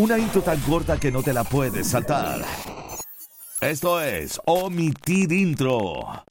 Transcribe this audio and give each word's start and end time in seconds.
Una 0.00 0.16
intro 0.16 0.40
tan 0.40 0.58
corta 0.60 0.98
que 0.98 1.12
no 1.12 1.22
te 1.22 1.34
la 1.34 1.44
puedes 1.44 1.88
saltar. 1.88 2.40
Esto 3.60 4.00
es 4.00 4.40
Omitir 4.46 5.30
Intro. 5.30 6.24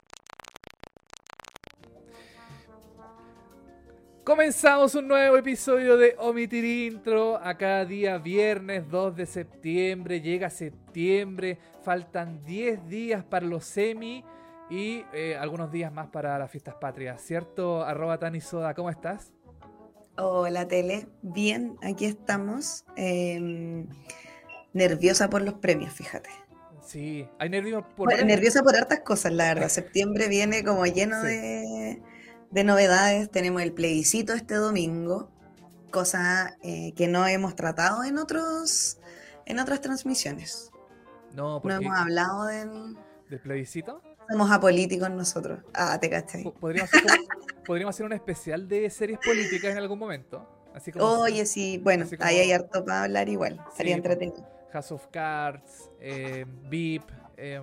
Comenzamos 4.23 4.95
un 4.95 5.07
nuevo 5.07 5.37
episodio 5.37 5.97
de 5.97 6.15
Omitir 6.17 6.65
Intro. 6.65 7.37
Acá 7.37 7.85
día 7.85 8.17
viernes 8.17 8.89
2 8.89 9.15
de 9.15 9.27
septiembre. 9.27 10.19
Llega 10.19 10.49
septiembre. 10.49 11.59
Faltan 11.83 12.43
10 12.43 12.87
días 12.87 13.23
para 13.23 13.45
los 13.45 13.65
semi 13.65 14.25
y 14.71 15.03
eh, 15.13 15.37
algunos 15.39 15.71
días 15.71 15.93
más 15.93 16.07
para 16.07 16.39
las 16.39 16.49
fiestas 16.49 16.73
patrias. 16.73 17.21
¿Cierto? 17.21 17.83
Arroba 17.83 18.17
Tani 18.17 18.41
Soda, 18.41 18.73
¿cómo 18.73 18.89
estás? 18.89 19.31
Hola 20.21 20.67
Tele, 20.67 21.07
bien, 21.21 21.77
aquí 21.81 22.03
estamos. 22.03 22.83
Em, 22.97 23.87
nerviosa 24.73 25.29
por 25.29 25.41
los 25.41 25.53
premios, 25.55 25.93
fíjate. 25.93 26.29
Sí, 26.81 27.25
hay 27.39 27.49
nervios 27.49 27.85
por... 27.95 28.09
nerviosa 28.25 28.61
por 28.61 28.75
hartas 28.75 28.99
cosas, 28.99 29.31
la 29.31 29.53
verdad. 29.53 29.69
Septiembre 29.69 30.27
viene 30.27 30.65
como 30.65 30.85
lleno 30.85 31.21
de, 31.21 32.01
novedades. 32.51 33.31
Tenemos 33.31 33.61
el 33.61 33.71
plebiscito 33.71 34.33
este 34.33 34.55
domingo, 34.55 35.31
cosa 35.89 36.57
eh, 36.63 36.93
que 36.97 37.07
no 37.07 37.25
hemos 37.25 37.55
tratado 37.55 38.03
en 38.03 38.17
otros 38.17 38.99
en 39.45 39.59
otras 39.59 39.79
transmisiones. 39.79 40.69
No, 41.33 41.61
porque... 41.61 41.75
no 41.75 41.81
hemos 41.81 41.97
hablado 41.97 42.45
del... 42.45 42.97
¿Del 43.29 43.39
plebiscito? 43.39 44.01
Somos 44.29 44.51
apolíticos 44.51 45.09
nosotros. 45.09 45.59
Ah, 45.73 45.97
te 45.99 46.09
cachai. 46.09 46.43
Podríamos 46.59 46.91
podríamos 47.69 47.95
hacer 47.95 48.05
un 48.07 48.13
especial 48.13 48.67
de 48.67 48.89
series 48.89 49.19
políticas 49.19 49.71
en 49.71 49.77
algún 49.77 49.99
momento. 49.99 50.43
Así 50.73 50.91
como, 50.91 51.05
Oye, 51.05 51.45
sí, 51.45 51.79
bueno, 51.83 52.05
ahí 52.19 52.37
hay 52.39 52.51
harto 52.51 52.83
para 52.83 53.03
hablar 53.03 53.29
igual. 53.29 53.63
Sería 53.75 53.95
entretenido. 53.95 54.43
House 54.71 54.91
of 54.91 55.05
Cards, 55.11 55.89
eh, 55.99 56.45
Beep, 56.69 57.03
eh, 57.37 57.61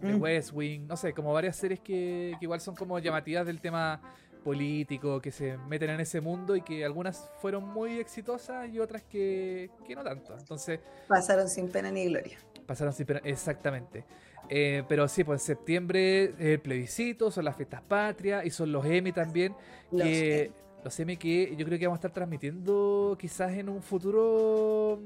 The 0.00 0.14
mm. 0.14 0.22
West 0.22 0.52
Wing, 0.54 0.86
no 0.86 0.96
sé, 0.96 1.12
como 1.12 1.34
varias 1.34 1.56
series 1.56 1.80
que, 1.80 2.34
igual 2.40 2.60
son 2.60 2.74
como 2.74 2.98
llamativas 2.98 3.46
del 3.46 3.60
tema 3.60 4.00
político, 4.42 5.20
que 5.20 5.30
se 5.30 5.58
meten 5.58 5.90
en 5.90 6.00
ese 6.00 6.22
mundo 6.22 6.56
y 6.56 6.62
que 6.62 6.84
algunas 6.84 7.30
fueron 7.42 7.64
muy 7.64 7.98
exitosas 7.98 8.68
y 8.70 8.78
otras 8.78 9.02
que, 9.02 9.70
que 9.86 9.94
no 9.94 10.02
tanto. 10.02 10.34
Entonces. 10.38 10.80
Pasaron 11.08 11.48
sin 11.48 11.68
pena 11.68 11.90
ni 11.90 12.06
gloria. 12.06 12.38
Pasaron 12.66 12.94
sin 12.94 13.04
pena, 13.04 13.20
exactamente. 13.22 14.04
Eh, 14.48 14.84
pero 14.88 15.08
sí, 15.08 15.24
pues 15.24 15.42
en 15.42 15.46
septiembre 15.46 16.24
es 16.24 16.40
el 16.40 16.60
plebiscito, 16.60 17.30
son 17.30 17.44
las 17.44 17.56
fiestas 17.56 17.82
patrias 17.82 18.44
y 18.44 18.50
son 18.50 18.72
los 18.72 18.84
Emmy 18.84 19.12
también. 19.12 19.54
Que, 19.90 20.52
los 20.84 20.98
Emmy 21.00 21.16
que 21.16 21.54
yo 21.56 21.66
creo 21.66 21.78
que 21.78 21.86
vamos 21.86 21.98
a 21.98 22.00
estar 22.00 22.12
transmitiendo 22.12 23.16
quizás 23.18 23.52
en 23.52 23.68
un 23.68 23.82
futuro 23.82 25.00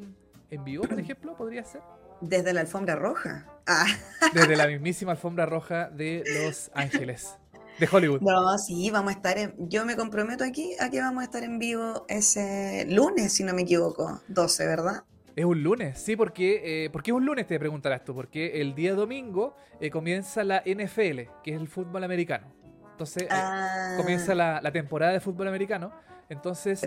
en 0.51 0.65
vivo, 0.65 0.85
por 0.85 1.01
ejemplo, 1.01 1.37
podría 1.37 1.65
ser. 1.65 1.81
Desde 2.21 2.53
la 2.53 2.61
alfombra 2.61 2.97
roja. 2.97 3.47
Ah. 3.67 3.87
Desde 4.35 4.57
la 4.57 4.67
mismísima 4.67 5.13
alfombra 5.13 5.47
roja 5.47 5.89
de 5.89 6.23
Los 6.45 6.71
Ángeles. 6.75 7.37
De 7.79 7.89
Hollywood. 7.91 8.21
No, 8.21 8.59
sí, 8.59 8.91
vamos 8.91 9.15
a 9.15 9.17
estar 9.17 9.39
en, 9.39 9.55
yo 9.71 9.87
me 9.87 9.97
comprometo 9.97 10.45
aquí 10.45 10.75
a 10.81 10.91
que 10.91 11.01
vamos 11.01 11.23
a 11.23 11.25
estar 11.25 11.43
en 11.45 11.59
vivo 11.59 12.05
ese 12.09 12.85
lunes, 12.91 13.33
si 13.33 13.43
no 13.43 13.55
me 13.55 13.63
equivoco, 13.63 14.21
12, 14.29 14.67
¿verdad? 14.67 15.05
Es 15.41 15.47
un 15.47 15.63
lunes, 15.63 15.99
sí, 15.99 16.17
porque 16.17 16.85
eh, 16.85 16.91
¿por 16.91 17.03
qué 17.03 17.13
es 17.13 17.17
un 17.17 17.25
lunes? 17.25 17.47
Te 17.47 17.59
preguntarás 17.59 18.05
tú. 18.05 18.15
Porque 18.15 18.61
el 18.61 18.75
día 18.75 18.95
domingo 18.95 19.57
eh, 19.81 19.89
comienza 19.89 20.45
la 20.45 20.63
NFL, 20.67 21.21
que 21.43 21.55
es 21.55 21.57
el 21.59 21.67
fútbol 21.67 22.05
americano. 22.05 22.47
Entonces 22.91 23.23
eh, 23.23 23.29
ah. 23.31 23.95
comienza 23.97 24.35
la, 24.35 24.71
temporada 24.71 25.13
de 25.13 25.21
fútbol 25.21 25.49
americano. 25.49 25.93
Entonces 26.29 26.87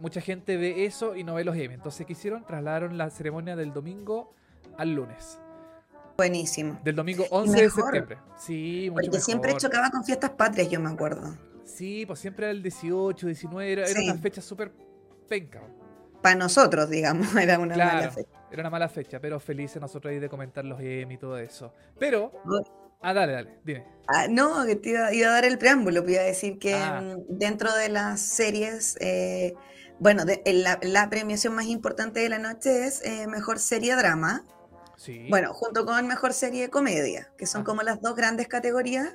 mucha 0.00 0.20
gente 0.20 0.56
ve 0.56 0.84
eso 0.84 1.16
y 1.16 1.24
no 1.24 1.34
ve 1.34 1.42
los 1.42 1.56
Emmy. 1.56 1.74
Entonces, 1.74 2.06
¿qué 2.06 2.12
hicieron? 2.12 2.46
Trasladaron 2.46 2.96
la 2.96 3.10
ceremonia 3.10 3.56
del 3.56 3.72
domingo 3.72 4.32
al 4.78 4.94
lunes. 4.94 5.40
Buenísimo. 6.16 6.78
Del 6.84 6.94
domingo 6.94 7.26
11 7.32 7.62
de 7.62 7.70
septiembre. 7.70 8.18
Sí, 8.38 8.90
mucho 8.92 9.10
Porque 9.10 9.20
siempre 9.20 9.56
chocaba 9.56 9.90
con 9.90 10.04
fiestas 10.04 10.30
patrias, 10.30 10.70
yo 10.70 10.78
me 10.78 10.88
acuerdo. 10.88 11.36
Sí, 11.64 12.06
pues 12.06 12.20
siempre 12.20 12.46
era 12.46 12.52
el 12.52 12.62
18, 12.62 13.26
19, 13.26 13.72
era, 13.72 13.86
una 14.04 14.14
fecha 14.18 14.40
súper 14.40 14.70
penca 15.28 15.62
para 16.22 16.36
nosotros, 16.36 16.88
digamos, 16.88 17.34
era 17.36 17.58
una 17.58 17.76
mala 17.76 18.10
fecha. 18.10 18.30
Era 18.50 18.60
una 18.62 18.70
mala 18.70 18.88
fecha, 18.88 19.20
pero 19.20 19.40
felices 19.40 19.80
nosotros 19.80 20.12
ahí 20.12 20.18
de 20.18 20.28
comentar 20.28 20.64
los 20.64 20.80
EM 20.80 21.10
y 21.12 21.18
todo 21.18 21.38
eso. 21.38 21.72
Pero. 21.98 22.32
Ah, 23.00 23.12
dale, 23.12 23.32
dale, 23.32 23.58
dime. 23.64 23.84
Ah, 24.06 24.26
no, 24.28 24.64
que 24.64 24.76
te 24.76 24.90
iba, 24.90 25.08
a 25.08 25.32
dar 25.32 25.44
el 25.44 25.58
preámbulo, 25.58 26.08
iba 26.08 26.20
a 26.20 26.24
decir 26.24 26.58
que 26.58 26.74
ah. 26.74 27.00
mm, 27.00 27.36
dentro 27.36 27.74
de 27.74 27.88
las 27.88 28.20
series, 28.20 28.96
eh, 29.00 29.54
bueno, 29.98 30.24
la, 30.44 31.10
premiación 31.10 31.54
más 31.54 31.66
importante 31.66 32.20
de 32.20 32.28
la 32.28 32.38
noche 32.38 32.86
es 32.86 33.04
eh, 33.04 33.26
Mejor 33.26 33.58
Serie 33.58 33.96
Drama. 33.96 34.44
Sí. 34.96 35.26
Bueno, 35.30 35.52
junto 35.52 35.84
con 35.84 36.06
Mejor 36.06 36.32
Serie 36.32 36.70
Comedia, 36.70 37.32
que 37.36 37.46
son 37.46 37.62
ah. 37.62 37.64
como 37.64 37.82
las 37.82 38.00
dos 38.00 38.14
grandes 38.14 38.46
categorías. 38.46 39.12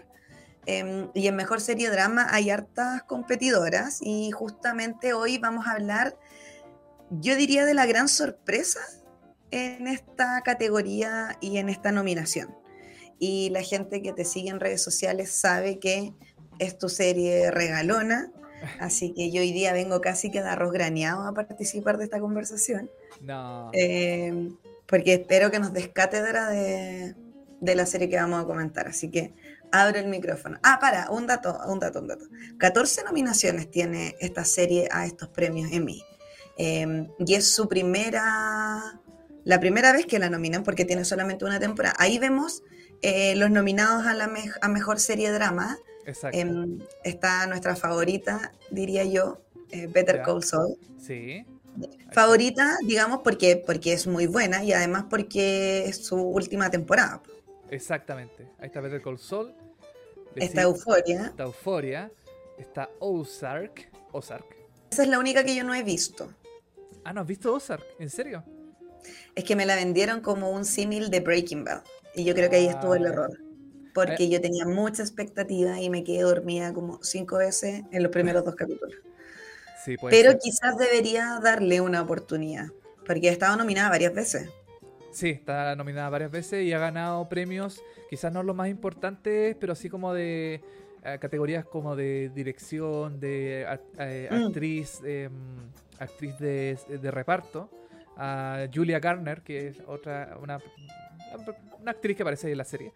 Em, 0.66 1.10
y 1.14 1.28
en 1.28 1.36
Mejor 1.38 1.62
Serie 1.62 1.90
Drama 1.90 2.28
hay 2.30 2.50
hartas 2.50 3.04
competidoras 3.04 4.00
y 4.02 4.32
justamente 4.32 5.14
hoy 5.14 5.38
vamos 5.38 5.66
a 5.66 5.72
hablar 5.72 6.18
yo 7.10 7.36
diría 7.36 7.66
de 7.66 7.74
la 7.74 7.86
gran 7.86 8.08
sorpresa 8.08 8.80
en 9.52 9.88
esta 9.88 10.42
categoría 10.42 11.38
y 11.42 11.58
en 11.58 11.70
esta 11.70 11.92
nominación. 11.92 12.56
Y 13.20 13.50
la 13.50 13.64
gente 13.64 14.02
que 14.02 14.14
te 14.14 14.26
sigue 14.26 14.50
en 14.50 14.60
redes 14.60 14.82
sociales 14.82 15.32
sabe 15.32 15.80
que 15.80 16.14
es 16.60 16.78
tu 16.78 16.90
serie 16.90 17.52
regalona, 17.52 18.32
así 18.80 19.14
que 19.14 19.32
yo 19.32 19.42
hoy 19.42 19.52
día 19.52 19.74
vengo 19.74 20.02
casi 20.02 20.32
que 20.32 20.42
de 20.42 20.50
arroz 20.50 20.72
graneado 20.72 21.24
a 21.24 21.34
participar 21.34 21.98
de 21.98 22.06
esta 22.06 22.20
conversación. 22.20 22.90
No. 23.22 23.70
Eh, 23.74 24.52
porque 24.88 25.16
espero 25.16 25.52
que 25.52 25.60
nos 25.60 25.74
des 25.74 25.90
cátedra 25.90 26.50
de, 26.50 27.16
de 27.60 27.76
la 27.76 27.86
serie 27.86 28.10
que 28.10 28.16
vamos 28.18 28.44
a 28.44 28.46
comentar, 28.46 28.88
así 28.88 29.10
que 29.10 29.34
abro 29.72 30.00
el 30.00 30.08
micrófono. 30.08 30.60
Ah, 30.64 30.78
para, 30.80 31.10
un 31.12 31.28
dato, 31.28 31.58
un 31.68 31.80
dato, 31.80 32.00
un 32.00 32.08
dato. 32.08 32.26
14 32.58 33.04
nominaciones 33.04 33.70
tiene 33.70 34.16
esta 34.20 34.46
serie 34.46 34.88
a 34.92 35.06
estos 35.06 35.30
premios 35.30 35.72
Emmy. 35.72 36.04
Em, 36.58 37.10
y 37.20 37.36
es 37.36 37.54
su 37.54 37.68
primera, 37.68 39.00
la 39.44 39.60
primera 39.60 39.94
vez 39.94 40.06
que 40.06 40.20
la 40.20 40.30
nominan 40.30 40.64
porque 40.64 40.86
tiene 40.86 41.06
solamente 41.06 41.46
una 41.46 41.60
temporada. 41.60 41.96
Ahí 42.00 42.18
vemos 42.20 42.64
eh, 43.02 43.36
los 43.36 43.52
nominados 43.52 44.06
a 44.06 44.14
la 44.14 44.30
a 44.62 44.68
mejor 44.68 45.00
serie 45.00 45.32
drama. 45.32 45.78
Exacto. 46.06 46.38
Em, 46.38 46.80
está 47.04 47.46
nuestra 47.48 47.76
favorita, 47.76 48.54
diría 48.72 49.04
yo, 49.04 49.42
eh, 49.72 49.88
Better 49.88 50.22
Call 50.24 50.44
Saul. 50.44 50.78
Sí. 51.00 51.46
Favorita, 52.12 52.78
digamos, 52.86 53.20
porque, 53.24 53.62
porque 53.64 53.94
es 53.94 54.08
muy 54.08 54.26
buena 54.26 54.64
y 54.64 54.74
además 54.74 55.06
porque 55.10 55.86
es 55.86 56.06
su 56.06 56.16
última 56.16 56.72
temporada. 56.72 57.22
Exactamente. 57.70 58.48
Ahí 58.60 58.68
está 58.68 58.82
Better 58.82 59.02
Call 59.02 59.20
Saul. 59.20 59.54
Está 60.36 60.64
Euforia. 60.64 61.28
Está 61.28 61.44
Euforia. 61.44 62.12
Está 62.58 62.90
Ozark. 63.00 63.92
Ozark. 64.12 64.46
Esa 64.90 65.04
es 65.04 65.10
la 65.10 65.20
única 65.20 65.44
que 65.44 65.56
yo 65.56 65.64
no 65.64 65.76
he 65.76 65.84
visto. 65.84 66.34
Ah, 67.08 67.14
¿no 67.14 67.22
has 67.22 67.28
visto 67.28 67.54
Ozark? 67.54 67.86
¿En 68.00 68.10
serio? 68.10 68.44
Es 69.34 69.46
que 69.46 69.56
me 69.56 69.66
la 69.66 69.78
vendieron 69.78 70.20
como 70.20 70.52
un 70.52 70.66
símil 70.66 71.10
de 71.10 71.22
Breaking 71.22 71.64
Bad. 71.64 71.84
Y 72.14 72.26
yo 72.26 72.36
creo 72.36 72.50
que 72.50 72.58
ahí 72.58 72.68
estuvo 72.68 72.96
el 72.96 73.06
ah. 73.06 73.10
error. 73.10 73.40
Porque 73.94 74.26
eh. 74.26 74.30
yo 74.30 74.42
tenía 74.42 74.66
mucha 74.66 75.04
expectativa 75.04 75.80
y 75.80 75.90
me 75.90 76.04
quedé 76.04 76.24
dormida 76.24 76.74
como 76.74 77.02
cinco 77.02 77.38
veces 77.38 77.84
en 77.94 78.04
los 78.04 78.12
primeros 78.12 78.44
dos 78.44 78.56
capítulos. 78.56 78.96
Sí, 79.86 79.96
Pero 80.10 80.38
quizás 80.38 80.78
debería 80.78 81.40
darle 81.42 81.80
una 81.80 82.02
oportunidad. 82.02 82.66
Porque 83.06 83.30
ha 83.30 83.32
estado 83.32 83.56
nominada 83.56 83.88
varias 83.88 84.14
veces. 84.14 84.50
Sí, 85.14 85.30
está 85.30 85.78
nominada 85.78 86.10
varias 86.10 86.30
veces 86.30 86.66
y 86.66 86.74
ha 86.74 86.80
ganado 86.80 87.30
premios, 87.30 87.82
quizás 88.10 88.34
no 88.34 88.44
los 88.44 88.54
más 88.54 88.68
importantes, 88.68 89.56
pero 89.58 89.72
así 89.72 89.88
como 89.88 90.14
de 90.14 90.62
eh, 91.06 91.18
categorías 91.22 91.64
como 91.64 91.96
de 91.96 92.30
dirección, 92.36 93.22
de 93.22 93.66
eh, 93.98 94.28
mm. 94.30 94.34
actriz. 94.48 95.00
Em, 95.06 95.32
actriz 96.00 96.38
de, 96.40 97.12
reparto, 97.12 97.70
a 98.16 98.68
Julia 98.74 99.00
Garner, 99.00 99.42
que 99.42 99.68
es 99.68 99.78
otra, 99.88 100.38
una, 100.42 100.60
una 101.82 101.92
actriz 101.92 102.16
que 102.16 102.24
aparece 102.24 102.52
en 102.52 102.58
la 102.58 102.64
serie. 102.64 102.92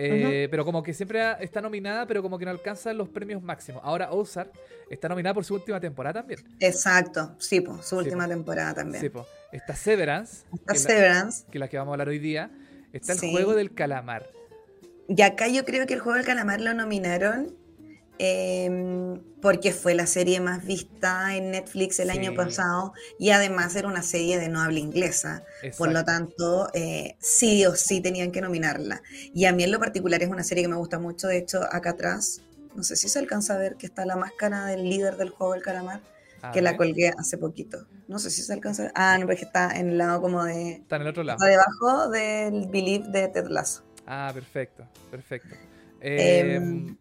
Eh, 0.00 0.46
pero 0.48 0.64
como 0.64 0.80
que 0.80 0.94
siempre 0.94 1.20
está 1.40 1.60
nominada, 1.60 2.06
pero 2.06 2.22
como 2.22 2.38
que 2.38 2.44
no 2.44 2.52
alcanza 2.52 2.92
los 2.92 3.08
premios 3.08 3.42
máximos. 3.42 3.82
Ahora 3.84 4.12
Ozark 4.12 4.52
está 4.88 5.08
nominada 5.08 5.34
por 5.34 5.44
su 5.44 5.54
última 5.54 5.80
temporada 5.80 6.20
también. 6.20 6.40
Exacto, 6.60 7.34
sí, 7.38 7.60
pues, 7.60 7.84
su 7.84 7.96
última 7.96 8.28
temporada 8.28 8.74
también. 8.74 9.02
Sí, 9.02 9.10
Está 9.50 9.74
Severance. 9.74 10.44
Está 10.54 10.74
Severance. 10.76 11.44
que 11.50 11.58
es 11.58 11.60
la 11.60 11.68
que 11.68 11.78
vamos 11.78 11.90
a 11.90 11.94
hablar 11.94 12.08
hoy 12.08 12.20
día. 12.20 12.48
Está 12.92 13.14
el 13.14 13.18
juego 13.18 13.54
del 13.56 13.74
calamar. 13.74 14.30
Y 15.08 15.20
acá 15.22 15.48
yo 15.48 15.64
creo 15.64 15.84
que 15.86 15.94
el 15.94 16.00
juego 16.00 16.16
del 16.16 16.26
calamar 16.26 16.60
lo 16.60 16.74
nominaron 16.74 17.56
Em, 18.20 19.20
porque 19.40 19.72
fue 19.72 19.94
la 19.94 20.06
serie 20.08 20.40
más 20.40 20.64
vista 20.64 21.36
en 21.36 21.52
Netflix 21.52 22.00
el 22.00 22.10
año 22.10 22.34
pasado 22.34 22.92
y 23.16 23.30
además 23.30 23.76
era 23.76 23.86
una 23.86 24.02
serie 24.02 24.38
de 24.38 24.48
no 24.48 24.60
habla 24.60 24.80
inglesa. 24.80 25.44
Por 25.76 25.92
lo 25.92 26.04
tanto, 26.04 26.68
eh, 26.74 27.16
sí 27.20 27.64
o 27.64 27.76
sí 27.76 28.00
tenían 28.00 28.32
que 28.32 28.40
nominarla. 28.40 29.02
Y 29.32 29.44
a 29.44 29.52
mí 29.52 29.62
en 29.62 29.70
lo 29.70 29.78
particular 29.78 30.20
es 30.22 30.28
una 30.28 30.42
serie 30.42 30.64
que 30.64 30.68
me 30.68 30.76
gusta 30.76 30.98
mucho. 30.98 31.28
De 31.28 31.38
hecho, 31.38 31.60
acá 31.70 31.90
atrás, 31.90 32.40
no 32.74 32.82
sé 32.82 32.96
si 32.96 33.08
se 33.08 33.20
alcanza 33.20 33.54
a 33.54 33.58
ver 33.58 33.76
que 33.76 33.86
está 33.86 34.04
la 34.04 34.16
máscara 34.16 34.66
del 34.66 34.82
líder 34.82 35.16
del 35.16 35.30
juego 35.30 35.52
del 35.52 35.62
calamar. 35.62 36.00
que 36.52 36.62
la 36.62 36.76
colgué 36.76 37.12
hace 37.16 37.38
poquito. 37.38 37.86
No 38.08 38.18
sé 38.18 38.30
si 38.30 38.42
se 38.42 38.52
alcanza. 38.52 38.90
Ah, 38.94 39.16
no, 39.18 39.26
porque 39.26 39.44
está 39.44 39.78
en 39.78 39.90
el 39.90 39.98
lado 39.98 40.20
como 40.20 40.44
de. 40.44 40.72
Está 40.72 40.96
en 40.96 41.02
el 41.02 41.08
otro 41.08 41.22
lado. 41.22 41.38
Está 41.38 41.50
debajo 41.50 42.10
del 42.10 42.68
Believe 42.68 43.08
de 43.08 43.28
Ted 43.28 43.46
Lasso. 43.48 43.82
Ah, 44.06 44.30
perfecto, 44.32 44.86
perfecto. 45.10 45.54
Em, 46.00 46.96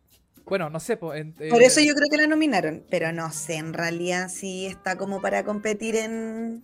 bueno, 0.49 0.69
no 0.69 0.79
sé. 0.79 0.97
por 0.97 1.15
eso 1.15 1.81
yo 1.81 1.93
creo 1.93 2.07
que 2.09 2.17
la 2.17 2.27
nominaron, 2.27 2.83
pero 2.89 3.11
no 3.11 3.31
sé 3.31 3.55
en 3.55 3.73
realidad 3.73 4.29
si 4.29 4.65
está 4.65 4.97
como 4.97 5.21
para 5.21 5.43
competir 5.43 5.95
en 5.95 6.63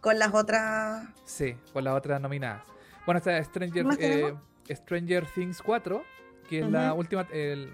con 0.00 0.18
las 0.18 0.32
otras. 0.34 1.08
Sí, 1.24 1.56
con 1.72 1.82
las 1.82 1.94
otras 1.94 2.20
nominadas. 2.20 2.62
Bueno, 3.04 3.18
está 3.18 3.42
Stranger, 3.42 3.86
eh, 3.98 4.34
Stranger 4.70 5.26
Things 5.34 5.60
4, 5.62 6.04
que 6.48 6.60
es 6.60 6.70
la 6.70 6.94
última, 6.94 7.26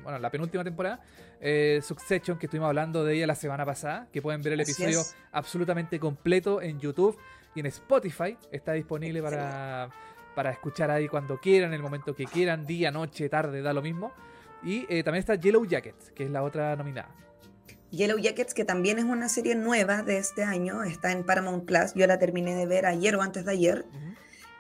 bueno, 0.03 0.19
la 0.19 0.31
penúltima 0.31 0.65
temporada. 0.65 1.01
Eh, 1.41 1.81
Succession, 1.83 2.39
que 2.39 2.47
estuvimos 2.47 2.69
hablando 2.69 3.05
de 3.05 3.15
ella 3.15 3.27
la 3.27 3.35
semana 3.35 3.67
pasada, 3.67 4.07
que 4.13 4.23
pueden 4.23 4.43
ver 4.43 4.55
el 4.55 4.61
episodio 4.61 5.03
absolutamente 5.33 5.99
completo 5.99 6.63
en 6.63 6.79
YouTube 6.81 7.19
y 7.55 7.61
en 7.61 7.67
Spotify. 7.67 8.39
Está 8.51 8.73
disponible 8.73 9.21
para, 9.21 9.91
para 10.35 10.53
escuchar 10.53 10.91
ahí 10.91 11.09
cuando 11.09 11.39
quieran, 11.39 11.71
en 11.71 11.75
el 11.75 11.83
momento 11.83 12.15
que 12.15 12.25
quieran, 12.25 12.65
día, 12.65 12.91
noche, 12.91 13.29
tarde, 13.29 13.61
da 13.61 13.73
lo 13.73 13.83
mismo. 13.83 14.13
Y 14.63 14.87
eh, 14.89 15.03
también 15.03 15.21
está 15.21 15.35
Yellow 15.35 15.65
Jackets, 15.65 16.11
que 16.15 16.25
es 16.25 16.31
la 16.31 16.43
otra 16.43 16.77
nominada. 16.77 17.15
Yellow 17.91 18.19
Jackets, 18.19 18.55
que 18.55 18.65
también 18.65 18.99
es 18.99 19.05
una 19.05 19.29
serie 19.29 19.55
nueva 19.55 20.03
de 20.03 20.17
este 20.17 20.43
año, 20.43 20.83
está 20.83 21.13
en 21.13 21.25
Paramount 21.25 21.67
Plus. 21.67 21.93
Yo 21.95 22.07
la 22.07 22.19
terminé 22.19 22.55
de 22.55 22.67
ver 22.67 22.87
ayer 22.87 23.15
o 23.17 23.23
antes 23.23 23.45
de 23.45 23.53
ayer. 23.53 23.85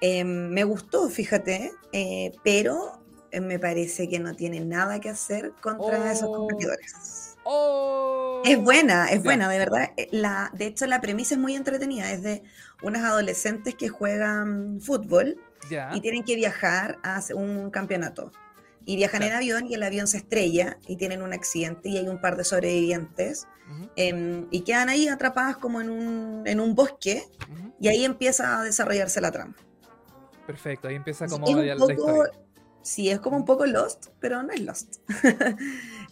Em, 0.00 0.50
me 0.50 0.64
gustó, 0.64 1.08
fíjate, 1.08 1.72
eh, 1.92 2.32
pero 2.44 3.02
eh, 3.30 3.40
me 3.40 3.58
parece 3.58 4.08
que 4.08 4.18
no 4.18 4.34
tiene 4.34 4.60
nada 4.60 5.00
que 5.00 5.08
hacer 5.08 5.52
contra 5.62 6.12
esos 6.12 6.28
oh. 6.28 6.32
competidores. 6.34 7.36
Oh. 7.44 8.42
Es 8.44 8.58
buena, 8.58 9.06
es 9.10 9.22
buena, 9.22 9.48
de 9.48 9.58
verdad. 9.58 9.90
La, 10.10 10.50
de 10.52 10.66
hecho, 10.66 10.86
la 10.86 11.00
premisa 11.00 11.34
es 11.34 11.40
muy 11.40 11.54
entretenida. 11.54 12.12
Es 12.12 12.22
de 12.22 12.42
unas 12.82 13.02
adolescentes 13.02 13.74
que 13.76 13.88
juegan 13.88 14.80
fútbol 14.80 15.38
y 15.94 16.00
tienen 16.00 16.24
que 16.24 16.34
viajar 16.34 16.98
a 17.02 17.20
un 17.34 17.70
campeonato 17.70 18.32
y 18.84 18.96
viajan 18.96 19.22
en 19.22 19.32
avión 19.32 19.66
y 19.66 19.74
el 19.74 19.82
avión 19.82 20.06
se 20.06 20.18
estrella 20.18 20.78
y 20.86 20.96
tienen 20.96 21.22
un 21.22 21.32
accidente 21.32 21.88
y 21.88 21.98
hay 21.98 22.08
un 22.08 22.20
par 22.20 22.36
de 22.36 22.44
sobrevivientes 22.44 23.46
em, 23.96 24.46
y 24.50 24.62
quedan 24.62 24.88
ahí 24.88 25.08
atrapadas 25.08 25.56
como 25.56 25.80
en 25.80 25.90
un, 25.90 26.42
en 26.46 26.60
un 26.60 26.74
bosque 26.74 27.24
y 27.80 27.88
ahí 27.88 28.04
empieza 28.04 28.60
a 28.60 28.64
desarrollarse 28.64 29.20
la 29.20 29.30
trama. 29.30 29.56
Perfecto, 30.46 30.88
ahí 30.88 30.96
empieza 30.96 31.26
como 31.26 31.46
la, 31.46 31.74
historia. 31.74 32.30
Sí, 32.82 33.08
es 33.08 33.20
como 33.20 33.36
un 33.36 33.44
poco 33.44 33.64
Lost, 33.64 34.08
pero 34.18 34.42
no 34.42 34.52
es 34.52 34.60
Lost. 34.60 34.96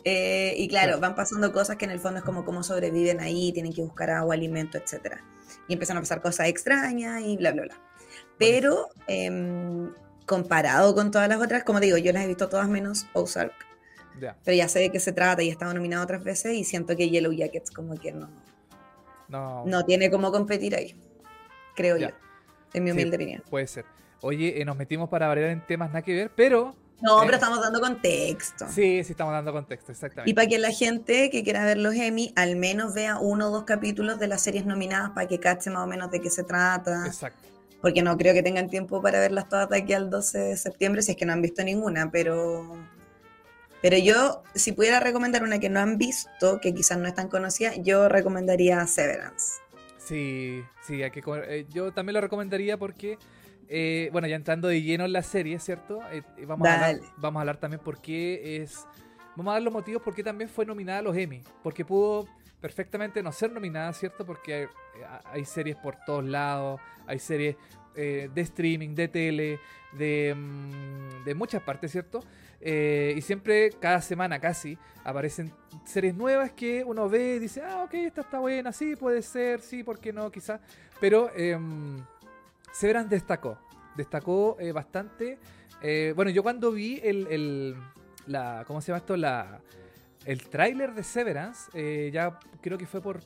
Eh, 0.03 0.55
y 0.57 0.67
claro, 0.67 0.99
van 0.99 1.15
pasando 1.15 1.53
cosas 1.53 1.77
que 1.77 1.85
en 1.85 1.91
el 1.91 2.01
fondo 2.01 2.21
es 2.21 2.25
como 2.25 2.43
cómo 2.43 2.63
sobreviven 2.63 3.21
ahí, 3.21 3.53
tienen 3.53 3.71
que 3.71 3.83
buscar 3.83 4.09
agua, 4.09 4.35
alimento, 4.35 4.79
etc. 4.79 5.19
Y 5.69 5.75
empiezan 5.75 5.99
a 5.99 6.01
pasar 6.01 6.23
cosas 6.23 6.49
extrañas 6.49 7.21
y 7.21 7.37
bla, 7.37 7.53
bla, 7.53 7.65
bla. 7.65 7.75
Pero 8.39 8.89
em, 9.09 9.93
comparado 10.31 10.95
con 10.95 11.11
todas 11.11 11.29
las 11.29 11.43
otras, 11.43 11.65
como 11.65 11.81
digo, 11.81 11.97
yo 11.97 12.13
las 12.13 12.23
he 12.23 12.29
visto 12.29 12.49
todas 12.49 12.69
menos 12.69 13.05
Ozark. 13.15 13.53
Pero 14.45 14.57
ya 14.57 14.69
sé 14.69 14.79
de 14.79 14.93
qué 14.93 15.01
se 15.01 15.13
trata 15.13 15.43
y 15.43 15.49
he 15.49 15.51
estado 15.51 15.75
nominado 15.75 16.05
otras 16.05 16.23
veces 16.23 16.55
y 16.55 16.63
siento 16.63 16.97
que 16.97 17.11
Yellow 17.11 17.33
Jackets 17.33 17.73
como 17.73 17.97
que 17.97 18.13
no, 18.13 18.29
no. 19.67 19.85
tiene 19.85 20.09
cómo 20.09 20.31
competir 20.31 20.77
ahí, 20.77 20.95
creo 21.75 21.97
yo, 21.97 22.11
en 22.75 22.85
mi 22.85 22.93
humilde 22.93 23.17
opinión. 23.17 23.43
Puede 23.51 23.67
ser. 23.67 23.85
Oye, 24.21 24.61
eh, 24.61 24.65
nos 24.65 24.77
metimos 24.77 25.09
para 25.09 25.27
variar 25.27 25.51
en 25.51 25.67
temas 25.67 25.89
nada 25.89 26.03
que 26.03 26.15
ver, 26.15 26.31
pero... 26.37 26.77
No, 27.01 27.23
pero 27.23 27.35
estamos 27.35 27.61
dando 27.61 27.81
contexto. 27.81 28.67
Sí, 28.69 29.03
sí, 29.03 29.13
estamos 29.13 29.33
dando 29.33 29.53
contexto, 29.53 29.91
exactamente. 29.91 30.31
Y 30.31 30.35
para 30.35 30.47
que 30.47 30.59
la 30.59 30.71
gente 30.71 31.31
que 31.31 31.43
quiera 31.43 31.65
ver 31.65 31.79
los 31.79 31.95
Emmy 31.95 32.33
al 32.37 32.55
menos 32.55 32.95
vea 32.95 33.19
uno 33.19 33.49
o 33.49 33.51
dos 33.51 33.65
capítulos 33.65 34.21
de 34.21 34.29
las 34.29 34.43
series 34.43 34.65
nominadas 34.65 35.11
para 35.11 35.27
que 35.27 35.41
cache 35.41 35.71
más 35.71 35.83
o 35.83 35.87
menos 35.89 36.13
de 36.13 36.21
qué 36.21 36.31
se 36.31 36.45
trata. 36.45 37.05
Exacto 37.07 37.50
porque 37.81 38.03
no 38.03 38.17
creo 38.17 38.35
que 38.35 38.43
tengan 38.43 38.69
tiempo 38.69 39.01
para 39.01 39.21
verlas 39.21 39.49
todas 39.49 39.69
de 39.69 39.79
aquí 39.79 39.93
al 39.93 40.11
12 40.11 40.39
de 40.39 40.57
septiembre, 40.57 41.03
si 41.03 41.13
es 41.13 41.17
que 41.17 41.25
no 41.25 41.33
han 41.33 41.43
visto 41.43 41.63
ninguna, 41.65 42.11
pero, 42.11 42.77
pero 43.81 43.97
yo, 43.97 44.43
si 44.55 44.73
pudiera 44.73 45.01
recomendar 45.01 45.43
una 45.43 45.59
que 45.59 45.71
no 45.71 45.81
han 45.81 45.97
visto, 45.97 46.61
que 46.61 46.75
quizás 46.75 46.99
no 46.99 47.09
es 47.09 47.15
tan 47.15 47.29
conocida, 47.29 47.75
yo 47.77 48.09
recomendaría 48.09 48.87
Severance. 48.87 49.61
Sí, 49.99 50.63
sí, 50.83 51.03
hay 51.03 51.11
que, 51.11 51.23
eh, 51.27 51.67
yo 51.71 51.93
también 51.93 52.15
lo 52.15 52.21
recomendaría 52.21 52.77
porque, 52.77 53.19
eh, 53.69 54.11
bueno, 54.13 54.27
ya 54.27 54.37
entrando 54.37 54.69
de 54.69 54.83
lleno 54.83 55.05
en 55.05 55.13
la 55.13 55.23
serie, 55.23 55.59
¿cierto? 55.59 56.01
Eh, 56.11 56.23
vamos, 56.47 56.69
a 56.69 56.75
hablar, 56.75 57.01
vamos 57.17 57.39
a 57.39 57.41
hablar 57.43 57.57
también 57.59 57.81
por 57.83 58.01
qué 58.01 58.63
es... 58.63 58.87
Vamos 59.37 59.53
a 59.53 59.55
dar 59.55 59.63
los 59.63 59.73
motivos 59.73 60.03
por 60.03 60.15
qué 60.15 60.25
también 60.25 60.51
fue 60.51 60.67
nominada 60.67 60.99
a 60.99 61.03
los 61.03 61.17
Emmy, 61.17 61.43
porque 61.63 61.85
pudo 61.85 62.27
perfectamente 62.61 63.23
no 63.23 63.33
ser 63.33 63.53
nominada, 63.53 63.93
¿cierto? 63.93 64.25
Porque 64.25 64.69
hay, 65.25 65.45
series 65.45 65.77
por 65.77 65.97
todos 66.05 66.25
lados, 66.25 66.81
hay 67.07 67.19
series 67.19 67.57
eh, 67.95 68.31
de 68.33 68.41
streaming, 68.43 68.95
de 68.95 69.09
tele, 69.09 69.61
de, 69.93 70.35
mm, 70.37 71.25
de 71.25 71.35
muchas 71.35 71.63
partes, 71.63 71.91
¿cierto? 71.91 72.21
Eh, 72.61 73.15
y 73.17 73.23
siempre, 73.23 73.71
cada 73.81 74.03
semana 74.03 74.39
casi, 74.39 74.77
aparecen 75.03 75.53
series 75.85 76.15
nuevas 76.15 76.53
que 76.53 76.85
uno 76.85 77.09
ve 77.09 77.37
y 77.37 77.39
dice, 77.39 77.63
ah, 77.63 77.85
ok, 77.85 77.95
esta 77.95 78.21
está 78.21 78.39
buena, 78.39 78.73
sí, 78.73 78.97
puede 78.97 79.23
ser, 79.23 79.61
sí, 79.61 79.83
¿por 79.83 79.99
qué 79.99 80.13
no? 80.13 80.31
Quizás. 80.31 80.61
Pero 81.01 81.31
eh, 81.35 81.59
Severance 82.73 83.09
destacó, 83.09 83.59
destacó 83.97 84.57
eh, 84.61 84.73
bastante. 84.73 85.39
bueno, 86.15 86.31
yo 86.31 86.43
cuando 86.43 86.71
vi 86.71 87.01
el, 87.03 87.27
el, 87.29 87.77
la, 88.27 88.65
¿cómo 88.67 88.83
se 88.83 88.89
llama 88.89 88.99
esto? 88.99 89.17
La, 89.17 89.61
el 90.25 90.49
tráiler 90.49 90.95
de 90.95 91.03
Severance, 91.03 92.11
ya 92.11 92.39
creo 92.61 92.77
que 92.77 92.87
fue 92.87 93.01
por 93.01 93.21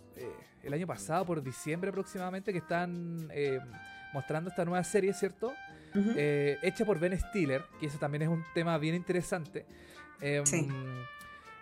el 0.65 0.73
año 0.73 0.87
pasado, 0.87 1.25
por 1.25 1.43
diciembre 1.43 1.91
aproximadamente, 1.91 2.53
que 2.53 2.59
están 2.59 3.29
eh, 3.33 3.61
mostrando 4.13 4.51
esta 4.51 4.65
nueva 4.65 4.83
serie, 4.83 5.13
¿cierto? 5.13 5.53
Eh, 5.95 6.59
hecha 6.63 6.85
por 6.85 6.99
Ben 6.99 7.17
Stiller, 7.19 7.63
que 7.79 7.87
eso 7.87 7.99
también 7.99 8.23
es 8.23 8.29
un 8.29 8.45
tema 8.53 8.77
bien 8.79 8.95
interesante. 8.95 9.67
Em, 10.21 10.45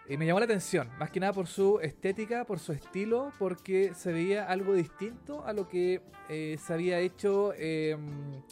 y 0.08 0.16
me 0.16 0.26
llamó 0.26 0.38
la 0.40 0.46
atención, 0.46 0.88
más 0.98 1.10
que 1.10 1.20
nada 1.20 1.32
por 1.32 1.46
su 1.46 1.80
estética, 1.80 2.44
por 2.44 2.58
su 2.58 2.72
estilo, 2.72 3.32
porque 3.38 3.92
se 3.94 4.12
veía 4.12 4.46
algo 4.46 4.72
distinto 4.72 5.44
a 5.44 5.52
lo 5.52 5.68
que 5.68 6.00
eh, 6.28 6.56
se 6.64 6.72
había 6.72 6.98
hecho 6.98 7.52
em, 7.54 8.42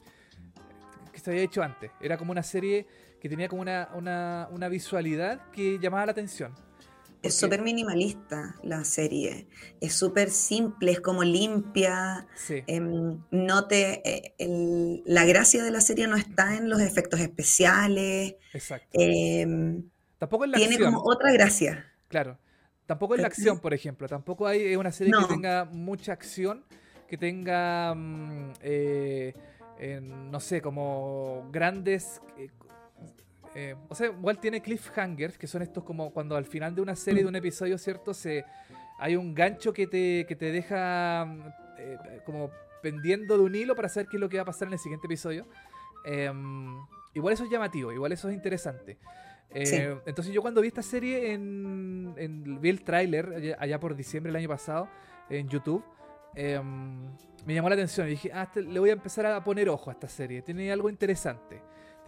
que 1.12 1.18
se 1.18 1.30
había 1.30 1.42
hecho 1.42 1.62
antes. 1.62 1.90
Era 2.00 2.18
como 2.18 2.32
una 2.32 2.42
serie 2.42 2.86
que 3.20 3.28
tenía 3.28 3.48
como 3.48 3.62
una, 3.62 3.88
una, 3.94 4.48
una 4.50 4.68
visualidad 4.68 5.50
que 5.50 5.78
llamaba 5.78 6.06
la 6.06 6.12
atención. 6.12 6.54
Es 7.22 7.34
súper 7.34 7.62
minimalista 7.62 8.56
la 8.62 8.84
serie. 8.84 9.46
Es 9.80 9.94
súper 9.94 10.30
simple, 10.30 10.92
es 10.92 11.00
como 11.00 11.22
limpia. 11.22 12.26
Em, 12.48 13.18
no 13.30 13.66
te, 13.66 14.02
eh, 14.38 15.02
la 15.04 15.24
gracia 15.26 15.62
de 15.62 15.70
la 15.70 15.80
serie 15.80 16.06
no 16.06 16.16
está 16.16 16.56
en 16.56 16.70
los 16.70 16.80
efectos 16.80 17.20
especiales. 17.20 18.36
Exacto. 18.54 18.88
Em, 18.92 19.82
Tampoco 20.18 20.44
en 20.44 20.52
la 20.52 20.58
tiene 20.58 20.78
como 20.78 21.02
otra 21.04 21.32
gracia. 21.32 21.92
Claro. 22.08 22.38
Tampoco 22.86 23.14
en 23.14 23.22
la 23.22 23.28
acción, 23.28 23.60
por 23.60 23.74
ejemplo. 23.74 24.08
Tampoco 24.08 24.46
hay 24.46 24.74
una 24.76 24.90
serie 24.90 25.12
que 25.12 25.34
tenga 25.34 25.64
mucha 25.64 26.12
acción, 26.12 26.64
que 27.06 27.16
tenga, 27.16 27.94
mm, 27.94 28.52
eh, 28.62 29.34
no 30.02 30.40
sé, 30.40 30.60
como 30.60 31.48
grandes 31.52 32.20
eh, 33.54 33.74
o 33.88 33.94
sea, 33.94 34.06
igual 34.08 34.38
tiene 34.38 34.60
cliffhangers, 34.60 35.36
que 35.36 35.46
son 35.46 35.62
estos 35.62 35.82
como 35.82 36.12
cuando 36.12 36.36
al 36.36 36.44
final 36.44 36.74
de 36.74 36.82
una 36.82 36.94
serie, 36.94 37.22
de 37.22 37.28
un 37.28 37.36
episodio, 37.36 37.76
¿cierto? 37.78 38.14
Se, 38.14 38.44
hay 38.98 39.16
un 39.16 39.34
gancho 39.34 39.72
que 39.72 39.86
te, 39.86 40.24
que 40.26 40.36
te 40.36 40.52
deja 40.52 41.26
eh, 41.78 41.96
como 42.24 42.50
pendiendo 42.82 43.36
de 43.36 43.44
un 43.44 43.54
hilo 43.54 43.74
para 43.74 43.88
saber 43.88 44.08
qué 44.08 44.16
es 44.16 44.20
lo 44.20 44.28
que 44.28 44.36
va 44.36 44.42
a 44.42 44.46
pasar 44.46 44.68
en 44.68 44.74
el 44.74 44.78
siguiente 44.78 45.06
episodio. 45.06 45.46
Em, 46.04 46.76
igual 47.12 47.34
eso 47.34 47.44
es 47.44 47.50
llamativo, 47.50 47.92
igual 47.92 48.12
eso 48.12 48.28
es 48.28 48.34
interesante. 48.34 48.98
Eh, 49.52 49.98
entonces 50.06 50.32
yo 50.32 50.42
cuando 50.42 50.60
vi 50.60 50.68
esta 50.68 50.82
serie, 50.82 51.32
en, 51.32 52.14
vi 52.60 52.68
el 52.68 52.82
tráiler 52.82 53.56
allá, 53.58 53.80
por 53.80 53.96
diciembre 53.96 54.30
del 54.30 54.36
año 54.36 54.48
pasado 54.48 54.88
en 55.28 55.48
YouTube, 55.48 55.84
em, 56.36 57.04
me 57.44 57.54
llamó 57.54 57.68
la 57.68 57.74
atención 57.74 58.06
y 58.06 58.10
dije, 58.10 58.30
ah, 58.32 58.44
este, 58.44 58.62
le 58.62 58.78
voy 58.78 58.90
a 58.90 58.92
empezar 58.92 59.26
a 59.26 59.42
poner 59.42 59.68
ojo 59.68 59.90
a 59.90 59.94
esta 59.94 60.08
serie, 60.08 60.40
tiene 60.42 60.70
algo 60.70 60.88
interesante 60.88 61.60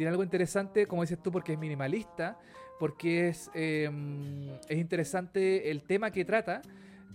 tiene 0.03 0.11
algo 0.11 0.25
interesante, 0.25 0.87
como 0.87 1.03
dices 1.03 1.23
tú, 1.23 1.31
porque 1.31 1.53
es 1.53 1.59
minimalista, 1.61 2.37
porque 2.81 3.29
es, 3.29 3.49
em, 3.55 4.49
es 4.69 4.77
interesante 4.77 5.71
el 5.71 5.85
tema 5.85 6.11
que 6.11 6.25
trata, 6.25 6.61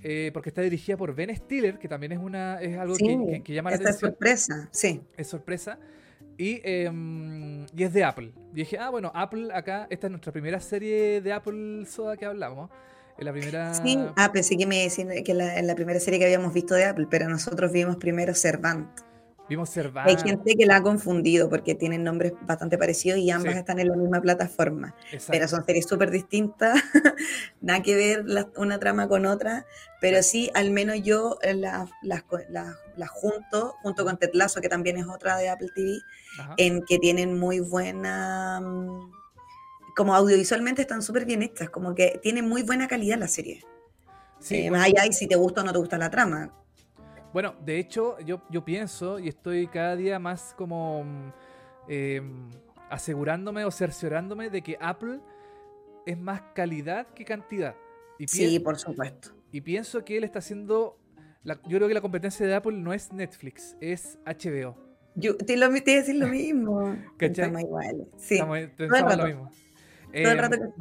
eh, 0.01 0.31
porque 0.33 0.47
está 0.47 0.61
dirigida 0.61 0.95
por 0.95 1.13
Ben 1.13 1.35
Stiller, 1.35 1.79
que 1.79 1.89
también 1.89 2.13
es 2.13 2.19
una 2.19 2.61
es 2.61 2.77
algo 2.77 2.95
que, 2.95 3.53
llama 3.53 3.71
la 3.71 3.75
atención. 3.75 3.93
Es 3.93 3.99
sorpresa, 3.99 4.69
sí. 4.71 5.01
Es 5.17 5.27
sorpresa. 5.27 5.77
Y, 6.37 6.61
em, 6.63 7.65
y, 7.75 7.83
es 7.83 7.91
de 7.91 8.05
Apple. 8.05 8.31
Y 8.53 8.55
dije, 8.55 8.77
ah, 8.77 8.89
bueno, 8.89 9.11
Apple 9.13 9.49
acá, 9.53 9.87
esta 9.89 10.07
es 10.07 10.11
nuestra 10.11 10.31
primera 10.31 10.61
serie 10.61 11.19
de 11.19 11.33
Apple 11.33 11.85
Soda 11.87 12.15
que 12.15 12.25
hablamos. 12.25 12.69
En 13.17 13.25
la 13.25 13.33
primera... 13.33 13.73
Sí, 13.73 13.99
ah, 14.15 14.31
pensé 14.31 14.55
que 14.55 14.65
me 14.65 14.83
decían 14.83 15.09
que 15.25 15.33
la, 15.33 15.59
en 15.59 15.67
la 15.67 15.75
primera 15.75 15.99
serie 15.99 16.19
que 16.19 16.25
habíamos 16.25 16.53
visto 16.53 16.73
de 16.73 16.85
Apple, 16.85 17.07
pero 17.09 17.27
nosotros 17.27 17.69
vimos 17.73 17.97
primero 17.97 18.33
Servant. 18.33 18.87
Vimos 19.49 19.71
Hay 19.95 20.17
gente 20.17 20.55
que 20.57 20.65
la 20.65 20.77
ha 20.77 20.83
confundido 20.83 21.49
porque 21.49 21.73
tienen 21.73 22.03
nombres 22.03 22.33
bastante 22.41 22.77
parecidos 22.77 23.19
y 23.19 23.31
ambas 23.31 23.55
están 23.55 23.79
en 23.79 23.87
la 23.87 23.95
misma 23.95 24.19
plataforma. 24.19 24.93
Pero 25.29 25.47
son 25.47 25.63
series 25.63 25.87
súper 25.87 26.11
distintas, 26.11 26.81
nada 27.61 27.81
que 27.81 27.95
ver 27.95 28.25
una 28.57 28.77
trama 28.77 29.07
con 29.07 29.25
otra, 29.25 29.65
pero 30.01 30.21
sí, 30.21 30.51
al 30.53 30.71
menos 30.71 31.01
yo 31.01 31.37
eh, 31.41 31.53
las 31.53 31.89
la, 32.03 33.07
junto, 33.07 33.75
junto 33.81 34.03
con 34.03 34.17
Tetlazo, 34.17 34.59
que 34.59 34.69
también 34.69 34.97
es 34.97 35.07
otra 35.07 35.37
de 35.37 35.49
Apple 35.49 35.69
TV, 35.73 35.99
en 36.57 36.83
que 36.83 36.97
tienen 36.99 37.39
muy 37.39 37.59
buena... 37.61 38.59
Mm, 38.59 39.11
como 39.95 40.13
audiovisualmente 40.13 40.83
están 40.83 41.01
súper 41.01 41.25
bien 41.25 41.41
hechas, 41.41 41.71
como 41.71 41.95
que 41.95 42.19
tienen 42.21 42.47
muy 42.47 42.61
buena 42.61 42.87
calidad 42.87 43.17
la 43.17 43.27
serie. 43.27 43.63
Sí, 44.39 44.57
eh, 44.57 44.71
más 44.71 44.85
allá 44.85 45.07
y 45.07 45.13
si 45.13 45.25
te 45.25 45.35
gusta 45.35 45.61
o 45.61 45.63
no 45.63 45.71
te 45.71 45.79
gusta 45.79 45.97
la 45.97 46.11
trama 46.11 46.53
bueno, 47.33 47.55
de 47.65 47.79
hecho, 47.79 48.19
yo, 48.19 48.41
yo 48.49 48.63
pienso 48.63 49.19
y 49.19 49.27
estoy 49.27 49.67
cada 49.67 49.95
día 49.95 50.19
más 50.19 50.53
como 50.57 51.05
em, 51.87 52.49
asegurándome 52.89 53.65
o 53.65 53.71
cerciorándome 53.71 54.49
de 54.49 54.61
que 54.61 54.77
Apple 54.79 55.19
es 56.05 56.17
más 56.17 56.41
calidad 56.55 57.07
que 57.13 57.25
cantidad. 57.25 57.75
Y 58.17 58.27
sí, 58.27 58.59
por 58.59 58.77
supuesto. 58.77 59.31
Y 59.51 59.61
pienso 59.61 60.03
que 60.03 60.17
él 60.17 60.23
está 60.23 60.39
haciendo. 60.39 60.97
yo 61.43 61.77
creo 61.77 61.87
que 61.87 61.93
la 61.93 62.01
competencia 62.01 62.45
de 62.45 62.55
Apple 62.55 62.77
no 62.77 62.93
es 62.93 63.11
Netflix, 63.11 63.75
es 63.81 64.17
HBO. 64.25 64.75
Yo 65.15 65.35
te, 65.35 65.57
lo, 65.57 65.69
te 65.81 65.93
a 65.93 65.95
decir 65.97 66.15
lo 66.15 66.27
mismo. 66.27 66.95
Estamos 67.19 67.61
iguales. 67.61 68.07
Sí. 68.17 68.35
Estamos, 68.35 69.17
lo 69.17 69.25
mismo. 69.25 69.51
Todo 70.11 70.31
el 70.31 70.37
rato 70.37 70.55
em, 70.55 70.71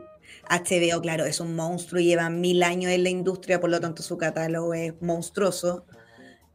HBO, 0.49 1.01
claro, 1.01 1.25
es 1.25 1.41
un 1.41 1.57
monstruo, 1.57 2.01
lleva 2.01 2.31
mil 2.31 2.63
años 2.63 2.93
en 2.93 3.03
la 3.03 3.11
industria, 3.11 3.61
por 3.61 3.71
lo 3.71 3.81
tanto 3.81 4.03
su 4.03 4.17
catálogo 4.17 4.75
es 4.75 4.95
monstruoso. 5.01 5.87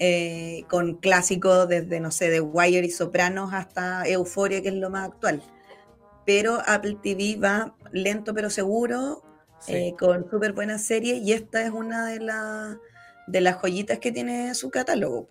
Eh, 0.03 0.65
con 0.67 0.95
clásicos 0.95 1.69
desde, 1.69 1.99
no 1.99 2.09
sé, 2.09 2.31
de 2.31 2.41
Wire 2.41 2.83
y 2.83 2.89
Sopranos 2.89 3.53
hasta 3.53 4.07
Euforia, 4.07 4.59
que 4.63 4.69
es 4.69 4.73
lo 4.73 4.89
más 4.89 5.09
actual. 5.09 5.43
Pero 6.25 6.57
Apple 6.65 6.97
TV 7.03 7.37
va 7.39 7.75
lento 7.91 8.33
pero 8.33 8.49
seguro, 8.49 9.21
eh, 9.67 9.93
con 9.99 10.27
súper 10.27 10.53
buenas 10.53 10.81
series, 10.81 11.21
y 11.21 11.33
esta 11.33 11.61
es 11.61 11.69
una 11.69 12.07
de, 12.07 12.17
de 13.27 13.41
las 13.41 13.57
joyitas 13.57 13.99
que 13.99 14.11
tiene 14.11 14.55
su 14.55 14.71
catálogo. 14.71 15.27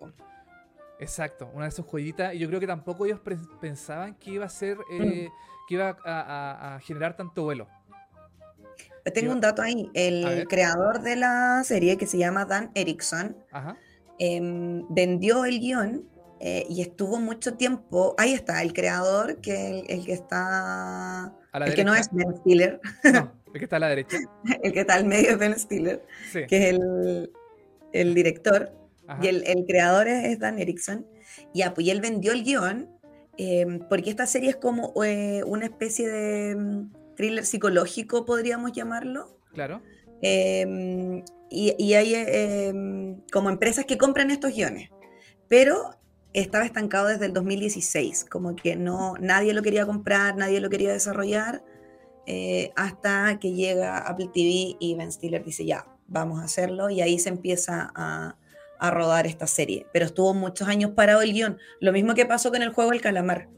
Exacto, 1.01 1.51
una 1.53 1.65
de 1.65 1.71
sus 1.71 1.85
joyitas, 1.85 2.33
y 2.33 2.39
yo 2.39 2.47
creo 2.47 2.61
que 2.61 2.67
tampoco 2.67 3.05
ellos 3.05 3.19
pensaban 3.59 4.15
que 4.15 4.31
iba 4.31 4.45
a 4.45 4.49
ser, 4.49 4.77
eh, 4.89 5.27
mm. 5.27 5.67
que 5.67 5.73
iba 5.73 5.97
a, 6.05 6.79
generar 6.81 7.17
tanto 7.17 7.43
vuelo. 7.43 7.67
Tengo 9.13 9.33
un 9.33 9.41
dato 9.41 9.63
ahí, 9.63 9.91
el 9.93 10.47
creador 10.47 11.01
de 11.01 11.17
la 11.17 11.61
serie, 11.65 11.97
que 11.97 12.07
se 12.07 12.17
llama 12.17 12.45
Dan 12.45 12.71
Erickson, 12.73 13.35
Ajá 13.51 13.77
Em, 14.23 14.85
vendió 14.87 15.45
el 15.45 15.59
guion 15.59 16.07
eh, 16.39 16.67
y 16.69 16.83
estuvo 16.83 17.19
mucho 17.19 17.55
tiempo. 17.55 18.13
Ahí 18.19 18.33
está, 18.33 18.61
el 18.61 18.71
creador, 18.71 19.41
que 19.41 19.79
el, 19.89 20.05
que 20.05 20.13
está. 20.13 21.33
el 21.53 21.73
que 21.73 21.83
no 21.83 21.95
es 21.95 22.07
Ben 22.11 22.37
Stiller. 22.37 22.79
el 23.03 23.51
que 23.51 23.63
está 23.63 23.77
a 23.77 23.79
la 23.79 23.89
derecha. 23.89 24.17
el 24.61 24.73
que 24.73 24.81
está 24.81 24.93
al 24.93 25.05
medio 25.05 25.31
es 25.31 25.39
Ben 25.39 25.57
Stiller, 25.57 26.05
que 26.31 26.45
es 26.69 26.79
el, 27.93 28.13
director. 28.13 28.71
Y 29.23 29.27
el, 29.27 29.65
creador 29.67 30.07
es, 30.07 30.37
Dan 30.37 30.59
Erickson. 30.59 31.07
Y, 31.51 31.67
pues, 31.69 31.87
él 31.87 31.99
vendió 31.99 32.31
el 32.31 32.43
guion 32.43 32.91
em, 33.37 33.79
porque 33.89 34.11
esta 34.11 34.27
serie 34.27 34.51
es 34.51 34.55
como 34.55 34.93
eh, 35.03 35.43
una 35.47 35.65
especie 35.65 36.07
de 36.07 36.55
mm, 36.55 37.15
thriller 37.15 37.43
psicológico, 37.43 38.23
podríamos 38.23 38.71
llamarlo. 38.71 39.35
Claro. 39.51 39.81
Em, 40.21 41.23
y, 41.51 41.93
hay 41.93 42.15
em, 42.15 43.21
como 43.31 43.49
empresas 43.49 43.85
que 43.85 43.97
compran 43.97 44.31
estos 44.31 44.55
guiones, 44.55 44.89
pero 45.49 45.97
estaba 46.33 46.65
estancado 46.65 47.07
desde 47.07 47.25
el 47.25 47.33
2016, 47.33 48.25
como 48.29 48.55
que 48.55 48.77
no, 48.77 49.15
nadie 49.19 49.53
lo 49.53 49.61
quería 49.61 49.85
comprar, 49.85 50.37
nadie 50.37 50.61
lo 50.61 50.69
quería 50.69 50.93
desarrollar, 50.93 51.61
eh, 52.25 52.71
hasta 52.77 53.37
que 53.39 53.51
llega 53.51 53.97
Apple 53.97 54.29
TV 54.33 54.77
y 54.79 54.95
Ben 54.97 55.11
Stiller 55.11 55.43
dice, 55.43 55.65
ya, 55.65 55.85
vamos 56.07 56.39
a 56.39 56.45
hacerlo, 56.45 56.89
y 56.89 57.01
ahí 57.01 57.19
se 57.19 57.29
empieza 57.29 57.91
a, 57.95 58.37
a 58.79 58.91
rodar 58.91 59.27
esta 59.27 59.45
serie. 59.45 59.87
Pero 59.91 60.05
estuvo 60.05 60.33
muchos 60.33 60.69
años 60.69 60.91
parado 60.91 61.21
el 61.21 61.33
guion, 61.33 61.57
lo 61.81 61.91
mismo 61.91 62.13
que 62.13 62.25
pasó 62.25 62.49
con 62.49 62.61
el 62.61 62.69
juego 62.69 62.93
El 62.93 63.01
Calamar 63.01 63.49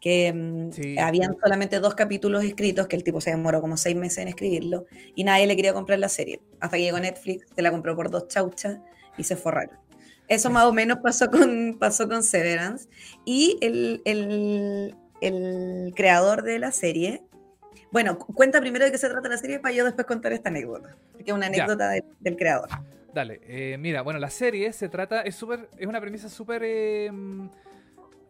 que 0.00 0.32
mm, 0.32 0.98
habían 0.98 1.36
solamente 1.40 1.78
dos 1.78 1.94
capítulos 1.94 2.42
escritos, 2.42 2.86
que 2.86 2.96
el 2.96 3.04
tipo 3.04 3.20
se 3.20 3.30
demoró 3.30 3.60
como 3.60 3.76
seis 3.76 3.94
meses 3.94 4.18
en 4.18 4.28
escribirlo, 4.28 4.86
y 5.14 5.24
nadie 5.24 5.46
le 5.46 5.56
quería 5.56 5.74
comprar 5.74 5.98
la 5.98 6.08
serie. 6.08 6.40
Hasta 6.58 6.78
que 6.78 6.84
llegó 6.84 6.98
Netflix, 6.98 7.46
se 7.54 7.62
la 7.62 7.70
compró 7.70 7.94
por 7.94 8.10
dos 8.10 8.28
chauchas 8.28 8.78
y 9.18 9.24
se 9.24 9.36
forraron. 9.36 9.78
Eso 10.26 10.48
más 10.48 10.64
o 10.64 10.72
menos 10.72 10.98
pasó 11.02 11.30
con, 11.30 11.76
pasó 11.78 12.08
con 12.08 12.22
Severance. 12.22 12.88
Y 13.24 13.58
el, 13.60 14.00
el, 14.04 14.94
el 15.20 15.92
creador 15.94 16.42
de 16.44 16.58
la 16.58 16.70
serie, 16.72 17.22
bueno, 17.90 18.18
cuenta 18.18 18.60
primero 18.60 18.84
de 18.84 18.92
qué 18.92 18.98
se 18.98 19.08
trata 19.08 19.28
la 19.28 19.36
serie 19.36 19.58
para 19.58 19.74
yo 19.74 19.84
después 19.84 20.06
contar 20.06 20.32
esta 20.32 20.48
anécdota, 20.48 20.96
que 21.18 21.24
es 21.26 21.32
una 21.32 21.46
anécdota 21.46 21.90
del 22.20 22.36
creador. 22.36 22.68
Dale, 23.12 23.40
eh, 23.42 23.76
mira, 23.76 24.02
bueno, 24.02 24.20
la 24.20 24.30
serie 24.30 24.72
se 24.72 24.88
trata, 24.88 25.22
es 25.22 25.34
súper, 25.34 25.68
es 25.76 25.86
una 25.86 26.00
premisa 26.00 26.28
súper... 26.28 26.62
Eh, 26.64 27.10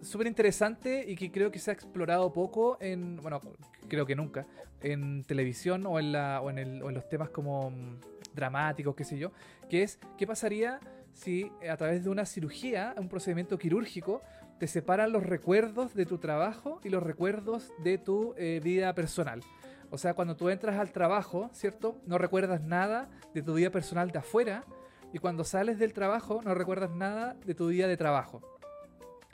súper 0.03 0.27
interesante 0.27 1.05
y 1.07 1.17
que 1.17 1.31
creo 1.31 1.51
que 1.51 1.59
se 1.59 1.71
ha 1.71 1.75
explorado 1.75 2.33
poco 2.33 2.79
en, 2.81 3.17
bueno, 3.17 3.41
creo 3.89 4.07
que 4.07 4.17
nunca, 4.17 4.47
en 4.83 5.25
televisión 5.25 5.87
o 5.87 5.99
en, 5.99 6.13
la, 6.13 6.41
o 6.41 6.51
en, 6.51 6.59
el, 6.59 6.83
o 6.83 6.89
en 6.89 6.95
los 6.95 7.09
temas 7.09 7.31
como 7.31 7.71
mm, 7.71 8.01
dramáticos, 8.35 8.95
qué 8.95 9.05
sé 9.05 9.19
yo, 9.19 9.33
que 9.69 9.83
es 9.83 9.99
qué 10.17 10.27
pasaría 10.27 10.81
si 11.13 11.51
a 11.69 11.77
través 11.77 12.05
de 12.05 12.11
una 12.11 12.25
cirugía, 12.25 12.95
un 12.97 13.09
procedimiento 13.09 13.59
quirúrgico, 13.59 14.23
te 14.59 14.67
separan 14.67 15.13
los 15.13 15.25
recuerdos 15.25 15.95
de 15.95 16.07
tu 16.07 16.19
trabajo 16.19 16.81
y 16.85 16.91
los 16.91 17.03
recuerdos 17.03 17.73
de 17.83 17.99
tu 17.99 18.35
eh, 18.37 18.61
vida 18.63 18.95
personal. 18.95 19.43
O 19.91 19.99
sea, 19.99 20.15
cuando 20.15 20.37
tú 20.37 20.51
entras 20.51 20.79
al 20.79 20.93
trabajo, 20.93 21.51
¿cierto? 21.53 22.01
No 22.07 22.19
recuerdas 22.19 22.63
nada 22.63 23.11
de 23.35 23.43
tu 23.43 23.55
vida 23.55 23.71
personal 23.71 24.11
de 24.11 24.19
afuera 24.19 24.65
y 25.13 25.19
cuando 25.19 25.45
sales 25.45 25.79
del 25.79 25.93
trabajo 25.93 26.41
no 26.45 26.55
recuerdas 26.55 26.91
nada 26.91 27.35
de 27.45 27.55
tu 27.55 27.69
día 27.69 27.89
de 27.89 27.97
trabajo. 27.97 28.50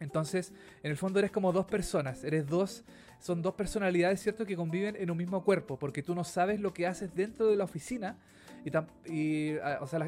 Entonces, 0.00 0.52
en 0.82 0.90
el 0.90 0.96
fondo 0.96 1.18
eres 1.18 1.30
como 1.30 1.52
dos 1.52 1.66
personas, 1.66 2.24
eres 2.24 2.46
dos, 2.46 2.84
son 3.18 3.42
dos 3.42 3.54
personalidades, 3.54 4.20
¿cierto?, 4.20 4.44
que 4.44 4.56
conviven 4.56 4.96
en 4.96 5.10
un 5.10 5.16
mismo 5.16 5.42
cuerpo, 5.44 5.78
porque 5.78 6.02
tú 6.02 6.14
no 6.14 6.24
sabes 6.24 6.60
lo 6.60 6.72
que 6.74 6.86
haces 6.86 7.14
dentro 7.14 7.46
de 7.46 7.56
la 7.56 7.64
oficina, 7.64 8.18
y, 9.06 9.56
ah, 9.58 9.78
o 9.80 9.86
sea, 9.86 10.00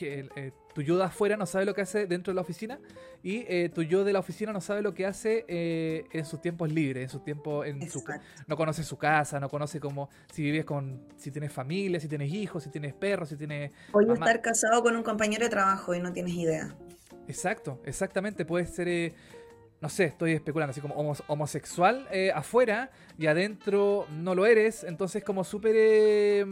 eh, 0.00 0.52
tu 0.74 0.80
yo 0.80 0.96
de 0.96 1.04
afuera 1.04 1.36
no 1.36 1.44
sabe 1.44 1.66
lo 1.66 1.74
que 1.74 1.82
hace 1.82 2.06
dentro 2.06 2.32
de 2.32 2.36
la 2.36 2.40
oficina, 2.40 2.78
y 3.22 3.44
eh, 3.48 3.68
tu 3.68 3.82
yo 3.82 4.02
de 4.02 4.14
la 4.14 4.20
oficina 4.20 4.52
no 4.52 4.62
sabe 4.62 4.80
lo 4.80 4.94
que 4.94 5.04
hace 5.04 5.44
eh, 5.46 6.06
en 6.12 6.24
sus 6.24 6.40
tiempos 6.40 6.72
libres, 6.72 7.02
en 7.02 7.08
sus 7.10 7.22
tiempos, 7.22 7.66
en 7.66 7.88
su, 7.90 8.02
no 8.46 8.56
conoce 8.56 8.82
su 8.82 8.96
casa, 8.96 9.38
no 9.40 9.50
conoce 9.50 9.78
cómo, 9.78 10.08
si 10.32 10.42
vives 10.42 10.64
con, 10.64 11.06
si 11.16 11.30
tienes 11.30 11.52
familia, 11.52 12.00
si 12.00 12.08
tienes 12.08 12.32
hijos, 12.32 12.62
si 12.64 12.70
tienes 12.70 12.94
perros, 12.94 13.28
si 13.28 13.36
tienes... 13.36 13.72
Puedes 13.92 14.14
estar 14.14 14.40
casado 14.40 14.82
con 14.82 14.96
un 14.96 15.02
compañero 15.02 15.44
de 15.44 15.50
trabajo 15.50 15.94
y 15.94 16.00
no 16.00 16.12
tienes 16.12 16.32
idea. 16.32 16.74
Exacto, 17.28 17.80
exactamente. 17.84 18.44
Puede 18.44 18.66
ser, 18.66 18.88
eh, 18.88 19.14
no 19.80 19.88
sé, 19.88 20.04
estoy 20.04 20.32
especulando, 20.32 20.70
así 20.70 20.80
como 20.80 20.94
homosexual 21.26 22.08
eh, 22.10 22.32
afuera 22.34 22.90
y 23.18 23.26
adentro 23.26 24.06
no 24.10 24.34
lo 24.34 24.46
eres. 24.46 24.82
Entonces, 24.84 25.22
como 25.22 25.44
súper. 25.44 25.74
Eh, 25.76 26.46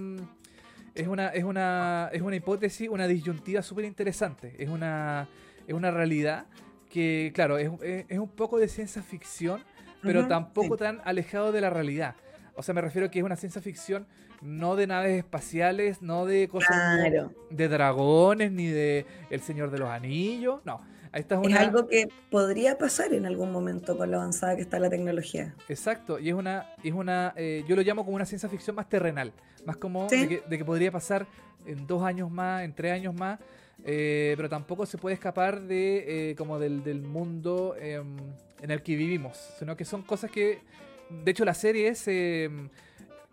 es, 0.94 1.06
una, 1.08 1.28
es, 1.28 1.44
una, 1.44 2.10
es 2.12 2.22
una 2.22 2.36
hipótesis, 2.36 2.88
una 2.88 3.08
disyuntiva 3.08 3.62
súper 3.62 3.86
interesante. 3.86 4.54
Es 4.58 4.68
una, 4.68 5.28
es 5.66 5.74
una 5.74 5.90
realidad 5.90 6.46
que, 6.90 7.32
claro, 7.34 7.58
es, 7.58 7.68
un 7.68 8.28
poco 8.28 8.58
de 8.58 8.68
ciencia 8.68 9.02
ficción, 9.02 9.62
pero 10.02 10.28
tampoco 10.28 10.76
tan 10.76 11.00
alejado 11.04 11.52
de 11.52 11.60
la 11.60 11.70
realidad. 11.70 12.16
O 12.56 12.62
sea, 12.62 12.74
me 12.74 12.80
refiero 12.80 13.06
a 13.06 13.10
que 13.10 13.18
es 13.18 13.24
una 13.24 13.36
ciencia 13.36 13.60
ficción 13.60 14.06
no 14.42 14.76
de 14.76 14.86
naves 14.86 15.18
espaciales, 15.18 16.02
no 16.02 16.26
de 16.26 16.48
cosas 16.48 17.02
de 17.50 17.68
dragones, 17.68 18.52
ni 18.52 18.66
de 18.66 19.06
El 19.30 19.40
Señor 19.40 19.70
de 19.70 19.78
los 19.78 19.88
Anillos, 19.88 20.60
no. 20.64 20.80
Esta 21.12 21.40
es, 21.42 21.56
algo 21.56 21.88
que 21.88 22.08
podría 22.30 22.76
pasar 22.76 23.14
en 23.14 23.24
algún 23.24 23.50
momento 23.50 23.96
con 23.96 24.10
lo 24.10 24.18
avanzada 24.18 24.54
que 24.54 24.60
está 24.60 24.78
la 24.78 24.90
tecnología. 24.90 25.54
Exacto, 25.66 26.18
y 26.18 26.28
es 26.28 26.34
una, 26.34 26.74
es 26.84 26.92
una 26.92 27.32
eh, 27.36 27.64
yo 27.66 27.74
lo 27.74 27.80
llamo 27.80 28.04
como 28.04 28.16
una 28.16 28.26
ciencia 28.26 28.50
ficción 28.50 28.76
más 28.76 28.86
terrenal, 28.88 29.32
más 29.64 29.78
como 29.78 30.08
de, 30.08 30.42
que, 30.46 30.64
podría 30.64 30.92
pasar 30.92 31.26
en 31.64 31.86
dos 31.86 32.02
años 32.02 32.30
más, 32.30 32.64
en 32.64 32.74
tres 32.74 32.92
años 32.92 33.14
más, 33.14 33.40
eh, 33.84 34.34
pero 34.36 34.50
tampoco 34.50 34.84
se 34.84 34.98
puede 34.98 35.14
escapar 35.14 35.62
de 35.62 36.32
eh, 36.32 36.34
como 36.34 36.58
del, 36.58 36.84
del 36.84 37.00
mundo 37.00 37.74
em, 37.80 38.18
en 38.60 38.70
el 38.70 38.82
que 38.82 38.94
vivimos, 38.94 39.38
sino 39.58 39.74
que 39.74 39.86
son 39.86 40.02
cosas 40.02 40.30
que, 40.30 40.60
de 41.10 41.30
hecho 41.30 41.44
la 41.44 41.54
serie 41.54 41.88
es 41.88 42.06
em, 42.08 42.68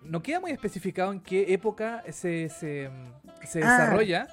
no 0.06 0.22
queda 0.22 0.40
muy 0.40 0.52
especificado 0.52 1.12
en 1.12 1.20
qué 1.20 1.54
época 1.54 2.04
se, 2.12 2.50
se, 2.50 2.88
ah, 2.88 3.22
desarrolla. 3.42 4.28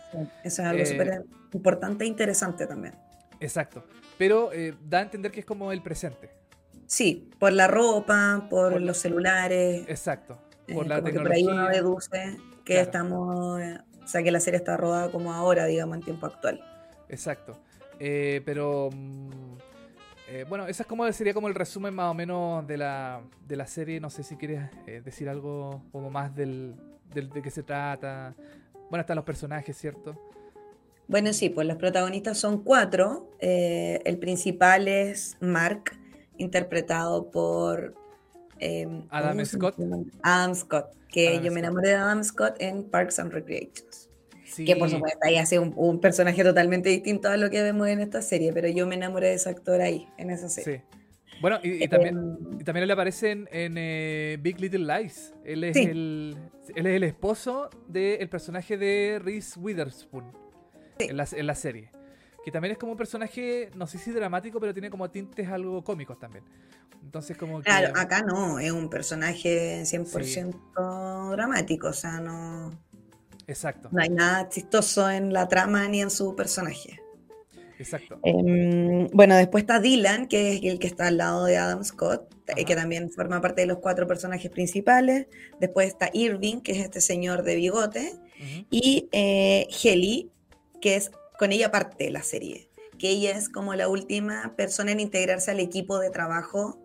eso 0.45 0.63
es 0.63 0.69
algo 0.69 0.83
eh, 0.83 0.87
súper 0.87 1.25
importante 1.53 2.05
e 2.05 2.07
interesante 2.07 2.67
también. 2.67 2.95
Exacto. 3.41 3.85
Pero 4.19 4.53
eh, 4.53 4.75
da 4.83 4.99
a 4.99 5.03
entender 5.03 5.33
que 5.33 5.41
es 5.41 5.47
como 5.47 5.73
el 5.73 5.83
presente. 5.83 6.31
Sí, 6.87 7.31
por 7.39 7.53
la 7.53 7.69
ropa, 7.69 8.47
por, 8.51 8.81
los 8.81 8.99
celulares. 8.99 9.85
Exacto. 9.89 10.39
Eh, 10.67 10.75
por 10.75 10.87
la 10.87 11.03
tecnología. 11.03 11.23
por 11.23 11.33
ahí 11.33 11.45
uno 11.45 11.69
deduce 11.69 12.37
que 12.65 12.81
estamos. 12.81 13.61
O 14.03 14.07
sea, 14.07 14.23
que 14.23 14.31
la 14.31 14.41
serie 14.41 14.59
está 14.59 14.77
rodada 14.77 15.11
como 15.13 15.33
ahora, 15.33 15.67
digamos, 15.67 15.97
en 15.97 16.03
tiempo 16.03 16.27
actual. 16.27 16.61
Exacto. 17.09 17.59
pero. 17.99 18.91
Mm, 18.93 19.50
Eh, 20.33 20.47
bueno, 20.49 20.69
esa 20.69 20.85
es 20.85 20.87
como 20.87 21.11
sería 21.13 21.35
como 21.35 21.49
el 21.49 21.57
resumen 21.57 21.93
más 21.93 22.09
o 22.09 22.15
menos 22.15 22.65
de 22.65 22.77
la, 22.77 23.21
de 23.49 23.57
la 23.57 23.67
serie. 23.67 23.99
No 23.99 24.11
sé 24.11 24.23
si 24.23 24.37
quieres 24.37 24.63
eh, 24.87 25.03
decir 25.05 25.29
algo 25.29 25.83
como 25.91 26.09
más 26.09 26.37
del, 26.37 26.77
de 27.13 27.43
qué 27.43 27.51
se 27.51 27.65
trata. 27.65 28.37
Bueno, 28.91 29.01
están 29.01 29.17
los 29.17 29.25
personajes, 29.25 29.77
¿cierto? 29.77 30.17
Bueno, 31.09 31.33
sí, 31.33 31.49
pues 31.49 31.67
los 31.67 31.77
protagonistas 31.79 32.39
son 32.39 32.63
cuatro. 32.63 33.29
Eh, 33.41 34.01
el 34.05 34.19
principal 34.19 34.87
es 34.87 35.37
Mark, 35.41 35.99
interpretado 36.37 37.29
por 37.29 37.97
em, 38.61 39.03
Adam 39.11 39.45
Scott. 39.45 39.75
Adam 40.23 40.55
Scott, 40.55 40.95
que 41.09 41.41
yo 41.43 41.51
me 41.51 41.59
enamoré 41.59 41.89
de 41.89 41.95
Adam 41.97 42.23
Scott 42.23 42.55
en 42.61 42.85
Parks 42.85 43.19
and 43.19 43.33
Recreations. 43.33 44.10
Que 44.57 44.77
por 44.77 44.91
supuesto 44.91 45.19
ahí 45.23 45.37
hace 45.37 45.59
un, 45.59 46.01
personaje 46.01 46.43
totalmente 46.43 46.89
distinto 46.89 47.29
a 47.29 47.37
lo 47.37 47.51
que 47.51 47.63
vemos 47.63 47.89
en 47.89 48.01
esta 48.01 48.23
serie, 48.23 48.53
pero 48.53 48.69
yo 48.69 48.87
me 48.87 48.95
enamoré 48.95 49.29
de 49.29 49.35
ese 49.35 49.49
actor 49.49 49.81
ahí, 49.81 50.09
en 50.19 50.31
esa 50.31 50.49
serie. 50.49 50.79
Sí. 50.79 50.99
Bueno, 51.41 51.59
y, 51.63 51.89
también, 51.89 52.19
em, 52.19 52.61
y 52.61 52.65
también 52.65 52.87
le 52.87 52.93
aparece 52.93 53.31
en, 53.31 53.49
eh, 53.51 54.37
Big 54.41 54.61
Little 54.61 54.85
Lies. 54.85 55.33
Él 55.45 55.65
es, 55.65 55.77
el, 55.77 56.37
él 56.75 56.87
es 56.87 56.97
el 56.97 57.05
esposo 57.05 57.71
del 57.89 58.29
personaje 58.29 58.77
de 58.77 59.21
Reese 59.23 59.59
Witherspoon 59.59 60.33
en, 60.99 61.17
la, 61.17 61.27
en 61.33 61.47
la 61.47 61.55
serie. 61.55 61.91
Que 62.45 62.51
también 62.51 62.73
es 62.73 62.79
como 62.79 62.93
un 62.93 62.99
personaje, 62.99 63.71
no 63.75 63.87
sé 63.87 63.99
si 63.99 64.11
dramático, 64.11 64.61
pero 64.61 64.73
tiene 64.73 64.91
como 64.91 65.11
tintes 65.11 65.49
algo 65.49 65.83
cómicos 65.83 66.19
también. 66.19 66.45
Entonces, 67.03 67.37
como 67.37 67.63
Claro, 67.63 67.93
acá 67.99 68.23
no, 68.23 68.59
es 68.59 68.71
un 68.73 68.91
personaje 68.91 69.83
100% 69.83 71.31
dramático, 71.33 71.89
o 71.89 71.93
sea, 71.93 72.21
no. 72.21 72.79
Exacto. 73.51 73.89
No 73.91 74.01
hay 74.01 74.09
nada 74.09 74.49
chistoso 74.49 75.11
en 75.11 75.33
la 75.33 75.49
trama 75.49 75.89
ni 75.89 76.01
en 76.01 76.11
su 76.11 76.37
personaje. 76.37 77.01
Exacto. 77.81 78.21
Em, 78.23 79.09
bueno, 79.09 79.35
después 79.37 79.63
está 79.63 79.81
Dylan, 79.81 80.29
que 80.29 80.53
es 80.53 80.63
el 80.63 80.79
que 80.79 80.87
está 80.87 81.09
al 81.09 81.17
lado 81.17 81.47
de 81.47 81.57
Adam 81.57 81.83
Scott, 81.83 82.33
eh, 82.57 82.65
que 82.65 82.77
también 82.77 83.11
forma 83.11 83.41
parte 83.41 83.63
de 83.63 83.67
los 83.67 83.79
cuatro 83.79 84.07
personajes 84.07 84.53
principales. 84.53 85.27
Después 85.59 85.89
está 85.89 86.11
Irving, 86.13 86.61
que 86.61 86.73
es 86.73 86.79
este 86.79 87.01
señor 87.01 87.43
de 87.43 87.57
bigote. 87.57 88.13
Y 88.71 89.09
eh, 89.13 89.67
que 90.81 90.95
es 90.95 91.11
con 91.37 91.51
ella 91.51 91.73
parte 91.73 92.05
de 92.05 92.11
la 92.11 92.23
serie, 92.23 92.71
que 92.99 93.11
ella 93.11 93.33
es 93.33 93.49
como 93.49 93.75
la 93.75 93.89
última 93.89 94.55
persona 94.57 94.93
en 94.93 95.01
integrarse 95.01 95.51
al 95.51 95.61
equipo 95.61 95.99
de 95.99 96.11
trabajo 96.11 96.81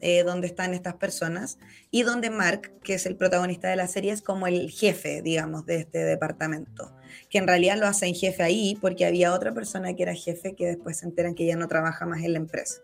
eh, 0.00 0.22
donde 0.22 0.46
están 0.46 0.74
estas 0.74 0.94
personas, 0.94 1.58
y 1.90 2.02
donde 2.02 2.30
Mark, 2.30 2.72
que 2.82 2.94
es 2.94 3.06
el 3.06 3.16
protagonista 3.16 3.68
de 3.68 3.76
la 3.76 3.86
serie, 3.86 4.12
es 4.12 4.22
como 4.22 4.46
el 4.46 4.70
jefe, 4.70 5.22
digamos, 5.22 5.66
de 5.66 5.76
este 5.76 6.04
departamento, 6.04 6.92
que 7.28 7.38
en 7.38 7.46
realidad 7.46 7.76
lo 7.78 7.86
hacen 7.86 8.14
jefe 8.14 8.42
ahí 8.42 8.78
porque 8.80 9.06
había 9.06 9.32
otra 9.34 9.52
persona 9.52 9.94
que 9.94 10.02
era 10.02 10.14
jefe 10.14 10.54
que 10.54 10.66
después 10.66 10.98
se 10.98 11.06
enteran 11.06 11.34
que 11.34 11.46
ya 11.46 11.56
no 11.56 11.68
trabaja 11.68 12.06
más 12.06 12.22
en 12.22 12.32
la 12.32 12.38
empresa. 12.38 12.80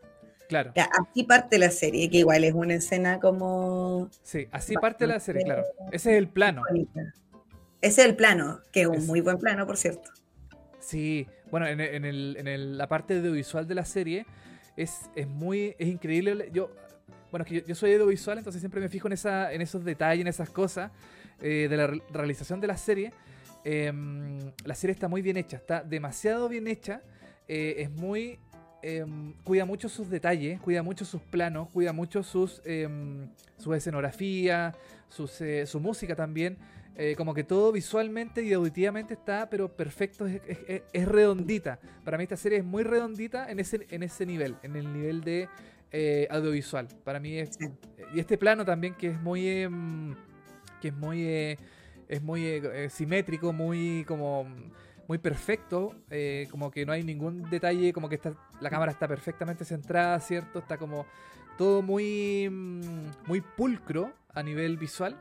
Claro. 0.48 0.72
así 0.76 1.24
parte 1.24 1.58
la 1.58 1.70
serie, 1.70 2.08
que 2.08 2.18
igual 2.18 2.44
es 2.44 2.54
una 2.54 2.74
escena 2.74 3.18
como... 3.18 4.08
Sí, 4.22 4.46
así 4.52 4.74
parte 4.74 5.06
la 5.06 5.18
serie, 5.18 5.42
claro. 5.42 5.64
Ese 5.90 6.12
es 6.12 6.18
el 6.18 6.28
plano. 6.28 6.62
Ese 7.80 8.02
es 8.02 8.06
el 8.06 8.16
plano, 8.16 8.60
que 8.72 8.82
es 8.82 8.86
un 8.86 9.06
muy 9.06 9.20
buen 9.20 9.38
plano, 9.38 9.66
por 9.66 9.76
cierto. 9.76 10.10
Sí, 10.78 11.26
bueno, 11.50 11.66
en, 11.66 11.80
en, 11.80 12.04
el, 12.04 12.36
en 12.38 12.78
la 12.78 12.86
parte 12.86 13.16
audiovisual 13.16 13.66
de 13.66 13.74
la 13.74 13.84
serie 13.84 14.26
es, 14.76 15.10
es 15.16 15.26
muy, 15.26 15.74
es 15.78 15.88
increíble. 15.88 16.48
Yo 16.52 16.70
bueno, 17.30 17.44
es 17.44 17.48
que 17.48 17.68
yo, 17.68 17.74
soy 17.74 17.92
audiovisual, 17.94 18.38
entonces 18.38 18.60
siempre 18.60 18.80
me 18.80 18.88
fijo 18.88 19.08
en, 19.08 19.12
esa, 19.12 19.52
en 19.52 19.60
esos 19.60 19.84
detalles, 19.84 20.22
en 20.22 20.28
esas 20.28 20.50
cosas 20.50 20.90
eh, 21.40 21.66
de 21.68 21.76
la 21.76 21.86
realización 22.12 22.60
de 22.60 22.66
la 22.66 22.76
serie. 22.76 23.12
Em, 23.64 24.52
la 24.64 24.74
serie 24.74 24.92
está 24.92 25.08
muy 25.08 25.22
bien 25.22 25.36
hecha, 25.36 25.56
está 25.56 25.82
demasiado 25.82 26.48
bien 26.48 26.66
hecha. 26.68 27.02
Eh, 27.48 27.76
es 27.78 27.90
muy. 27.90 28.38
Em, 28.82 29.32
cuida 29.42 29.64
mucho 29.64 29.88
sus 29.88 30.08
detalles, 30.08 30.60
cuida 30.60 30.82
mucho 30.82 31.04
sus 31.04 31.20
planos, 31.22 31.68
cuida 31.70 31.92
mucho 31.92 32.22
sus, 32.22 32.62
em, 32.64 33.28
su 33.56 33.74
escenografía, 33.74 34.74
eh, 35.40 35.66
su 35.66 35.80
música 35.80 36.14
también. 36.14 36.56
como 37.18 37.34
que 37.34 37.44
todo 37.44 37.72
visualmente 37.72 38.42
y 38.42 38.54
auditivamente 38.54 39.12
está, 39.12 39.50
pero 39.50 39.68
perfecto, 39.68 40.26
es, 40.26 40.40
es, 40.94 41.06
redondita. 41.06 41.78
Para 42.02 42.16
mí 42.16 42.22
esta 42.22 42.38
serie 42.38 42.56
es 42.56 42.64
muy 42.64 42.84
redondita 42.84 43.50
en 43.50 43.60
ese, 43.60 43.86
en 43.90 44.02
ese 44.02 44.24
nivel, 44.24 44.56
en 44.62 44.76
el 44.76 44.90
nivel 44.90 45.20
de 45.20 45.46
eh, 45.98 46.28
audiovisual. 46.30 46.88
Para 47.04 47.18
mí 47.18 47.38
es. 47.38 47.58
Y 48.14 48.20
este 48.20 48.36
plano 48.36 48.66
también 48.66 48.94
que 48.94 49.08
es 49.08 49.20
muy. 49.22 49.48
Em, 49.48 50.14
que 50.78 50.88
es 50.88 50.94
muy. 50.94 51.24
Eh, 51.24 51.58
es 52.06 52.20
muy 52.22 52.44
eh, 52.44 52.90
simétrico, 52.90 53.54
muy 53.54 54.04
como. 54.06 54.46
Muy 55.08 55.18
perfecto, 55.18 55.94
como 56.50 56.72
que 56.72 56.84
no 56.84 56.90
hay 56.90 57.04
ningún 57.04 57.48
detalle, 57.48 57.92
como 57.92 58.08
que 58.08 58.16
está, 58.16 58.34
la 58.60 58.68
cámara 58.70 58.90
está 58.90 59.06
perfectamente 59.06 59.64
centrada, 59.64 60.18
¿cierto? 60.18 60.58
Está 60.58 60.78
como 60.78 61.06
todo 61.56 61.80
muy, 61.80 62.48
mm, 62.50 63.28
muy 63.28 63.40
pulcro 63.40 64.12
a 64.34 64.42
nivel 64.42 64.76
visual, 64.76 65.16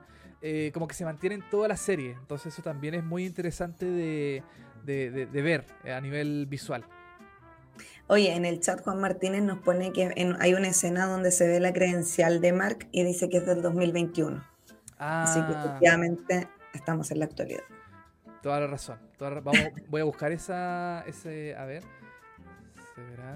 como 0.74 0.88
que 0.88 0.96
se 0.96 1.06
mantiene 1.06 1.36
en 1.36 1.48
toda 1.52 1.68
la 1.68 1.78
serie. 1.78 2.16
Entonces 2.20 2.52
eso 2.52 2.64
también 2.64 2.96
es 2.96 3.04
muy 3.04 3.28
interesante 3.28 3.86
de, 3.86 4.42
de 4.84 5.42
ver 5.44 5.66
a 5.86 6.02
nivel 6.02 6.48
visual. 6.48 6.84
Oye, 8.08 8.34
en 8.34 8.46
el 8.46 8.60
chat 8.60 8.82
Juan 8.84 9.00
Martínez 9.00 9.44
nos 9.44 9.60
pone 9.60 9.92
que 9.92 10.36
hay 10.40 10.54
una 10.54 10.68
escena 10.68 11.08
donde 11.08 11.32
se 11.32 11.48
ve 11.48 11.60
la 11.60 11.74
credencial 11.74 12.40
de 12.42 12.54
Mark 12.54 12.88
y 12.92 13.04
dice 13.04 13.30
que 13.30 13.38
es 13.38 13.46
del 13.46 13.62
2021. 13.62 14.44
Así 14.98 15.40
que 15.42 15.54
ah. 15.56 15.64
efectivamente 15.66 16.48
estamos 16.74 17.12
en 17.12 17.20
la 17.20 17.26
actualidad. 17.26 17.64
Toda 18.42 18.60
la 18.60 18.68
razón. 18.68 19.00
voy 19.90 20.02
a 20.02 20.04
buscar 20.04 20.32
esa, 20.32 21.04
ese, 21.08 21.56
a 21.56 21.66
ver. 21.66 21.84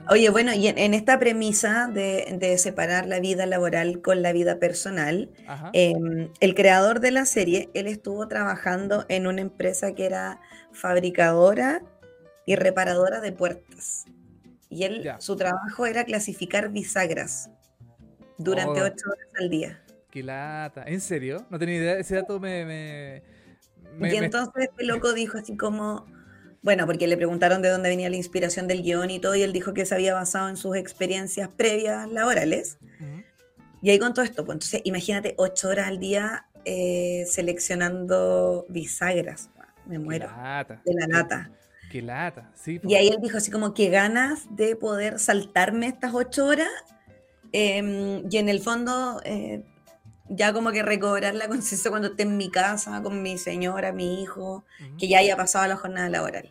Oye, 0.10 0.30
bueno, 0.30 0.54
y 0.54 0.68
en, 0.68 0.94
esta 0.94 1.20
premisa 1.20 1.88
de, 1.88 2.56
separar 2.58 3.06
la 3.08 3.20
vida 3.20 3.46
laboral 3.46 4.02
con 4.02 4.22
la 4.22 4.32
vida 4.32 4.58
personal, 4.58 5.30
em, 5.74 6.30
el 6.40 6.56
creador 6.56 7.00
de 7.00 7.12
la 7.12 7.26
serie, 7.26 7.70
él 7.74 7.88
estuvo 7.88 8.28
trabajando 8.28 9.06
en 9.10 9.28
una 9.28 9.42
empresa 9.42 9.94
que 9.94 10.06
era 10.06 10.40
fabricadora 10.72 11.82
y 12.46 12.56
reparadora 12.56 13.20
de 13.20 13.32
puertas. 13.32 14.06
Y 14.70 14.84
él, 14.84 15.12
su 15.20 15.36
trabajo 15.36 15.86
era 15.86 16.04
clasificar 16.04 16.70
bisagras 16.70 17.50
durante 18.38 18.82
oh. 18.82 18.86
ocho 18.86 19.10
horas 19.10 19.28
al 19.40 19.50
día. 19.50 19.84
Qué 20.12 20.24
lata. 20.24 20.84
¿En 20.86 21.02
serio? 21.02 21.46
No 21.50 21.60
tenía 21.60 21.76
idea. 21.76 21.98
Ese 21.98 22.16
dato 22.16 22.40
me. 22.40 23.24
y 24.02 24.16
entonces 24.16 24.70
este 24.70 24.86
loco 24.86 25.14
dijo 25.14 25.38
así 25.38 25.56
como. 25.56 26.06
Bueno, 26.62 26.86
porque 26.86 27.08
le 27.08 27.16
preguntaron 27.16 27.62
de 27.62 27.70
dónde 27.70 27.88
venía 27.88 28.10
la 28.10 28.18
inspiración 28.18 28.68
del 28.68 28.84
guion 28.84 29.10
y 29.10 29.20
todo, 29.20 29.34
y 29.34 29.44
él 29.44 29.54
dijo 29.54 29.74
que 29.74 29.86
se 29.86 29.96
había 29.96 30.14
basado 30.14 30.50
en 30.50 30.58
sus 30.58 30.76
experiencias 30.76 31.48
previas 31.48 32.10
laborales. 32.12 32.78
Y 33.82 33.92
ahí 33.92 33.98
con 33.98 34.14
todo 34.14 34.26
esto, 34.26 34.44
pues 34.44 34.58
entonces 34.58 34.82
imagínate 34.84 35.36
ocho 35.38 35.70
horas 35.70 35.88
al 35.88 36.00
día 36.00 36.48
eh, 36.66 37.24
seleccionando 37.28 38.66
bisagras. 38.68 39.50
Me 39.86 40.00
muero. 40.00 40.28
De 40.86 40.94
la 40.94 41.08
lata. 41.08 41.52
Qué 41.90 42.02
lata, 42.02 42.52
sí. 42.56 42.80
Y 42.84 42.96
ahí 42.96 43.08
él 43.08 43.18
dijo 43.22 43.38
así 43.38 43.50
como 43.50 43.74
que 43.74 43.90
ganas 43.90 44.46
de 44.56 44.76
poder 44.76 45.18
saltarme 45.18 45.88
estas 45.88 46.14
ocho 46.14 46.46
horas 46.46 46.70
em, 47.52 48.24
y 48.30 48.38
en 48.38 48.48
el 48.48 48.62
fondo 48.62 49.20
eh, 49.26 49.64
ya 50.30 50.54
como 50.54 50.72
que 50.72 50.84
recobrar 50.84 51.34
la 51.34 51.48
conciencia 51.48 51.90
cuando 51.90 52.10
esté 52.10 52.24
en 52.24 52.38
mi 52.38 52.52
casa 52.52 53.02
con 53.02 53.24
mi 53.24 53.38
señora, 53.38 53.92
mi 53.92 54.22
hijo, 54.22 54.64
que 54.98 55.08
ya 55.08 55.20
haya 55.20 55.36
pasado 55.36 55.68
la 55.68 55.76
jornada 55.76 56.10
laboral. 56.10 56.50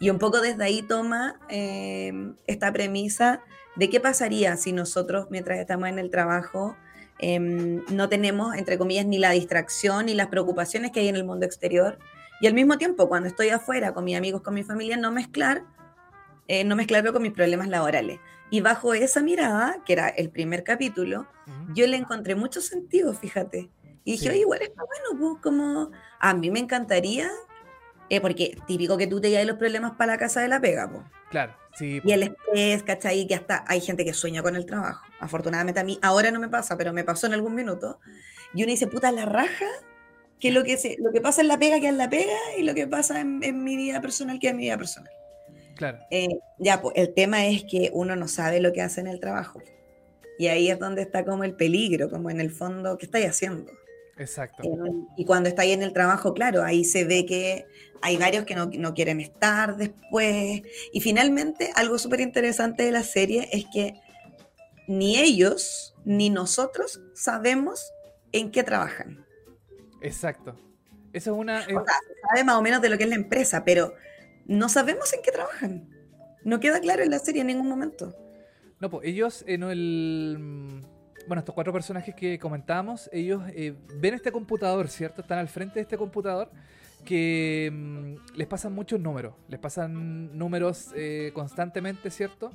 Y 0.00 0.10
un 0.10 0.18
poco 0.18 0.40
desde 0.40 0.64
ahí 0.64 0.82
toma 0.82 1.38
em, 1.48 2.34
esta 2.48 2.72
premisa 2.72 3.40
de 3.76 3.88
qué 3.88 4.00
pasaría 4.00 4.56
si 4.56 4.72
nosotros 4.72 5.28
mientras 5.30 5.60
estamos 5.60 5.88
en 5.88 6.00
el 6.00 6.10
trabajo 6.10 6.76
em, 7.20 7.84
no 7.88 8.08
tenemos, 8.08 8.56
entre 8.56 8.78
comillas, 8.78 9.06
ni 9.06 9.18
la 9.18 9.30
distracción 9.30 10.06
ni 10.06 10.14
las 10.14 10.26
preocupaciones 10.26 10.90
que 10.90 11.00
hay 11.00 11.08
en 11.08 11.14
el 11.14 11.24
mundo 11.24 11.46
exterior 11.46 11.98
y 12.42 12.48
al 12.48 12.54
mismo 12.54 12.76
tiempo, 12.76 13.08
cuando 13.08 13.28
estoy 13.28 13.50
afuera 13.50 13.94
con 13.94 14.02
mis 14.02 14.16
amigos, 14.16 14.42
con 14.42 14.52
mi 14.52 14.64
familia, 14.64 14.96
no 14.96 15.12
mezclar, 15.12 15.62
eh, 16.48 16.64
no 16.64 16.74
mezclarlo 16.74 17.12
con 17.12 17.22
mis 17.22 17.30
problemas 17.30 17.68
laborales. 17.68 18.18
Y 18.50 18.60
bajo 18.60 18.94
esa 18.94 19.22
mirada, 19.22 19.76
que 19.86 19.92
era 19.92 20.08
el 20.08 20.28
primer 20.28 20.64
capítulo, 20.64 21.28
yo 21.72 21.86
le 21.86 21.96
encontré 21.96 22.34
mucho 22.34 22.60
sentido, 22.60 23.14
fíjate. 23.14 23.70
Y 24.02 24.12
dije, 24.12 24.30
oye, 24.30 24.40
igual 24.40 24.60
está 24.60 24.82
bueno, 24.82 25.20
pues 25.20 25.40
como 25.40 25.92
a 26.18 26.34
mí 26.34 26.50
me 26.50 26.58
encantaría, 26.58 27.30
eh, 28.08 28.20
porque 28.20 28.58
típico 28.66 28.98
que 28.98 29.06
tú 29.06 29.20
te 29.20 29.30
lleves 29.30 29.46
los 29.46 29.56
problemas 29.56 29.92
para 29.92 30.14
la 30.14 30.18
casa 30.18 30.40
de 30.40 30.48
la 30.48 30.60
pega, 30.60 30.90
pues. 30.90 31.04
Claro, 31.30 31.54
sí. 31.76 32.00
Y 32.04 32.10
el 32.10 32.24
estrés, 32.24 32.82
¿cachai? 32.82 33.24
Que 33.28 33.36
hasta 33.36 33.64
hay 33.68 33.80
gente 33.80 34.04
que 34.04 34.14
sueña 34.14 34.42
con 34.42 34.56
el 34.56 34.66
trabajo. 34.66 35.06
Afortunadamente 35.20 35.78
a 35.78 35.84
mí 35.84 36.00
ahora 36.02 36.32
no 36.32 36.40
me 36.40 36.48
pasa, 36.48 36.76
pero 36.76 36.92
me 36.92 37.04
pasó 37.04 37.28
en 37.28 37.34
algún 37.34 37.54
minuto. 37.54 38.00
Y 38.52 38.64
uno 38.64 38.72
dice, 38.72 38.88
puta, 38.88 39.12
la 39.12 39.26
raja 39.26 39.66
que 40.40 40.50
lo 40.50 40.64
que, 40.64 40.76
se, 40.76 40.96
lo 40.98 41.12
que 41.12 41.20
pasa 41.20 41.40
en 41.40 41.48
la 41.48 41.58
pega 41.58 41.80
que 41.80 41.88
en 41.88 41.98
la 41.98 42.10
pega 42.10 42.36
y 42.58 42.62
lo 42.62 42.74
que 42.74 42.86
pasa 42.86 43.20
en, 43.20 43.64
mi 43.64 43.76
vida 43.76 44.00
personal 44.00 44.38
que 44.38 44.48
en 44.48 44.56
mi 44.56 44.64
vida 44.64 44.76
personal. 44.76 45.12
Claro. 45.76 45.98
Eh, 46.10 46.38
ya, 46.58 46.80
pues 46.80 46.94
el 46.96 47.14
tema 47.14 47.46
es 47.46 47.64
que 47.64 47.90
uno 47.92 48.16
no 48.16 48.28
sabe 48.28 48.60
lo 48.60 48.72
que 48.72 48.82
hace 48.82 49.00
en 49.00 49.06
el 49.06 49.20
trabajo. 49.20 49.62
Y 50.38 50.48
ahí 50.48 50.70
es 50.70 50.78
donde 50.78 51.02
está 51.02 51.24
como 51.24 51.44
el 51.44 51.54
peligro, 51.54 52.10
como 52.10 52.30
en 52.30 52.40
el 52.40 52.50
fondo, 52.50 52.98
¿qué 52.98 53.06
estáis 53.06 53.26
haciendo? 53.26 53.70
Exacto. 54.18 54.62
Eh, 54.62 54.68
y 55.16 55.24
cuando 55.24 55.48
estáis 55.48 55.72
en 55.72 55.82
el 55.82 55.92
trabajo, 55.92 56.34
claro, 56.34 56.62
ahí 56.64 56.84
se 56.84 57.04
ve 57.04 57.24
que 57.26 57.66
hay 58.00 58.16
varios 58.16 58.44
que 58.44 58.54
no, 58.54 58.66
no 58.66 58.94
quieren 58.94 59.20
estar 59.20 59.76
después. 59.76 60.62
Y 60.92 61.00
finalmente, 61.00 61.70
algo 61.74 61.98
súper 61.98 62.20
interesante 62.20 62.82
de 62.82 62.92
la 62.92 63.02
serie 63.02 63.48
es 63.52 63.64
que 63.72 63.94
ni 64.88 65.18
ellos 65.18 65.94
ni 66.04 66.30
nosotros 66.30 67.00
sabemos 67.14 67.92
en 68.32 68.50
qué 68.50 68.62
trabajan. 68.62 69.21
Exacto. 70.02 70.56
Eso 71.12 71.32
es 71.32 71.38
una. 71.38 71.60
O 71.60 71.84
sea, 71.84 71.98
se 72.06 72.20
sabe 72.28 72.44
más 72.44 72.56
o 72.56 72.62
menos 72.62 72.80
de 72.80 72.88
lo 72.88 72.96
que 72.96 73.04
es 73.04 73.10
la 73.10 73.16
empresa, 73.16 73.64
pero 73.64 73.94
no 74.46 74.68
sabemos 74.68 75.12
en 75.12 75.20
qué 75.22 75.30
trabajan. 75.30 75.88
No 76.44 76.58
queda 76.58 76.80
claro 76.80 77.02
en 77.02 77.10
la 77.10 77.18
serie 77.18 77.42
en 77.42 77.48
ningún 77.48 77.68
momento. 77.68 78.14
No, 78.80 78.90
pues 78.90 79.06
ellos 79.06 79.44
en 79.46 79.62
el. 79.62 80.80
Bueno, 81.28 81.38
estos 81.38 81.54
cuatro 81.54 81.72
personajes 81.72 82.16
que 82.16 82.38
comentábamos, 82.38 83.08
ellos 83.12 83.42
eh, 83.54 83.74
ven 84.00 84.14
este 84.14 84.32
computador, 84.32 84.88
¿cierto? 84.88 85.20
Están 85.20 85.38
al 85.38 85.48
frente 85.48 85.74
de 85.74 85.82
este 85.82 85.96
computador 85.96 86.50
que 87.04 87.70
mm, 87.72 88.36
les 88.36 88.46
pasan 88.48 88.72
muchos 88.72 88.98
números. 88.98 89.34
Les 89.48 89.60
pasan 89.60 90.36
números 90.36 90.90
eh, 90.96 91.30
constantemente, 91.32 92.10
¿cierto? 92.10 92.50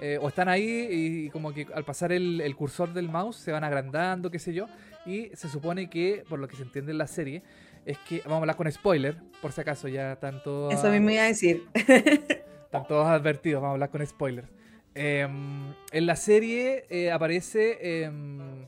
Eh, 0.00 0.18
o 0.20 0.28
están 0.28 0.48
ahí 0.48 0.88
y, 0.90 1.30
como 1.30 1.52
que 1.52 1.66
al 1.74 1.84
pasar 1.84 2.12
el, 2.12 2.54
cursor 2.56 2.92
del 2.92 3.08
mouse 3.08 3.36
se 3.36 3.52
van 3.52 3.64
agrandando, 3.64 4.30
qué 4.30 4.38
sé 4.38 4.52
yo. 4.52 4.66
Y 5.06 5.30
se 5.34 5.48
supone 5.48 5.90
que, 5.90 6.24
por 6.28 6.38
lo 6.38 6.48
que 6.48 6.56
se 6.56 6.62
entiende 6.62 6.92
en 6.92 6.98
la 6.98 7.06
serie, 7.06 7.42
es 7.84 7.98
que, 7.98 8.18
vamos 8.20 8.34
a 8.34 8.38
hablar 8.38 8.56
con 8.56 8.70
spoiler, 8.70 9.16
por 9.40 9.52
si 9.52 9.60
acaso 9.60 9.88
ya 9.88 10.16
tanto... 10.16 10.70
Eso 10.70 10.90
mismo 10.90 11.10
iba 11.10 11.22
a 11.22 11.26
decir. 11.26 11.64
Están 11.74 12.86
todos 12.86 13.06
advertidos, 13.06 13.60
vamos 13.60 13.72
a 13.72 13.74
hablar 13.74 13.90
con 13.90 14.06
spoilers. 14.06 14.48
Em, 14.94 15.72
en 15.90 16.06
la 16.06 16.16
serie 16.16 16.84
eh, 16.90 17.10
aparece 17.10 18.04
em, 18.04 18.66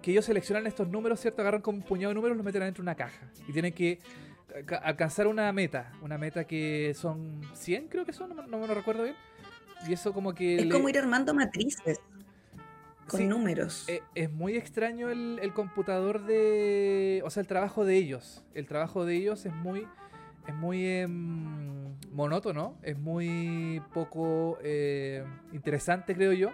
que 0.00 0.12
ellos 0.12 0.24
seleccionan 0.24 0.66
estos 0.66 0.88
números, 0.88 1.20
¿cierto? 1.20 1.42
Agarran 1.42 1.60
con 1.60 1.76
un 1.76 1.82
puñado 1.82 2.10
de 2.10 2.14
números 2.14 2.36
y 2.36 2.38
los 2.38 2.44
meten 2.44 2.62
dentro 2.62 2.82
de 2.82 2.84
una 2.84 2.94
caja. 2.94 3.30
Y 3.46 3.52
tienen 3.52 3.72
que 3.72 3.98
alcanzar 4.82 5.26
una 5.26 5.52
meta. 5.52 5.92
Una 6.02 6.18
meta 6.18 6.44
que 6.44 6.94
son 6.94 7.40
100, 7.54 7.88
creo 7.88 8.04
que 8.04 8.12
son, 8.12 8.34
no, 8.34 8.58
me 8.58 8.66
lo 8.66 8.74
recuerdo 8.74 9.04
bien. 9.04 9.16
Y 9.88 9.92
eso 9.92 10.12
como 10.12 10.34
que... 10.34 10.56
Es 10.56 10.66
como 10.66 10.88
ir 10.88 10.98
armando 10.98 11.34
matrices. 11.34 12.00
Con 13.10 13.28
números. 13.28 13.88
Eh, 13.88 14.02
es 14.14 14.30
muy 14.30 14.56
extraño 14.56 15.10
el, 15.10 15.38
el 15.42 15.52
computador 15.52 16.24
de... 16.24 17.22
O 17.24 17.30
sea, 17.30 17.40
el 17.40 17.46
trabajo 17.46 17.84
de 17.84 17.96
ellos. 17.96 18.44
El 18.54 18.66
trabajo 18.66 19.04
de 19.04 19.16
ellos 19.16 19.46
es 19.46 19.54
muy 19.54 19.86
es 20.46 20.54
muy 20.54 20.86
em, 20.86 21.94
monótono, 22.12 22.78
es 22.82 22.98
muy 22.98 23.82
poco 23.92 24.58
eh, 24.62 25.24
interesante, 25.52 26.14
creo 26.14 26.32
yo. 26.32 26.50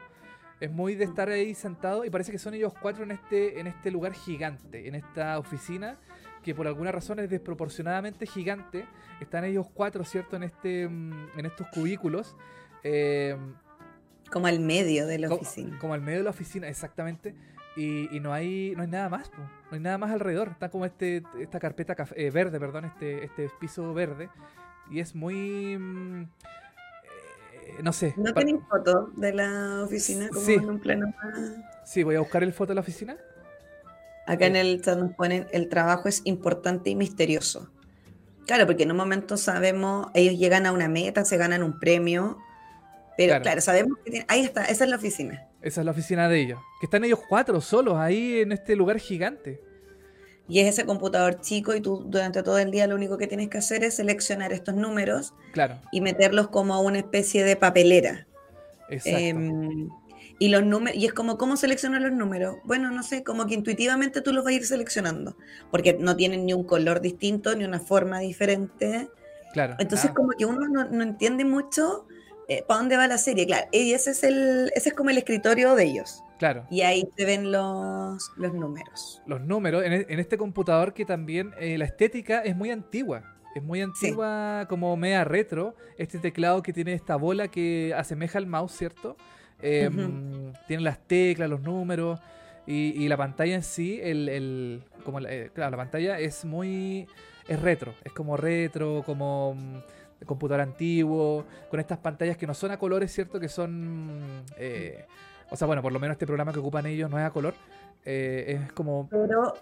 Es 0.61 0.71
muy 0.71 0.95
de 0.95 1.05
estar 1.05 1.29
ahí 1.29 1.55
sentado 1.55 2.05
y 2.05 2.11
parece 2.11 2.33
que 2.33 2.38
son 2.38 2.55
ellos 2.55 2.73
cuatro 2.81 3.05
en 3.05 3.11
este, 3.11 3.61
en 3.61 3.66
este 3.66 3.90
lugar 3.90 4.14
gigante, 4.14 4.88
en 4.88 4.95
esta 4.95 5.38
oficina 5.38 5.99
que 6.42 6.55
por 6.55 6.66
alguna 6.66 6.92
razón 6.92 7.19
es 7.19 7.29
desproporcionadamente 7.29 8.27
gigante. 8.27 8.87
Están 9.21 9.45
ellos 9.45 9.66
cuatro, 9.73 10.05
¿cierto? 10.05 10.37
En, 10.37 10.45
este, 10.45 10.83
em, 10.83 11.12
en 11.37 11.47
estos 11.47 11.66
cubículos. 11.69 12.37
Em, 12.83 13.55
como 14.31 14.47
al 14.47 14.61
medio 14.61 15.07
de 15.07 15.19
la 15.19 15.29
oficina. 15.29 15.79
Como 15.79 15.95
al 15.95 16.01
medio 16.01 16.19
de 16.19 16.25
la 16.25 16.31
oficina, 16.31 16.69
exactamente. 16.69 17.35
Y, 17.77 18.09
no 18.21 18.33
hay 18.33 18.73
no 18.75 18.83
hay 18.83 18.89
nada 18.89 19.11
más, 19.11 19.31
no 19.37 19.49
hay 19.73 19.81
nada 19.81 19.99
más 19.99 20.11
alrededor. 20.11 20.49
Está 20.49 20.71
como 20.71 20.87
este 20.87 21.23
esta 21.39 21.61
carpeta 21.61 21.95
eh, 22.15 22.31
verde, 22.31 22.59
perdón, 22.59 22.87
este, 22.87 23.25
este 23.25 23.51
piso 23.61 23.93
verde. 23.93 24.31
Y 24.91 25.01
es 25.01 25.15
muy... 25.15 25.77
Mm, 25.77 26.23
eh, 26.23 26.29
no 27.83 27.93
sé. 27.93 28.15
¿No 28.17 28.33
tenéis 28.33 28.61
foto 28.69 29.11
de 29.17 29.33
la 29.35 29.83
oficina 29.85 30.29
como 30.29 30.49
en 30.49 30.71
un 30.71 30.79
plano 30.79 31.12
Sí, 31.85 32.03
voy 32.03 32.15
a 32.15 32.21
buscar 32.21 32.43
el 32.43 32.53
foto 32.53 32.69
de 32.69 32.77
la 32.77 32.81
oficina. 32.81 33.17
Acá 34.27 34.47
en 34.47 34.57
el 34.57 34.81
chat 34.83 34.99
nos 34.99 35.12
ponen, 35.15 35.47
el 35.53 35.69
trabajo 35.69 36.09
es 36.09 36.23
importante 36.25 36.91
y 36.91 36.97
misterioso. 36.97 37.71
Claro, 38.47 38.67
porque 38.67 38.85
en 38.85 38.91
un 38.91 38.97
momento 38.97 39.37
sabemos, 39.37 40.09
ellos 40.15 40.39
llegan 40.39 40.67
a 40.67 40.73
una 40.73 40.89
meta, 40.89 41.25
se 41.25 41.37
ganan 41.37 41.62
un 41.62 41.79
premio, 41.79 42.39
pero 43.17 43.41
claro, 43.41 43.61
sabemos 43.61 43.99
que 44.05 44.25
ahí 44.29 44.43
está, 44.43 44.65
esa 44.65 44.85
es 44.85 44.91
la 44.91 44.97
oficina. 44.97 45.49
Esa 45.63 45.81
es 45.81 45.85
la 45.85 45.91
oficina 45.91 46.29
de 46.29 46.41
ellos. 46.41 46.61
Que 46.81 46.87
están 46.87 47.05
ellos 47.05 47.21
cuatro 47.29 47.61
solos 47.61 47.97
ahí 47.97 48.41
en 48.41 48.53
este 48.53 48.77
lugar 48.77 48.99
gigante. 48.99 49.61
Y 50.49 50.61
es 50.61 50.69
ese 50.69 50.87
computador 50.87 51.41
chico 51.41 51.75
y 51.75 51.81
tú 51.81 52.05
durante 52.07 52.43
todo 52.43 52.59
el 52.59 52.71
día 52.71 52.87
lo 52.87 52.95
único 52.95 53.19
que 53.19 53.27
tienes 53.27 53.49
que 53.49 53.59
hacer 53.59 53.83
es 53.83 53.97
seleccionar 53.97 54.53
estos 54.53 54.75
números 54.75 55.35
claro. 55.53 55.81
y 55.91 56.01
meterlos 56.01 56.49
como 56.49 56.75
a 56.75 56.81
una 56.81 56.99
especie 56.99 57.43
de 57.43 57.57
papelera. 57.57 58.27
Exacto. 58.89 59.19
Em, 59.19 59.89
y 60.39 60.49
los 60.51 60.65
números, 60.65 60.97
y 60.97 61.07
es 61.07 61.15
como, 61.15 61.39
¿cómo 61.39 61.57
seleccionar 61.57 62.03
los 62.03 62.13
números? 62.13 62.57
Bueno, 62.65 62.91
no 62.91 63.03
sé, 63.03 63.25
como 63.25 63.47
que 63.47 63.55
intuitivamente 63.55 64.21
tú 64.21 64.33
los 64.33 64.45
vas 64.45 64.53
a 64.53 64.57
ir 64.57 64.67
seleccionando, 64.67 65.37
porque 65.71 65.97
no 65.99 66.15
tienen 66.15 66.45
ni 66.45 66.53
un 66.53 66.65
color 66.65 67.01
distinto, 67.01 67.57
ni 67.57 67.65
una 67.65 67.81
forma 67.81 68.21
diferente. 68.21 69.09
Claro. 69.53 69.77
Entonces, 69.79 70.11
como 70.11 70.31
que 70.39 70.45
uno 70.45 70.69
no, 70.69 70.85
no 70.85 71.03
entiende 71.03 71.45
mucho 71.45 72.07
eh, 72.49 72.65
¿para 72.67 72.81
dónde 72.81 72.97
va 72.97 73.09
la 73.09 73.19
serie? 73.19 73.47
Claro, 73.47 73.67
y 73.73 73.93
ese 73.93 74.11
es, 74.13 74.23
el, 74.23 74.71
ese 74.75 74.91
es 74.91 74.95
como 74.95 75.11
el 75.11 75.19
escritorio 75.19 75.75
de 75.75 75.85
ellos. 75.85 76.23
Claro. 76.39 76.67
Y 76.71 76.83
ahí 76.83 77.09
se 77.17 77.25
ven 77.25 77.51
los, 77.51 78.31
los 78.37 78.55
números. 78.55 79.23
Los 79.27 79.41
números, 79.41 79.85
en, 79.85 79.93
e, 79.93 80.07
este 80.09 80.37
computador 80.37 80.95
que 80.95 81.05
también 81.05 81.53
eh, 81.59 81.79
la 81.79 81.87
estética 81.87 82.41
es 82.41 82.55
muy 82.55 82.71
antigua. 82.71 83.37
Es 83.55 83.63
muy 83.63 83.81
antigua, 83.81 84.67
como 84.69 84.95
media 84.99 85.25
retro. 85.25 85.75
Este 85.97 86.19
teclado 86.19 86.63
que 86.63 86.75
tiene 86.75 86.93
esta 86.93 87.17
bola 87.17 87.49
que 87.49 87.95
asemeja 87.97 88.39
al 88.39 88.47
mouse, 88.47 88.73
¿cierto? 88.73 89.17
Em, 89.63 90.53
tiene 90.69 90.83
las 90.83 90.99
teclas, 91.07 91.49
los 91.49 91.63
números. 91.63 92.21
Y, 92.67 93.09
la 93.09 93.17
pantalla 93.17 93.55
en 93.55 93.63
sí, 93.63 93.99
el, 94.03 94.83
como 95.05 95.21
eh, 95.21 95.51
claro, 95.55 95.71
la 95.71 95.77
pantalla 95.79 96.19
es 96.19 96.45
muy. 96.45 97.07
es 97.49 97.61
retro. 97.63 97.95
Es 98.05 98.13
como 98.13 98.37
retro, 98.37 99.03
como 99.07 99.55
mm, 99.55 99.79
computador 100.27 100.61
antiguo, 100.61 101.45
con 101.71 101.81
estas 101.81 101.99
pantallas 101.99 102.37
que 102.37 102.47
no 102.47 102.55
son 102.55 102.71
a 102.73 102.79
colores, 102.79 103.12
¿cierto? 103.12 103.41
Que 103.41 103.49
son... 103.49 104.45
Eh, 104.59 105.07
o 105.51 105.57
sea, 105.57 105.67
bueno, 105.67 105.83
por 105.83 105.93
lo 105.93 106.01
menos 106.01 106.15
este 106.15 106.27
programa 106.27 106.53
que 106.53 106.59
ocupan 106.59 106.87
ellos 106.87 107.11
no 107.11 107.19
es 107.19 107.25
a 107.25 107.31
color. 107.31 107.55
Eh, 108.05 108.61
es 108.61 108.73
como... 108.73 109.09
Pero, 109.09 109.55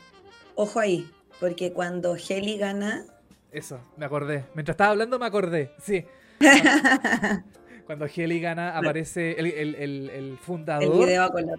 ojo 0.55 0.81
ahí, 0.81 1.11
porque 1.41 1.73
cuando 1.73 2.17
Heli 2.17 2.59
gana... 2.59 3.05
Eso, 3.53 3.81
me 3.97 4.07
acordé. 4.07 4.45
Mientras 4.55 4.75
estaba 4.75 4.91
hablando 4.91 5.19
me 5.19 5.27
acordé, 5.27 5.71
sí. 5.81 6.05
Cuando 7.87 8.07
Heli 8.07 8.41
gana 8.41 8.77
aparece 8.77 9.33
el, 9.39 9.47
el, 9.47 10.11
el, 10.11 10.39
fundador... 10.39 10.85
El 10.85 11.07
video 11.07 11.23
a 11.23 11.31
color. 11.31 11.59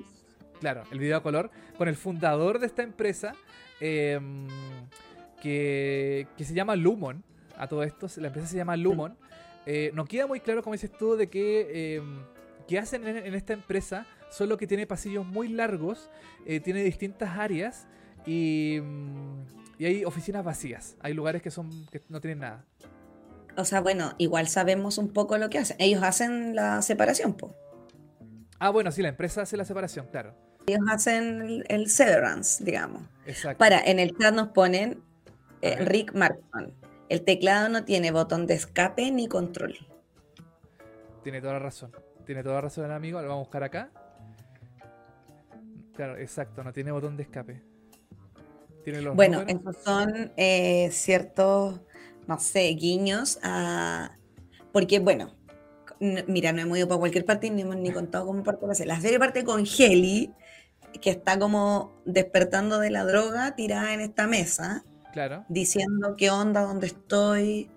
Claro, 0.60 0.84
el 0.92 1.00
video 1.00 1.18
a 1.18 1.24
color. 1.24 1.52
Con 1.78 1.88
el 1.88 1.96
fundador 1.96 2.60
de 2.60 2.66
esta 2.66 2.82
empresa, 2.82 3.34
em, 3.80 4.48
que, 5.42 6.28
que 6.36 6.44
se 6.44 6.54
llama 6.54 6.76
Lumon 6.76 7.24
a 7.58 7.68
todo 7.68 7.84
esto. 7.84 8.08
La 8.18 8.28
empresa 8.28 8.48
se 8.48 8.58
llama 8.58 8.76
Lumon. 8.78 9.18
Eh, 9.66 9.92
no 9.94 10.06
queda 10.06 10.28
muy 10.28 10.40
claro, 10.40 10.62
como 10.62 10.74
dices 10.74 10.92
tú, 10.92 11.16
de 11.16 11.28
qué, 11.28 12.00
eh, 12.70 12.78
hacen 12.78 13.08
en, 13.08 13.34
esta 13.34 13.54
empresa. 13.54 14.06
Solo 14.30 14.58
que 14.58 14.68
tiene 14.68 14.86
pasillos 14.86 15.26
muy 15.26 15.48
largos, 15.48 16.10
eh, 16.46 16.60
tiene 16.60 16.84
distintas 16.84 17.38
áreas 17.38 17.88
y, 18.26 18.80
mm, 18.82 19.80
y, 19.80 19.86
hay 19.86 20.06
oficinas 20.06 20.44
vacías. 20.44 20.96
Hay 21.00 21.14
lugares 21.14 21.42
que, 21.42 21.52
son, 21.52 21.70
que 21.88 22.02
no 22.10 22.20
tienen 22.20 22.40
nada. 22.40 22.66
O 23.58 23.64
sea, 23.64 23.82
bueno, 23.82 24.14
igual 24.18 24.48
sabemos 24.48 24.98
un 24.98 25.14
poco 25.14 25.38
lo 25.38 25.50
que 25.50 25.60
hacen. 25.60 25.78
Ellos 25.80 26.04
hacen 26.04 26.56
la 26.56 26.82
separación, 26.82 27.36
po. 27.36 27.56
Ah, 28.60 28.70
bueno, 28.70 28.92
sí, 28.92 29.02
la 29.02 29.10
empresa 29.10 29.44
hace 29.44 29.58
la 29.58 29.66
separación, 29.66 30.08
claro. 30.12 30.34
Ellos 30.68 30.82
hacen 30.90 31.64
el, 31.68 31.90
severance, 31.90 32.64
digamos. 32.64 33.04
Exacto. 33.26 33.60
Para, 33.60 33.80
en 33.80 34.00
el 34.00 34.18
chat 34.18 34.34
nos 34.34 34.50
ponen 34.50 35.02
Rick 35.62 36.14
Markman. 36.14 36.74
El 37.08 37.24
teclado 37.24 37.70
no 37.70 37.86
tiene 37.86 38.12
botón 38.12 38.48
de 38.48 38.56
escape 38.56 39.12
ni 39.12 39.28
control. 39.28 39.76
Tiene 41.24 41.42
toda 41.42 41.54
la 41.54 41.60
razón. 41.60 41.92
Tiene 42.26 42.42
toda 42.42 42.56
la 42.56 42.62
razón 42.62 42.86
el 42.86 42.92
amigo. 42.92 43.22
Lo 43.22 43.28
vamos 43.28 43.42
a 43.42 43.46
buscar 43.46 43.64
acá. 43.64 43.92
Claro, 45.96 46.18
exacto. 46.18 46.64
No 46.64 46.74
tiene 46.74 46.92
botón 46.92 47.16
de 47.16 47.24
escape. 47.24 47.62
¿Tiene 48.84 49.02
los 49.02 49.16
bueno, 49.16 49.44
esos 49.48 49.78
son 49.84 50.32
eh, 50.38 50.90
ciertos, 50.92 51.82
no 52.28 52.40
sé, 52.40 52.68
guiños 52.70 53.40
a... 53.42 54.18
Porque, 54.72 55.00
bueno, 55.00 55.32
mira, 56.28 56.52
no 56.52 56.62
hemos 56.62 56.78
ido 56.78 56.88
para 56.88 57.00
cualquier 57.00 57.26
parte 57.26 57.50
ni 57.50 57.62
hemos 57.62 57.78
ni 57.78 57.92
contado 57.92 58.28
cómo 58.28 58.44
parte 58.44 58.68
la 58.68 58.76
serie. 58.76 58.94
La 58.94 59.02
serie 59.02 59.20
parte 59.20 59.44
con 59.44 59.66
Heli, 59.66 60.34
que 61.02 61.10
está 61.10 61.40
como 61.40 61.94
despertando 62.06 62.80
de 62.80 62.90
la 62.92 63.06
droga 63.06 63.56
tirada 63.56 63.94
en 63.94 64.02
esta 64.02 64.28
mesa 64.28 64.84
Diciendo 65.50 66.16
qué 66.18 66.30
onda, 66.30 66.62
dónde 66.62 66.88
estoy. 66.88 67.70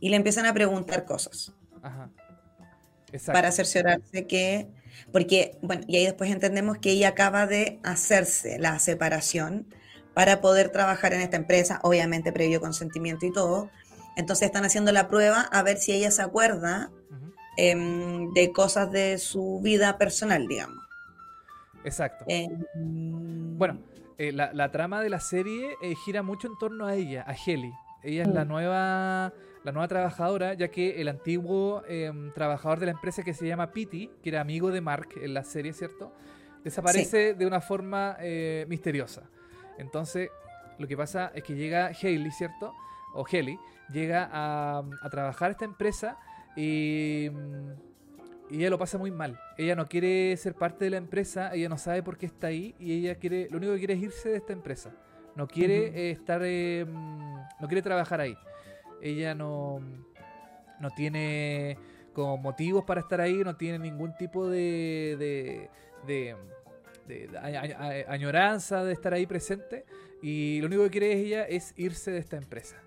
Y 0.00 0.08
le 0.10 0.16
empiezan 0.16 0.46
a 0.46 0.52
preguntar 0.52 1.04
cosas. 1.04 1.52
Ajá. 1.82 2.10
Para 3.26 3.52
cerciorarse 3.52 4.26
que. 4.26 4.68
Porque, 5.12 5.58
bueno, 5.62 5.82
y 5.86 5.96
ahí 5.96 6.04
después 6.04 6.30
entendemos 6.30 6.78
que 6.78 6.90
ella 6.90 7.08
acaba 7.08 7.46
de 7.46 7.80
hacerse 7.82 8.58
la 8.58 8.78
separación 8.78 9.66
para 10.14 10.40
poder 10.40 10.70
trabajar 10.70 11.12
en 11.12 11.20
esta 11.20 11.36
empresa, 11.36 11.80
obviamente 11.82 12.32
previo 12.32 12.60
consentimiento 12.60 13.26
y 13.26 13.32
todo. 13.32 13.70
Entonces 14.16 14.46
están 14.46 14.64
haciendo 14.64 14.92
la 14.92 15.08
prueba 15.08 15.42
a 15.42 15.62
ver 15.62 15.78
si 15.78 15.92
ella 15.92 16.10
se 16.12 16.22
acuerda 16.22 16.90
em, 17.56 18.32
de 18.32 18.52
cosas 18.52 18.90
de 18.92 19.18
su 19.18 19.60
vida 19.60 19.98
personal, 19.98 20.46
digamos. 20.46 20.78
Exacto. 21.84 22.24
Em, 22.28 22.64
bueno, 23.58 23.80
eh, 24.18 24.32
la, 24.32 24.70
trama 24.70 25.00
de 25.00 25.10
la 25.10 25.20
serie 25.20 25.76
eh, 25.82 25.94
gira 26.04 26.22
mucho 26.22 26.48
en 26.48 26.56
torno 26.58 26.86
a 26.86 26.94
ella, 26.94 27.24
a 27.26 27.34
Heli. 27.34 27.72
Ella 28.02 28.22
es 28.22 28.28
la 28.28 28.44
mm. 28.44 28.48
nueva 28.48 29.32
la 29.64 29.72
nueva 29.72 29.88
trabajadora, 29.88 30.52
ya 30.52 30.68
que 30.68 31.00
el 31.00 31.08
antiguo 31.08 31.82
em, 31.88 32.30
trabajador 32.34 32.78
de 32.78 32.86
la 32.86 32.92
empresa 32.92 33.22
que 33.22 33.32
se 33.32 33.46
llama 33.46 33.72
Pity, 33.72 34.10
que 34.22 34.28
era 34.28 34.42
amigo 34.42 34.70
de 34.70 34.82
Mark 34.82 35.08
en 35.16 35.32
la 35.32 35.42
serie, 35.42 35.72
¿cierto? 35.72 36.12
Desaparece 36.62 37.32
de 37.32 37.46
una 37.46 37.62
forma 37.62 38.16
eh, 38.20 38.66
misteriosa. 38.68 39.22
Entonces, 39.78 40.28
lo 40.78 40.86
que 40.86 40.96
pasa 40.98 41.32
es 41.34 41.42
que 41.42 41.54
llega 41.54 41.86
Haley, 41.86 42.30
¿cierto? 42.30 42.74
O 43.14 43.24
Haley, 43.26 43.58
llega 43.90 44.28
a, 44.30 44.82
a 45.00 45.10
trabajar 45.10 45.52
esta 45.52 45.64
empresa 45.64 46.18
y, 46.56 47.30
y, 48.50 48.58
ella 48.58 48.70
lo 48.70 48.78
pasa 48.78 48.98
muy 48.98 49.10
mal. 49.10 49.38
Ella 49.56 49.74
no 49.74 49.86
quiere 49.86 50.36
ser 50.36 50.54
parte 50.54 50.84
de 50.84 50.90
la 50.90 50.96
empresa, 50.96 51.54
ella 51.54 51.68
no 51.68 51.78
sabe 51.78 52.02
por 52.02 52.18
qué 52.18 52.26
está 52.26 52.48
ahí 52.48 52.74
y 52.78 52.92
ella 52.92 53.16
quiere, 53.16 53.48
lo 53.50 53.58
único 53.58 53.72
que 53.74 53.78
quiere 53.78 53.94
es 53.94 54.02
irse 54.02 54.28
de 54.30 54.36
esta 54.36 54.52
empresa. 54.52 54.94
No 55.36 55.48
quiere 55.48 55.86
eh, 55.86 56.10
estar, 56.12 56.42
em, 56.44 56.92
no 56.92 57.66
quiere 57.66 57.82
trabajar 57.82 58.20
ahí. 58.20 58.36
Ella 59.02 59.34
no, 59.34 59.80
no 60.80 60.90
tiene 60.90 61.76
como 62.12 62.36
motivos 62.36 62.84
para 62.84 63.00
estar 63.00 63.20
ahí, 63.20 63.42
no 63.44 63.56
tiene 63.56 63.78
ningún 63.78 64.16
tipo 64.16 64.48
de, 64.48 65.68
de, 66.06 66.36
de, 67.06 68.04
añoranza 68.08 68.84
de 68.84 68.92
estar 68.92 69.12
ahí 69.12 69.26
presente 69.26 69.84
y 70.22 70.60
lo 70.60 70.68
único 70.68 70.84
que 70.84 70.90
quiere 70.90 71.12
ella 71.12 71.44
es 71.44 71.74
irse 71.76 72.10
de 72.10 72.18
esta 72.18 72.36
empresa. 72.36 72.80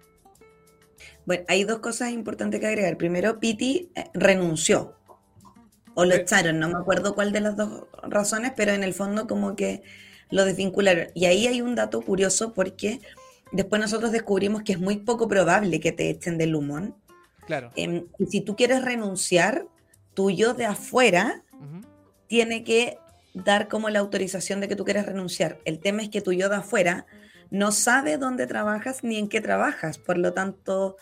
Bueno, 1.25 1.43
hay 1.47 1.65
dos 1.65 1.79
cosas 1.79 2.11
importantes 2.11 2.59
que 2.59 2.65
agregar. 2.65 2.97
Primero, 2.97 3.39
Piti 3.39 3.91
eh, 3.93 4.05
renunció 4.13 4.96
o 5.99 6.05
lo 6.05 6.13
echaron, 6.13 6.59
no 6.59 6.69
me 6.69 6.77
acuerdo 6.77 7.15
cuál 7.15 7.31
de 7.31 7.41
las 7.41 7.57
dos 7.57 7.87
razones, 8.03 8.51
pero 8.55 8.71
en 8.71 8.83
el 8.83 8.93
fondo 8.93 9.25
como 9.25 9.55
que 9.55 9.81
lo 10.29 10.45
desvincularon. 10.45 11.07
Y 11.15 11.25
ahí 11.25 11.47
hay 11.47 11.59
un 11.59 11.73
dato 11.73 12.01
curioso 12.01 12.53
porque 12.53 13.01
después 13.51 13.81
nosotros 13.81 14.11
descubrimos 14.11 14.61
que 14.61 14.73
es 14.73 14.79
muy 14.79 14.97
poco 14.97 15.27
probable 15.27 15.79
que 15.79 15.91
te 15.91 16.11
echen 16.11 16.37
del 16.37 16.51
Lumon. 16.51 16.95
Claro. 17.47 17.71
Em, 17.75 18.05
y 18.19 18.27
si 18.27 18.41
tú 18.41 18.55
quieres 18.55 18.85
renunciar, 18.85 19.65
tu 20.13 20.29
yo 20.29 20.53
de 20.53 20.67
afuera 20.67 21.43
tiene 22.27 22.63
que 22.63 22.99
dar 23.33 23.67
como 23.67 23.89
la 23.89 23.97
autorización 23.97 24.61
de 24.61 24.67
que 24.67 24.75
tú 24.75 24.85
quieres 24.85 25.07
renunciar. 25.07 25.57
El 25.65 25.79
tema 25.79 26.03
es 26.03 26.09
que 26.09 26.21
tu 26.21 26.31
yo 26.31 26.47
de 26.47 26.57
afuera 26.57 27.07
no 27.49 27.71
sabe 27.71 28.17
dónde 28.17 28.45
trabajas 28.45 29.03
ni 29.03 29.17
en 29.17 29.29
qué 29.29 29.41
trabajas. 29.41 29.97
Por 29.97 30.19
lo 30.19 30.33
tanto, 30.33 30.95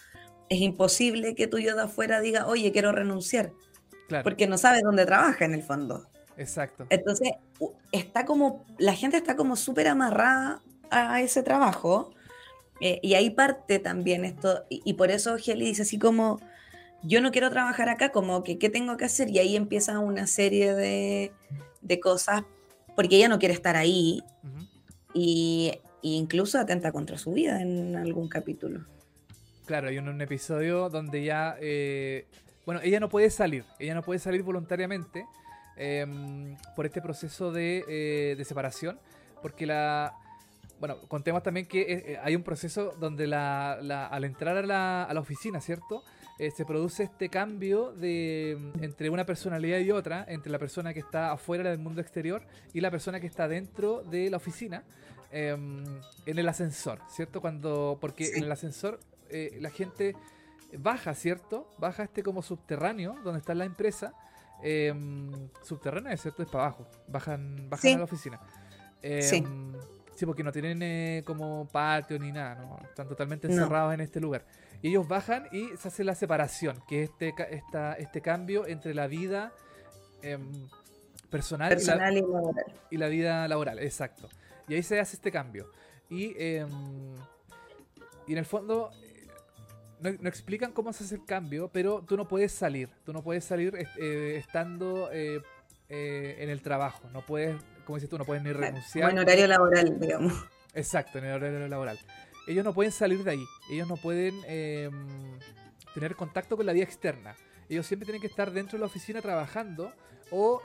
es 0.48 0.62
imposible 0.62 1.36
que 1.36 1.48
tu 1.48 1.60
yo 1.60 1.76
de 1.76 1.82
afuera 1.82 2.22
diga, 2.22 2.48
oye, 2.48 2.72
quiero 2.72 2.94
renunciar. 2.94 3.52
Porque 4.24 4.48
no 4.48 4.58
sabe 4.58 4.82
dónde 4.84 5.06
trabaja 5.06 5.46
en 5.46 5.54
el 5.54 5.64
fondo. 5.64 6.06
Exacto. 6.38 6.86
Entonces, 6.90 7.32
está 7.92 8.26
como, 8.26 8.66
la 8.78 8.94
gente 8.94 9.18
está 9.18 9.36
como 9.36 9.56
súper 9.56 9.88
amarrada 9.88 10.62
a 10.90 11.22
ese 11.22 11.44
trabajo. 11.44 12.12
Eh, 12.82 13.00
y 13.02 13.14
ahí 13.14 13.30
parte 13.30 13.80
también 13.80 14.26
esto, 14.26 14.66
y, 14.70 14.94
por 14.94 15.10
eso 15.10 15.38
Geli 15.38 15.66
dice 15.66 15.84
así 15.84 15.98
como, 15.98 16.42
yo 17.04 17.22
no 17.22 17.32
quiero 17.32 17.50
trabajar 17.50 17.88
acá, 17.88 18.12
como 18.12 18.44
que, 18.44 18.58
¿qué 18.58 18.70
tengo 18.70 18.98
que 18.98 19.06
hacer? 19.06 19.30
Y 19.30 19.40
ahí 19.40 19.56
empieza 19.56 19.98
una 20.00 20.28
serie 20.28 20.74
de, 20.74 21.32
de 21.82 22.00
cosas, 22.02 22.44
porque 22.94 23.16
ella 23.16 23.30
no 23.30 23.40
quiere 23.40 23.54
estar 23.54 23.78
ahí, 23.78 24.22
y, 25.14 25.72
incluso 26.02 26.60
atenta 26.60 26.92
contra 26.92 27.18
su 27.18 27.32
vida 27.32 27.62
en 27.62 27.96
algún 27.96 28.28
capítulo. 28.28 28.86
Claro, 29.66 29.88
hay 29.88 29.98
un, 29.98 30.22
episodio 30.22 30.90
donde 30.90 31.24
ya, 31.24 31.56
eh, 31.60 32.28
bueno, 32.66 32.82
ella 32.84 33.00
no 33.00 33.10
puede 33.10 33.30
salir, 33.30 33.66
ella 33.80 33.94
no 33.94 34.02
puede 34.02 34.20
salir 34.20 34.44
voluntariamente, 34.44 35.26
Em, 35.78 36.56
por 36.76 36.86
este 36.86 37.02
proceso 37.02 37.52
de, 37.52 37.84
eh, 37.88 38.36
de, 38.38 38.46
separación, 38.46 38.98
porque 39.42 39.66
la... 39.66 40.14
Bueno, 40.80 41.00
contemos 41.08 41.44
también 41.44 41.66
que 41.66 41.82
eh, 41.82 41.88
eh, 42.08 42.20
hay 42.22 42.36
un 42.36 42.44
proceso 42.44 42.94
donde 43.00 43.28
la, 43.28 43.74
al 43.74 44.24
entrar 44.24 44.58
a 44.58 44.62
la, 44.62 45.04
a 45.04 45.14
la 45.14 45.20
oficina, 45.20 45.62
¿cierto? 45.62 46.04
se 46.38 46.66
produce 46.66 47.04
este 47.04 47.30
cambio 47.30 47.94
de, 47.94 48.60
entre 48.82 49.10
una 49.10 49.26
personalidad 49.26 49.80
y 49.80 49.92
otra, 49.92 50.26
entre 50.28 50.52
la 50.52 50.60
persona 50.60 50.94
que 50.94 51.00
está 51.00 51.32
afuera 51.32 51.70
del 51.70 51.80
mundo 51.80 52.02
exterior 52.02 52.44
y 52.74 52.82
la 52.82 52.92
persona 52.92 53.22
que 53.22 53.28
está 53.28 53.48
dentro 53.48 54.04
de 54.04 54.30
la 54.30 54.36
oficina, 54.36 54.84
em, 55.32 55.82
en 56.26 56.38
el 56.38 56.50
ascensor, 56.50 57.00
¿cierto? 57.10 57.40
Cuando, 57.40 57.98
porque 58.02 58.32
en 58.36 58.44
el 58.44 58.52
ascensor 58.52 59.00
la 59.32 59.70
gente 59.70 60.14
baja, 60.78 61.14
¿cierto? 61.14 61.70
Baja 61.78 62.04
este 62.04 62.24
como 62.24 62.42
subterráneo 62.42 63.16
donde 63.24 63.40
está 63.40 63.54
la 63.54 63.66
empresa 63.66 64.14
eh, 64.64 64.94
subterránea, 65.64 66.16
¿cierto? 66.18 66.44
Es 66.44 66.50
para 66.50 66.66
abajo. 66.66 66.88
Bajan, 67.08 67.70
bajan 67.70 67.94
a 67.94 67.98
la 67.98 68.04
oficina. 68.04 68.40
sí. 69.22 69.38
Em, 69.38 69.74
sí. 70.16 70.26
porque 70.26 70.44
no 70.44 70.52
tienen 70.52 70.82
eh, 70.82 71.24
como 71.26 71.68
patio 71.68 72.18
ni 72.20 72.32
nada, 72.32 72.56
¿no? 72.56 72.80
Están 72.84 73.08
totalmente 73.08 73.48
encerrados 73.48 73.94
en 73.94 74.02
este 74.02 74.20
lugar. 74.20 74.46
Y 74.82 74.90
ellos 74.90 75.08
bajan 75.08 75.48
y 75.52 75.70
se 75.78 75.88
hace 75.88 76.04
la 76.04 76.16
separación, 76.16 76.82
que 76.88 77.04
es 77.04 77.10
este, 77.10 77.34
esta, 77.52 77.94
este 77.94 78.22
cambio 78.22 78.68
entre 78.68 78.94
la 78.94 79.08
vida 79.08 79.52
em, 80.22 80.68
personal, 81.30 81.78
y, 81.80 81.86
la, 81.86 82.12
laboral. 82.12 82.66
y 82.92 82.98
la 82.98 83.08
vida 83.08 83.48
laboral, 83.48 83.80
exacto. 83.80 84.30
Y 84.68 84.76
ahí 84.76 84.84
se 84.84 85.00
hace 85.00 85.16
este 85.16 85.32
cambio. 85.32 85.70
Y, 86.10 86.34
em, 86.38 87.16
y 88.28 88.32
en 88.32 88.38
el 88.38 88.46
fondo 88.46 88.92
no, 90.14 90.30
explican 90.30 90.72
cómo 90.72 90.94
se 90.94 91.04
hace 91.04 91.16
el 91.16 91.26
cambio, 91.26 91.70
pero 91.72 92.02
tú 92.02 92.18
no 92.18 92.28
puedes 92.28 92.52
salir. 92.52 92.90
Tú 93.06 93.14
no 93.14 93.24
puedes 93.24 93.44
salir 93.44 93.76
eh, 93.98 94.36
estando 94.38 95.10
eh, 95.12 95.42
eh, 95.90 96.38
en 96.40 96.50
el 96.50 96.62
trabajo. 96.62 97.10
No 97.12 97.26
puedes, 97.26 97.56
como 97.86 97.98
dices 97.98 98.10
tú, 98.10 98.18
no 98.18 98.26
puedes 98.26 98.44
ni 98.44 98.52
renunciar. 98.52 99.10
en 99.12 99.20
horario 99.20 99.48
laboral, 99.48 100.00
digamos. 100.00 100.34
Exacto, 100.74 101.20
en 101.20 101.26
el 101.26 101.34
horario 101.34 101.68
laboral. 101.68 102.00
Ellos 102.48 102.64
no 102.64 102.74
pueden 102.74 102.92
salir 102.92 103.24
de 103.24 103.32
ahí. 103.32 103.46
Ellos 103.72 103.88
no 103.88 103.98
pueden 103.98 104.42
tener 105.94 106.16
contacto 106.16 106.58
con 106.58 106.66
la 106.66 106.74
vida 106.74 106.84
externa. 106.84 107.36
Ellos 107.70 107.88
siempre 107.88 108.06
tienen 108.06 108.22
que 108.22 108.28
estar 108.28 108.52
dentro 108.52 108.78
de 108.78 108.82
la 108.82 108.86
oficina 108.86 109.22
trabajando 109.22 109.92
o 110.30 110.62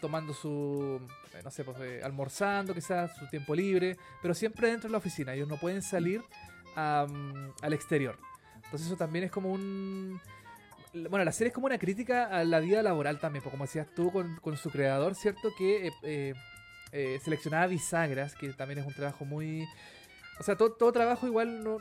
tomando 0.00 0.34
su, 0.34 1.00
no 1.42 1.50
sé, 1.50 1.64
pues, 1.64 2.04
almorzando 2.04 2.74
quizás, 2.74 3.16
su 3.16 3.26
tiempo 3.28 3.54
libre, 3.54 3.96
pero 4.22 4.34
siempre 4.34 4.68
dentro 4.68 4.88
de 4.88 4.92
la 4.92 4.98
oficina. 4.98 5.34
Ellos 5.34 5.48
no 5.48 5.56
pueden 5.56 5.82
salir 5.82 6.22
al 6.76 7.72
exterior. 7.72 8.16
Entonces 8.70 8.86
eso 8.86 8.96
también 8.96 9.24
es 9.24 9.32
como 9.32 9.50
un... 9.50 10.20
Bueno, 10.92 11.24
la 11.24 11.32
serie 11.32 11.48
es 11.48 11.54
como 11.54 11.66
una 11.66 11.78
crítica 11.78 12.26
a 12.26 12.44
la 12.44 12.60
vida 12.60 12.84
laboral 12.84 13.18
también, 13.18 13.42
porque 13.42 13.54
como 13.54 13.64
decías 13.64 13.88
tú 13.96 14.12
con, 14.12 14.56
su 14.56 14.70
creador, 14.70 15.16
¿cierto? 15.16 15.52
Que 15.58 15.88
eh, 15.88 15.92
eh, 16.04 16.34
eh, 16.92 17.20
seleccionaba 17.20 17.66
bisagras, 17.66 18.36
que 18.36 18.48
también 18.50 18.78
es 18.78 18.86
un 18.86 18.94
trabajo 18.94 19.24
muy... 19.24 19.66
O 20.38 20.44
sea, 20.44 20.56
todo, 20.56 20.70
todo 20.72 20.92
trabajo 20.92 21.26
igual 21.26 21.64
no, 21.64 21.78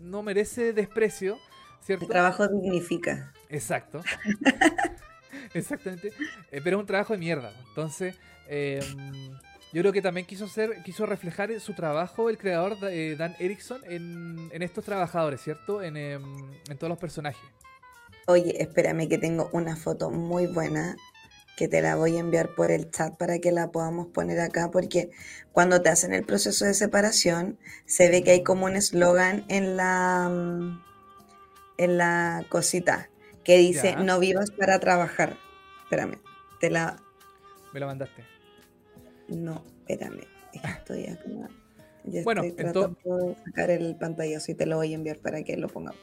no 0.00 0.22
merece 0.22 0.72
desprecio, 0.72 1.38
¿cierto? 1.80 2.04
El 2.04 2.10
trabajo 2.10 2.46
dignifica. 2.46 3.32
Exacto. 3.48 4.00
Exactamente. 5.54 6.12
pero 6.50 6.76
es 6.76 6.80
un 6.80 6.86
trabajo 6.86 7.14
de 7.14 7.18
mierda. 7.18 7.52
Entonces, 7.68 8.16
em, 8.46 9.36
yo 9.72 9.82
creo 9.82 9.92
que 9.92 10.02
también 10.02 10.26
quiso 10.26 10.46
hacer, 10.46 10.82
quiso 10.82 11.04
reflejar 11.04 11.58
su 11.60 11.74
trabajo 11.74 12.30
el 12.30 12.38
creador 12.38 12.76
eh, 12.90 13.16
Dan 13.18 13.36
Erickson 13.38 13.82
en, 13.84 14.62
estos 14.62 14.84
trabajadores, 14.84 15.42
¿cierto? 15.42 15.82
En, 15.82 15.96
em, 15.96 16.22
en, 16.68 16.78
todos 16.78 16.88
los 16.88 16.98
personajes. 16.98 17.42
Oye, 18.26 18.62
espérame 18.62 19.08
que 19.08 19.18
tengo 19.18 19.50
una 19.52 19.76
foto 19.76 20.10
muy 20.10 20.46
buena 20.46 20.96
que 21.56 21.66
te 21.68 21.82
la 21.82 21.96
voy 21.96 22.16
a 22.16 22.20
enviar 22.20 22.54
por 22.54 22.70
el 22.70 22.90
chat 22.90 23.16
para 23.16 23.40
que 23.40 23.50
la 23.50 23.72
podamos 23.72 24.06
poner 24.06 24.38
acá, 24.38 24.70
porque 24.70 25.10
cuando 25.50 25.82
te 25.82 25.88
hacen 25.88 26.14
el 26.14 26.24
proceso 26.24 26.64
de 26.64 26.72
separación, 26.72 27.58
se 27.84 28.08
ve 28.08 28.22
que 28.22 28.30
hay 28.30 28.42
como 28.44 28.66
un 28.66 28.76
eslogan 28.76 29.44
en 29.48 29.76
la 29.76 30.28
mm, 30.30 30.84
en 31.78 31.98
la 31.98 32.44
cosita 32.48 33.10
que 33.44 33.58
dice 33.58 33.96
no 33.96 34.20
vivas 34.20 34.50
para 34.52 34.78
trabajar. 34.78 35.36
Espérame, 35.82 36.20
te 36.60 36.70
la 36.70 37.02
me 37.72 37.80
la 37.80 37.86
mandaste. 37.86 38.37
No, 39.28 39.62
espérame. 39.86 40.24
Estoy 40.52 41.06
acá. 41.06 41.48
Ya 42.04 42.22
bueno, 42.22 42.42
estoy 42.42 42.64
tratando 42.64 43.16
de 43.18 43.36
sacar 43.44 43.70
el 43.70 43.96
pantallazo 43.96 44.52
y 44.52 44.54
te 44.54 44.66
lo 44.66 44.76
voy 44.76 44.92
a 44.92 44.94
enviar 44.94 45.18
para 45.18 45.42
que 45.42 45.56
lo 45.56 45.68
pongamos. 45.68 46.00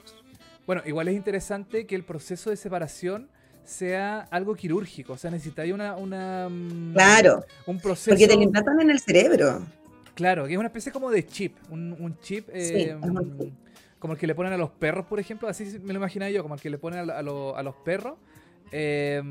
Bueno, 0.68 0.82
igual 0.86 1.08
es 1.08 1.16
interesante 1.16 1.86
que 1.86 1.96
el 1.96 2.04
proceso 2.04 2.50
de 2.50 2.58
separación 2.58 3.30
sea 3.64 4.22
algo 4.30 4.56
quirúrgico, 4.56 5.14
o 5.14 5.18
sea, 5.18 5.32
necesitáis 5.32 5.74
una, 5.74 5.96
una 5.96 6.48
mm, 6.50 6.94
claro, 6.94 7.44
un 7.66 7.80
proceso 7.80 8.12
porque 8.12 8.28
te 8.28 8.36
lo 8.36 8.44
implantan 8.44 8.80
en 8.82 8.92
el 8.92 9.00
cerebro. 9.00 9.66
Claro, 10.14 10.46
que 10.46 10.54
es 10.54 10.58
una 10.60 10.68
especie 10.68 10.92
como 10.92 11.10
de 11.10 11.26
chip, 11.26 11.56
un, 11.70 12.18
chip 12.22 12.48
eh, 12.54 12.96
como 14.00 14.14
el 14.14 14.20
que 14.20 14.28
le 14.28 14.36
ponen 14.36 14.54
a 14.54 14.58
los 14.58 14.70
perros, 14.70 15.06
por 15.08 15.20
ejemplo, 15.20 15.48
así 15.48 15.80
me 15.82 15.94
lo 15.94 16.00
imaginaba 16.00 16.30
yo, 16.30 16.44
como 16.44 16.56
el 16.56 16.62
que 16.62 16.70
le 16.70 16.78
ponen 16.78 17.10
a, 17.10 17.22
los 17.22 17.76
perros. 17.84 18.18
Eh, 18.72 19.22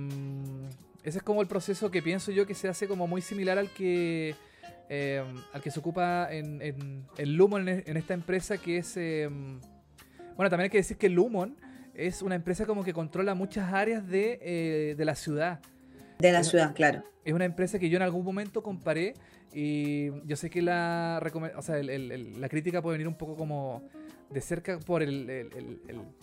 ese 1.05 1.19
es 1.19 1.25
como 1.25 1.43
el 1.43 1.47
proceso 1.47 1.91
que 1.91 2.03
pienso 2.03 2.33
yo 2.33 2.47
que 2.47 2.55
se 2.55 2.69
hace 2.69 2.89
como 2.89 3.07
muy 3.07 3.21
similar 3.21 3.59
al 3.59 3.69
que 3.71 4.35
em, 4.89 5.37
al 5.53 5.63
que 5.63 5.71
se 5.71 5.79
ocupa 5.79 6.29
en, 6.31 6.61
en, 6.63 7.37
Lumon 7.37 7.69
en, 7.69 7.97
esta 7.97 8.15
empresa 8.15 8.59
que 8.59 8.79
es 8.79 8.97
em, 8.97 9.61
bueno 10.37 10.51
también 10.51 10.63
hay 10.63 10.71
que 10.71 10.79
decir 10.79 10.97
que 10.97 11.09
Lumon 11.09 11.57
es 11.95 12.23
una 12.23 12.35
empresa 12.35 12.67
como 12.67 12.83
que 12.83 12.93
controla 12.93 13.35
muchas 13.35 13.73
áreas 13.73 14.07
de, 14.09 14.41
eh, 14.43 14.95
de 14.97 15.05
la 15.05 15.15
ciudad. 15.15 15.61
De 16.19 16.33
la 16.33 16.43
ciudad 16.43 16.75
claro. 16.75 17.05
es 17.25 17.33
una 17.33 17.45
empresa 17.45 17.79
que 17.79 17.89
yo 17.89 17.97
en 17.97 18.03
algún 18.03 18.25
momento 18.25 18.63
comparé 18.63 19.15
y 19.53 20.11
yo 20.27 20.37
sé 20.37 20.51
que 20.51 20.63
la 20.63 21.23
o 21.57 21.63
sea, 21.63 21.81
la 21.83 22.49
crítica 22.49 22.83
puede 22.83 22.99
venir 22.99 23.07
un 23.07 23.15
poco 23.15 23.37
como 23.37 23.89
de 24.31 24.41
cerca 24.41 24.81
por 24.81 25.03
el, 25.03 25.31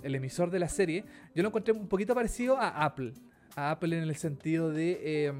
emisor 0.04 0.52
de 0.52 0.60
la 0.60 0.68
serie, 0.68 1.06
yo 1.34 1.44
lo 1.44 1.50
encontré 1.50 1.74
un 1.74 1.88
poquito 1.88 2.14
parecido 2.14 2.58
a 2.58 2.84
Apple. 2.84 3.14
A 3.56 3.72
Apple 3.72 3.98
en 3.98 4.04
el 4.04 4.16
sentido 4.16 4.72
de, 4.72 5.34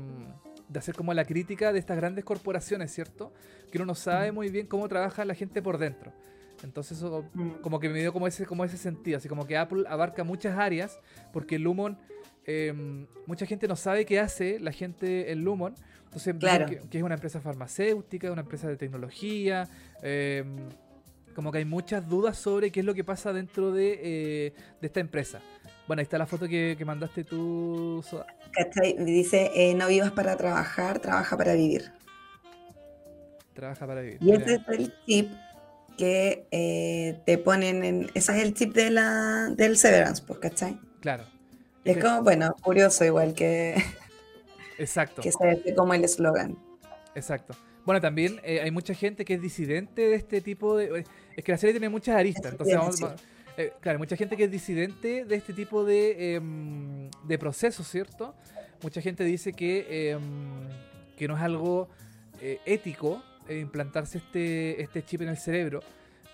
de 0.68 0.80
hacer 0.80 0.96
como 0.96 1.14
la 1.14 1.26
crítica 1.26 1.74
de 1.74 1.80
estas 1.80 1.98
grandes 1.98 2.26
corporaciones, 2.26 2.94
¿cierto? 2.94 3.34
Que 3.72 3.78
uno 3.78 3.86
no 3.86 3.96
sabe 3.96 4.32
muy 4.32 4.50
bien 4.50 4.68
cómo 4.68 4.88
trabaja 4.88 5.26
la 5.26 5.36
gente 5.36 5.62
por 5.62 5.78
dentro. 5.78 6.12
Entonces 6.64 6.98
eso 6.98 7.26
como 7.62 7.80
que 7.80 7.90
me 7.90 8.00
dio 8.00 8.14
como 8.14 8.28
ese, 8.28 8.46
como 8.46 8.64
ese 8.64 8.78
sentido, 8.78 9.18
así 9.18 9.28
como 9.28 9.46
que 9.46 9.58
Apple 9.58 9.84
abarca 9.88 10.24
muchas 10.24 10.58
áreas, 10.58 11.00
porque 11.34 11.58
Lumon, 11.58 11.98
em, 12.46 13.08
mucha 13.26 13.46
gente 13.46 13.68
no 13.68 13.76
sabe 13.76 14.06
qué 14.06 14.20
hace 14.20 14.60
la 14.60 14.72
gente 14.72 15.32
en 15.32 15.44
Lumon, 15.44 15.76
entonces 16.06 16.36
que, 16.90 16.98
es 16.98 17.04
una 17.04 17.16
empresa 17.16 17.40
farmacéutica, 17.40 18.32
una 18.32 18.42
empresa 18.42 18.68
de 18.68 18.78
tecnología, 18.78 19.68
em, 20.02 20.58
como 21.36 21.52
que 21.52 21.60
hay 21.60 21.66
muchas 21.66 22.08
dudas 22.08 22.38
sobre 22.38 22.72
qué 22.72 22.82
es 22.82 22.86
lo 22.86 22.94
que 22.94 23.04
pasa 23.04 23.32
dentro 23.32 23.72
de, 23.72 24.00
eh, 24.04 24.54
esta 24.82 25.00
empresa. 25.00 25.42
Bueno, 25.88 26.00
ahí 26.00 26.04
está 26.04 26.18
la 26.18 26.26
foto 26.26 26.48
que, 26.48 26.78
mandaste 26.86 27.24
tú, 27.24 28.04
Soda. 28.08 28.28
Dice, 29.00 29.52
eh, 29.54 29.74
no 29.74 29.88
vivas 29.88 30.12
para 30.12 30.38
trabajar, 30.38 31.00
trabaja 31.00 31.38
para 31.38 31.54
vivir. 31.54 31.92
Trabaja 33.54 33.88
para 33.88 34.02
vivir. 34.02 34.18
Y 34.22 34.32
ese 34.32 34.56
es 34.56 34.62
el 34.70 34.94
chip 35.06 35.32
que 35.98 36.48
eh, 36.52 37.20
te 37.26 37.38
ponen 37.38 37.84
en... 37.84 38.12
Ese 38.14 38.38
es 38.38 38.44
el 38.44 38.54
chip 38.54 38.74
de 38.74 38.90
la, 38.90 39.50
del 39.56 39.78
Severance, 39.78 40.24
pues, 40.26 40.40
¿cachai? 40.40 40.80
Claro. 41.02 41.26
Es 41.84 41.98
como, 41.98 42.24
bueno, 42.24 42.56
curioso 42.62 43.04
igual 43.04 43.34
que... 43.34 43.76
Exacto. 44.78 45.22
Que 45.22 45.32
se 45.32 45.76
como 45.76 45.94
el 45.94 46.04
eslogan. 46.04 46.58
Exacto. 47.16 47.56
Bueno, 47.86 48.00
también 48.00 48.40
hay 48.46 48.72
mucha 48.72 48.94
gente 48.94 49.26
que 49.26 49.34
es 49.34 49.42
disidente 49.42 50.04
de 50.04 50.16
este 50.16 50.42
tipo 50.42 50.78
de... 50.78 51.06
Es 51.36 51.44
que 51.44 51.52
la 51.52 51.58
serie 51.58 51.74
tiene 51.74 51.90
muchas 51.90 52.16
aristas, 52.16 52.52
entonces 52.52 52.78
vamos, 52.78 53.02
eh, 53.58 53.74
claro, 53.82 54.00
mucha 54.00 54.16
gente 54.16 54.38
que 54.38 54.46
es 54.46 54.52
disidente 54.52 55.26
de 55.26 55.36
este 55.36 55.54
tipo 55.54 55.84
de, 55.84 56.36
em, 56.36 57.10
de 57.28 57.38
procesos, 57.38 57.88
¿cierto? 57.88 58.36
Mucha 58.82 59.02
gente 59.02 59.24
dice 59.24 59.54
que, 59.54 60.12
em, 60.12 60.22
que 61.18 61.28
no 61.28 61.36
es 61.36 61.42
algo 61.42 61.90
eh, 62.42 62.60
ético 62.66 63.22
eh, 63.48 63.60
implantarse 63.60 64.18
este, 64.18 64.82
este 64.82 65.04
chip 65.04 65.22
en 65.22 65.30
el 65.30 65.38
cerebro. 65.38 65.82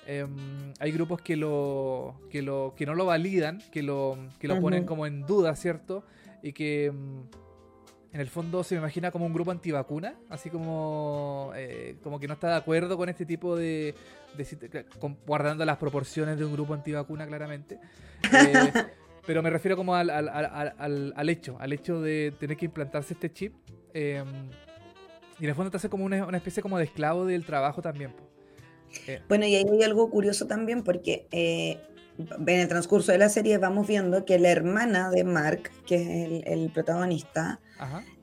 Em, 0.05 0.73
hay 0.79 0.91
grupos 0.91 1.21
que 1.21 1.35
lo, 1.35 2.21
que 2.29 2.41
lo 2.41 2.73
que 2.77 2.85
no 2.85 2.95
lo 2.95 3.05
validan, 3.05 3.61
que 3.71 3.83
lo, 3.83 4.17
que 4.39 4.47
lo 4.47 4.61
ponen 4.61 4.85
como 4.85 5.05
en 5.05 5.25
duda, 5.25 5.55
¿cierto? 5.55 6.05
Y 6.41 6.53
que 6.53 6.93
en 8.17 8.21
el 8.21 8.29
fondo 8.29 8.63
se 8.63 8.73
me 8.73 8.79
imagina 8.79 9.11
como 9.11 9.27
un 9.27 9.33
grupo 9.33 9.51
antivacuna, 9.51 10.15
así 10.29 10.49
como, 10.49 11.51
eh, 11.55 11.97
como 12.01 12.19
que 12.19 12.27
no 12.27 12.33
está 12.33 12.49
de 12.49 12.55
acuerdo 12.55 12.97
con 12.97 13.09
este 13.09 13.27
tipo 13.27 13.55
de, 13.55 13.93
guardando 15.27 15.63
las 15.63 15.77
proporciones 15.77 16.39
de 16.39 16.43
un 16.43 16.51
grupo 16.51 16.73
antivacuna 16.73 17.27
claramente. 17.27 17.77
Eh, 18.23 18.73
pero 19.27 19.43
me 19.43 19.51
refiero 19.51 19.77
como 19.77 19.93
al, 19.93 20.09
al, 20.09 21.29
hecho, 21.29 21.57
al 21.59 21.73
hecho 21.73 22.01
de 22.01 22.33
tener 22.39 22.57
que 22.57 22.65
implantarse 22.65 23.13
este 23.13 23.31
chip. 23.31 23.53
Em, 23.93 24.49
y 25.39 25.43
en 25.43 25.49
el 25.49 25.55
fondo 25.55 25.69
te 25.69 25.77
hace 25.77 25.87
como 25.87 26.03
una, 26.03 26.35
especie 26.37 26.63
como 26.63 26.79
de 26.79 26.85
esclavo 26.85 27.23
del 27.23 27.45
trabajo 27.45 27.83
también. 27.83 28.15
Eh, 29.05 29.21
bueno, 29.29 29.45
y 29.45 29.53
ahí 29.53 29.65
hay 29.71 29.83
algo 29.83 30.09
curioso 30.09 30.47
también 30.47 30.83
porque 30.83 31.27
en 32.17 32.59
el 32.59 32.67
transcurso 32.67 33.11
de 33.11 33.17
la 33.17 33.29
serie 33.29 33.57
vamos 33.57 33.87
viendo 33.87 34.25
que 34.25 34.39
la 34.39 34.49
hermana 34.49 35.09
de 35.09 35.23
Mark, 35.23 35.71
que 35.85 35.95
es 35.95 36.43
el, 36.45 36.71
protagonista, 36.71 37.59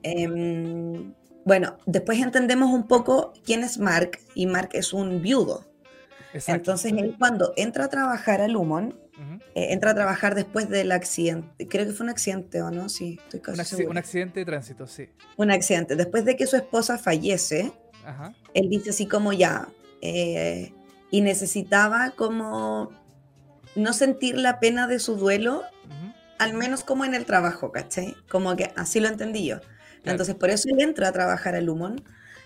em, 0.03 1.13
bueno, 1.45 1.77
después 1.85 2.19
entendemos 2.19 2.71
un 2.71 2.87
poco 2.87 3.33
quién 3.45 3.63
es 3.63 3.77
Mark 3.77 4.19
y 4.33 4.47
Mark 4.47 4.69
es 4.73 4.93
un 4.93 5.21
viudo. 5.21 5.65
Entonces 6.47 6.91
él 6.91 7.15
cuando 7.17 7.53
entra 7.55 7.85
a 7.85 7.87
trabajar 7.87 8.41
a 8.41 8.47
Lumon, 8.47 8.99
eh, 9.53 9.67
entra 9.71 9.91
a 9.91 9.95
trabajar 9.95 10.35
después 10.35 10.67
del 10.69 10.91
accidente, 10.91 11.67
creo 11.67 11.85
que 11.85 11.93
fue 11.93 12.03
un 12.03 12.09
accidente 12.09 12.61
o 12.61 12.69
no, 12.69 12.89
sí, 12.89 13.17
estoy 13.23 13.39
casi 13.39 13.83
un, 13.83 13.91
un 13.91 13.97
accidente 13.97 14.41
de 14.41 14.45
tránsito, 14.45 14.87
sí. 14.87 15.07
Un 15.37 15.51
accidente, 15.51 15.95
después 15.95 16.25
de 16.25 16.35
que 16.35 16.45
su 16.47 16.57
esposa 16.57 16.97
fallece, 16.97 17.71
él 18.53 18.69
dice 18.69 18.89
así 18.89 19.07
como 19.07 19.31
ya, 19.31 19.69
eh, 20.01 20.73
y 21.09 21.21
necesitaba 21.21 22.11
como 22.11 22.91
no 23.75 23.93
sentir 23.93 24.37
la 24.37 24.59
pena 24.59 24.87
de 24.87 24.99
su 24.99 25.15
duelo, 25.15 25.63
al 26.37 26.53
menos 26.53 26.83
como 26.83 27.05
en 27.05 27.13
el 27.13 27.25
trabajo, 27.25 27.71
¿cachai? 27.71 28.15
Como 28.29 28.55
que 28.55 28.71
así 28.75 28.99
lo 28.99 29.07
entendí 29.07 29.45
yo. 29.45 29.59
Entonces, 30.03 30.35
por 30.35 30.49
eso 30.49 30.69
él 30.69 30.81
entra 30.81 31.07
a 31.07 31.11
trabajar 31.11 31.55
a 31.55 31.61
Lumon 31.61 32.03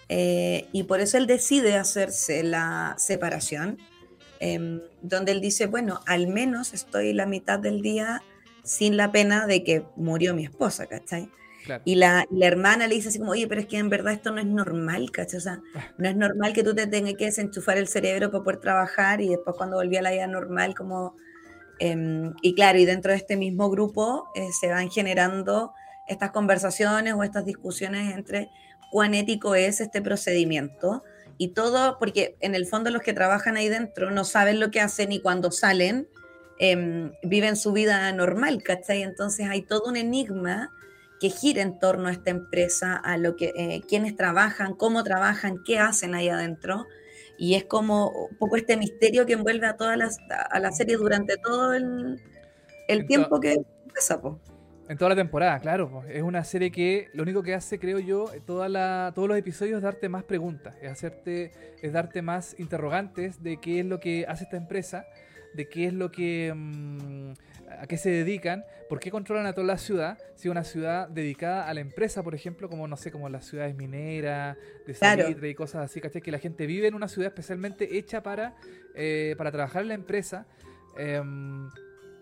eh, 0.07 0.67
y 0.71 0.83
por 0.83 1.01
eso 1.01 1.17
él 1.17 1.27
decide 1.27 1.75
hacerse 1.75 2.43
la 2.43 2.95
separación, 2.97 3.77
em, 4.39 4.81
donde 5.01 5.33
él 5.33 5.41
dice, 5.41 5.67
bueno, 5.67 6.01
al 6.05 6.27
menos 6.27 6.73
estoy 6.73 7.13
la 7.13 7.25
mitad 7.25 7.59
del 7.59 7.81
día 7.81 8.23
sin 8.63 8.97
la 8.97 9.11
pena 9.11 9.45
de 9.45 9.63
que 9.63 9.83
murió 9.95 10.33
mi 10.33 10.45
esposa, 10.45 10.85
¿cachai? 10.85 11.29
Y, 11.85 11.95
la, 11.95 12.25
hermana 12.41 12.87
le 12.87 12.95
dice 12.95 13.09
así 13.09 13.19
como, 13.19 13.31
oye, 13.31 13.47
pero 13.47 13.61
es 13.61 13.67
que 13.67 13.77
en 13.77 13.89
verdad 13.89 14.13
esto 14.13 14.31
no 14.31 14.39
es 14.39 14.45
normal, 14.45 15.11
¿cachai? 15.11 15.37
O 15.37 15.41
sea, 15.41 15.61
no 15.97 16.09
es 16.09 16.15
normal 16.15 16.53
que 16.53 16.63
tú 16.63 16.73
te 16.73 16.87
tengas 16.87 17.13
que 17.15 17.25
desenchufar 17.25 17.77
el 17.77 17.87
cerebro 17.87 18.31
para 18.31 18.43
poder 18.43 18.59
trabajar 18.59 19.21
y 19.21 19.29
después 19.29 19.55
cuando 19.57 19.77
volví 19.77 19.97
a 19.97 20.01
la 20.01 20.11
vida 20.11 20.27
normal, 20.27 20.75
como... 20.75 21.15
Em, 21.81 22.33
y 22.41 22.55
claro, 22.55 22.77
y 22.77 22.83
dentro 22.83 23.11
de 23.11 23.17
este 23.17 23.37
mismo 23.37 23.69
grupo 23.69 24.27
eh, 24.35 24.49
se 24.59 24.67
van 24.67 24.89
generando 24.89 25.73
estas 26.09 26.31
conversaciones 26.31 27.13
o 27.13 27.23
estas 27.23 27.45
discusiones 27.45 28.13
entre 28.13 28.49
cuán 28.91 29.13
ético 29.13 29.55
es 29.55 29.79
este 29.79 30.01
procedimiento. 30.01 31.03
Y 31.37 31.49
todo, 31.49 31.97
porque 31.99 32.35
en 32.41 32.53
el 32.53 32.65
fondo 32.65 32.89
los 32.89 33.01
que 33.01 33.13
trabajan 33.13 33.55
ahí 33.55 33.69
dentro 33.69 34.11
no 34.11 34.25
saben 34.25 34.59
lo 34.59 34.71
que 34.71 34.81
hacen 34.81 35.13
y 35.13 35.21
cuando 35.21 35.51
salen 35.51 36.09
em, 36.59 37.13
viven 37.23 37.55
su 37.55 37.71
vida 37.71 38.11
normal, 38.11 38.61
¿cachai? 38.61 39.03
Entonces 39.03 39.47
hay 39.47 39.61
todo 39.61 39.85
un 39.85 39.95
enigma 39.95 40.69
que 41.19 41.29
gira 41.29 41.61
en 41.61 41.79
torno 41.79 42.07
a 42.07 42.11
esta 42.11 42.31
empresa, 42.31 42.95
a 42.95 43.17
lo 43.17 43.35
que, 43.35 43.53
eh, 43.55 43.81
quiénes 43.87 44.15
trabajan, 44.15 44.73
cómo 44.73 45.03
trabajan, 45.03 45.63
qué 45.65 45.79
hacen 45.79 46.15
ahí 46.15 46.29
adentro. 46.29 46.87
Y 47.37 47.55
es 47.55 47.65
como 47.65 48.09
un 48.09 48.37
poco 48.37 48.55
este 48.55 48.77
misterio 48.77 49.25
que 49.25 49.33
envuelve 49.33 49.67
a 49.67 49.77
toda 49.77 49.95
la, 49.95 50.09
a 50.49 50.59
la 50.59 50.71
serie 50.71 50.97
durante 50.97 51.37
todo 51.37 51.73
el, 51.73 52.21
el 52.87 53.05
tiempo 53.05 53.39
que 53.39 53.53
empieza. 53.85 54.19
En 54.89 54.97
toda 54.97 55.09
la 55.09 55.15
temporada, 55.15 55.59
claro. 55.59 56.03
Es 56.09 56.23
una 56.23 56.43
serie 56.43 56.71
que 56.71 57.09
lo 57.13 57.21
único 57.21 57.43
que 57.43 57.53
hace, 57.53 57.77
creo 57.79 57.99
yo, 57.99 58.25
toda 58.47 58.67
la, 58.67 59.11
todos 59.13 59.27
los 59.27 59.37
episodios 59.37 59.77
es 59.77 59.83
darte 59.83 60.09
más 60.09 60.23
preguntas, 60.23 60.75
es 60.81 60.91
hacerte, 60.91 61.51
es 61.81 61.93
darte 61.93 62.23
más 62.23 62.59
interrogantes 62.59 63.43
de 63.43 63.57
qué 63.57 63.81
es 63.81 63.85
lo 63.85 63.99
que 63.99 64.25
hace 64.27 64.45
esta 64.45 64.57
empresa, 64.57 65.05
de 65.53 65.69
qué 65.69 65.85
es 65.85 65.93
lo 65.93 66.11
que 66.11 66.51
mm, 66.55 67.33
a 67.77 67.87
qué 67.87 67.97
se 67.97 68.09
dedican, 68.09 68.65
por 68.87 68.99
qué 68.99 69.11
controlan 69.11 69.45
a 69.45 69.53
toda 69.53 69.67
la 69.67 69.77
ciudad, 69.77 70.17
si 70.35 70.47
es 70.47 70.51
una 70.51 70.63
ciudad 70.63 71.07
dedicada 71.07 71.67
a 71.67 71.73
la 71.73 71.81
empresa, 71.81 72.23
por 72.23 72.33
ejemplo, 72.33 72.69
como 72.69 72.87
no 72.87 72.97
sé, 72.97 73.11
como 73.11 73.29
las 73.29 73.45
ciudades 73.45 73.75
mineras, 73.75 74.57
de 74.85 74.93
salitre 74.93 75.49
y 75.49 75.55
cosas 75.55 75.85
así, 75.85 76.01
¿cachai? 76.01 76.21
Que 76.21 76.31
la 76.31 76.39
gente 76.39 76.65
vive 76.65 76.87
en 76.87 76.95
una 76.95 77.07
ciudad 77.07 77.27
especialmente 77.27 77.97
hecha 77.97 78.23
para, 78.23 78.55
eh, 78.95 79.35
para 79.37 79.51
trabajar 79.51 79.83
en 79.83 79.89
la 79.89 79.93
empresa. 79.93 80.47
Em, 80.97 81.69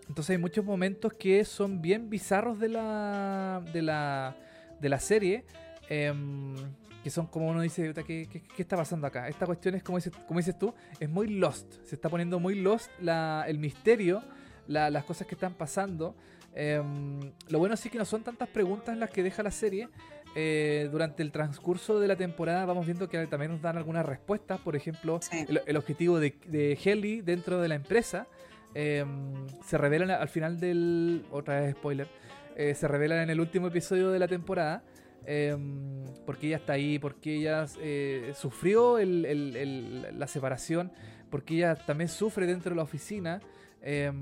entonces 0.08 0.32
hay 0.32 0.38
muchos 0.38 0.66
momentos 0.66 1.14
que 1.14 1.44
son 1.46 1.82
bien 1.82 2.10
bizarros 2.10 2.60
de 2.60 2.70
la, 2.70 3.64
de 3.74 3.82
la, 3.82 4.36
de 4.80 4.90
la 4.90 5.00
serie. 5.00 5.46
Em, 5.90 6.56
que 7.04 7.10
son 7.10 7.28
como 7.28 7.48
uno 7.48 7.62
dice, 7.62 7.94
¿qué, 8.06 8.28
¿qué, 8.30 8.42
qué, 8.42 8.62
está 8.62 8.76
pasando 8.76 9.08
acá? 9.08 9.30
Esta 9.30 9.46
cuestión 9.46 9.76
es, 9.76 9.84
como 9.84 9.98
dices, 9.98 10.12
como 10.28 10.40
dices 10.40 10.60
tú, 10.60 10.74
es 11.00 11.08
muy 11.08 11.28
lost. 11.28 11.76
Se 11.86 11.96
está 11.96 12.10
poniendo 12.10 12.38
muy 12.38 12.56
lost 12.56 12.92
la, 13.00 13.46
el 13.48 13.60
misterio 13.60 14.24
las 14.68 15.04
cosas 15.04 15.28
que 15.28 15.36
están 15.36 15.54
pasando. 15.54 16.16
Em, 16.54 17.20
lo 17.50 17.60
bueno 17.60 17.78
sí 17.78 17.90
que 17.90 17.98
no 17.98 18.06
son 18.06 18.24
tantas 18.24 18.50
preguntas 18.50 18.98
las 18.98 19.10
que 19.10 19.24
deja 19.24 19.44
la 19.44 19.52
serie. 19.52 19.90
Eh, 20.36 20.90
durante 20.92 21.24
el 21.24 21.32
transcurso 21.32 22.00
de 22.00 22.08
la 22.08 22.16
temporada 22.16 22.64
vamos 22.66 22.86
viendo 22.86 23.10
que 23.10 23.26
también 23.28 23.52
nos 23.52 23.62
dan 23.62 23.78
algunas 23.78 24.06
respuestas. 24.06 24.60
Por 24.60 24.76
ejemplo, 24.76 25.20
el, 25.66 25.78
objetivo 25.78 26.20
de, 26.20 26.38
de 26.48 26.78
Helly 26.84 27.22
dentro 27.22 27.60
de 27.62 27.68
la 27.68 27.76
empresa 27.76 28.28
em, 28.74 29.48
se 29.66 29.78
revela 29.78 30.16
al 30.16 30.30
final 30.30 30.60
del... 30.60 31.26
Otra 31.32 31.62
vez 31.62 31.76
spoiler. 31.76 32.08
Eh, 32.56 32.74
se 32.74 32.88
revela 32.88 33.22
en 33.22 33.30
el 33.30 33.40
último 33.40 33.68
episodio 33.68 34.12
de 34.12 34.20
la 34.20 34.28
temporada. 34.28 34.84
Em, 35.30 36.06
porque 36.26 36.48
ella 36.48 36.56
está 36.56 36.74
ahí, 36.74 37.00
porque 37.00 37.36
ella 37.36 37.66
eh, 37.82 38.32
sufrió 38.34 38.98
la 38.98 40.28
separación, 40.28 40.92
porque 41.30 41.56
ella 41.56 41.76
también 41.76 42.08
sufre 42.08 42.48
dentro 42.48 42.70
de 42.70 42.78
la 42.78 42.84
oficina. 42.84 43.42
Em, 43.82 44.22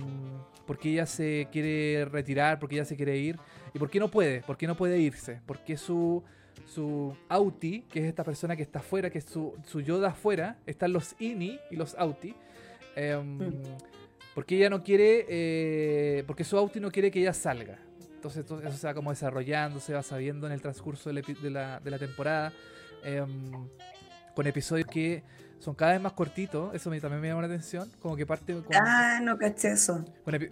porque 0.66 0.92
ella 0.92 1.06
se 1.06 1.48
quiere 1.52 2.06
retirar, 2.06 2.60
porque 2.60 2.76
ella 2.76 2.86
se 2.86 2.96
quiere 2.96 3.18
ir. 3.18 3.38
¿Y 3.74 3.80
por 3.80 3.90
qué 3.90 4.00
no 4.00 4.10
puede? 4.10 4.42
¿Por 4.42 4.58
qué 4.58 4.68
no 4.68 4.76
puede 4.76 5.00
irse? 5.00 5.42
Porque 5.46 5.78
su, 5.78 6.24
su 6.66 7.16
Auti, 7.30 7.82
que 7.84 8.00
es 8.00 8.06
esta 8.06 8.24
persona 8.24 8.56
que 8.56 8.64
está 8.64 8.80
afuera, 8.80 9.10
que 9.10 9.20
es 9.20 9.26
su, 9.26 9.54
su 9.66 9.82
yo 9.82 10.00
de 10.00 10.08
afuera, 10.08 10.58
están 10.66 10.94
los 10.94 11.16
Ini 11.20 11.60
y 11.72 11.76
los 11.76 11.96
Auti. 11.96 12.36
Em, 12.96 13.38
mm. 13.38 13.62
Porque 14.34 14.58
ella 14.58 14.70
no 14.70 14.84
quiere, 14.84 15.26
eh, 15.30 16.24
porque 16.28 16.44
su 16.44 16.58
Auti 16.58 16.80
no 16.80 16.92
quiere 16.92 17.12
que 17.12 17.20
ella 17.20 17.34
salga. 17.34 17.80
Entonces 18.16 18.44
eso 18.44 18.78
se 18.78 18.88
va 18.88 18.94
como 18.94 19.12
desarrollando, 19.12 19.80
se 19.80 19.94
va 19.94 20.02
sabiendo 20.02 20.48
en 20.48 20.54
el 20.54 20.62
transcurso 20.62 21.10
de 21.10 21.50
la, 21.52 21.80
de 21.80 21.92
la, 21.92 22.00
temporada. 22.00 22.52
Em, 23.04 23.52
con 24.34 24.48
episodios 24.48 24.88
que 24.88 25.24
son 25.60 25.76
cada 25.76 25.94
vez 25.94 26.02
más 26.02 26.14
cortitos, 26.14 26.74
eso 26.76 26.90
también 26.90 27.22
me 27.22 27.28
llama 27.28 27.42
la 27.42 27.48
atención, 27.48 27.90
como 28.02 28.16
que 28.16 28.26
parte 28.26 28.54
con... 28.54 28.76
Ah, 28.76 29.20
no 29.22 29.38
caché 29.38 29.72
eso. 29.72 30.04
Eh, 30.28 30.52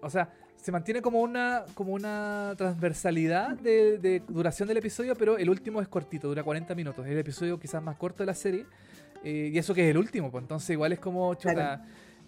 o 0.00 0.10
sea, 0.10 0.30
se 0.62 0.70
mantiene 0.70 1.02
como 1.02 1.20
una, 1.20 1.64
como 1.74 1.92
una 1.92 2.54
transversalidad 2.56 3.56
de, 3.56 4.22
duración 4.28 4.68
del 4.68 4.76
episodio, 4.76 5.16
pero 5.16 5.36
el 5.36 5.50
último 5.50 5.80
es 5.80 5.88
cortito, 5.88 6.28
dura 6.28 6.44
40 6.44 6.74
minutos. 6.76 7.04
Es 7.04 7.12
el 7.12 7.18
episodio 7.18 7.58
quizás 7.58 7.82
más 7.82 7.96
corto 7.96 8.22
de 8.22 8.26
la 8.26 8.34
serie. 8.34 8.66
Eh, 9.24 9.50
y 9.52 9.58
eso 9.58 9.74
que 9.74 9.84
es 9.84 9.90
el 9.90 9.98
último, 9.98 10.30
pues 10.30 10.42
entonces 10.42 10.70
igual 10.70 10.92
es 10.92 11.00
como 11.00 11.36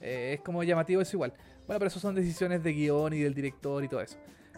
eh, 0.01 0.35
es 0.35 0.41
como 0.41 0.65
llamativo 0.65 1.01
eso 1.01 1.17
igual. 1.17 1.33
Bueno, 1.67 1.79
pero 1.79 1.87
eso 1.87 2.01
son 2.01 2.15
decisiones 2.15 2.63
de 2.63 2.73
guion 2.73 3.13
y 3.15 3.21
del 3.21 3.35
director 3.35 3.83
y 3.85 3.89
todo 3.89 4.01
eso. 4.01 4.17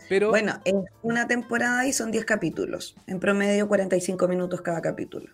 Pero, 0.09 0.31
bueno, 0.31 0.61
es 0.65 0.75
una 1.03 1.27
temporada 1.27 1.87
y 1.87 1.93
son 1.93 2.11
10 2.11 2.25
capítulos. 2.25 2.97
En 3.07 3.21
promedio 3.21 3.69
45 3.69 4.29
minutos 4.29 4.61
cada 4.61 4.81
capítulo. 4.81 5.27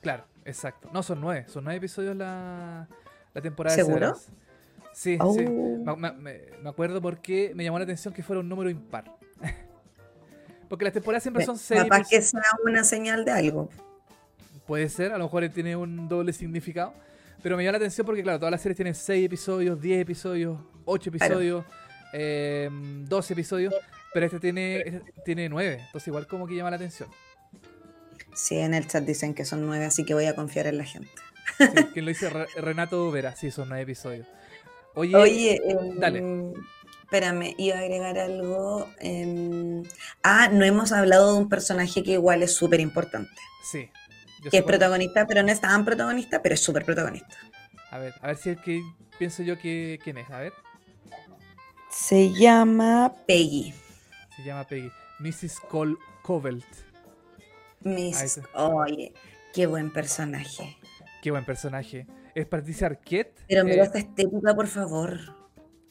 Claro, 0.00 0.24
exacto. 0.48 0.90
No, 0.92 1.02
son 1.02 1.20
9. 1.20 1.44
Son 1.48 1.64
9 1.64 1.76
episodios 1.76 2.16
la, 2.16 2.88
la 3.34 3.40
temporada 3.40 3.76
¿Seguro? 3.76 4.12
de 4.12 4.20
Sí, 4.92 5.16
sí. 5.16 5.18
Oh. 5.20 5.96
Me, 5.96 6.12
me, 6.12 6.68
acuerdo 6.68 7.00
porque 7.00 7.52
me 7.54 7.62
llamó 7.62 7.78
la 7.78 7.84
atención 7.84 8.12
que 8.12 8.22
fuera 8.22 8.40
un 8.40 8.48
número 8.48 8.68
impar. 8.68 9.16
porque 10.68 10.84
las 10.84 10.92
temporadas 10.92 11.22
siempre 11.22 11.44
son 11.44 11.56
6. 11.56 11.84
Para 11.84 12.02
que 12.02 12.20
sea 12.20 12.42
una 12.64 12.82
señal 12.82 13.24
de 13.24 13.30
algo. 13.30 13.68
Puede 14.66 14.88
ser, 14.88 15.12
a 15.12 15.18
lo 15.18 15.24
mejor 15.24 15.48
tiene 15.50 15.76
un 15.76 16.08
doble 16.08 16.32
significado. 16.32 16.94
Pero 17.42 17.56
me 17.56 17.62
llama 17.62 17.72
la 17.72 17.78
atención 17.78 18.04
porque, 18.04 18.22
claro, 18.22 18.38
todas 18.38 18.50
las 18.50 18.60
series 18.60 18.76
tienen 18.76 18.94
6 18.94 19.24
episodios, 19.24 19.80
10 19.80 20.02
episodios, 20.02 20.58
8 20.84 21.10
episodios, 21.10 21.64
12 21.64 21.72
eh, 22.14 22.68
episodios. 23.30 23.74
Pero 24.12 24.26
este 24.26 24.40
tiene, 24.40 24.78
este 24.80 25.12
tiene 25.24 25.48
9. 25.48 25.82
Entonces, 25.86 26.08
igual 26.08 26.26
como 26.26 26.46
que 26.46 26.56
llama 26.56 26.70
la 26.70 26.76
atención. 26.76 27.08
Sí, 28.38 28.56
en 28.56 28.72
el 28.72 28.86
chat 28.86 29.02
dicen 29.04 29.34
que 29.34 29.44
son 29.44 29.66
9, 29.66 29.84
así 29.84 30.04
que 30.04 30.14
voy 30.14 30.26
a 30.26 30.36
confiar 30.36 30.68
en 30.68 30.78
la 30.78 30.84
gente. 30.84 31.10
Sí, 31.58 31.66
quien 31.92 32.04
lo 32.04 32.10
dice 32.10 32.30
Renato 32.56 33.10
Vera, 33.10 33.34
sí, 33.34 33.50
son 33.50 33.68
9 33.68 33.82
episodios. 33.82 34.28
Oye, 34.94 35.60
em, 35.64 35.98
dale. 35.98 36.52
Espérame, 37.02 37.56
iba 37.58 37.76
a 37.76 37.80
agregar 37.80 38.16
algo. 38.16 38.88
Ah, 40.22 40.48
no 40.52 40.64
hemos 40.64 40.92
hablado 40.92 41.34
de 41.34 41.40
un 41.40 41.48
personaje 41.48 42.04
que 42.04 42.12
igual 42.12 42.44
es 42.44 42.54
súper 42.54 42.78
importante. 42.78 43.34
Sí. 43.64 43.90
Que 44.48 44.58
es 44.58 44.62
protagonista, 44.62 45.26
pero 45.26 45.42
no 45.42 45.50
es 45.50 45.60
tan 45.60 45.84
protagonista, 45.84 46.40
pero 46.40 46.54
es 46.54 46.60
súper 46.60 46.84
protagonista. 46.84 47.36
A 47.90 47.98
ver, 47.98 48.14
a 48.20 48.28
ver 48.28 48.36
si 48.36 48.50
es 48.50 48.58
que 48.58 48.80
pienso 49.18 49.42
yo 49.42 49.58
que 49.58 49.98
quién 50.04 50.18
es, 50.18 50.30
a 50.30 50.38
ver. 50.38 50.52
Se 51.90 52.32
llama 52.32 53.12
Peggy. 53.26 53.74
Se 54.36 54.44
llama 54.44 54.64
Peggy. 54.64 54.92
Mrs. 55.18 55.58
Cole 55.68 55.96
Covelt. 56.22 56.64
Miss. 57.80 58.40
Oye, 58.54 59.12
qué 59.54 59.66
buen 59.66 59.92
personaje. 59.92 60.76
Qué 61.22 61.30
buen 61.30 61.44
personaje. 61.44 62.06
Es 62.34 62.46
Patricia 62.46 62.86
Arquette. 62.86 63.42
Pero 63.48 63.64
mira 63.64 63.82
eh, 63.82 63.86
esta 63.86 63.98
estética, 63.98 64.54
por 64.54 64.66
favor. 64.66 65.18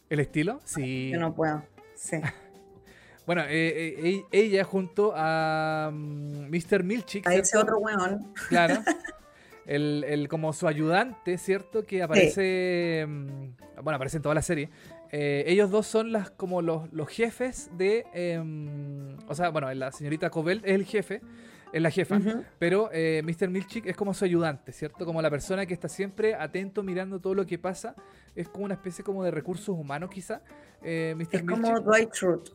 ¿El 0.09 0.19
estilo? 0.19 0.59
Sí. 0.63 1.09
Yo 1.11 1.19
no 1.19 1.33
puedo. 1.33 1.63
Sí. 1.95 2.17
bueno, 3.25 3.43
eh, 3.43 3.95
eh, 3.97 4.25
ella 4.31 4.63
junto 4.63 5.13
a 5.15 5.89
Mr. 5.91 6.83
Mm, 6.83 6.88
Milchik. 6.88 7.27
A 7.27 7.35
ese 7.35 7.57
otro 7.57 7.79
weón. 7.79 8.33
Claro. 8.49 8.81
El, 9.65 10.27
como 10.29 10.53
su 10.53 10.65
ayudante, 10.65 11.38
¿cierto? 11.38 11.83
Que 11.83 12.01
aparece. 12.01 13.05
Mm, 13.05 13.81
bueno, 13.83 13.97
aparece 13.97 14.15
en 14.15 14.23
toda 14.23 14.35
la 14.35 14.41
serie. 14.41 14.69
ellos 15.11 15.69
dos 15.69 15.88
son 15.88 16.13
las 16.13 16.29
como 16.29 16.61
los, 16.61 16.91
los 16.93 17.09
jefes 17.09 17.69
de. 17.73 18.05
Em, 18.13 19.17
o 19.27 19.35
sea, 19.35 19.49
bueno, 19.49 19.73
la 19.73 19.91
señorita 19.91 20.29
Cobel 20.29 20.61
es 20.63 20.75
el 20.75 20.85
jefe 20.85 21.21
es 21.72 21.82
la 21.82 21.91
jefa. 21.91 22.20
Pero 22.59 22.89
eh, 22.91 23.22
Mr. 23.24 23.49
Milchik 23.49 23.86
es 23.86 23.95
como 23.95 24.13
su 24.13 24.26
ayudante, 24.26 24.72
¿cierto? 24.72 25.05
Como 25.05 25.22
la 25.22 25.30
persona 25.30 25.65
que 25.65 25.74
está 25.74 25.89
siempre 25.89 26.36
atento, 26.36 26.84
mirando 26.84 27.20
todo 27.20 27.36
lo 27.36 27.45
que 27.45 27.57
pasa. 27.57 27.95
Es 28.36 28.49
como 28.49 28.65
una 28.65 28.76
especie 28.76 29.03
como 29.03 29.24
de 29.24 29.32
recursos 29.32 29.70
humanos, 29.70 30.09
quizá. 30.09 30.41
Eh, 30.82 31.15
es 31.32 31.43
como 31.43 31.80
Dwight 31.80 32.13
Schrute. 32.13 32.51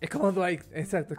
Es 0.00 0.10
como 0.10 0.32
Dwight, 0.32 0.62
exacto. 0.72 1.14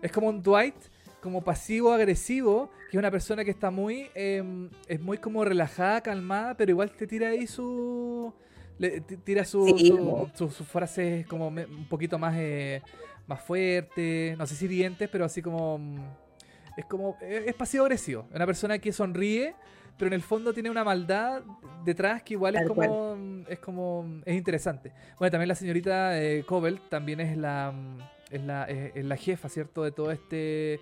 Es 0.00 0.12
como, 0.12 0.28
un 0.28 0.42
Dwight 0.42 0.76
como 1.20 1.42
pasivo-agresivo, 1.42 2.70
que 2.90 2.96
es 2.96 2.98
una 2.98 3.10
persona 3.10 3.44
que 3.44 3.50
está 3.50 3.70
muy, 3.70 4.08
em, 4.14 4.70
es 4.86 5.00
muy 5.00 5.18
como 5.18 5.44
relajada, 5.44 6.00
calmada, 6.00 6.56
pero 6.56 6.70
igual 6.70 6.90
te 6.92 7.06
tira 7.06 7.28
ahí 7.28 7.46
su... 7.46 8.32
Le, 8.78 9.00
tira 9.00 9.44
sus 9.44 9.74
frases 10.70 11.26
como 11.26 11.48
un 11.48 11.88
poquito 11.90 12.16
más 12.16 12.36
eh, 12.38 12.80
más 13.28 13.42
fuerte, 13.42 14.34
no 14.38 14.46
sé 14.46 14.56
si 14.56 14.66
dientes, 14.66 15.08
pero 15.08 15.24
así 15.24 15.40
como... 15.42 15.78
Mm, 15.78 15.98
es 16.76 16.84
como... 16.86 17.16
Es 17.20 17.54
pasivo 17.54 17.84
agresivo. 17.84 18.26
Una 18.34 18.46
persona 18.46 18.78
que 18.78 18.92
sonríe, 18.92 19.54
pero 19.96 20.08
en 20.08 20.14
el 20.14 20.22
fondo 20.22 20.52
tiene 20.52 20.70
una 20.70 20.82
maldad 20.82 21.42
detrás 21.84 22.22
que 22.22 22.34
igual 22.34 22.56
es 22.56 22.66
como, 22.66 23.16
mm, 23.16 23.44
es 23.48 23.58
como... 23.58 24.20
Es 24.24 24.34
interesante. 24.34 24.92
Bueno, 25.18 25.30
también 25.30 25.48
la 25.48 25.54
señorita 25.54 26.20
eh, 26.20 26.44
también 26.88 27.20
es 27.20 27.36
la, 27.36 27.72
mm, 27.72 27.98
es 28.30 28.42
la, 28.42 28.64
es, 28.64 29.04
la 29.04 29.16
jefa, 29.16 29.48
¿cierto? 29.48 29.84
De 29.84 29.92
todo 29.92 30.10
este 30.10 30.80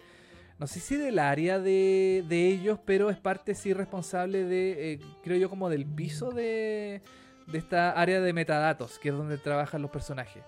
no 0.58 0.66
sé 0.66 0.80
si 0.80 0.96
del 0.96 1.18
área 1.18 1.58
de, 1.58 2.24
de, 2.26 2.46
ellos, 2.46 2.78
pero 2.86 3.10
es 3.10 3.18
parte 3.18 3.54
sí 3.54 3.74
responsable 3.74 4.44
de, 4.44 4.92
eh, 4.92 5.00
creo 5.22 5.36
yo, 5.36 5.50
como 5.50 5.68
del 5.68 5.84
piso 5.84 6.30
de, 6.30 7.02
de, 7.46 7.58
esta 7.58 7.90
área 7.90 8.22
de 8.22 8.32
metadatos, 8.32 8.98
que 8.98 9.10
es 9.10 9.14
donde 9.14 9.36
trabajan 9.36 9.82
los 9.82 9.90
personajes. 9.90 10.42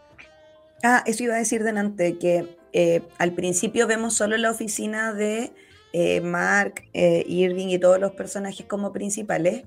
Ah, 0.83 1.03
eso 1.07 1.24
iba 1.24 1.35
a 1.35 1.39
decir 1.39 1.64
delante, 1.64 2.18
que 2.18 2.59
eh, 2.72 3.03
al 3.18 3.33
principio 3.33 3.87
vemos 3.87 4.14
solo 4.14 4.37
la 4.37 4.51
oficina 4.51 5.12
de 5.12 5.53
eh, 5.93 6.20
Mark, 6.20 6.85
eh, 6.93 7.24
Irving 7.26 7.68
y 7.68 7.79
todos 7.79 7.99
los 7.99 8.12
personajes 8.12 8.66
como 8.66 8.93
principales, 8.93 9.64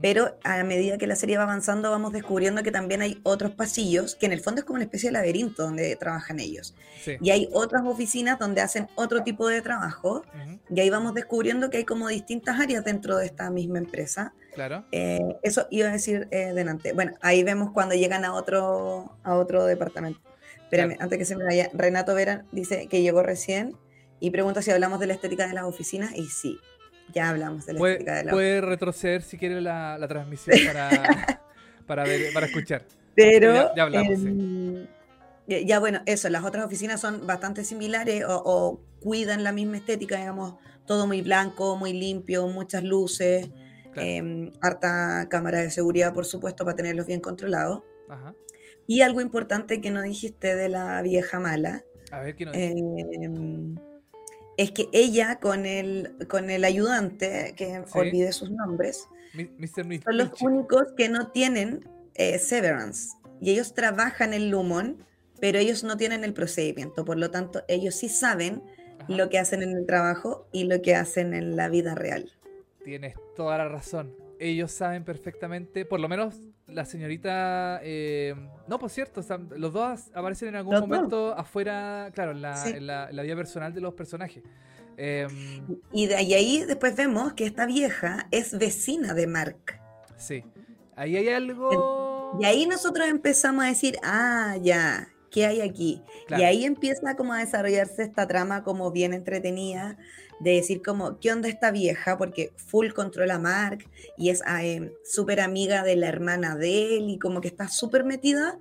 pero 0.00 0.38
a 0.42 0.62
medida 0.64 0.98
que 0.98 1.06
la 1.06 1.16
serie 1.16 1.36
va 1.36 1.44
avanzando 1.44 1.90
vamos 1.90 2.12
descubriendo 2.12 2.62
que 2.62 2.72
también 2.72 3.02
hay 3.02 3.20
otros 3.22 3.52
pasillos, 3.52 4.14
que 4.14 4.26
en 4.26 4.32
el 4.32 4.40
fondo 4.40 4.60
es 4.60 4.64
como 4.64 4.76
una 4.76 4.84
especie 4.84 5.10
de 5.10 5.12
laberinto 5.12 5.62
donde 5.62 5.96
trabajan 5.96 6.40
ellos. 6.40 6.74
Y 7.20 7.30
hay 7.30 7.48
otras 7.52 7.82
oficinas 7.84 8.38
donde 8.38 8.62
hacen 8.62 8.88
otro 8.94 9.22
tipo 9.22 9.48
de 9.48 9.60
trabajo, 9.60 10.24
y 10.74 10.80
ahí 10.80 10.88
vamos 10.88 11.14
descubriendo 11.14 11.68
que 11.68 11.78
hay 11.78 11.84
como 11.84 12.08
distintas 12.08 12.58
áreas 12.58 12.84
dentro 12.84 13.18
de 13.18 13.26
esta 13.26 13.50
misma 13.50 13.78
empresa. 13.78 14.32
Claro. 14.54 14.84
eso 14.90 15.66
iba 15.70 15.88
a 15.88 15.92
decir 15.92 16.28
delante. 16.28 16.92
Bueno, 16.94 17.12
ahí 17.20 17.42
vemos 17.42 17.70
cuando 17.72 17.94
llegan 17.94 18.24
a 18.24 18.34
otro, 18.34 19.18
a 19.22 19.34
otro 19.36 19.66
departamento. 19.66 20.31
Espérame, 20.72 20.96
antes 21.00 21.18
que 21.18 21.26
se 21.26 21.36
me 21.36 21.44
vaya, 21.44 21.68
Renato 21.74 22.14
Vera 22.14 22.46
dice 22.50 22.86
que 22.88 23.02
llegó 23.02 23.22
recién 23.22 23.76
y 24.20 24.30
pregunta 24.30 24.62
si 24.62 24.70
hablamos 24.70 25.00
de 25.00 25.06
la 25.06 25.12
estética 25.12 25.46
de 25.46 25.52
las 25.52 25.64
oficinas 25.64 26.16
y 26.16 26.24
sí, 26.28 26.58
ya 27.12 27.28
hablamos 27.28 27.66
de 27.66 27.74
la 27.74 27.78
estética 27.78 28.14
de 28.14 28.24
la 28.24 28.32
Puede 28.32 28.62
retroceder 28.62 29.20
si 29.20 29.36
quiere 29.36 29.60
la, 29.60 30.02
transmisión 30.08 30.56
para, 31.86 32.04
ver, 32.04 32.32
para 32.32 32.46
escuchar. 32.46 32.86
Pero 33.14 33.74
ya, 33.76 33.82
hablamos. 33.82 34.18
Ya, 35.46 35.78
bueno, 35.78 36.00
eso, 36.06 36.30
las 36.30 36.42
otras 36.42 36.64
oficinas 36.64 37.02
son 37.02 37.26
bastante 37.26 37.64
similares 37.64 38.24
o, 38.26 38.80
cuidan 38.98 39.44
la 39.44 39.52
misma 39.52 39.76
estética, 39.76 40.16
digamos, 40.16 40.54
todo 40.86 41.06
muy 41.06 41.20
blanco, 41.20 41.76
muy 41.76 41.92
limpio, 41.92 42.46
muchas 42.46 42.82
luces, 42.82 43.50
em, 43.96 44.52
harta 44.62 45.26
cámara 45.28 45.58
de 45.58 45.70
seguridad, 45.70 46.14
por 46.14 46.24
supuesto, 46.24 46.64
para 46.64 46.76
tenerlos 46.76 47.06
bien 47.06 47.20
controlados. 47.20 47.82
Ajá. 48.08 48.34
Y 48.86 49.02
algo 49.02 49.20
importante 49.20 49.80
que 49.80 49.90
no 49.90 50.02
dijiste 50.02 50.54
de 50.54 50.68
la 50.68 51.00
vieja 51.02 51.40
mala. 51.40 51.84
A 52.10 52.20
ver, 52.20 52.34
¿qué 52.36 52.44
em, 52.52 53.76
es 54.56 54.70
que 54.72 54.88
ella 54.92 55.38
con 55.40 55.66
el, 55.66 56.14
con 56.28 56.50
el 56.50 56.64
ayudante, 56.64 57.54
que 57.56 57.82
olvide 57.94 58.32
sus 58.32 58.50
nombres, 58.50 59.08
son 59.72 60.16
los 60.18 60.42
únicos 60.42 60.92
que 60.96 61.08
no 61.08 61.30
tienen 61.30 61.88
eh, 62.14 62.38
severance. 62.38 63.16
Y 63.40 63.50
ellos 63.50 63.74
trabajan 63.74 64.34
en 64.34 64.50
Lumon, 64.50 65.04
pero 65.40 65.58
ellos 65.58 65.84
no 65.84 65.96
tienen 65.96 66.22
el 66.24 66.34
procedimiento. 66.34 67.04
Por 67.04 67.18
lo 67.18 67.30
tanto, 67.30 67.64
ellos 67.66 67.94
sí 67.94 68.08
saben 68.08 68.62
lo 69.08 69.28
que 69.30 69.38
hacen 69.38 69.62
en 69.62 69.70
el 69.70 69.86
trabajo 69.86 70.46
y 70.52 70.64
lo 70.64 70.80
que 70.82 70.94
hacen 70.94 71.34
en 71.34 71.56
la 71.56 71.68
vida 71.68 71.94
real. 71.94 72.30
Tienes 72.84 73.14
toda 73.34 73.58
la 73.58 73.68
razón. 73.68 74.14
Ellos 74.38 74.70
saben 74.70 75.04
perfectamente, 75.04 75.84
por 75.84 75.98
lo 76.00 76.08
menos 76.08 76.36
la 76.66 76.84
señorita. 76.84 77.80
Eh, 77.82 78.34
no, 78.68 78.78
por 78.78 78.90
cierto, 78.90 79.22
los 79.56 79.72
dos 79.72 80.00
aparecen 80.14 80.48
en 80.48 80.56
algún 80.56 80.78
momento 80.80 81.34
afuera, 81.36 82.10
claro, 82.14 82.32
en 82.32 82.42
la, 82.42 83.22
vida 83.22 83.36
personal 83.36 83.72
de 83.72 83.80
los 83.80 83.94
personajes. 83.94 84.42
Em, 84.96 85.64
y 85.92 86.06
de 86.06 86.16
ahí, 86.16 86.64
después 86.66 86.94
vemos 86.96 87.32
que 87.32 87.46
esta 87.46 87.66
vieja 87.66 88.26
es 88.30 88.56
vecina 88.58 89.14
de 89.14 89.26
Mark. 89.26 89.80
Sí. 90.16 90.44
Ahí 90.96 91.16
hay 91.16 91.28
algo. 91.30 92.38
Y 92.40 92.44
ahí 92.44 92.66
nosotros 92.66 93.08
empezamos 93.08 93.64
a 93.64 93.68
decir, 93.68 93.96
ah, 94.02 94.56
ya, 94.60 95.08
¿qué 95.30 95.46
hay 95.46 95.60
aquí? 95.60 96.02
Y 96.28 96.42
ahí 96.42 96.64
empieza 96.64 97.16
como 97.16 97.32
a 97.32 97.38
desarrollarse 97.38 98.02
esta 98.02 98.28
trama 98.28 98.62
como 98.62 98.90
bien 98.90 99.12
entretenida 99.12 99.98
de 100.42 100.52
decir 100.52 100.82
como, 100.82 101.18
¿qué 101.20 101.32
onda 101.32 101.48
esta 101.48 101.70
vieja? 101.70 102.18
Porque 102.18 102.52
full 102.56 102.90
controla 102.90 103.36
a 103.36 103.38
Mark 103.38 103.84
y 104.18 104.30
es 104.30 104.42
ah, 104.44 104.64
em, 104.64 104.90
súper 105.04 105.40
amiga 105.40 105.84
de 105.84 105.96
la 105.96 106.08
hermana 106.08 106.56
de 106.56 106.96
él 106.96 107.10
y 107.10 107.18
como 107.18 107.40
que 107.40 107.48
está 107.48 107.68
súper 107.68 108.04
metida 108.04 108.58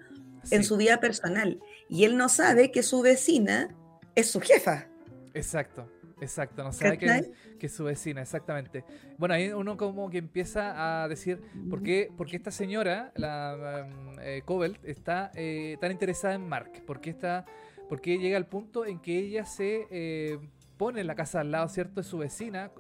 en 0.51 0.63
su 0.63 0.77
vida 0.77 0.99
personal. 0.99 1.59
Y 1.89 2.05
él 2.05 2.17
no 2.17 2.29
sabe 2.29 2.71
que 2.71 2.83
su 2.83 3.01
vecina 3.01 3.75
es 4.15 4.29
su 4.29 4.39
jefa. 4.39 4.87
Exacto. 5.33 5.89
Exacto, 6.21 6.63
no 6.63 6.71
sabe 6.71 6.99
que, 6.99 7.31
que, 7.57 7.65
es 7.65 7.73
su 7.73 7.83
vecina, 7.83 8.21
exactamente. 8.21 8.85
Bueno, 9.17 9.33
ahí 9.33 9.49
uno 9.49 9.75
como 9.75 10.07
que 10.11 10.19
empieza 10.19 11.01
a 11.03 11.07
decir, 11.07 11.41
¿por 11.67 11.81
qué, 11.81 12.11
por 12.15 12.33
esta 12.33 12.51
señora, 12.51 13.11
la 13.15 13.87
um, 13.89 14.19
eh, 14.21 14.43
está 14.83 15.31
eh, 15.33 15.77
tan 15.81 15.91
interesada 15.91 16.35
en 16.35 16.47
Mark? 16.47 16.83
¿Por 16.85 17.01
qué, 17.01 17.09
está, 17.09 17.45
por 17.89 18.01
qué 18.01 18.19
llega 18.19 18.37
al 18.37 18.45
punto 18.45 18.85
en 18.85 18.99
que 18.99 19.17
ella 19.17 19.45
se 19.45 19.87
eh, 19.89 20.37
pone 20.81 21.01
en 21.01 21.05
la 21.05 21.13
casa 21.13 21.41
al 21.41 21.51
lado, 21.51 21.67
¿cierto? 21.67 22.01
De 22.01 22.03
su 22.03 22.17
vecina. 22.17 22.71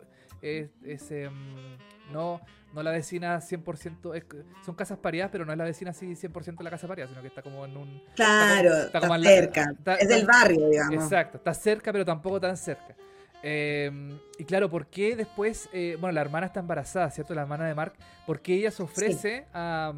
Es, 0.41 0.71
em, 1.11 1.31
no, 2.11 2.41
no 2.73 2.81
la 2.81 2.89
vecina 2.89 3.39
100%, 3.39 4.23
son 4.65 4.73
casas 4.73 4.97
pareadas, 4.97 5.31
pero 5.31 5.45
no 5.45 5.51
es 5.51 5.57
la 5.59 5.65
vecina 5.65 5.91
así 5.91 6.15
100% 6.15 6.57
de 6.57 6.63
la 6.63 6.71
casa 6.71 6.87
pareada, 6.87 7.09
sino 7.11 7.21
que 7.21 7.27
está 7.27 7.43
como 7.43 7.63
en 7.63 7.77
un... 7.77 8.01
Claro, 8.15 8.73
está, 8.73 9.19
cerca, 9.19 9.75
es 9.99 10.07
del 10.07 10.25
barrio, 10.25 10.67
digamos. 10.67 10.95
Exacto, 10.95 11.37
está 11.37 11.53
cerca, 11.53 11.91
pero 11.91 12.03
tampoco 12.03 12.41
tan 12.41 12.57
cerca. 12.57 12.95
Em, 13.43 14.17
y 14.39 14.45
claro, 14.45 14.67
¿por 14.67 14.87
qué 14.87 15.15
después, 15.15 15.69
eh, 15.71 15.95
bueno, 15.99 16.13
la 16.13 16.21
hermana 16.21 16.47
está 16.47 16.59
embarazada, 16.59 17.11
¿cierto? 17.11 17.35
La 17.35 17.43
hermana 17.43 17.67
de 17.67 17.75
Mark, 17.75 17.93
¿por 18.25 18.41
qué 18.41 18.55
ella 18.55 18.71
se 18.71 18.81
ofrece 18.81 19.45
a, 19.53 19.93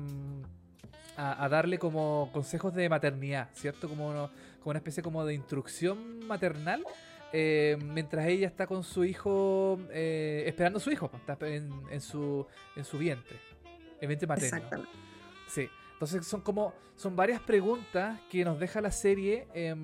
a, 1.15 1.47
darle 1.47 1.79
como 1.79 2.29
consejos 2.33 2.73
de 2.73 2.89
maternidad, 2.89 3.47
¿cierto? 3.53 3.87
Como, 3.87 4.07
como 4.59 4.71
una 4.71 4.79
especie 4.79 5.01
como 5.01 5.23
de 5.25 5.35
instrucción 5.35 6.27
maternal. 6.27 6.83
Eh, 7.35 7.77
mientras 7.81 8.27
ella 8.27 8.47
está 8.47 8.67
con 8.67 8.83
su 8.83 9.03
hijo, 9.03 9.79
eh, 9.91 10.43
esperando 10.45 10.77
a 10.77 10.79
su 10.79 10.91
hijo, 10.91 11.09
está 11.15 11.35
en, 11.47 11.99
su, 11.99 12.45
en 12.75 12.85
su 12.85 12.97
vientre, 12.99 13.37
el 13.99 14.07
vientre 14.07 14.27
materno. 14.27 14.85
Sí, 15.47 15.67
entonces 15.93 16.27
son 16.27 16.41
como, 16.41 16.73
son 16.95 17.15
varias 17.15 17.41
preguntas 17.41 18.19
que 18.29 18.45
nos 18.45 18.59
deja 18.59 18.81
la 18.81 18.91
serie 18.91 19.47
eh, 19.55 19.75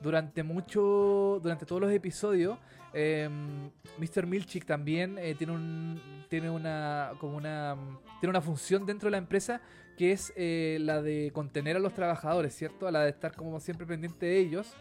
durante 0.00 0.42
mucho, 0.42 1.40
durante 1.42 1.66
todos 1.66 1.80
los 1.80 1.92
episodios. 1.92 2.58
Em, 2.92 3.70
Mr. 3.98 4.26
Milchik 4.26 4.64
también 4.64 5.18
eh, 5.18 5.34
tiene 5.34 5.52
un, 5.52 6.00
tiene 6.28 6.50
una, 6.50 7.12
como 7.18 7.36
una, 7.36 7.76
tiene 8.20 8.30
una 8.30 8.40
función 8.40 8.86
dentro 8.86 9.08
de 9.08 9.10
la 9.12 9.18
empresa 9.18 9.60
que 9.96 10.12
es 10.12 10.32
eh, 10.36 10.78
la 10.80 11.02
de 11.02 11.30
contener 11.34 11.76
a 11.76 11.80
los 11.80 11.92
trabajadores, 11.92 12.54
¿cierto? 12.54 12.90
La 12.90 13.02
de 13.02 13.10
estar 13.10 13.34
como 13.34 13.60
siempre 13.60 13.86
pendiente 13.86 14.26
de 14.26 14.38
ellos. 14.38 14.74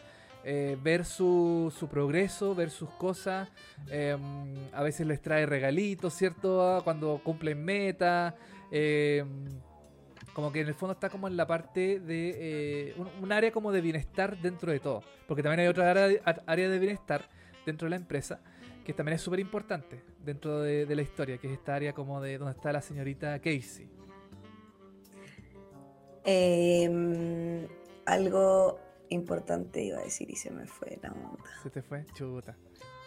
Eh, 0.50 0.78
ver 0.82 1.04
su, 1.04 1.74
progreso, 1.91 2.56
ver 2.56 2.70
sus 2.70 2.89
cosas. 2.91 3.50
Em, 3.89 4.56
a 4.72 4.82
veces 4.82 5.06
les 5.06 5.22
trae 5.22 5.45
regalitos, 5.45 6.14
¿cierto? 6.14 6.80
Cuando 6.86 7.20
cumplen 7.22 7.66
meta. 7.66 8.34
Em, 8.72 9.45
como 10.32 10.54
que 10.54 10.62
en 10.62 10.68
el 10.70 10.74
fondo 10.74 10.93
está 10.93 11.10
como 11.10 11.28
en 11.28 11.36
la 11.36 11.45
parte 11.45 12.00
de 12.00 12.91
eh, 12.91 12.95
un, 13.22 13.30
área 13.34 13.52
como 13.52 13.74
de 13.74 13.82
bienestar 13.82 14.38
dentro 14.41 14.72
de 14.72 14.80
todo. 14.80 15.04
Porque 15.28 15.43
también 15.43 15.60
hay 15.60 15.68
otra 15.68 15.91
área 15.91 16.08
de, 16.08 16.22
área 16.45 16.70
de 16.70 16.80
bienestar 16.80 17.28
dentro 17.66 17.88
de 17.88 17.89
la 17.89 17.95
empresa 17.98 18.39
que 18.86 18.93
también 18.93 19.18
es 19.18 19.22
súper 19.22 19.41
importante 19.41 20.02
dentro 20.24 20.62
de, 20.62 20.95
la 20.95 21.02
historia, 21.02 21.38
que 21.39 21.48
es 21.48 21.54
esta 21.54 21.76
área 21.76 21.91
como 21.91 22.22
de 22.22 22.38
donde 22.38 22.54
está 22.54 22.72
la 22.72 22.82
señorita 22.82 23.38
Casey. 23.39 23.89
Em, 26.24 27.68
algo 28.06 28.87
importante 29.10 29.84
iba 29.84 29.99
a 29.99 30.03
decir 30.03 30.30
y 30.30 30.36
se 30.36 30.51
me 30.51 30.66
fue 30.66 30.99
la 31.01 31.12
onda. 31.12 31.43
Se 31.64 31.70
te 31.70 31.82
fue, 31.82 32.05
chuta. 32.14 32.55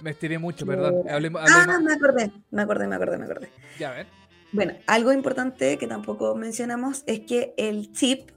Me 0.03 0.11
estiré 0.11 0.38
mucho, 0.38 0.66
perdón. 0.66 1.05
Ah, 1.09 1.18
me 1.20 1.92
acordé, 1.92 2.32
me 2.51 2.62
acordé, 2.62 2.86
me 2.86 2.96
acordé, 2.96 3.18
me 3.18 3.24
acordé. 3.24 3.51
Ya, 3.78 3.90
a 3.90 3.94
ver. 3.94 4.07
Bueno, 4.53 4.74
algo 4.86 5.12
importante 5.12 5.78
que 5.78 5.86
tampoco 5.86 6.34
mencionamos 6.34 7.05
es 7.07 7.20
que 7.20 7.55
el 7.57 7.92
chip 7.92 8.30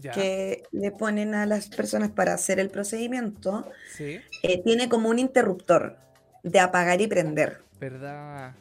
que 0.00 0.64
le 0.72 0.90
ponen 0.90 1.34
a 1.34 1.46
las 1.46 1.68
personas 1.68 2.10
para 2.10 2.34
hacer 2.34 2.58
el 2.58 2.70
procedimiento 2.70 3.70
eh, 4.00 4.62
tiene 4.64 4.88
como 4.88 5.08
un 5.08 5.20
interruptor 5.20 5.96
de 6.42 6.58
apagar 6.58 7.00
y 7.00 7.06
prender. 7.06 7.60
¿Verdad? 7.78 8.54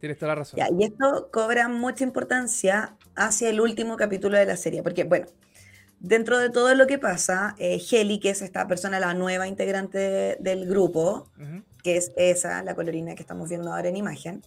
Tienes 0.00 0.18
toda 0.18 0.30
la 0.30 0.34
razón. 0.36 0.58
y 0.78 0.84
esto 0.84 1.28
cobra 1.30 1.68
mucha 1.68 2.02
importancia 2.04 2.96
hacia 3.14 3.50
el 3.50 3.60
último 3.60 3.96
capítulo 3.96 4.38
de 4.38 4.46
la 4.46 4.56
serie, 4.56 4.82
porque 4.82 5.04
bueno, 5.04 5.26
dentro 6.00 6.38
de 6.38 6.50
todo 6.50 6.74
lo 6.74 6.86
que 6.86 6.98
pasa, 6.98 7.54
eh, 7.58 7.80
Heli, 7.90 8.18
que 8.18 8.30
es 8.30 8.42
esta 8.42 8.66
persona, 8.66 8.98
la 8.98 9.14
nueva 9.14 9.46
integrante 9.46 10.36
del 10.40 10.66
grupo, 10.66 11.30
que 11.84 11.96
es 11.96 12.12
esa, 12.16 12.62
la 12.62 12.74
colorina 12.74 13.14
que 13.14 13.22
estamos 13.22 13.48
viendo 13.48 13.72
ahora 13.72 13.88
en 13.88 13.96
imagen, 13.96 14.42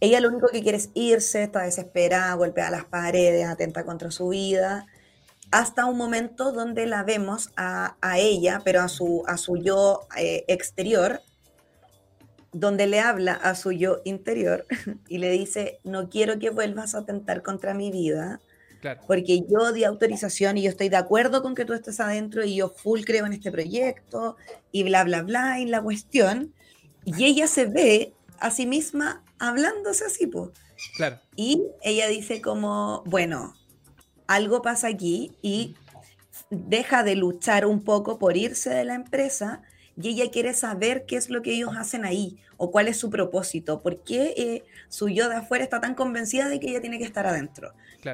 ella 0.00 0.20
lo 0.20 0.28
único 0.28 0.46
que 0.48 0.62
quiere 0.62 0.78
es 0.78 0.90
irse, 0.94 1.42
está 1.42 1.62
desesperada, 1.62 2.34
golpea 2.34 2.70
las 2.70 2.84
paredes, 2.84 3.46
atenta 3.46 3.84
contra 3.84 4.10
su 4.10 4.28
vida, 4.28 4.86
hasta 5.50 5.86
un 5.86 5.96
momento 5.96 6.52
donde 6.52 6.86
la 6.86 7.02
vemos 7.02 7.50
a, 7.56 7.96
ella, 8.16 8.62
pero 8.64 8.80
a 8.80 8.88
su, 8.88 9.24
a 9.26 9.36
su 9.36 9.56
yo 9.56 10.06
eh, 10.16 10.44
exterior, 10.48 11.20
donde 12.52 12.86
le 12.86 13.00
habla 13.00 13.32
a 13.32 13.54
su 13.54 13.72
yo 13.72 14.00
interior 14.04 14.66
y 15.08 15.18
le 15.18 15.30
dice, 15.30 15.78
no 15.84 16.08
quiero 16.08 16.38
que 16.38 16.50
vuelvas 16.50 16.94
a 16.94 16.98
atentar 16.98 17.42
contra 17.42 17.74
mi 17.74 17.90
vida, 17.90 18.40
porque 19.06 19.44
yo 19.48 19.72
di 19.72 19.84
autorización 19.84 20.58
y 20.58 20.62
yo 20.62 20.70
estoy 20.70 20.88
de 20.88 20.96
acuerdo 20.96 21.42
con 21.42 21.54
que 21.54 21.64
tú 21.64 21.72
estés 21.72 22.00
adentro 22.00 22.44
y 22.44 22.56
yo 22.56 22.68
full 22.68 23.02
creo 23.02 23.26
en 23.26 23.32
este 23.32 23.50
proyecto 23.50 24.36
y 24.72 24.82
bla, 24.84 25.04
bla, 25.04 25.22
bla, 25.22 25.60
y 25.60 25.66
la 25.66 25.82
cuestión. 25.82 26.54
Y 27.04 27.24
ella 27.24 27.46
se 27.46 27.66
ve 27.66 28.14
a 28.38 28.50
sí 28.50 28.66
misma 28.66 29.24
hablándose 29.38 30.04
así, 30.04 30.26
pues. 30.26 30.50
Claro. 30.96 31.20
Y 31.36 31.62
ella 31.82 32.08
dice 32.08 32.40
como, 32.42 33.02
bueno, 33.06 33.54
algo 34.26 34.62
pasa 34.62 34.88
aquí 34.88 35.36
y 35.42 35.74
deja 36.50 37.02
de 37.02 37.16
luchar 37.16 37.66
un 37.66 37.82
poco 37.82 38.18
por 38.18 38.36
irse 38.36 38.70
de 38.70 38.84
la 38.84 38.94
empresa 38.94 39.62
y 40.00 40.08
ella 40.10 40.30
quiere 40.30 40.54
saber 40.54 41.06
qué 41.06 41.16
es 41.16 41.30
lo 41.30 41.42
que 41.42 41.54
ellos 41.54 41.70
hacen 41.76 42.04
ahí 42.04 42.38
o 42.56 42.70
cuál 42.70 42.88
es 42.88 42.98
su 42.98 43.10
propósito, 43.10 43.82
por 43.82 44.02
qué 44.02 44.34
eh, 44.36 44.64
su 44.88 45.08
yo 45.08 45.28
de 45.28 45.36
afuera 45.36 45.64
está 45.64 45.80
tan 45.80 45.94
convencida 45.94 46.48
de 46.48 46.60
que 46.60 46.70
ella 46.70 46.80
tiene 46.80 46.98
que 46.98 47.04
estar 47.04 47.26
adentro. 47.26 47.72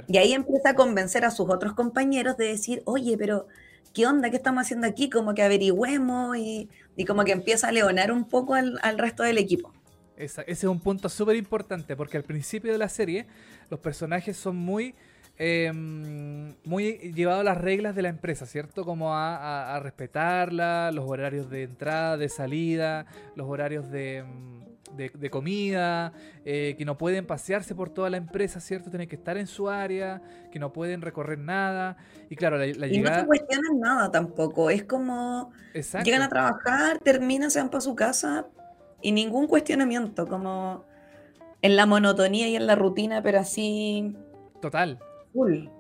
Y 0.09 0.17
ahí 0.17 0.33
empieza 0.33 0.71
a 0.71 0.75
convencer 0.75 1.25
a 1.25 1.31
sus 1.31 1.51
otros 1.51 1.75
compañeros 1.75 2.37
de 2.37 2.47
decir, 2.47 2.83
oye, 2.87 3.17
pero 3.19 3.47
¿qué 3.93 4.07
onda? 4.07 4.31
¿Qué 4.31 4.37
estamos 4.37 4.63
haciendo 4.63 4.87
aquí? 4.87 5.11
Como 5.11 5.35
que 5.35 5.43
averigüemos 5.43 6.37
y, 6.37 6.69
como 7.07 7.25
que 7.25 7.33
empieza 7.33 7.69
a 7.69 7.73
leonar 7.73 8.11
un 8.11 8.25
poco 8.25 8.55
al 8.55 8.99
resto 8.99 9.23
del 9.23 9.39
equipo 9.39 9.73
ese 10.17 10.45
es 10.47 10.65
un 10.65 10.81
punto 10.81 11.09
súper 11.09 11.37
importante 11.37 11.97
porque 11.97 12.17
al 12.17 12.25
principio 12.25 12.73
de 12.73 12.79
la 12.79 12.89
serie 12.89 13.27
los 13.71 13.81
personajes 13.81 14.37
son 14.37 14.57
muy 14.57 14.95
em, 15.43 16.55
muy 16.65 17.13
llevados 17.15 17.41
a 17.41 17.45
las 17.45 17.59
reglas 17.59 17.95
de 17.97 18.03
la 18.03 18.09
empresa, 18.09 18.47
¿cierto? 18.47 18.85
Como 18.85 19.15
a, 19.15 19.79
respetarla, 19.81 20.91
los 20.93 21.05
horarios 21.09 21.51
de 21.51 21.65
entrada, 21.65 22.17
de 22.17 22.29
salida, 22.29 23.07
los 23.35 23.49
horarios 23.49 23.91
de, 23.91 24.19
em, 24.19 25.31
comida, 25.31 26.13
eh, 26.45 26.75
que 26.79 26.85
no 26.85 26.97
pueden 26.97 27.27
pasearse 27.27 27.75
por 27.75 27.91
toda 27.91 28.11
la 28.11 28.19
empresa, 28.19 28.61
¿cierto? 28.61 28.91
Tienen 28.91 29.09
que 29.09 29.17
estar 29.17 29.37
en 29.37 29.47
su 29.47 29.69
área, 29.69 30.23
que 30.53 30.59
no 30.59 30.73
pueden 30.73 31.01
recorrer 31.03 31.39
nada. 31.39 31.97
Y 32.31 32.37
claro, 32.37 32.59
la, 32.59 32.67
la 32.67 32.87
y 32.87 33.01
no 33.01 33.15
se 33.15 33.27
cuestionan 33.27 33.81
nada 33.81 34.11
tampoco, 34.11 34.71
es 34.71 34.85
como 34.85 35.51
llegan 36.05 36.23
a 36.23 36.29
trabajar, 36.29 36.99
terminan, 36.99 37.51
se 37.51 37.59
van 37.59 37.71
para 37.71 37.81
su 37.81 37.97
casa, 37.97 38.47
y 39.01 39.11
ningún 39.11 39.49
cuestionamiento, 39.49 40.29
como 40.29 40.85
en 41.61 41.77
la 41.77 41.87
monotonía 41.87 42.49
y 42.49 42.57
en 42.57 42.67
la 42.67 42.77
rutina, 42.77 43.23
pero 43.23 43.41
así. 43.41 44.17
Total. 44.61 45.01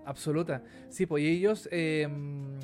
Absoluta. 0.04 0.62
Sí, 0.88 1.06
pues 1.06 1.24
ellos. 1.24 1.68
Em, 1.70 2.58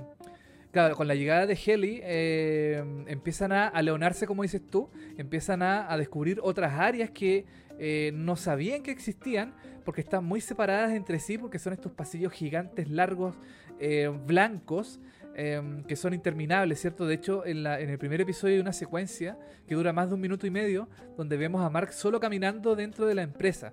claro, 0.70 0.96
con 0.96 1.06
la 1.06 1.14
llegada 1.14 1.46
de 1.46 1.54
Heli 1.54 2.00
em, 2.02 3.06
empiezan 3.08 3.52
a, 3.52 3.82
leonarse, 3.82 4.26
como 4.26 4.42
dices 4.42 4.64
tú, 4.64 4.88
empiezan 5.16 5.62
a, 5.62 5.96
descubrir 5.96 6.40
otras 6.42 6.74
áreas 6.78 7.10
que 7.10 7.46
eh, 7.78 8.10
no 8.14 8.36
sabían 8.36 8.82
que 8.82 8.90
existían 8.90 9.54
porque 9.84 10.00
están 10.00 10.24
muy 10.24 10.40
separadas 10.40 10.92
entre 10.92 11.18
sí, 11.18 11.38
porque 11.38 11.58
son 11.58 11.72
estos 11.72 11.92
pasillos 11.92 12.32
gigantes, 12.32 12.88
largos, 12.90 13.34
eh, 13.80 14.10
blancos, 14.26 15.00
Em, 15.40 15.84
que 15.84 15.94
son 15.94 16.14
interminables, 16.14 16.80
¿cierto? 16.80 17.06
De 17.06 17.14
hecho, 17.14 17.46
en, 17.46 17.62
la, 17.62 17.78
en 17.78 17.90
el 17.90 17.96
primer 17.96 18.20
episodio 18.20 18.56
hay 18.56 18.60
una 18.60 18.72
secuencia 18.72 19.38
que 19.68 19.76
dura 19.76 19.92
más 19.92 20.08
de 20.08 20.16
un 20.16 20.20
minuto 20.20 20.48
y 20.48 20.50
medio, 20.50 20.88
donde 21.16 21.36
vemos 21.36 21.64
a 21.64 21.70
Mark 21.70 21.92
solo 21.92 22.18
caminando 22.18 22.74
dentro 22.74 23.06
de 23.06 23.14
la 23.14 23.22
empresa, 23.22 23.72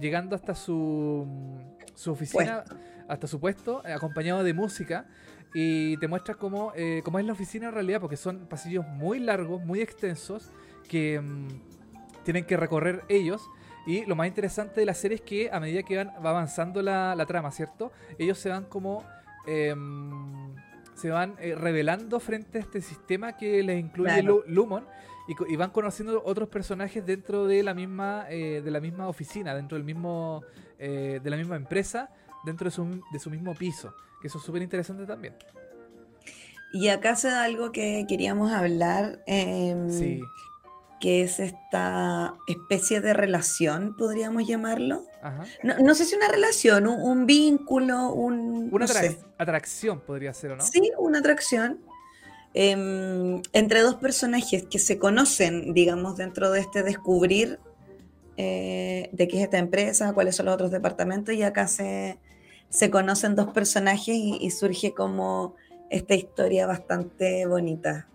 llegando 0.00 0.36
hasta 0.36 0.54
su, 0.54 1.26
su 1.94 2.12
oficina, 2.12 2.64
hasta 3.08 3.26
su 3.26 3.40
puesto, 3.40 3.82
acompañado 3.84 4.42
de 4.42 4.54
música, 4.54 5.06
y 5.54 5.96
te 5.98 6.08
muestra 6.08 6.34
cómo, 6.34 6.72
eh, 6.74 7.02
cómo 7.04 7.18
es 7.18 7.26
la 7.26 7.32
oficina 7.32 7.68
en 7.68 7.74
realidad, 7.74 8.00
porque 8.00 8.16
son 8.16 8.46
pasillos 8.46 8.86
muy 8.86 9.18
largos, 9.18 9.62
muy 9.64 9.80
extensos, 9.80 10.50
que 10.88 11.14
em, 11.14 11.48
tienen 12.24 12.44
que 12.44 12.56
recorrer 12.56 13.04
ellos. 13.08 13.42
Y 13.86 14.04
lo 14.06 14.14
más 14.14 14.28
interesante 14.28 14.80
de 14.80 14.86
la 14.86 14.94
serie 14.94 15.16
es 15.16 15.20
que 15.22 15.50
a 15.52 15.60
medida 15.60 15.82
que 15.82 15.96
van, 15.96 16.08
va 16.24 16.30
avanzando 16.30 16.82
la, 16.82 17.14
la 17.14 17.26
trama, 17.26 17.50
¿cierto? 17.50 17.92
Ellos 18.18 18.38
se 18.38 18.48
van 18.48 18.64
como... 18.64 19.04
Eh, 19.46 19.74
se 20.94 21.10
van 21.10 21.34
eh, 21.40 21.54
revelando 21.54 22.20
frente 22.20 22.58
a 22.58 22.60
este 22.60 22.80
sistema 22.80 23.36
que 23.36 23.62
les 23.62 23.80
incluye 23.80 24.22
Lumon 24.46 24.84
y, 25.28 25.56
van 25.56 25.70
conociendo 25.70 26.22
otros 26.24 26.48
personajes 26.48 27.04
dentro 27.04 27.46
de 27.46 27.62
la 27.62 27.74
misma 27.74 28.26
eh, 28.28 28.60
de 28.64 28.70
la 28.70 28.80
misma 28.80 29.08
oficina, 29.08 29.54
dentro 29.54 29.76
del 29.76 29.84
mismo 29.84 30.42
eh, 30.78 31.20
de 31.22 31.30
la 31.30 31.36
misma 31.36 31.56
empresa, 31.56 32.10
dentro 32.44 32.64
de 32.64 32.70
su, 32.70 33.00
de 33.12 33.18
su 33.18 33.30
mismo 33.30 33.54
piso, 33.54 33.94
que 34.20 34.28
eso 34.28 34.38
es 34.38 34.44
súper 34.44 34.62
interesante 34.62 35.06
también. 35.06 35.34
Y 36.72 36.88
acá 36.88 37.16
se 37.16 37.28
da 37.28 37.44
algo 37.44 37.70
que 37.70 38.06
queríamos 38.08 38.50
hablar, 38.50 39.22
em, 39.26 39.90
sí. 39.90 40.22
que 41.00 41.22
es 41.22 41.38
esta 41.38 42.34
especie 42.48 43.02
de 43.02 43.12
relación, 43.12 43.94
podríamos 43.96 44.46
llamarlo. 44.46 45.04
No, 45.62 45.94
sé 45.94 46.04
si 46.06 46.16
una 46.16 46.28
relación, 46.28 46.88
un, 46.88 47.26
vínculo, 47.26 48.12
un... 48.12 48.70
Una 48.72 48.86
atracción 49.38 50.00
podría 50.00 50.32
ser, 50.32 50.52
¿o 50.52 50.56
no? 50.56 50.64
Sí, 50.64 50.90
una 50.98 51.18
atracción. 51.18 51.80
Em, 52.54 53.40
entre 53.54 53.80
dos 53.80 53.94
personajes 53.94 54.64
que 54.64 54.78
se 54.78 54.98
conocen, 54.98 55.72
digamos, 55.72 56.16
dentro 56.16 56.50
de 56.50 56.60
este 56.60 56.82
descubrir 56.82 57.58
eh, 58.36 59.08
de 59.12 59.28
qué 59.28 59.38
es 59.38 59.44
esta 59.44 59.58
empresa, 59.58 60.12
cuáles 60.12 60.36
son 60.36 60.46
los 60.46 60.54
otros 60.54 60.70
departamentos, 60.70 61.34
y 61.34 61.42
acá 61.42 61.66
se, 61.66 62.18
se 62.68 62.90
conocen 62.90 63.36
dos 63.36 63.52
personajes 63.52 64.14
y, 64.14 64.50
surge 64.50 64.92
como 64.92 65.54
esta 65.88 66.14
historia 66.14 66.66
bastante 66.66 67.46
bonita. 67.46 68.08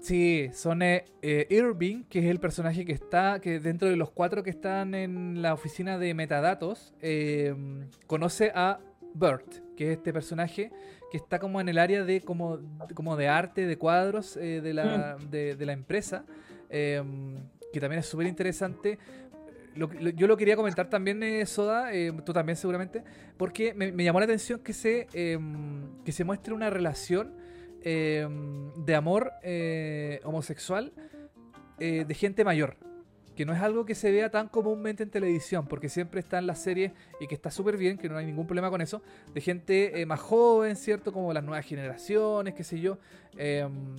Sí, 0.00 0.50
son 0.54 0.82
eh, 0.82 1.06
eh, 1.22 1.48
Irving, 1.50 2.04
que 2.04 2.20
es 2.20 2.26
el 2.26 2.38
personaje 2.38 2.84
que 2.84 2.92
está, 2.92 3.40
que 3.40 3.58
dentro 3.58 3.88
de 3.88 3.96
los 3.96 4.10
cuatro 4.10 4.44
que 4.44 4.50
están 4.50 4.94
en 4.94 5.42
la 5.42 5.52
oficina 5.52 5.98
de 5.98 6.14
metadatos, 6.14 6.94
conoce 8.06 8.52
a 8.54 8.78
Bert, 9.14 9.52
que 9.76 9.92
es 9.92 9.98
este 9.98 10.12
personaje 10.12 10.70
que 11.10 11.16
está 11.16 11.38
como 11.38 11.60
en 11.60 11.68
el 11.68 11.78
área 11.78 12.04
de 12.04 12.20
como, 12.20 12.58
como 12.94 13.16
de 13.16 13.28
arte, 13.28 13.66
de 13.66 13.78
cuadros 13.78 14.34
de, 14.34 14.72
la, 14.74 15.16
mm. 15.18 15.30
de, 15.30 15.66
la 15.66 15.72
empresa, 15.72 16.24
que 16.68 17.80
también 17.80 18.00
es 18.00 18.06
súper 18.06 18.26
interesante 18.26 18.98
yo 20.16 20.26
lo 20.26 20.36
quería 20.36 20.56
comentar 20.56 20.90
también, 20.90 21.22
eh, 21.22 21.46
Soda, 21.46 21.92
eh, 21.92 22.12
tú 22.24 22.32
también 22.32 22.56
seguramente, 22.56 23.04
porque 23.36 23.74
me, 23.74 23.92
llamó 24.02 24.18
la 24.18 24.24
atención 24.24 24.60
que 24.60 24.72
se, 24.72 25.06
em, 25.12 26.02
que 26.04 26.12
se 26.12 26.24
muestre 26.24 26.52
una 26.52 26.70
relación 26.70 27.34
em, 27.82 28.72
de 28.84 28.94
amor 28.94 29.32
eh, 29.42 30.20
homosexual 30.24 30.92
de 31.78 32.12
gente 32.14 32.44
mayor. 32.44 32.76
Que 33.38 33.46
no 33.46 33.54
es 33.54 33.62
algo 33.62 33.86
que 33.86 33.94
se 33.94 34.10
vea 34.10 34.30
tan 34.30 34.48
comúnmente 34.48 35.04
en 35.04 35.10
televisión, 35.10 35.66
porque 35.66 35.88
siempre 35.88 36.20
está 36.20 36.38
en 36.38 36.46
las 36.46 36.60
series 36.60 36.92
y 37.20 37.26
que 37.26 37.34
está 37.34 37.50
súper 37.50 37.76
bien, 37.78 37.96
que 37.96 38.08
no 38.08 38.18
hay 38.18 38.26
ningún 38.26 38.46
problema 38.46 38.68
con 38.68 38.80
eso, 38.80 39.00
de 39.32 39.40
gente 39.40 40.04
más 40.06 40.20
joven, 40.20 40.76
¿cierto? 40.76 41.12
Como 41.12 41.32
las 41.32 41.44
nuevas 41.44 41.64
generaciones, 41.64 42.54
qué 42.54 42.64
sé 42.64 42.80
yo, 42.80 42.98
em, 43.36 43.96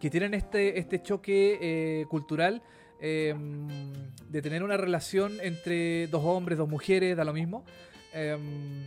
que 0.00 0.10
tienen 0.10 0.34
este, 0.34 0.78
este 0.78 1.00
choque 1.00 2.04
cultural 2.10 2.62
Em, 3.06 3.68
de 4.30 4.40
tener 4.40 4.62
una 4.62 4.78
relación 4.78 5.38
entre 5.42 6.06
dos 6.06 6.24
hombres, 6.24 6.56
dos 6.56 6.70
mujeres, 6.70 7.14
da 7.14 7.22
lo 7.22 7.34
mismo. 7.34 7.62
Em, 8.14 8.86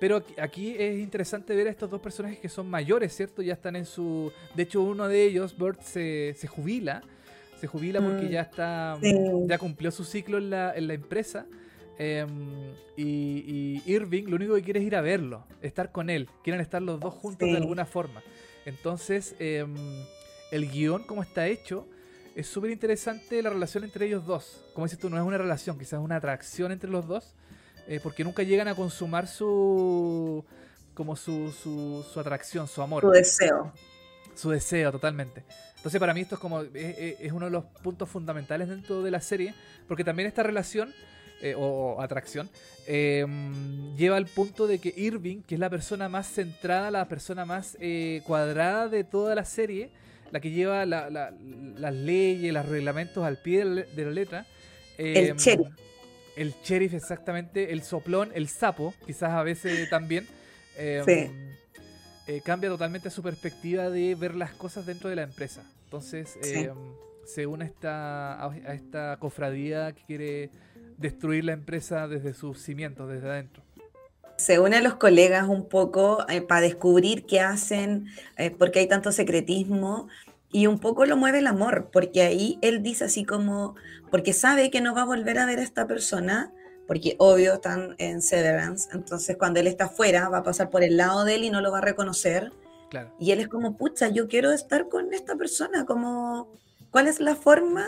pero 0.00 0.24
aquí 0.38 0.74
es 0.76 0.98
interesante 0.98 1.54
ver 1.54 1.68
a 1.68 1.70
estos 1.70 1.88
dos 1.88 2.00
personajes 2.00 2.40
que 2.40 2.48
son 2.48 2.68
mayores, 2.68 3.14
¿cierto? 3.14 3.40
Ya 3.40 3.52
están 3.52 3.76
en 3.76 3.86
su... 3.86 4.32
De 4.56 4.64
hecho, 4.64 4.82
uno 4.82 5.06
de 5.06 5.22
ellos, 5.22 5.56
Bert, 5.56 5.80
se, 5.80 6.34
jubila. 6.48 7.02
Se 7.62 7.68
jubila 7.68 8.00
porque 8.00 8.26
mm. 8.26 8.28
ya 8.28 8.40
está... 8.40 8.98
Ya 9.46 9.56
cumplió 9.56 9.92
su 9.92 10.02
ciclo 10.02 10.38
en 10.38 10.50
la, 10.50 10.74
en 10.74 10.88
la 10.88 10.94
empresa. 10.94 11.46
Em, 11.96 12.74
y, 12.96 13.80
Irving 13.86 14.24
lo 14.24 14.34
único 14.34 14.56
que 14.56 14.62
quiere 14.62 14.80
es 14.80 14.86
ir 14.86 14.96
a 14.96 15.00
verlo, 15.00 15.46
estar 15.60 15.92
con 15.92 16.10
él. 16.10 16.28
Quieren 16.42 16.60
estar 16.60 16.82
los 16.82 16.98
dos 16.98 17.14
juntos 17.14 17.48
de 17.48 17.56
alguna 17.56 17.86
forma. 17.86 18.20
Entonces, 18.66 19.36
el 19.38 20.70
guion, 20.72 21.04
como 21.04 21.22
está 21.22 21.46
hecho, 21.46 21.86
es 22.34 22.48
súper 22.48 22.72
interesante 22.72 23.40
la 23.40 23.50
relación 23.50 23.84
entre 23.84 24.06
ellos 24.06 24.26
dos. 24.26 24.64
Como 24.74 24.86
dices 24.86 24.98
tú, 24.98 25.08
no 25.08 25.16
es 25.16 25.22
una 25.22 25.38
relación, 25.38 25.78
quizás 25.78 26.00
es 26.00 26.04
una 26.04 26.16
atracción 26.16 26.72
entre 26.72 26.90
los 26.90 27.06
dos, 27.06 27.36
eh, 27.86 28.00
porque 28.02 28.24
nunca 28.24 28.42
llegan 28.42 28.66
a 28.66 28.74
consumar 28.74 29.28
su 29.28 30.44
como 30.94 31.14
su, 31.14 31.52
su, 31.52 32.18
atracción, 32.18 32.66
su 32.66 32.82
amor. 32.82 33.02
Su 33.02 33.10
deseo. 33.10 33.72
Su 34.34 34.50
deseo, 34.50 34.90
totalmente. 34.90 35.44
Entonces 35.82 35.98
para 35.98 36.14
mí 36.14 36.20
esto 36.20 36.36
es 36.36 36.40
como 36.40 36.62
es, 36.62 37.32
uno 37.32 37.46
de 37.46 37.50
los 37.50 37.64
puntos 37.82 38.08
fundamentales 38.08 38.68
dentro 38.68 39.02
de 39.02 39.10
la 39.10 39.20
serie, 39.20 39.52
porque 39.88 40.04
también 40.04 40.28
esta 40.28 40.44
relación 40.44 40.94
eh, 41.40 41.56
o, 41.58 42.00
atracción 42.00 42.48
em, 42.86 43.96
lleva 43.96 44.16
al 44.16 44.26
punto 44.26 44.68
de 44.68 44.78
que 44.78 44.94
Irving, 44.96 45.42
que 45.42 45.56
es 45.56 45.58
la 45.58 45.68
persona 45.68 46.08
más 46.08 46.28
centrada, 46.28 46.92
la 46.92 47.08
persona 47.08 47.44
más 47.44 47.76
eh, 47.80 48.22
cuadrada 48.24 48.86
de 48.86 49.02
toda 49.02 49.34
la 49.34 49.44
serie, 49.44 49.90
la 50.30 50.38
que 50.38 50.52
lleva 50.52 50.86
las 50.86 51.94
leyes, 51.94 52.54
los 52.54 52.66
reglamentos 52.66 53.24
al 53.24 53.38
pie 53.38 53.64
de 53.64 54.04
la 54.04 54.10
letra. 54.12 54.46
el 54.98 55.30
em, 55.30 55.36
sheriff. 55.36 55.66
El 56.36 56.54
sheriff, 56.62 56.94
exactamente. 56.94 57.72
El 57.72 57.82
soplón, 57.82 58.30
el 58.36 58.46
sapo, 58.46 58.94
quizás 59.04 59.32
a 59.32 59.42
veces 59.42 59.90
también. 59.90 60.28
Sí. 61.04 61.28
Eh, 62.26 62.40
cambia 62.44 62.68
totalmente 62.68 63.10
su 63.10 63.22
perspectiva 63.22 63.90
de 63.90 64.14
ver 64.14 64.34
las 64.34 64.52
cosas 64.52 64.86
dentro 64.86 65.10
de 65.10 65.16
la 65.16 65.22
empresa. 65.22 65.62
Entonces, 65.84 66.38
em, 66.42 66.76
se 67.24 67.46
une 67.46 67.64
a 67.64 67.66
esta, 67.66 68.44
a 68.44 68.74
esta 68.74 69.16
cofradía 69.18 69.92
que 69.92 70.02
quiere 70.04 70.50
destruir 70.98 71.44
la 71.44 71.52
empresa 71.52 72.06
desde 72.06 72.34
sus 72.34 72.58
cimientos, 72.60 73.08
desde 73.08 73.28
adentro 73.28 73.62
se 74.42 74.58
une 74.58 74.76
a 74.76 74.80
los 74.80 74.94
colegas 74.94 75.48
un 75.48 75.68
poco 75.68 76.26
eh, 76.28 76.40
para 76.40 76.62
descubrir 76.62 77.26
qué 77.26 77.40
hacen, 77.40 78.06
eh, 78.36 78.50
por 78.50 78.72
qué 78.72 78.80
hay 78.80 78.88
tanto 78.88 79.12
secretismo, 79.12 80.08
y 80.50 80.66
un 80.66 80.78
poco 80.78 81.06
lo 81.06 81.16
mueve 81.16 81.38
el 81.38 81.46
amor, 81.46 81.90
porque 81.92 82.22
ahí 82.22 82.58
él 82.60 82.82
dice 82.82 83.04
así 83.04 83.24
como, 83.24 83.74
porque 84.10 84.32
sabe 84.32 84.70
que 84.70 84.80
no 84.80 84.94
va 84.94 85.02
a 85.02 85.06
volver 85.06 85.38
a 85.38 85.46
ver 85.46 85.60
a 85.60 85.62
esta 85.62 85.86
persona, 85.86 86.52
porque 86.86 87.16
obvio 87.18 87.54
están 87.54 87.94
en 87.98 88.22
Severance, 88.22 88.88
entonces 88.92 89.36
cuando 89.36 89.60
él 89.60 89.66
está 89.66 89.84
afuera 89.84 90.28
va 90.28 90.38
a 90.38 90.42
pasar 90.42 90.70
por 90.70 90.82
el 90.82 90.96
lado 90.96 91.24
de 91.24 91.36
él 91.36 91.44
y 91.44 91.50
no 91.50 91.60
lo 91.60 91.72
va 91.72 91.78
a 91.78 91.82
reconocer. 91.82 92.52
Y 93.18 93.30
él 93.30 93.40
es 93.40 93.48
como, 93.48 93.78
pucha, 93.78 94.08
yo 94.08 94.28
quiero 94.28 94.52
estar 94.52 94.90
con 94.90 95.14
esta 95.14 95.34
persona, 95.36 95.86
como, 95.86 96.52
¿cuál 96.90 97.08
es 97.08 97.20
la 97.20 97.34
forma 97.34 97.86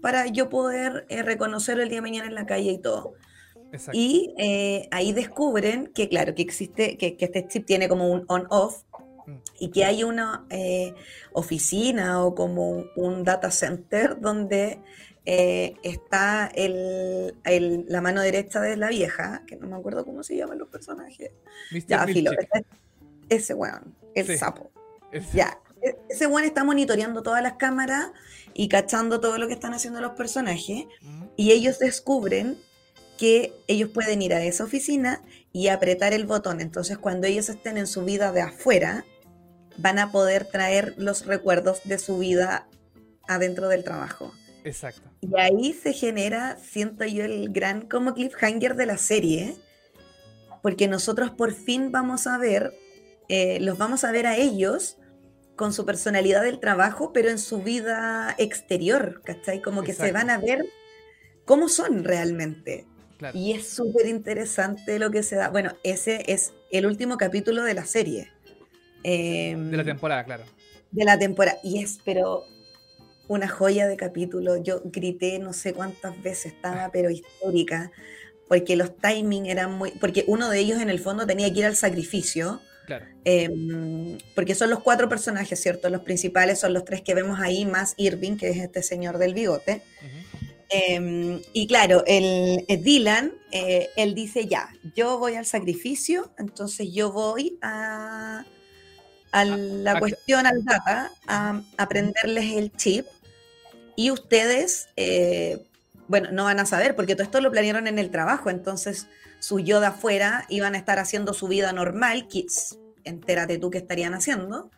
para 0.00 0.26
yo 0.26 0.48
poder 0.48 1.06
eh, 1.08 1.24
reconocerlo 1.24 1.82
el 1.82 1.88
día 1.88 1.98
de 1.98 2.02
mañana 2.02 2.28
en 2.28 2.36
la 2.36 2.46
calle 2.46 2.70
y 2.70 2.78
todo? 2.78 3.14
Y 3.92 4.34
eh, 4.38 4.88
ahí 4.90 5.12
descubren 5.12 5.88
que, 5.88 6.08
claro, 6.08 6.34
que 6.34 6.42
existe, 6.42 6.96
que, 6.96 7.16
este 7.18 7.46
chip 7.48 7.66
tiene 7.66 7.88
como 7.88 8.08
un 8.08 8.24
on-off 8.28 8.82
mm. 9.26 9.36
y 9.60 9.70
que 9.70 9.84
hay 9.84 10.04
una 10.04 10.46
eh, 10.50 10.94
oficina 11.32 12.24
o 12.24 12.34
como 12.34 12.84
un 12.96 13.24
data 13.24 13.50
center 13.50 14.20
donde 14.20 14.80
eh, 15.30 15.74
está 15.82 16.50
el, 16.54 17.34
la 17.86 18.00
mano 18.00 18.22
derecha 18.22 18.62
de 18.62 18.78
la 18.78 18.88
vieja, 18.88 19.42
que 19.46 19.56
no 19.56 19.66
me 19.66 19.76
acuerdo 19.76 20.06
cómo 20.06 20.22
se 20.22 20.34
llaman 20.34 20.58
los 20.58 20.68
personajes. 20.70 21.32
ya, 21.86 22.06
filo, 22.06 22.30
ese 23.28 23.52
weón, 23.52 23.94
el 24.14 24.38
sapo. 24.38 24.70
Ya, 25.34 25.60
e, 25.82 25.98
ese 26.08 26.26
weón 26.26 26.44
está 26.44 26.64
monitoreando 26.64 27.22
todas 27.22 27.42
las 27.42 27.58
cámaras 27.58 28.10
y 28.54 28.70
cachando 28.70 29.20
todo 29.20 29.36
lo 29.36 29.48
que 29.48 29.52
están 29.52 29.74
haciendo 29.74 30.00
los 30.00 30.12
personajes. 30.12 30.86
Mm. 31.02 31.24
Y 31.36 31.52
ellos 31.52 31.78
descubren 31.78 32.56
que 33.18 33.52
ellos 33.66 33.90
pueden 33.90 34.22
ir 34.22 34.32
a 34.32 34.42
esa 34.42 34.64
oficina 34.64 35.20
y 35.52 35.68
apretar 35.68 36.14
el 36.14 36.24
botón. 36.24 36.62
Entonces, 36.62 36.96
cuando 36.96 37.26
ellos 37.26 37.50
estén 37.50 37.76
en 37.76 37.86
su 37.86 38.02
vida 38.02 38.32
de 38.32 38.40
afuera, 38.40 39.04
van 39.76 39.98
a 39.98 40.10
poder 40.10 40.46
traer 40.46 40.94
los 40.96 41.26
recuerdos 41.26 41.82
de 41.84 41.98
su 41.98 42.16
vida 42.16 42.66
adentro 43.26 43.68
del 43.68 43.84
trabajo. 43.84 44.32
Exacto. 44.68 45.08
Y 45.20 45.38
ahí 45.38 45.72
se 45.72 45.92
genera, 45.92 46.58
siento 46.58 47.04
yo, 47.04 47.24
el 47.24 47.50
gran 47.50 47.88
como 47.88 48.14
cliffhanger 48.14 48.76
de 48.76 48.86
la 48.86 48.98
serie, 48.98 49.56
porque 50.62 50.88
nosotros 50.88 51.30
por 51.30 51.52
fin 51.52 51.90
vamos 51.90 52.26
a 52.26 52.38
ver, 52.38 52.74
eh, 53.28 53.58
los 53.60 53.78
vamos 53.78 54.04
a 54.04 54.12
ver 54.12 54.26
a 54.26 54.36
ellos 54.36 54.98
con 55.56 55.72
su 55.72 55.86
personalidad 55.86 56.42
del 56.42 56.60
trabajo, 56.60 57.12
pero 57.12 57.30
en 57.30 57.38
su 57.38 57.62
vida 57.62 58.34
exterior, 58.38 59.22
¿cachai? 59.24 59.60
Como 59.60 59.82
que 59.82 59.94
se 59.94 60.12
van 60.12 60.30
a 60.30 60.38
ver 60.38 60.64
cómo 61.44 61.68
son 61.68 62.04
realmente. 62.04 62.86
Y 63.34 63.52
es 63.52 63.68
súper 63.68 64.06
interesante 64.06 64.98
lo 64.98 65.10
que 65.10 65.24
se 65.24 65.34
da. 65.34 65.48
Bueno, 65.48 65.72
ese 65.82 66.22
es 66.30 66.52
el 66.70 66.86
último 66.86 67.16
capítulo 67.16 67.64
de 67.64 67.74
la 67.74 67.84
serie. 67.84 68.30
de 69.02 69.56
la 69.72 69.80
em, 69.80 69.84
temporada, 69.84 70.24
claro. 70.24 70.44
De 70.92 71.04
la 71.04 71.18
temporada. 71.18 71.58
Y 71.64 71.82
es, 71.82 71.98
pero 72.04 72.44
una 73.28 73.48
joya 73.48 73.86
de 73.86 73.96
capítulo. 73.96 74.56
Yo 74.56 74.82
grité 74.84 75.38
no 75.38 75.52
sé 75.52 75.72
cuántas 75.72 76.20
veces, 76.22 76.52
estaba 76.52 76.86
ah. 76.86 76.90
pero 76.92 77.10
histórica, 77.10 77.92
porque 78.48 78.76
los 78.76 78.96
timing 78.96 79.46
eran 79.46 79.72
muy... 79.72 79.92
Porque 79.92 80.24
uno 80.26 80.48
de 80.50 80.58
ellos 80.58 80.80
en 80.80 80.90
el 80.90 80.98
fondo 80.98 81.26
tenía 81.26 81.52
que 81.52 81.60
ir 81.60 81.66
al 81.66 81.76
sacrificio. 81.76 82.60
Claro. 82.86 83.04
Em, 83.24 84.16
porque 84.34 84.54
son 84.54 84.70
los 84.70 84.80
cuatro 84.80 85.08
personajes, 85.10 85.60
¿cierto? 85.60 85.90
Los 85.90 86.00
principales 86.00 86.58
son 86.58 86.72
los 86.72 86.86
tres 86.86 87.02
que 87.02 87.14
vemos 87.14 87.38
ahí, 87.38 87.66
más 87.66 87.92
Irving, 87.98 88.38
que 88.38 88.48
es 88.48 88.56
este 88.56 88.82
señor 88.82 89.18
del 89.18 89.34
bigote. 89.34 89.82
Em, 90.70 91.40
y 91.52 91.66
claro, 91.66 92.02
el, 92.06 92.64
Dylan, 92.68 93.32
eh, 93.52 93.88
él 93.96 94.14
dice, 94.14 94.46
ya, 94.46 94.68
yo 94.94 95.18
voy 95.18 95.34
al 95.34 95.46
sacrificio, 95.46 96.30
entonces 96.38 96.92
yo 96.92 97.10
voy 97.10 97.58
a, 97.62 98.44
a 99.32 99.44
la 99.44 99.98
cuestión, 99.98 100.46
al 100.46 100.62
data, 100.64 101.10
a 101.26 101.62
aprenderles 101.78 102.52
el 102.56 102.72
chip, 102.72 103.06
y 103.98 104.12
ustedes, 104.12 104.90
eh, 104.94 105.66
bueno, 106.06 106.30
no 106.30 106.44
van 106.44 106.60
a 106.60 106.66
saber, 106.66 106.94
porque 106.94 107.16
todo 107.16 107.24
esto 107.24 107.40
lo 107.40 107.50
planearon 107.50 107.88
en 107.88 107.98
el 107.98 108.12
trabajo, 108.12 108.48
entonces 108.48 109.08
su 109.40 109.58
yo 109.58 109.80
de 109.80 109.88
afuera 109.88 110.44
iban 110.48 110.76
a 110.76 110.78
estar 110.78 111.00
haciendo 111.00 111.34
su 111.34 111.48
vida 111.48 111.72
normal, 111.72 112.28
kids, 112.28 112.78
entérate 113.02 113.58
tú 113.58 113.70
qué 113.70 113.78
estarían 113.78 114.14
haciendo, 114.14 114.70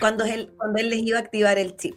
cuando 0.00 0.24
él, 0.24 0.52
cuando 0.58 0.80
él 0.80 0.90
les 0.90 0.98
iba 0.98 1.16
a 1.16 1.20
activar 1.20 1.58
el 1.58 1.76
chip. 1.76 1.94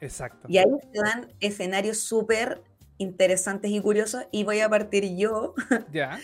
Exacto. 0.00 0.46
Y 0.48 0.58
ahí 0.58 0.66
se 0.92 1.00
dan 1.00 1.32
escenarios 1.40 1.98
súper 1.98 2.62
interesantes 2.98 3.72
y 3.72 3.80
curiosos 3.80 4.28
y 4.30 4.44
voy 4.44 4.60
a 4.60 4.68
partir 4.68 5.16
yo 5.16 5.54
Ya. 5.92 6.20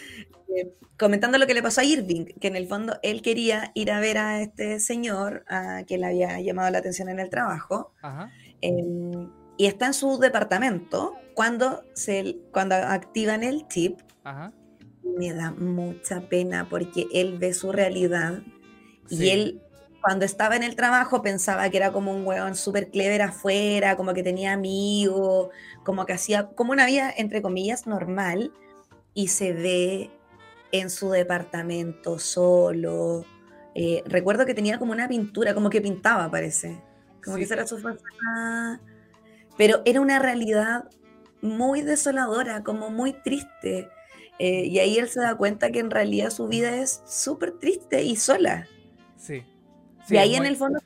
eh, 0.57 0.72
comentando 0.97 1.39
lo 1.39 1.49
que 1.49 1.55
le 1.55 1.62
pasó 1.64 1.80
a 1.80 1.85
Irving, 1.85 2.26
que 2.41 2.47
en 2.47 2.55
el 2.55 2.68
fondo 2.68 3.01
él 3.03 3.20
quería 3.20 3.72
ir 3.74 3.91
a 3.91 3.99
ver 3.99 4.18
a 4.18 4.43
este 4.43 4.78
señor 4.78 5.45
a 5.49 5.83
que 5.89 5.99
le 5.99 6.07
había 6.07 6.41
llamado 6.41 6.70
la 6.70 6.78
atención 6.78 7.09
en 7.09 7.18
el 7.18 7.30
trabajo 7.30 7.93
Ajá. 8.01 8.30
em, 8.61 9.28
y 9.63 9.67
está 9.67 9.87
en 9.87 9.95
su 9.95 10.19
departamento 10.19 11.15
cuando, 11.35 11.85
se, 11.95 12.37
cuando 12.53 12.75
activan 12.75 13.45
el 13.45 13.69
chip 13.69 14.01
Ajá. 14.25 14.53
me 15.17 15.33
da 15.33 15.53
mucha 15.53 16.29
pena 16.29 16.67
porque 16.69 17.07
él 17.13 17.39
ve 17.39 17.55
su 17.55 17.71
realidad 17.71 18.43
y 19.09 19.17
Sí. 19.19 19.31
él 19.31 19.63
cuando 20.01 20.25
estaba 20.25 20.57
en 20.57 20.65
el 20.65 20.75
trabajo 20.75 21.23
pensaba 21.23 21.71
que 21.71 21.77
era 21.77 21.93
como 21.93 22.13
un 22.13 22.27
weón 22.27 22.57
súper 22.57 22.91
clever 22.91 23.23
afuera, 23.23 23.97
como 23.97 24.15
que 24.15 24.25
tenía 24.25 24.53
amigos, 24.53 25.51
como 25.85 26.07
que 26.07 26.13
hacía 26.15 26.49
como 26.49 26.73
una 26.73 26.87
vida 26.87 27.15
entre 27.17 27.41
comillas 27.41 27.87
normal 27.87 28.53
y 29.15 29.29
se 29.29 29.53
ve 29.53 30.11
en 30.73 30.91
su 30.91 31.09
departamento 31.11 32.19
solo. 32.19 33.25
Eh, 33.77 34.03
recuerdo 34.07 34.45
que 34.45 34.55
tenía 34.55 34.81
como 34.81 34.91
una 34.91 35.07
pintura, 35.07 35.55
como 35.55 35.71
que 35.71 35.81
pintaba 35.81 36.29
parece, 36.33 36.83
como 37.25 37.37
que 37.37 37.43
Sí. 37.43 37.45
esa 37.45 37.55
era 37.55 37.67
su 37.69 37.79
faceta, 37.79 38.81
pero 39.57 39.82
era 39.84 40.00
una 40.00 40.18
realidad 40.18 40.84
muy 41.40 41.82
desoladora, 41.82 42.62
como 42.62 42.90
muy 42.90 43.12
triste. 43.12 43.88
Eh, 44.38 44.64
y 44.66 44.78
ahí 44.78 44.98
él 44.98 45.09
se 45.09 45.20
da 45.20 45.36
cuenta 45.36 45.70
que 45.70 45.78
en 45.80 45.90
realidad 45.90 46.30
su 46.30 46.48
vida 46.48 46.76
es 46.76 47.03
súper 47.07 47.53
triste 47.53 48.03
y 48.03 48.16
sola. 48.16 48.66
Sí. 49.16 49.44
y 50.09 50.16
ahí 50.16 50.34
en 50.34 50.46
el 50.46 50.57
fondo, 50.57 50.80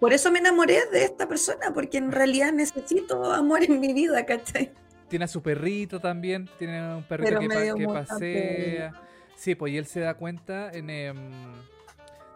por 0.00 0.12
eso 0.12 0.30
me 0.30 0.40
enamoré 0.40 0.80
de 0.92 1.04
esta 1.04 1.26
persona, 1.28 1.72
porque 1.72 1.96
en 1.98 2.12
realidad 2.12 2.52
necesito 2.52 3.32
amor 3.32 3.62
en 3.64 3.80
mi 3.80 3.92
vida, 3.94 4.26
¿cachai? 4.26 4.72
Tiene 5.08 5.24
a 5.24 5.28
su 5.28 5.40
perrito 5.42 6.00
también, 6.00 6.50
tiene 6.58 6.96
un 6.96 7.02
perrito 7.02 7.30
Pero 7.30 7.40
que, 7.40 7.48
pa- 7.48 7.78
que 7.78 7.86
pasea. 7.86 8.92
Sí, 9.36 9.54
pues 9.54 9.72
y 9.72 9.78
él 9.78 9.86
se 9.86 10.00
da 10.00 10.14
cuenta 10.14 10.70
en... 10.72 10.90
em, 10.90 11.16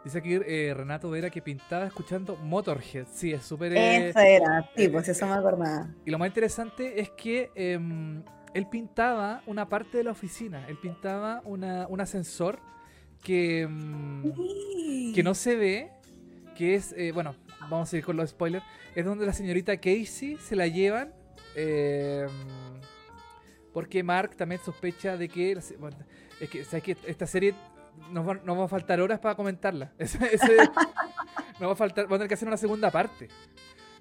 dice 0.05 0.18
aquí 0.18 0.34
eh, 0.34 0.72
Renato 0.76 1.11
Vera 1.11 1.30
que 1.30 1.42
pintaba 1.42 1.86
escuchando 1.86 2.36
Motorhead. 2.36 3.07
Sí, 3.12 3.32
es 3.32 3.44
súper... 3.44 3.72
eh, 3.76 4.09
Esa 4.11 4.26
era, 4.26 4.70
sí, 4.76 4.88
pues 4.88 5.09
eso 5.09 5.26
me 5.26 5.34
acordaba. 5.34 5.88
y 6.05 6.11
lo 6.11 6.18
más 6.18 6.28
interesante 6.28 7.00
es 7.00 7.11
que 7.11 7.50
em, 7.55 8.22
él 8.55 8.66
pintaba 8.68 9.42
una 9.46 9.68
parte 9.68 9.98
de 9.98 10.05
la 10.05 10.11
oficina. 10.12 10.66
Él 10.68 10.76
pintaba 10.78 11.40
una, 11.44 11.86
un 11.88 12.00
ascensor 12.00 12.59
que, 13.22 13.62
em, 13.62 14.32
que 15.14 15.22
no 15.22 15.34
se 15.34 15.57
ve, 15.57 15.90
que 16.57 16.74
es, 16.74 16.92
eh, 16.96 17.12
bueno, 17.12 17.34
vamos 17.61 17.88
a 17.88 17.90
seguir 17.90 18.05
con 18.05 18.16
los 18.16 18.30
spoilers, 18.30 18.64
es 18.94 19.05
donde 19.05 19.24
la 19.26 19.32
señorita 19.32 19.76
Casey 19.76 20.36
se 20.40 20.57
la 20.57 20.66
llevan. 20.66 21.12
eh, 21.57 22.26
porque 23.72 24.03
Mark 24.03 24.36
también 24.36 24.61
sospecha 24.62 25.16
de 25.16 25.28
que, 25.28 25.59
bueno, 25.78 25.96
es 26.40 26.50
que, 26.50 26.64
¿sabes 26.64 26.82
que 26.82 26.96
Esta 27.07 27.26
serie 27.26 27.55
nos 28.11 28.26
va, 28.28 28.34
nos 28.34 28.59
va 28.59 28.64
a 28.64 28.68
faltar 28.68 29.00
horas 29.00 29.20
para 29.20 29.34
comentarla. 29.34 29.92
Ese- 29.98 30.34
ese- 30.34 30.57
nos 31.61 31.68
va 31.68 31.72
a 31.72 31.76
faltar, 31.76 32.05
vamos 32.05 32.16
a 32.16 32.18
tener 32.18 32.28
que 32.28 32.34
hacer 32.34 32.48
una 32.48 32.57
segunda 32.57 32.90
parte. 32.90 33.28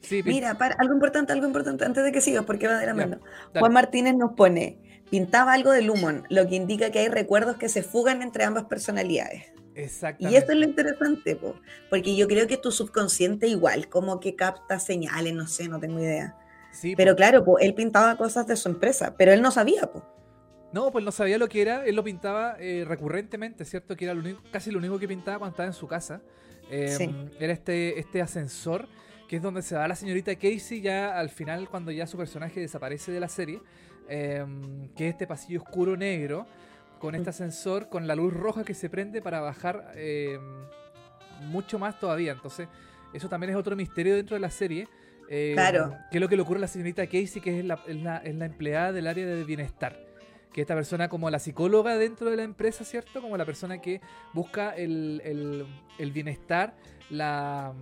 Sí, 0.02 0.24
Mira, 0.24 0.56
para, 0.56 0.76
algo 0.80 0.94
importante, 0.96 1.32
algo 1.32 1.46
importante, 1.46 1.86
antes 1.86 2.04
de 2.04 2.12
que 2.12 2.22
sigas, 2.22 2.44
porque 2.46 2.68
va 2.68 2.80
de 2.80 2.88
la 2.88 2.94
mano. 2.96 3.20
Juan 3.58 3.72
Martínez 3.72 4.16
nos 4.16 4.32
pone, 4.34 5.04
pintaba 5.12 5.54
algo 5.54 5.72
de 5.72 5.84
Lumon, 5.84 6.24
lo 6.30 6.48
que 6.48 6.56
indica 6.56 6.90
que 6.90 7.00
hay 7.00 7.08
recuerdos 7.08 7.58
que 7.58 7.70
se 7.70 7.84
fugan 7.84 8.24
entre 8.24 8.44
ambas 8.44 8.64
personalidades. 8.66 9.44
Y 9.76 9.82
Exactamente. 9.82 10.38
eso 10.40 10.52
es 10.54 10.58
lo 10.58 10.66
interesante, 10.66 11.36
po, 11.36 11.56
porque 11.92 12.16
yo 12.16 12.28
creo 12.28 12.48
que 12.48 12.58
tu 12.58 12.72
subconsciente 12.72 13.48
igual, 13.48 13.90
como 13.90 14.20
que 14.20 14.36
capta 14.36 14.80
señales, 14.80 15.34
no 15.36 15.46
sé, 15.48 15.68
no 15.70 15.80
tengo 15.80 16.00
idea. 16.00 16.36
Sí, 16.72 16.96
Pero 16.96 17.12
po. 17.12 17.18
claro, 17.18 17.46
po, 17.46 17.60
él 17.60 17.76
pintaba 17.76 18.18
cosas 18.18 18.48
de 18.48 18.56
su 18.56 18.70
empresa, 18.70 19.14
pero 19.18 19.32
él 19.34 19.42
no 19.44 19.52
sabía, 19.52 19.84
po. 19.92 20.04
No, 20.74 20.92
pues 20.92 21.04
no 21.04 21.12
sabía 21.12 21.38
lo 21.38 21.48
que 21.50 21.62
era. 21.62 21.86
Él 21.86 21.96
lo 21.96 22.04
pintaba 22.04 22.56
eh, 22.60 22.86
recurrentemente, 22.88 23.66
¿cierto? 23.66 23.96
Que 23.98 24.06
era 24.06 24.14
lo 24.14 24.22
único- 24.22 24.42
casi 24.52 24.72
lo 24.72 24.78
único 24.78 24.98
que 25.00 25.08
pintaba 25.08 25.38
cuando 25.40 25.52
estaba 25.54 25.68
en 25.68 25.74
su 25.74 25.88
casa. 25.88 26.22
Eh, 26.70 26.96
Sí. 26.98 27.14
Era 27.40 27.52
este, 27.54 28.00
este 28.00 28.22
ascensor, 28.22 28.88
que 29.28 29.36
es 29.38 29.42
donde 29.42 29.62
se 29.62 29.76
va 29.76 29.88
la 29.88 29.96
señorita 29.96 30.34
Casey 30.36 30.80
ya 30.82 31.18
al 31.20 31.30
final, 31.30 31.68
cuando 31.70 31.92
ya 31.92 32.08
su 32.08 32.18
personaje 32.18 32.60
desaparece 32.62 33.12
de 33.12 33.20
la 33.20 33.28
serie. 33.30 33.60
eh, 34.14 34.44
que 34.98 35.08
es 35.08 35.14
este 35.14 35.26
pasillo 35.26 35.62
oscuro 35.62 35.96
negro, 35.96 36.46
con 37.00 37.16
este 37.16 37.28
Mm. 37.28 37.30
ascensor, 37.30 37.88
con 37.88 38.08
la 38.08 38.16
luz 38.16 38.34
roja 38.34 38.66
que 38.66 38.74
se 38.74 38.90
prende 38.90 39.22
para 39.22 39.40
bajar 39.40 39.94
eh, 39.96 40.38
mucho 41.44 41.80
más 41.80 41.98
todavía. 41.98 42.34
Entonces, 42.34 42.68
eso 43.14 43.30
también 43.30 43.52
es 43.52 43.56
otro 43.56 43.76
misterio 43.78 44.16
dentro 44.16 44.36
de 44.36 44.42
la 44.42 44.50
serie. 44.52 44.88
eh, 45.30 45.52
Claro. 45.54 45.96
¿Qué 46.12 46.18
es 46.18 46.22
lo 46.22 46.28
que 46.28 46.36
le 46.36 46.42
ocurre 46.42 46.58
a 46.58 46.62
la 46.62 46.68
señorita 46.68 47.06
Casey, 47.06 47.42
que 47.42 47.60
es 47.60 47.64
la, 47.64 47.80
es 47.88 47.96
la- 47.96 48.18
es 48.18 48.36
la 48.36 48.46
empleada 48.48 48.92
del 48.92 49.08
área 49.08 49.26
de 49.26 49.44
bienestar? 49.46 49.98
Que 50.54 50.62
esta 50.62 50.76
persona 50.76 51.08
como 51.10 51.30
la 51.30 51.40
psicóloga 51.40 51.98
dentro 51.98 52.30
de 52.30 52.36
la 52.38 52.44
empresa, 52.44 52.84
¿cierto? 52.84 53.22
Como 53.22 53.38
la 53.38 53.46
persona 53.46 53.80
que 53.82 54.02
busca 54.34 54.76
el, 54.76 55.22
el- 55.24 55.66
el 55.98 56.12
bienestar, 56.12 56.76
la, 57.10 57.74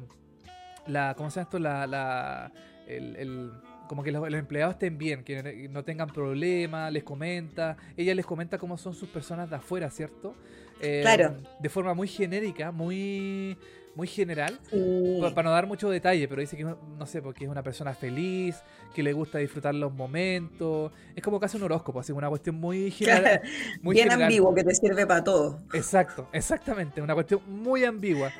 la... 0.88 1.14
¿Cómo 1.16 1.30
se 1.30 1.36
llama 1.40 1.44
esto? 1.44 1.60
La... 1.60 1.88
la 1.88 2.52
el, 2.88 3.16
el- 3.16 3.52
como 3.88 4.04
que 4.04 4.12
los, 4.12 4.22
los 4.30 4.40
empleados 4.40 4.74
estén 4.76 5.00
bien, 5.00 5.24
que 5.24 5.68
no 5.68 5.84
tengan 5.84 6.10
problemas, 6.10 6.94
les 6.94 7.04
comenta, 7.04 7.76
ella 7.98 8.14
les 8.14 8.24
comenta 8.24 8.60
cómo 8.60 8.78
son 8.78 8.94
sus 8.94 9.10
personas 9.10 9.50
de 9.50 9.56
afuera, 9.56 9.90
¿cierto? 9.90 10.36
Eh, 10.80 11.00
Claro. 11.02 11.36
De 11.60 11.70
forma 11.70 11.96
muy 11.96 12.08
genérica, 12.08 12.72
muy, 12.72 13.58
muy 14.00 14.08
general, 14.08 14.58
Sí. 14.72 15.20
para 15.36 15.44
no 15.44 15.52
dar 15.52 15.68
mucho 15.68 15.90
detalle, 15.90 16.28
pero 16.28 16.40
dice 16.42 16.56
que, 16.56 16.64
no 16.64 17.06
sé, 17.06 17.22
porque 17.22 17.44
es 17.44 17.50
una 17.52 17.62
persona 17.62 17.94
feliz, 17.94 18.56
que 18.96 19.04
le 19.04 19.12
gusta 19.14 19.38
disfrutar 19.40 19.76
los 19.76 19.94
momentos. 19.94 20.92
Es 21.16 21.22
como 21.22 21.40
casi 21.40 21.58
un 21.58 21.64
horóscopo, 21.64 22.00
así, 22.00 22.12
una 22.14 22.30
cuestión 22.30 22.56
muy 22.56 22.92
general. 22.92 23.42
muy 23.82 23.94
Bien 23.96 24.06
general. 24.06 24.24
ambiguo, 24.28 24.56
que 24.56 24.64
te 24.64 24.74
sirve 24.74 25.06
para 25.06 25.24
todo. 25.24 25.62
Exacto, 25.74 26.28
exactamente, 26.32 27.02
una 27.02 27.14
cuestión 27.14 27.42
muy 27.48 27.84
ambigua. 27.84 28.32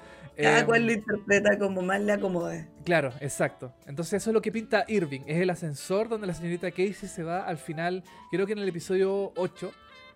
Cada 0.42 0.60
Em, 0.62 0.66
cual 0.66 0.86
lo 0.86 0.94
interpreta 0.94 1.58
como 1.60 1.82
más 1.82 2.00
le 2.00 2.14
acomode. 2.14 2.66
Claro, 2.86 3.12
exacto. 3.20 3.74
Entonces 3.86 4.14
eso 4.14 4.30
es 4.30 4.34
lo 4.34 4.42
que 4.42 4.54
pinta 4.54 4.86
Irving. 4.88 5.20
Es 5.28 5.42
el 5.42 5.50
ascensor 5.50 6.08
donde 6.08 6.28
la 6.28 6.34
señorita 6.34 6.72
Casey 6.72 6.94
se 7.10 7.24
va 7.24 7.42
al 7.46 7.58
final, 7.58 8.04
creo 8.32 8.46
que 8.48 8.54
en 8.54 8.60
el 8.60 8.70
episodio 8.70 9.34
8 9.36 9.72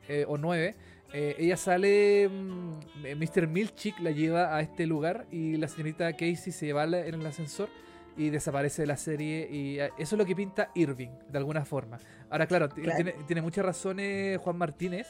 eh, 0.07 0.23
o 0.25 0.37
9. 0.37 0.75
Eh, 1.13 1.35
ella 1.37 1.55
sale, 1.57 2.27
mm, 2.27 2.71
eh, 3.05 3.15
Mr. 3.15 3.47
Milchick 3.47 3.99
la 3.99 4.11
lleva 4.11 4.55
a 4.55 4.61
este 4.61 4.85
lugar 4.87 5.27
y 5.31 5.57
la 5.57 5.67
señorita 5.67 6.11
Casey 6.13 6.51
se 6.51 6.73
va 6.73 6.85
la- 6.85 7.05
en 7.05 7.15
el 7.15 7.25
ascensor 7.25 7.69
y 8.17 8.29
desaparece 8.29 8.81
de 8.83 8.87
la 8.87 8.97
serie 8.97 9.47
y 9.51 9.79
eh, 9.79 9.89
eso 9.97 10.15
es 10.15 10.19
lo 10.19 10.25
que 10.25 10.35
pinta 10.35 10.69
Irving, 10.75 11.09
de 11.29 11.37
alguna 11.37 11.65
forma. 11.65 11.97
Ahora, 12.29 12.45
claro. 12.47 12.69
Tiene, 12.69 13.13
tiene 13.27 13.41
muchas 13.41 13.63
razones 13.65 14.37
Juan 14.39 14.57
Martínez, 14.57 15.07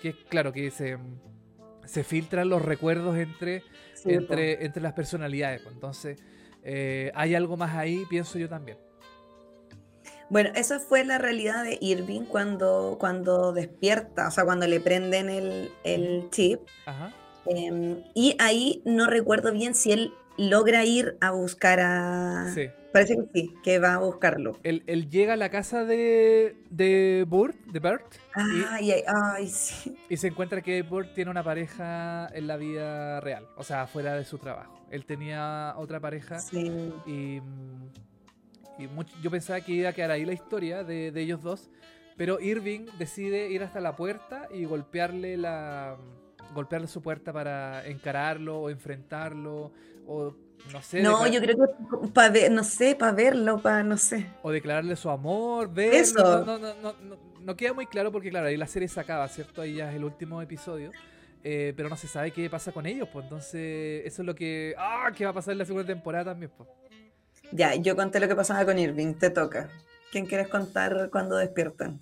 que 0.00 0.14
claro 0.28 0.52
que 0.52 0.70
se, 0.70 0.96
se 1.84 2.02
filtran 2.04 2.48
los 2.48 2.62
recuerdos 2.62 3.16
entre 3.18 3.62
Sí, 3.94 4.12
entre, 4.14 4.64
entre 4.64 4.82
las 4.82 4.92
personalidades. 4.94 5.60
pues. 5.62 5.74
Entonces, 5.74 6.18
eh, 6.64 7.12
hay 7.14 7.34
algo 7.36 7.56
más 7.56 7.76
ahí, 7.76 8.04
pienso 8.10 8.36
yo 8.38 8.48
también. 8.48 8.78
Bueno, 10.32 10.48
esa 10.54 10.80
fue 10.80 11.04
la 11.04 11.18
realidad 11.18 11.62
de 11.62 11.76
Irving 11.82 12.22
cuando, 12.22 12.96
cuando 12.98 13.52
despierta, 13.52 14.28
o 14.28 14.30
sea, 14.30 14.46
cuando 14.46 14.66
le 14.66 14.80
prenden 14.80 15.28
el, 15.28 15.70
el 15.84 16.30
chip. 16.30 16.60
Ajá. 16.86 17.12
Em, 17.44 18.02
y 18.14 18.34
ahí 18.38 18.80
no 18.86 19.08
recuerdo 19.08 19.52
bien 19.52 19.74
si 19.74 19.92
él 19.92 20.14
logra 20.38 20.86
ir 20.86 21.18
a 21.20 21.32
buscar 21.32 21.80
a... 21.80 22.50
Sí. 22.54 22.70
Parece 22.94 23.16
que 23.16 23.22
sí, 23.40 23.54
que 23.62 23.78
va 23.78 23.94
a 23.94 23.98
buscarlo. 23.98 24.58
Él, 24.62 24.84
él 24.86 25.10
llega 25.10 25.34
a 25.34 25.36
la 25.36 25.50
casa 25.50 25.84
de, 25.84 26.56
de 26.70 27.26
Burt, 27.28 27.56
de 27.66 27.78
Bert, 27.80 28.06
Ay, 28.34 28.90
ay, 28.90 29.02
ay, 29.06 29.48
sí. 29.48 29.96
y 30.08 30.16
se 30.16 30.28
encuentra 30.28 30.62
que 30.62 30.80
Burt 30.82 31.12
tiene 31.14 31.30
una 31.30 31.42
pareja 31.44 32.26
en 32.34 32.46
la 32.46 32.56
vida 32.56 33.20
real, 33.20 33.46
o 33.56 33.64
sea, 33.64 33.86
fuera 33.86 34.14
de 34.14 34.24
su 34.24 34.38
trabajo. 34.38 34.78
Él 34.90 35.04
tenía 35.04 35.74
otra 35.76 36.00
pareja 36.00 36.38
Sí. 36.38 36.92
y, 37.06 37.40
mm, 37.40 37.92
y 38.78 38.86
much- 38.88 39.12
yo 39.22 39.30
pensaba 39.30 39.60
que 39.60 39.72
iba 39.72 39.88
a 39.90 39.92
quedar 39.92 40.10
ahí 40.12 40.24
la 40.24 40.32
historia 40.32 40.84
de, 40.84 41.10
de 41.12 41.20
ellos 41.20 41.42
dos, 41.42 41.70
pero 42.16 42.40
Irving 42.40 42.86
decide 42.98 43.48
ir 43.50 43.62
hasta 43.62 43.80
la 43.80 43.96
puerta 43.96 44.48
y 44.52 44.64
golpearle 44.64 45.36
la 45.36 45.96
golpearle 46.54 46.86
su 46.86 47.00
puerta 47.00 47.32
para 47.32 47.86
encararlo 47.86 48.60
o 48.60 48.70
enfrentarlo 48.70 49.72
o 50.06 50.34
no 50.70 50.82
sé 50.82 51.00
No, 51.02 51.26
yo 51.26 51.40
creo 51.40 51.56
que 51.56 52.08
para 52.12 52.28
ver, 52.30 52.50
no 52.52 52.62
sé, 52.62 52.94
para 52.94 53.12
verlo, 53.12 53.60
para, 53.62 53.82
no 53.82 53.96
sé. 53.96 54.26
o 54.42 54.50
declararle 54.50 54.94
su 54.96 55.08
amor, 55.10 55.72
verlo, 55.72 55.98
Eso. 55.98 56.44
No, 56.44 56.58
no, 56.58 56.74
no, 56.74 56.92
no, 57.02 57.16
no 57.40 57.56
queda 57.56 57.72
muy 57.72 57.86
claro 57.86 58.12
porque 58.12 58.30
claro, 58.30 58.46
ahí 58.48 58.56
la 58.56 58.66
serie 58.66 58.88
se 58.88 59.00
acaba, 59.00 59.26
¿cierto? 59.28 59.62
Ahí 59.62 59.74
ya 59.76 59.90
es 59.90 59.96
el 59.96 60.04
último 60.04 60.40
episodio. 60.42 60.92
eh, 61.44 61.72
pero 61.76 61.88
no 61.88 61.96
se 61.96 62.06
sabe 62.06 62.30
qué 62.30 62.48
pasa 62.50 62.70
con 62.70 62.86
ellos, 62.86 63.08
pues 63.12 63.24
entonces 63.24 64.02
eso 64.06 64.22
es 64.22 64.26
lo 64.26 64.34
que... 64.34 64.74
¡Ah! 64.78 65.10
¿Qué 65.16 65.24
va 65.24 65.30
a 65.30 65.34
pasar 65.34 65.52
en 65.52 65.58
la 65.58 65.64
segunda 65.64 65.86
temporada 65.86 66.26
también? 66.26 66.52
Pues? 66.56 66.68
Ya, 67.52 67.74
yo 67.74 67.96
conté 67.96 68.18
lo 68.18 68.28
que 68.28 68.34
pasaba 68.34 68.64
con 68.64 68.78
Irving, 68.78 69.14
te 69.14 69.30
toca. 69.30 69.68
¿Quién 70.10 70.26
quieres 70.26 70.48
contar 70.48 71.10
cuando 71.10 71.36
despiertan? 71.36 72.00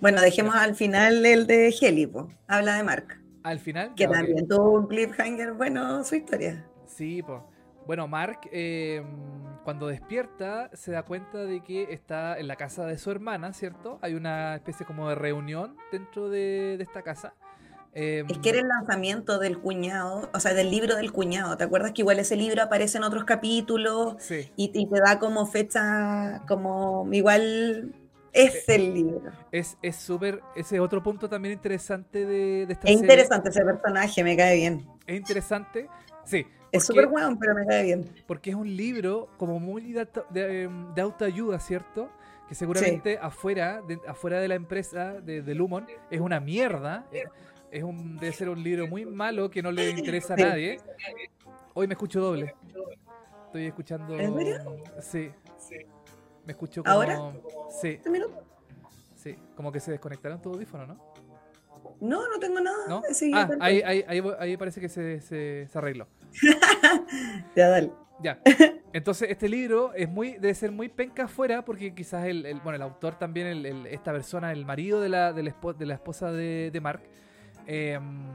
Bueno, 0.00 0.20
dejemos 0.20 0.54
al 0.54 0.74
final 0.74 1.24
el 1.24 1.46
de 1.46 1.74
Heli, 1.80 2.06
po. 2.06 2.28
habla 2.46 2.76
de 2.76 2.82
Mark, 2.84 3.20
Al 3.42 3.58
final... 3.58 3.94
que 3.96 4.06
también 4.06 4.46
tuvo 4.46 4.72
un 4.72 4.86
cliffhanger, 4.86 5.52
bueno, 5.54 6.04
su 6.04 6.16
historia. 6.16 6.64
Sí, 6.86 7.22
pues. 7.22 7.40
Bueno, 7.88 8.06
Mark, 8.06 8.40
em, 8.52 9.06
cuando 9.64 9.86
despierta, 9.86 10.70
se 10.74 10.92
da 10.92 11.04
cuenta 11.04 11.38
de 11.38 11.62
que 11.62 11.92
está 11.92 12.38
en 12.38 12.46
la 12.46 12.56
casa 12.56 12.84
de 12.84 12.98
su 12.98 13.10
hermana, 13.10 13.52
¿cierto? 13.54 13.98
Hay 14.02 14.14
una 14.14 14.56
especie 14.56 14.84
como 14.84 15.08
de 15.08 15.14
reunión 15.14 15.76
dentro 15.90 16.28
de, 16.28 16.74
esta 16.74 17.02
casa. 17.02 17.34
Es 17.94 18.38
que 18.38 18.50
era 18.50 18.60
el 18.60 18.68
lanzamiento 18.68 19.38
del 19.38 19.58
cuñado, 19.58 20.30
o 20.32 20.40
sea, 20.40 20.54
del 20.54 20.70
libro 20.70 20.96
del 20.96 21.12
cuñado. 21.12 21.56
¿Te 21.56 21.64
acuerdas 21.64 21.92
que 21.92 22.02
igual 22.02 22.18
ese 22.18 22.36
libro 22.36 22.62
aparece 22.62 22.98
en 22.98 23.04
otros 23.04 23.24
capítulos? 23.24 24.16
Sí. 24.18 24.50
Y, 24.56 24.86
te 24.86 25.00
da 25.00 25.18
como 25.18 25.46
fecha, 25.46 26.42
como 26.46 27.08
igual 27.12 27.94
es 28.32 28.68
eh, 28.68 28.74
el 28.74 28.94
libro. 28.94 29.32
Es 29.50 29.76
súper, 29.96 30.40
ese 30.54 30.80
otro 30.80 31.02
punto 31.02 31.28
también 31.28 31.54
interesante 31.54 32.24
de, 32.24 32.62
esta 32.62 32.82
serie. 32.82 32.94
Es 32.94 33.00
interesante 33.00 33.48
ese 33.50 33.64
personaje, 33.64 34.24
me 34.24 34.36
cae 34.36 34.56
bien. 34.56 34.86
Es 35.06 35.16
interesante, 35.16 35.88
sí. 36.24 36.46
Es 36.70 36.84
súper 36.84 37.06
bueno, 37.06 37.36
pero 37.40 37.54
me 37.54 37.66
cae 37.66 37.84
bien. 37.84 38.10
Porque 38.26 38.50
es 38.50 38.56
un 38.56 38.76
libro 38.76 39.28
como 39.38 39.58
muy 39.58 39.92
de, 39.92 40.62
em, 40.62 40.92
autoayuda, 41.00 41.58
¿cierto? 41.58 42.10
Que 42.48 42.54
seguramente 42.54 43.18
afuera, 43.20 43.82
de, 43.86 43.98
afuera 44.06 44.40
de 44.40 44.48
la 44.48 44.54
empresa 44.54 45.14
de, 45.20 45.54
Lumon 45.54 45.86
es 46.10 46.20
una 46.20 46.40
mierda. 46.40 47.06
Es 47.70 47.82
un, 47.82 48.16
debe 48.16 48.32
ser 48.32 48.48
un 48.48 48.62
libro 48.62 48.86
muy 48.86 49.04
malo 49.04 49.50
que 49.50 49.62
no 49.62 49.70
le 49.70 49.90
interesa 49.90 50.34
a 50.34 50.36
nadie. 50.36 50.80
Hoy 51.74 51.86
me 51.86 51.94
escucho 51.94 52.20
doble. 52.20 52.54
Estoy 53.46 53.66
escuchando. 53.66 54.18
¿En 54.18 54.34
serio? 54.34 54.76
Sí. 55.00 55.30
Me 56.44 56.52
escucho 56.52 56.82
como. 56.82 56.94
¿Ahora? 56.94 57.32
Sí. 57.80 57.88
¿Este? 57.88 58.10
Sí, 59.16 59.36
como 59.54 59.72
que 59.72 59.80
se 59.80 59.90
desconectaron 59.90 60.40
tu 60.40 60.50
audífono, 60.50 60.86
¿no? 60.86 61.14
No, 62.00 62.28
no 62.28 62.38
tengo 62.38 62.60
nada. 62.60 62.86
¿No? 62.88 63.02
Ah, 63.34 63.48
ahí, 63.60 63.82
ahí, 63.82 64.22
ahí, 64.38 64.56
parece 64.56 64.80
que 64.80 64.88
se, 64.88 65.20
se, 65.20 65.68
arregló. 65.74 66.06
ya, 67.56 67.68
dale. 67.68 67.92
Ya. 68.20 68.40
Entonces, 68.92 69.30
este 69.30 69.48
libro 69.48 69.92
es 69.94 70.08
muy, 70.08 70.32
debe 70.32 70.54
ser 70.54 70.72
muy 70.72 70.88
penca 70.88 71.24
afuera 71.24 71.64
porque 71.64 71.94
quizás 71.94 72.26
el, 72.26 72.46
el 72.46 72.60
bueno, 72.60 72.76
el 72.76 72.82
autor 72.82 73.18
también, 73.18 73.46
el, 73.46 73.86
esta 73.86 74.12
persona, 74.12 74.52
el 74.52 74.64
marido 74.64 75.00
de 75.00 75.08
la, 75.08 75.32
de 75.32 75.42
la, 75.42 75.54
de 75.76 75.86
la 75.86 75.94
esposa 75.94 76.32
de, 76.32 76.70
de 76.72 76.80
Mark, 76.80 77.02
em, 77.68 78.26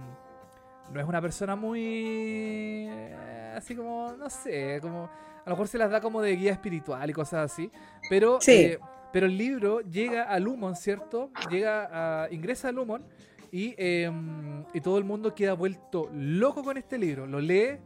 no 0.91 0.99
es 0.99 1.07
una 1.07 1.19
persona 1.19 1.55
muy... 1.55 2.87
Eh, 2.87 3.53
así 3.57 3.75
como, 3.75 4.13
no 4.13 4.29
sé, 4.29 4.79
como 4.79 5.05
a 5.05 5.49
lo 5.49 5.51
mejor 5.51 5.67
se 5.67 5.77
las 5.79 5.89
da 5.89 5.99
como 5.99 6.21
de 6.21 6.35
guía 6.35 6.51
espiritual 6.51 7.09
y 7.09 7.13
cosas 7.13 7.51
así. 7.51 7.71
Pero, 8.09 8.37
eh, 8.47 8.77
pero 9.11 9.25
el 9.25 9.35
libro 9.35 9.81
llega 9.81 10.23
a 10.23 10.39
Lumon, 10.39 10.75
¿cierto? 10.75 11.31
Llega 11.49 11.89
a, 12.23 12.31
ingresa 12.31 12.69
a 12.69 12.71
Lumon 12.71 13.03
y, 13.51 13.73
em, 13.77 14.63
y 14.71 14.81
todo 14.81 14.99
el 14.99 15.03
mundo 15.03 15.33
queda 15.33 15.53
vuelto 15.53 16.09
loco 16.13 16.63
con 16.63 16.77
este 16.77 16.99
libro. 16.99 17.25
Lo 17.25 17.41
lee, 17.41 17.79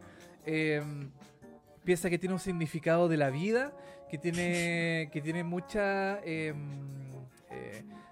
em, 0.45 1.09
piensa 1.85 2.09
que 2.09 2.17
tiene 2.17 2.33
un 2.33 2.41
significado 2.41 3.07
de 3.07 3.15
la 3.15 3.29
vida, 3.29 3.71
que 4.09 4.17
tiene, 4.17 5.09
que 5.13 5.21
tiene 5.21 5.45
mucha... 5.45 6.19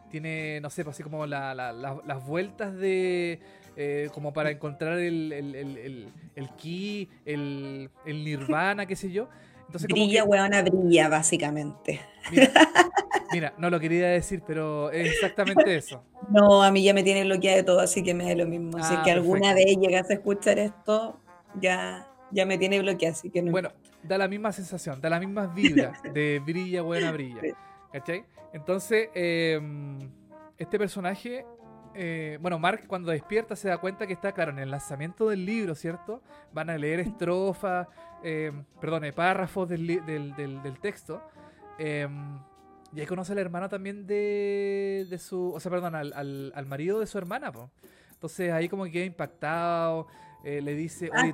Tiene, 0.09 0.59
no 0.61 0.69
sé, 0.69 0.83
pues 0.83 0.95
así 0.95 1.03
como 1.03 1.25
las 1.25 2.25
vueltas 2.25 2.75
de 2.75 3.39
eh, 3.77 4.09
como 4.13 4.31
para 4.31 4.51
encontrar 4.51 4.99
el, 4.99 5.33
el, 5.33 5.55
el, 5.55 6.07
el 6.35 6.49
ki, 6.51 7.09
el, 7.25 7.89
nirvana, 8.05 8.85
qué 8.85 8.95
sé 8.95 9.11
yo. 9.11 9.27
Entonces, 9.65 9.87
brilla, 9.87 10.21
como 10.21 10.31
weona, 10.31 10.61
brilla, 10.61 11.09
básicamente. 11.09 11.99
Mira, 13.33 13.53
no 13.57 13.69
lo 13.69 13.79
quería 13.79 14.07
decir, 14.07 14.43
pero 14.47 14.91
es 14.91 15.11
exactamente 15.11 15.75
eso. 15.75 16.01
No, 16.29 16.63
a 16.63 16.71
mí 16.71 16.83
ya 16.83 16.93
me 16.93 17.03
tiene 17.03 17.25
bloqueada 17.25 17.57
de 17.57 17.63
todo, 17.63 17.81
así 17.81 18.01
que 18.01 18.13
me 18.13 18.25
da 18.25 18.35
lo 18.35 18.45
mismo. 18.45 18.81
si 18.81 18.93
es 18.93 18.99
que 19.01 19.11
ah, 19.11 19.15
alguna 19.15 19.53
vez 19.53 19.75
llegas 19.77 20.09
a 20.09 20.13
escuchar 20.13 20.57
esto, 20.57 21.19
ya, 21.59 22.07
ya 22.31 22.45
me 22.45 22.57
tiene 22.57 22.79
bloqueada, 22.79 23.13
así 23.13 23.29
que 23.29 23.41
no. 23.41 23.51
Bueno, 23.51 23.71
da 24.03 24.17
la 24.17 24.29
misma 24.29 24.53
sensación, 24.53 25.01
da 25.01 25.09
las 25.09 25.19
mismas 25.19 25.53
vibras 25.53 26.01
de 26.13 26.41
brilla, 26.45 26.81
buena, 26.81 27.11
brilla. 27.11 27.41
¿Cachai? 27.91 28.23
Entonces, 28.55 29.09
em, 29.13 30.09
este 30.57 30.79
personaje 30.79 31.45
eh, 31.97 32.37
bueno, 32.41 32.59
Mark 32.59 32.87
cuando 32.87 33.09
despierta 33.11 33.55
se 33.55 33.69
da 33.69 33.77
cuenta 33.77 34.05
que 34.05 34.11
está, 34.11 34.33
claro, 34.33 34.51
en 34.51 34.59
el 34.59 34.69
lanzamiento 34.69 35.29
del 35.29 35.45
libro, 35.45 35.75
¿cierto? 35.75 36.21
Van 36.51 36.69
a 36.69 36.77
leer 36.77 36.99
estrofas, 36.99 37.87
eh, 38.21 38.51
perdón, 38.81 39.03
párrafos 39.15 39.69
del, 39.69 40.77
texto. 40.81 41.21
Eh, 41.79 42.07
y 42.93 42.99
ahí 42.99 43.05
conoce 43.05 43.31
al 43.31 43.39
hermano 43.39 43.69
también 43.69 44.05
de, 44.05 45.07
de 45.09 45.17
su, 45.17 45.53
o 45.53 45.59
sea, 45.59 45.71
perdón, 45.71 45.95
al, 45.95 46.65
marido 46.65 46.99
de 46.99 47.07
su 47.07 47.17
hermana, 47.17 47.51
pues. 47.51 47.69
Entonces 48.11 48.51
ahí 48.51 48.67
como 48.67 48.83
que 48.85 48.91
queda 48.91 49.05
impactado, 49.05 50.07
eh, 50.45 50.61
le 50.61 50.75
dice, 50.75 51.09
ah, 51.11 51.31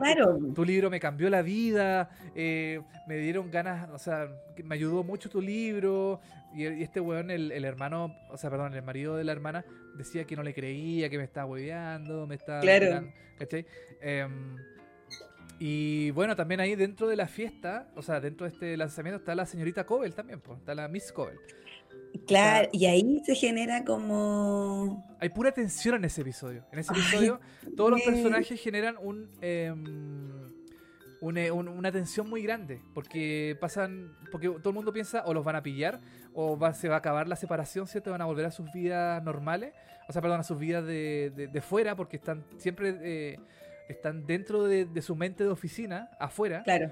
tu, 0.56 0.64
libro 0.64 0.90
me 0.90 0.98
cambió 0.98 1.30
la 1.30 1.42
vida, 1.42 2.10
eh, 2.34 2.80
me 3.08 3.18
dieron 3.18 3.52
ganas, 3.52 3.90
o 3.90 3.98
sea, 3.98 4.30
me 4.64 4.76
ayudó 4.76 5.04
mucho 5.04 5.30
tu 5.30 5.42
libro. 5.42 6.22
Y, 6.56 6.64
este 6.66 7.02
weón, 7.02 7.30
el, 7.30 7.66
hermano, 7.66 8.16
o 8.30 8.38
sea, 8.38 8.50
perdón, 8.50 8.74
el 8.74 8.84
marido 8.84 9.18
de 9.18 9.26
la 9.26 9.34
hermana, 9.34 9.66
decía 9.98 10.24
que 10.24 10.38
no 10.38 10.44
le 10.44 10.54
creía, 10.54 11.10
que 11.10 11.18
me 11.18 11.26
estaba 11.26 11.46
hueveando, 11.46 12.26
me 12.26 12.36
estaba... 12.36 12.62
Claro. 12.62 13.06
¿Cachai? 13.38 13.66
Em, 14.00 14.56
y 15.60 16.12
bueno, 16.12 16.34
también 16.38 16.62
ahí 16.62 16.76
dentro 16.76 17.10
de 17.10 17.18
la 17.18 17.28
fiesta, 17.28 17.90
o 17.96 18.02
sea, 18.02 18.22
dentro 18.22 18.48
de 18.48 18.54
este 18.54 18.78
lanzamiento 18.78 19.18
está 19.18 19.36
la 19.36 19.46
señorita 19.46 19.86
Cobel 19.86 20.14
también, 20.14 20.40
pues, 20.40 20.60
está 20.60 20.74
la 20.74 20.88
Miss 20.88 21.12
Cobel. 21.12 21.38
Claro, 22.28 22.70
y 22.72 22.86
ahí 22.86 23.22
se 23.26 23.36
genera 23.36 23.84
como... 23.84 25.06
Hay 25.20 25.30
pura 25.30 25.52
tensión 25.52 25.96
en 25.96 26.06
ese 26.06 26.22
episodio. 26.22 26.66
En 26.72 26.80
ese 26.80 26.94
episodio 26.94 27.40
todos 27.76 27.92
los 27.92 28.02
personajes 28.02 28.60
generan 28.60 28.96
em, 29.42 29.78
eh, 31.38 31.52
un, 31.52 31.68
una 31.68 31.92
tensión 31.92 32.30
muy 32.30 32.44
grande. 32.44 32.82
Porque 32.94 33.58
pasan... 33.60 34.16
Porque 34.32 34.50
todo 34.50 34.70
el 34.70 34.76
mundo 34.76 34.94
piensa 34.94 35.24
o 35.26 35.34
los 35.34 35.44
van 35.44 35.56
a 35.56 35.64
pillar 35.64 36.00
o 36.34 36.58
se 36.74 36.88
va 36.88 36.96
a 36.96 37.00
acabar 37.00 37.28
la 37.28 37.36
separación, 37.36 37.88
¿cierto? 37.88 38.12
Van 38.12 38.22
a 38.22 38.26
volver 38.26 38.46
a 38.46 38.52
sus 38.52 38.72
vidas 38.72 39.22
normales. 39.24 39.74
O 40.08 40.14
sea, 40.14 40.22
perdón, 40.22 40.40
a 40.40 40.44
sus 40.44 40.58
vidas 40.58 40.86
de, 40.86 41.50
de, 41.52 41.62
fuera 41.62 41.96
porque 41.96 42.18
están 42.18 42.46
siempre... 42.58 42.98
Eh, 43.02 43.40
están 43.90 44.26
dentro 44.26 44.64
de, 44.64 44.86
de 44.86 45.02
su 45.02 45.18
mente 45.18 45.44
de 45.44 45.50
oficina, 45.50 46.10
afuera. 46.18 46.64
Claro 46.64 46.92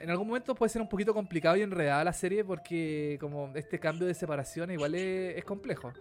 en 0.00 0.10
algún 0.10 0.26
momento 0.26 0.54
puede 0.54 0.70
ser 0.70 0.82
un 0.82 0.88
poquito 0.88 1.14
complicado 1.14 1.56
y 1.56 1.62
enredada 1.62 2.04
la 2.04 2.12
serie 2.12 2.44
porque 2.44 3.16
como 3.20 3.50
este 3.54 3.78
cambio 3.78 4.06
de 4.06 4.14
separación 4.14 4.70
igual 4.70 4.94
es, 4.94 5.44
complejo. 5.44 5.92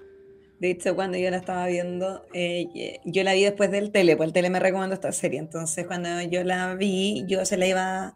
De 0.60 0.72
hecho, 0.72 0.96
cuando 0.96 1.18
yo 1.18 1.30
la 1.30 1.38
estaba 1.38 1.68
viendo, 1.68 2.26
eh, 2.34 3.00
yo 3.06 3.24
la 3.24 3.34
vi 3.34 3.44
después 3.44 3.70
del 3.70 3.92
tele, 3.92 4.18
pues 4.18 4.28
el 4.28 4.34
tele 4.34 4.50
me 4.50 4.60
recomendó 4.60 4.96
esta 4.96 5.12
serie. 5.12 5.40
Entonces, 5.40 5.86
cuando 5.86 6.22
yo 6.24 6.44
la 6.44 6.74
vi, 6.74 7.26
yo 7.28 7.46
se 7.46 7.58
la 7.58 7.68
iba, 7.68 8.16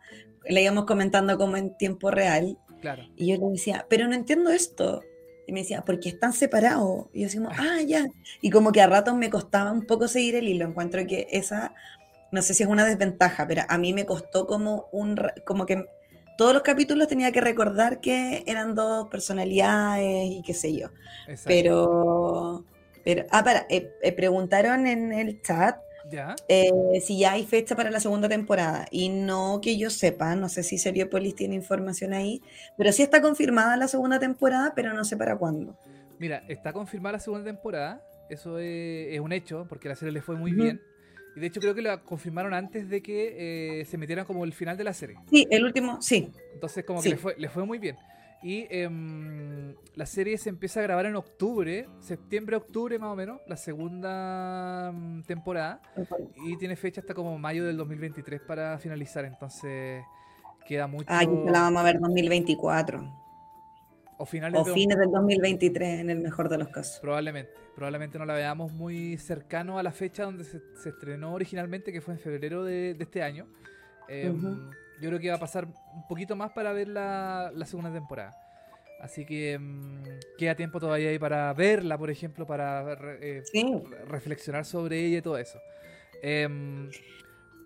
la 0.50 0.60
íbamos 0.60 0.86
comentando 0.86 1.38
como 1.38 1.58
en 1.58 1.78
tiempo 1.78 2.10
real. 2.10 2.58
Claro. 2.82 3.04
Y 3.16 3.28
yo 3.28 3.38
le 3.38 3.52
decía, 3.52 3.86
pero 3.90 4.08
no 4.08 4.16
entiendo 4.16 4.50
esto. 4.50 5.04
Y 5.46 5.52
me 5.52 5.60
decía, 5.60 5.84
porque 5.86 6.10
están 6.10 6.34
separados. 6.34 7.06
Y 7.14 7.20
yo 7.20 7.26
decía, 7.26 7.42
ah, 7.52 7.82
ya. 7.86 8.08
Y 8.42 8.50
como 8.50 8.72
que 8.72 8.82
a 8.82 8.88
ratos 8.88 9.16
me 9.16 9.30
costaba 9.30 9.72
un 9.72 9.86
poco 9.86 10.08
seguir 10.08 10.34
el 10.34 10.48
hilo. 10.48 10.66
Encuentro 10.66 11.06
que 11.06 11.28
esa 11.30 11.76
no 12.32 12.42
sé 12.42 12.54
si 12.54 12.64
es 12.64 12.70
una 12.70 12.86
desventaja, 12.86 13.48
pero 13.48 13.64
a 13.68 13.78
mí 13.78 13.94
me 13.94 14.06
costó 14.06 14.48
como 14.48 14.88
un, 14.92 15.20
como 15.46 15.66
que 15.66 15.86
todos 16.38 16.54
los 16.54 16.64
capítulos 16.64 17.08
tenía 17.08 17.32
que 17.32 17.42
recordar 17.42 18.00
que 18.00 18.44
eran 18.48 18.74
dos 18.74 19.10
personalidades 19.10 20.32
y 20.32 20.42
qué 20.42 20.54
sé 20.54 20.74
yo. 20.76 20.90
Pero, 21.46 22.66
pero, 23.04 23.26
ah, 23.32 23.44
para, 23.44 23.66
eh, 23.70 23.92
eh, 24.02 24.12
preguntaron 24.12 24.88
en 24.88 25.12
el 25.12 25.42
chat 25.42 25.78
eh, 26.48 26.72
si 27.02 27.20
ya 27.20 27.34
hay 27.34 27.46
fecha 27.46 27.76
para 27.76 27.92
la 27.92 28.00
segunda 28.00 28.28
temporada. 28.28 28.88
Y 28.92 29.10
no 29.10 29.60
que 29.62 29.78
yo 29.78 29.90
sepa, 29.90 30.36
no 30.36 30.50
sé 30.50 30.64
si 30.64 30.78
Seriopolis 30.78 31.36
tiene 31.36 31.56
información 31.56 32.14
ahí, 32.14 32.42
pero 32.78 32.92
sí 32.92 33.04
está 33.04 33.22
confirmada 33.22 33.78
la 33.78 33.88
segunda 33.88 34.20
temporada, 34.20 34.74
pero 34.76 34.94
no 34.94 35.04
sé 35.04 35.18
para 35.18 35.38
cuándo. 35.38 35.78
Mira, 36.18 36.44
está 36.48 36.74
confirmada 36.74 37.14
la 37.14 37.20
segunda 37.20 37.46
temporada, 37.46 38.04
eso 38.30 38.60
es, 38.60 39.20
un 39.20 39.32
hecho, 39.32 39.66
porque 39.68 39.90
la 39.90 39.96
serie 39.96 40.12
le 40.12 40.22
fue 40.22 40.36
muy 40.36 40.54
bien. 40.54 40.82
Y 41.36 41.40
de 41.40 41.48
hecho 41.48 41.62
creo 41.62 41.74
que 41.74 41.82
lo 41.82 42.04
confirmaron 42.04 42.54
antes 42.54 42.90
de 42.90 43.02
que 43.02 43.82
eh, 43.82 43.86
se 43.86 43.98
metieran 43.98 44.26
como 44.26 44.44
el 44.44 44.54
final 44.54 44.78
de 44.78 44.84
la 44.84 44.94
serie. 44.94 45.18
Sí, 45.30 45.48
el 45.50 45.64
último, 45.64 46.02
sí. 46.02 46.30
Entonces 46.54 46.84
como 46.84 47.02
que 47.02 47.10
le 47.10 47.18
fue, 47.18 47.36
le 47.38 47.50
fue 47.50 47.66
muy 47.66 47.80
bien. 47.80 47.98
Y 48.44 48.66
em, 48.72 49.76
la 49.96 50.06
serie 50.08 50.38
se 50.38 50.50
empieza 50.50 50.80
a 50.80 50.84
grabar 50.84 51.06
en 51.06 51.16
octubre, 51.16 51.88
septiembre-octubre 52.00 52.98
más 52.98 53.12
o 53.12 53.16
menos, 53.16 53.40
la 53.48 53.56
segunda 53.56 54.92
mm, 54.92 55.24
temporada. 55.24 55.80
Y 56.44 56.58
tiene 56.58 56.76
fecha 56.76 57.02
hasta 57.02 57.14
como 57.14 57.38
mayo 57.38 57.66
del 57.66 57.78
2023 57.78 58.42
para 58.42 58.80
finalizar, 58.80 59.26
entonces 59.26 60.04
queda 60.68 60.88
mucho... 60.88 61.06
Ah, 61.10 61.24
la 61.24 61.62
vamos 61.62 61.82
a 61.82 61.84
ver 61.84 62.00
2024. 62.00 63.20
O, 64.22 64.26
finales 64.26 64.61
fines 64.72 64.97
del 64.99 65.09
2023 65.09 65.99
en 66.01 66.09
el 66.11 66.19
mejor 66.19 66.47
de 66.47 66.59
los 66.59 66.69
casos. 66.69 66.99
Probablemente. 66.99 67.51
Probablemente 67.76 68.19
no 68.19 68.26
la 68.26 68.36
veamos 68.36 68.72
muy 68.72 69.17
cercano 69.17 69.80
a 69.80 69.84
la 69.84 69.91
fecha 69.91 70.26
donde 70.26 70.43
se, 70.43 70.61
estrenó 70.86 71.34
originalmente, 71.34 71.91
que 71.91 72.01
fue 72.01 72.13
en 72.13 72.19
febrero 72.19 72.63
de, 72.63 72.95
este 72.99 73.24
año. 73.24 73.47
Em, 74.07 74.69
yo 75.01 75.09
creo 75.09 75.19
que 75.19 75.30
va 75.30 75.38
a 75.38 75.39
pasar 75.39 75.65
un 75.65 76.07
poquito 76.07 76.36
más 76.36 76.51
para 76.51 76.72
ver 76.72 76.89
la, 76.89 77.51
segunda 77.65 77.91
temporada. 77.91 78.38
Así 78.99 79.26
que 79.26 79.53
em, 79.53 80.03
queda 80.38 80.53
tiempo 80.53 80.80
todavía 80.80 81.09
ahí 81.09 81.17
para 81.17 81.51
verla, 81.53 81.97
por 81.97 82.11
ejemplo, 82.11 82.45
para 82.45 82.95
eh, 83.22 83.41
reflexionar 84.07 84.65
sobre 84.65 85.03
ella 85.03 85.17
y 85.17 85.22
todo 85.24 85.39
eso. 85.39 85.59
Em, 86.22 86.91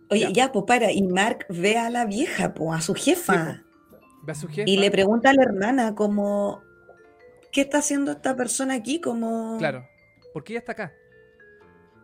Oye, 0.09 0.31
ya, 0.31 0.51
pues 0.51 0.65
para, 0.65 0.91
y 0.91 1.01
Mark 1.01 1.45
ve 1.49 1.77
a 1.77 1.89
la 1.89 2.05
vieja, 2.05 2.53
pues, 2.53 2.79
a 2.79 2.81
su 2.81 2.93
jefa. 2.93 3.63
Ve 4.25 4.31
a 4.31 4.35
su 4.35 4.47
jefa. 4.47 4.69
Y 4.69 4.77
le 4.77 4.91
pregunta 4.91 5.29
a 5.29 5.33
la 5.33 5.43
hermana 5.43 5.95
como, 5.95 6.61
¿qué 7.51 7.61
está 7.61 7.79
haciendo 7.79 8.11
esta 8.11 8.35
persona 8.35 8.73
aquí? 8.73 8.99
Como... 8.99 9.57
Claro, 9.57 9.87
¿por 10.33 10.43
qué 10.43 10.53
ella 10.53 10.59
está 10.59 10.71
acá? 10.73 10.93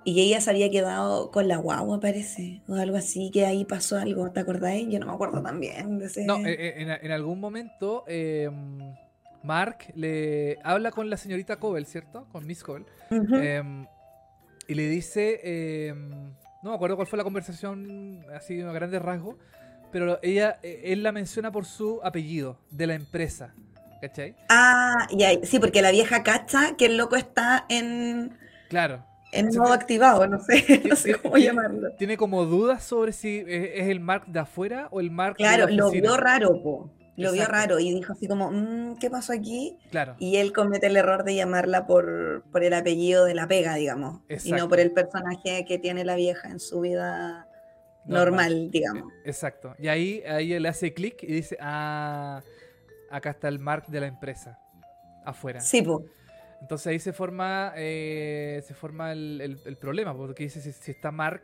Y 0.03 0.19
ella 0.21 0.41
se 0.41 0.49
había 0.49 0.71
quedado 0.71 1.29
con 1.29 1.47
la 1.47 1.57
guagua, 1.57 1.99
parece, 1.99 2.61
o 2.67 2.73
algo 2.73 2.97
así, 2.97 3.29
que 3.31 3.45
ahí 3.45 3.65
pasó 3.65 3.97
algo, 3.97 4.31
¿te 4.31 4.39
acordáis? 4.39 4.87
Yo 4.89 4.99
no 4.99 5.05
me 5.05 5.13
acuerdo 5.13 5.43
también 5.43 5.99
de 5.99 6.05
ese... 6.05 6.25
No, 6.25 6.37
eh, 6.37 6.53
eh, 6.53 6.73
en, 6.77 6.89
en, 6.89 7.11
algún 7.11 7.39
momento 7.39 8.03
em, 8.07 8.95
Mark 9.43 9.93
le 9.95 10.57
habla 10.63 10.91
con 10.91 11.09
la 11.09 11.17
señorita 11.17 11.57
Cobel, 11.57 11.85
¿cierto? 11.85 12.27
Con 12.31 12.47
Miss 12.47 12.63
Cobel. 12.63 12.85
Em, 13.11 13.85
y 14.67 14.73
le 14.73 14.87
dice, 14.87 15.87
em, 15.89 16.09
no 16.63 16.69
me 16.69 16.75
acuerdo 16.75 16.95
cuál 16.95 17.07
fue 17.07 17.17
la 17.17 17.23
conversación, 17.23 18.25
así 18.33 18.59
a 18.61 18.71
grandes 18.71 19.01
rasgos, 19.01 19.35
pero 19.91 20.19
ella, 20.21 20.59
eh, 20.63 20.81
él 20.85 21.03
la 21.03 21.11
menciona 21.11 21.51
por 21.51 21.65
su 21.65 21.99
apellido, 22.03 22.57
de 22.69 22.87
la 22.87 22.95
empresa, 22.95 23.53
¿cachai? 24.01 24.35
Ah, 24.49 25.07
ya, 25.11 25.29
sí, 25.43 25.59
porque 25.59 25.81
la 25.81 25.91
vieja 25.91 26.23
cacha 26.23 26.75
que 26.77 26.85
el 26.87 26.97
loco 26.97 27.15
está 27.15 27.65
en... 27.69 28.37
Claro 28.69 29.05
en 29.31 29.47
modo 29.57 29.73
activado, 29.73 30.27
no 30.27 30.39
sé, 30.39 30.81
no 30.89 30.95
sé 30.95 31.15
cómo 31.15 31.37
llamarlo. 31.37 31.91
Tiene 31.97 32.17
como 32.17 32.45
dudas 32.45 32.83
sobre 32.83 33.13
si 33.13 33.43
es 33.47 33.87
el 33.87 33.99
Mark 33.99 34.25
de 34.27 34.39
afuera 34.39 34.87
o 34.91 34.99
el 34.99 35.11
Mark 35.11 35.37
claro, 35.37 35.65
de 35.67 35.73
la 35.73 35.83
lo 35.83 35.91
vio 35.91 36.17
raro, 36.17 36.61
po. 36.61 36.91
Lo 37.17 37.33
vio 37.33 37.45
raro 37.45 37.79
y 37.79 37.93
dijo 37.93 38.13
así 38.13 38.27
como, 38.27 38.49
mm, 38.51 38.97
¿qué 38.97 39.11
pasó 39.11 39.33
aquí? 39.33 39.77
Claro. 39.91 40.15
Y 40.17 40.37
él 40.37 40.53
comete 40.53 40.87
el 40.87 40.97
error 40.97 41.23
de 41.23 41.35
llamarla 41.35 41.85
por, 41.85 42.43
por 42.51 42.63
el 42.63 42.73
apellido 42.73 43.25
de 43.25 43.35
la 43.35 43.47
pega, 43.47 43.75
digamos. 43.75 44.21
Y 44.43 44.53
no 44.53 44.67
por 44.67 44.79
el 44.79 44.91
personaje 44.91 45.65
que 45.67 45.77
tiene 45.77 46.03
la 46.03 46.15
vieja 46.15 46.49
en 46.49 46.59
su 46.59 46.81
vida 46.81 47.47
normal, 48.05 48.71
digamos. 48.71 49.11
Exacto. 49.25 49.75
Y 49.79 49.87
ahí, 49.87 50.23
ahí 50.27 50.53
él 50.53 50.65
hace 50.65 50.93
clic 50.93 51.23
y 51.23 51.33
dice, 51.33 51.57
ah, 51.59 52.41
acá 53.09 53.31
está 53.31 53.47
el 53.47 53.59
Mark 53.59 53.87
de 53.87 53.99
la 53.99 54.07
empresa. 54.07 54.59
Afuera. 55.23 55.59
Sí, 55.59 55.81
po. 55.81 56.03
Entonces 56.61 56.87
ahí 56.87 56.99
se 56.99 57.11
forma, 57.11 57.73
eh, 57.75 58.61
se 58.65 58.73
forma 58.75 59.11
el, 59.11 59.77
problema, 59.79 60.15
porque 60.15 60.43
dice 60.43 60.61
si, 60.61 60.91
está 60.91 61.11
Mark, 61.11 61.43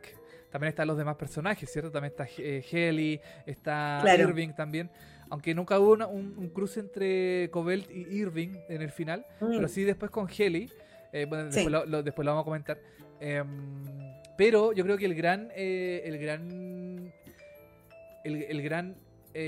también 0.50 0.68
están 0.68 0.86
los 0.86 0.96
demás 0.96 1.16
personajes, 1.16 1.70
¿cierto? 1.70 1.90
También 1.90 2.12
está 2.12 2.26
eh, 2.38 2.64
Helly, 2.70 3.20
está 3.44 4.02
Irving 4.16 4.52
también. 4.52 4.90
Aunque 5.28 5.54
nunca 5.54 5.78
hubo 5.78 6.06
un, 6.06 6.50
cruce 6.50 6.80
entre 6.80 7.50
Cobelt 7.50 7.90
y 7.90 8.02
Irving 8.16 8.50
en 8.68 8.80
el 8.80 8.90
final, 8.90 9.26
mm. 9.40 9.56
pero 9.56 9.68
sí 9.68 9.82
después 9.82 10.10
con 10.10 10.28
Helly. 10.28 10.70
Eh, 11.12 11.26
bueno, 11.26 11.44
después, 11.44 11.70
lo, 11.70 12.02
después, 12.02 12.24
lo, 12.24 12.32
vamos 12.32 12.42
a 12.42 12.44
comentar. 12.44 12.78
Em, 13.20 13.84
pero 14.36 14.72
yo 14.72 14.84
creo 14.84 14.96
que 14.96 15.06
el 15.06 15.14
gran, 15.14 15.50
el 15.54 16.18
gran, 16.18 17.12
el, 18.24 18.62
gran 18.62 18.96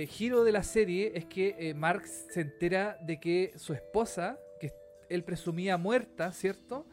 giro 0.08 0.42
de 0.42 0.52
la 0.52 0.62
serie 0.62 1.12
es 1.14 1.26
que 1.26 1.72
Mark 1.76 2.06
se 2.06 2.40
entera 2.40 2.98
de 3.02 3.20
que 3.20 3.52
su 3.56 3.72
esposa 3.72 4.38
él 5.10 5.24
presumía 5.24 5.76
muerta, 5.76 6.32
¿cierto? 6.32 6.86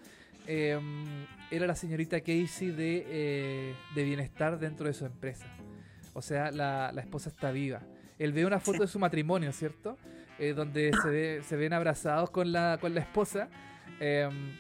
Em, 0.48 1.26
era 1.52 1.68
la 1.68 1.76
señorita 1.76 2.20
Casey 2.20 2.72
de, 2.72 3.06
eh, 3.08 3.76
de, 3.96 4.04
bienestar 4.04 4.60
dentro 4.60 4.88
de 4.88 4.94
su 4.94 5.06
empresa. 5.06 5.46
O 6.14 6.22
sea, 6.22 6.52
la, 6.52 6.92
esposa 6.98 7.30
está 7.30 7.52
viva. 7.52 7.82
Él 8.18 8.34
ve 8.34 8.46
una 8.46 8.60
foto 8.60 8.82
de 8.82 8.88
su 8.88 8.98
matrimonio, 8.98 9.52
¿cierto? 9.54 9.98
Eh, 10.40 10.54
donde 10.54 10.92
se, 11.04 11.44
se, 11.44 11.56
ven 11.56 11.74
abrazados 11.74 12.32
con 12.32 12.52
la, 12.52 12.80
con 12.82 12.94
la 12.94 13.02
esposa 13.02 13.50
em, 14.00 14.56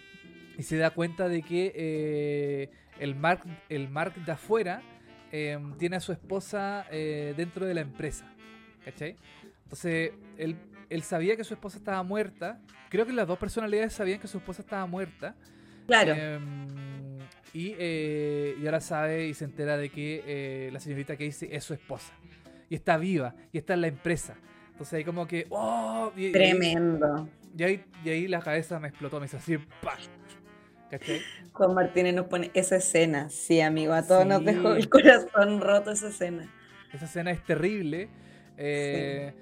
y 0.57 0.63
se 0.63 0.77
da 0.77 0.89
cuenta 0.89 1.27
de 1.27 1.41
que 1.41 1.71
eh, 1.75 2.69
el, 2.99 3.15
Mark, 3.15 3.43
el 3.69 3.89
Mark 3.89 4.15
de 4.15 4.31
afuera 4.31 4.81
em, 5.31 5.77
tiene 5.77 5.97
a 5.97 5.99
su 5.99 6.11
esposa 6.11 6.85
dentro 6.91 7.65
de 7.65 7.73
la 7.73 7.81
empresa. 7.81 8.25
¿Cachai? 8.83 9.15
Entonces, 9.63 10.13
él 10.37 10.55
él 10.89 11.03
sabía 11.03 11.35
que 11.35 11.43
su 11.43 11.53
esposa 11.53 11.77
estaba 11.77 12.01
muerta. 12.03 12.59
Creo 12.89 13.05
que 13.05 13.13
las 13.13 13.27
dos 13.27 13.37
personalidades 13.37 13.93
sabían 13.93 14.19
que 14.19 14.27
su 14.27 14.37
esposa 14.37 14.61
estaba 14.61 14.85
muerta. 14.85 15.35
Claro. 15.85 16.13
Em, 16.13 17.17
eh, 17.53 18.55
y, 18.59 18.65
ahora 18.65 18.81
sabe 18.81 19.27
y 19.27 19.33
se 19.33 19.45
entera 19.45 19.77
de 19.77 19.89
que 19.89 20.23
eh, 20.25 20.69
la 20.71 20.79
señorita 20.79 21.17
Casey 21.17 21.49
es 21.51 21.63
su 21.63 21.73
esposa. 21.73 22.13
Y 22.69 22.75
está 22.75 22.97
viva. 22.97 23.35
Y 23.51 23.57
está 23.57 23.73
en 23.73 23.81
la 23.81 23.87
empresa. 23.87 24.35
Entonces 24.71 24.93
ahí 24.93 25.03
como 25.03 25.27
que... 25.27 25.47
¡Oh! 25.49 26.11
Tremendo. 26.31 27.27
Y 27.46 27.46
ahí, 27.63 27.85
y 28.03 28.09
ahí 28.09 28.27
la 28.27 28.41
cabeza 28.41 28.79
me 28.79 28.87
explotó. 28.87 29.19
Me 29.19 29.25
hizo 29.25 29.37
así... 29.37 29.57
¡pah! 29.57 29.97
¿Cachai? 30.89 31.21
Juan 31.51 31.73
Martínez 31.73 32.13
nos 32.13 32.27
pone 32.27 32.51
esa 32.53 32.77
escena. 32.77 33.29
Sí, 33.29 33.61
amigo. 33.61 33.93
A 33.93 34.05
todos 34.05 34.25
nos 34.25 34.43
dejó 34.43 34.73
el 34.73 34.89
corazón 34.89 35.59
roto 35.59 35.91
esa 35.91 36.09
escena. 36.09 36.51
Esa 36.93 37.05
escena 37.05 37.31
es 37.31 37.43
terrible. 37.43 38.09
Eh, 38.57 39.33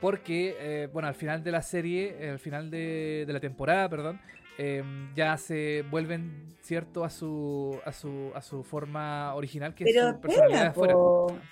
porque, 0.00 0.56
eh, 0.58 0.88
bueno, 0.92 1.08
al 1.08 1.14
final 1.14 1.42
de 1.44 1.52
la 1.52 1.62
serie, 1.62 2.30
al 2.30 2.38
final 2.38 2.70
de, 2.70 3.24
la 3.28 3.40
temporada, 3.40 3.88
perdón, 3.88 4.20
em, 4.58 5.14
ya 5.14 5.36
se 5.36 5.84
vuelven, 5.90 6.56
¿cierto?, 6.60 7.04
a 7.04 7.10
su, 7.10 7.80
a 7.84 7.92
su, 7.92 8.32
a 8.34 8.42
su 8.42 8.64
forma 8.64 9.34
original, 9.34 9.74
que 9.74 9.84
es 9.84 9.94
su 9.94 10.20
personalidad 10.20 10.62
de 10.62 10.66
afuera. 10.68 10.94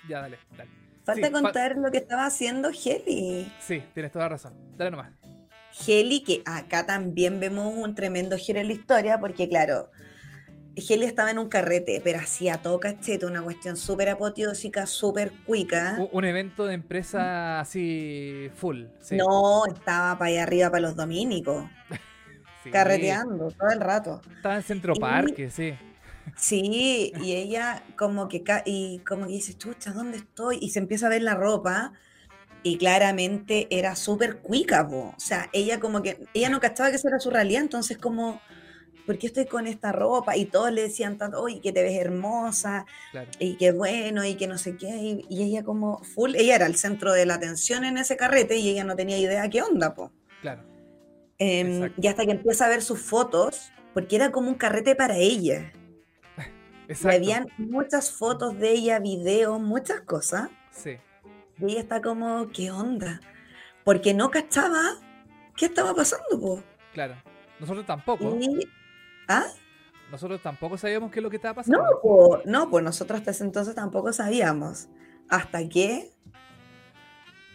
Ya, 0.07 0.21
dale, 0.21 0.37
dale. 0.57 0.69
Falta 1.03 1.31
contar 1.31 1.77
lo 1.77 1.89
que 1.91 1.97
estaba 1.97 2.25
haciendo 2.25 2.69
Heli. 2.69 3.51
Sí, 3.59 3.81
tienes 3.93 4.11
toda 4.11 4.25
la 4.25 4.29
razón. 4.29 4.53
Dale 4.77 4.91
nomás. 4.91 5.11
Heli, 5.85 6.23
que 6.23 6.41
acá 6.45 6.85
también 6.85 7.39
vemos 7.39 7.73
un 7.75 7.95
tremendo 7.95 8.37
giro 8.37 8.59
en 8.59 8.67
la 8.67 8.73
historia, 8.73 9.19
porque 9.19 9.47
claro, 9.47 9.89
Heli 10.75 11.05
estaba 11.05 11.31
en 11.31 11.39
un 11.39 11.49
carrete, 11.49 12.01
pero 12.03 12.19
hacía 12.19 12.61
todo 12.61 12.79
cachete, 12.79 13.25
una 13.25 13.41
cuestión 13.41 13.75
súper 13.75 14.09
apoteósica, 14.09 14.85
súper 14.85 15.31
cuica. 15.45 15.97
Un, 16.11 16.25
evento 16.25 16.65
de 16.65 16.75
empresa 16.75 17.59
así 17.59 18.49
full. 18.55 18.85
No, 19.11 19.65
estaba 19.65 20.17
para 20.17 20.31
allá 20.31 20.43
arriba 20.43 20.69
para 20.69 20.81
los 20.81 20.95
dominicos. 20.95 21.65
Carreteando 22.71 23.51
todo 23.51 23.69
el 23.71 23.81
rato. 23.81 24.21
Estaba 24.35 24.55
en 24.55 24.63
Centro 24.63 24.93
Parque, 24.95 25.49
sí. 25.49 25.73
Sí, 26.37 27.11
y 27.21 27.33
ella 27.33 27.83
como 27.97 28.27
que, 28.27 28.43
y 28.65 28.99
como 28.99 29.25
que 29.25 29.33
dice, 29.33 29.57
chucha, 29.57 29.91
¿dónde 29.91 30.17
estoy? 30.17 30.59
Y 30.61 30.69
se 30.69 30.79
empieza 30.79 31.07
a 31.07 31.09
ver 31.09 31.23
la 31.23 31.35
ropa 31.35 31.93
y 32.63 32.77
claramente 32.77 33.67
era 33.69 33.95
súper 33.95 34.37
cuica, 34.37 34.87
o 34.89 35.15
sea, 35.17 35.49
ella 35.53 35.79
como 35.79 36.01
que, 36.01 36.25
ella 36.33 36.49
no 36.49 36.59
cachaba 36.59 36.89
que 36.89 36.97
eso 36.97 37.07
era 37.07 37.19
su 37.19 37.29
realidad, 37.29 37.61
entonces 37.61 37.97
como 37.97 38.39
¿por 39.05 39.17
qué 39.17 39.27
estoy 39.27 39.45
con 39.45 39.67
esta 39.67 39.91
ropa? 39.91 40.37
Y 40.37 40.45
todos 40.45 40.71
le 40.71 40.83
decían 40.83 41.17
tanto, 41.17 41.41
oye, 41.41 41.59
que 41.61 41.71
te 41.71 41.83
ves 41.83 41.99
hermosa, 41.99 42.85
y 43.39 43.57
que 43.57 43.71
bueno, 43.71 44.23
y 44.25 44.35
que 44.35 44.47
no 44.47 44.57
sé 44.57 44.77
qué. 44.77 45.25
Y, 45.29 45.43
ella 45.43 45.63
como 45.63 46.03
full, 46.03 46.35
ella 46.35 46.55
era 46.55 46.65
el 46.65 46.75
centro 46.75 47.11
de 47.11 47.25
la 47.25 47.35
atención 47.35 47.83
en 47.83 47.97
ese 47.97 48.17
carrete 48.17 48.57
y 48.57 48.69
ella 48.69 48.83
no 48.83 48.95
tenía 48.95 49.17
idea 49.17 49.49
qué 49.49 49.61
onda, 49.61 49.93
po. 49.93 50.11
Claro. 50.41 50.63
Em, 51.37 51.91
y 51.99 52.07
hasta 52.07 52.25
que 52.25 52.31
empieza 52.31 52.65
a 52.65 52.69
ver 52.69 52.81
sus 52.81 52.99
fotos, 52.99 53.71
porque 53.93 54.15
era 54.15 54.31
como 54.31 54.49
un 54.49 54.55
carrete 54.55 54.95
para 54.95 55.17
ella. 55.17 55.73
Exacto. 56.87 57.11
Y 57.11 57.15
habían 57.15 57.47
muchas 57.57 58.11
fotos 58.11 58.57
de 58.59 58.71
ella, 58.71 58.99
videos, 58.99 59.59
muchas 59.59 60.01
cosas. 60.01 60.49
Sí. 60.71 60.97
Y 61.61 61.71
ella 61.71 61.81
está 61.81 62.01
como, 62.01 62.49
¿qué 62.49 62.71
onda? 62.71 63.21
Porque 63.83 64.13
no 64.13 64.31
cachaba 64.31 64.97
qué 65.55 65.65
estaba 65.65 65.93
pasando, 65.93 66.39
po. 66.39 66.63
Claro. 66.93 67.15
Nosotros 67.59 67.85
tampoco. 67.85 68.37
Y 68.39 68.67
¿Ah? 69.27 69.45
Nosotros 70.11 70.41
tampoco 70.41 70.77
sabíamos 70.77 71.11
qué 71.11 71.19
es 71.19 71.23
lo 71.23 71.29
que 71.29 71.37
estaba 71.37 71.55
pasando. 71.55 71.79
No, 71.79 71.87
pues, 72.01 72.45
no, 72.45 72.69
pues 72.69 72.83
nosotros 72.83 73.19
hasta 73.19 73.31
ese 73.31 73.45
entonces 73.45 73.75
tampoco 73.75 74.11
sabíamos. 74.11 74.89
Hasta 75.29 75.69
que 75.69 76.11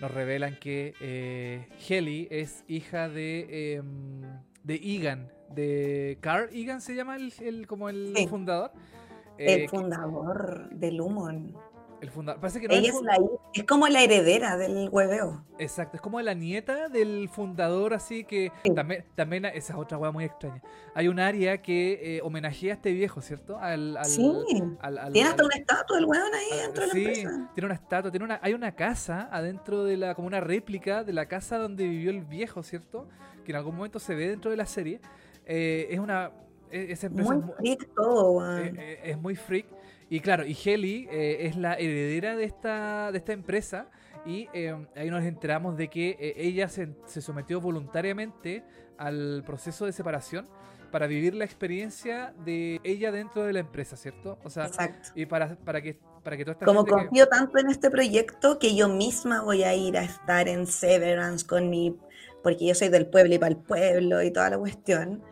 nos 0.00 0.10
revelan 0.10 0.56
que 0.56 0.94
eh, 1.00 1.68
Helly 1.86 2.28
es 2.30 2.64
hija 2.66 3.08
de, 3.08 3.74
em, 3.74 4.22
de 4.62 4.74
Egan, 4.74 5.30
de 5.50 6.18
Carl 6.20 6.48
Egan 6.52 6.80
se 6.80 6.94
llama 6.94 7.16
el, 7.16 7.66
como 7.66 7.88
el 7.88 8.14
fundador. 8.28 8.72
el 9.38 9.62
eh, 9.62 9.68
fundador 9.68 10.70
de 10.70 10.92
Lumon. 10.92 11.54
El 12.00 12.10
fundador. 12.10 12.40
Parece 12.40 12.60
que 12.60 12.66
Ella 12.70 12.92
es, 13.54 13.64
como 13.64 13.88
la 13.88 14.02
heredera 14.02 14.56
del 14.56 14.88
hueveo. 14.90 15.44
Exacto, 15.58 15.96
es 15.96 16.02
como 16.02 16.20
la 16.20 16.34
nieta 16.34 16.88
del 16.88 17.28
fundador, 17.30 17.94
así 17.94 18.24
que 18.24 18.52
también, 18.74 19.04
también 19.14 19.46
esa 19.46 19.72
es 19.72 19.78
otra 19.78 19.96
hueá 19.96 20.10
muy 20.10 20.24
extraña. 20.24 20.62
Hay 20.94 21.08
un 21.08 21.18
área 21.18 21.62
que 21.62 22.16
eh, 22.16 22.20
homenajea 22.22 22.74
a 22.74 22.76
este 22.76 22.92
viejo, 22.92 23.22
¿cierto? 23.22 23.58
Al, 23.58 23.98
sí. 24.04 24.30
tiene 25.12 25.28
hasta 25.28 25.44
una 25.44 25.56
estatua 25.56 25.96
del 25.96 26.04
hueón 26.04 26.34
ahí 26.34 26.58
dentro 26.60 26.82
de 26.82 26.86
la 26.88 26.92
sí, 26.92 27.26
tiene 27.54 27.66
una 27.66 27.74
estatua, 27.74 28.10
tiene 28.10 28.24
una, 28.24 28.40
hay 28.42 28.52
una 28.52 28.74
casa 28.74 29.28
adentro 29.32 29.84
de 29.84 29.96
la, 29.96 30.14
como 30.14 30.26
una 30.26 30.40
réplica 30.40 31.02
de 31.02 31.14
la 31.14 31.26
casa 31.26 31.56
donde 31.58 31.84
vivió 31.88 32.10
el 32.10 32.24
viejo, 32.24 32.62
¿cierto? 32.62 33.08
Que 33.44 33.52
en 33.52 33.56
algún 33.56 33.74
momento 33.76 33.98
se 33.98 34.14
ve 34.14 34.28
dentro 34.28 34.50
de 34.50 34.56
la 34.58 34.66
serie. 34.66 35.00
Eh, 35.46 35.88
es 35.90 35.98
una... 35.98 36.30
E, 36.70 36.92
esa 36.92 37.06
empresa 37.06 37.32
muy 37.32 37.54
freak 37.54 37.94
todo, 37.94 38.58
eh, 38.58 39.00
es 39.04 39.16
muy 39.16 39.36
freak. 39.36 39.66
Y 40.08 40.20
claro, 40.20 40.44
y 40.46 40.56
Heli 40.64 41.08
eh, 41.10 41.38
es 41.46 41.56
la 41.56 41.74
heredera 41.74 42.36
de 42.36 42.44
esta, 42.44 43.10
de 43.10 43.18
esta 43.18 43.32
empresa 43.32 43.88
y 44.24 44.48
eh, 44.52 44.74
ahí 44.94 45.10
nos 45.10 45.24
enteramos 45.24 45.76
de 45.76 45.88
que 45.88 46.16
eh, 46.20 46.34
ella 46.36 46.68
se, 46.68 46.88
sometió 47.20 47.60
voluntariamente 47.60 48.62
al 48.98 49.42
proceso 49.44 49.84
de 49.84 49.92
separación 49.92 50.48
para 50.92 51.06
vivir 51.08 51.34
la 51.34 51.44
experiencia 51.44 52.32
de 52.44 52.80
ella 52.84 53.10
dentro 53.10 53.42
de 53.42 53.52
la 53.52 53.58
empresa, 53.60 53.96
¿cierto? 53.96 54.38
O 54.44 54.50
sea, 54.50 54.66
Exacto. 54.66 55.10
y 55.16 55.26
para, 55.26 55.56
para 55.56 55.82
que 55.82 55.98
para 56.22 56.36
que 56.36 56.44
toda 56.44 56.52
esta 56.54 56.66
Como 56.66 56.84
gente 56.84 56.90
que- 57.02 57.06
confío 57.06 57.28
tanto 57.28 57.58
en 57.58 57.70
este 57.70 57.88
proyecto 57.88 58.58
que 58.58 58.74
yo 58.74 58.88
misma 58.88 59.42
voy 59.42 59.62
a 59.62 59.74
ir 59.74 59.96
a 59.96 60.02
estar 60.02 60.48
en 60.48 60.66
Severance 60.66 61.46
con 61.46 61.70
mi, 61.70 61.96
porque 62.42 62.66
yo 62.66 62.74
soy 62.74 62.88
del 62.88 63.06
pueblo 63.06 63.34
y 63.34 63.38
para 63.38 63.50
el 63.50 63.58
pueblo 63.58 64.20
y 64.22 64.32
toda 64.32 64.50
la 64.50 64.58
cuestión. 64.58 65.22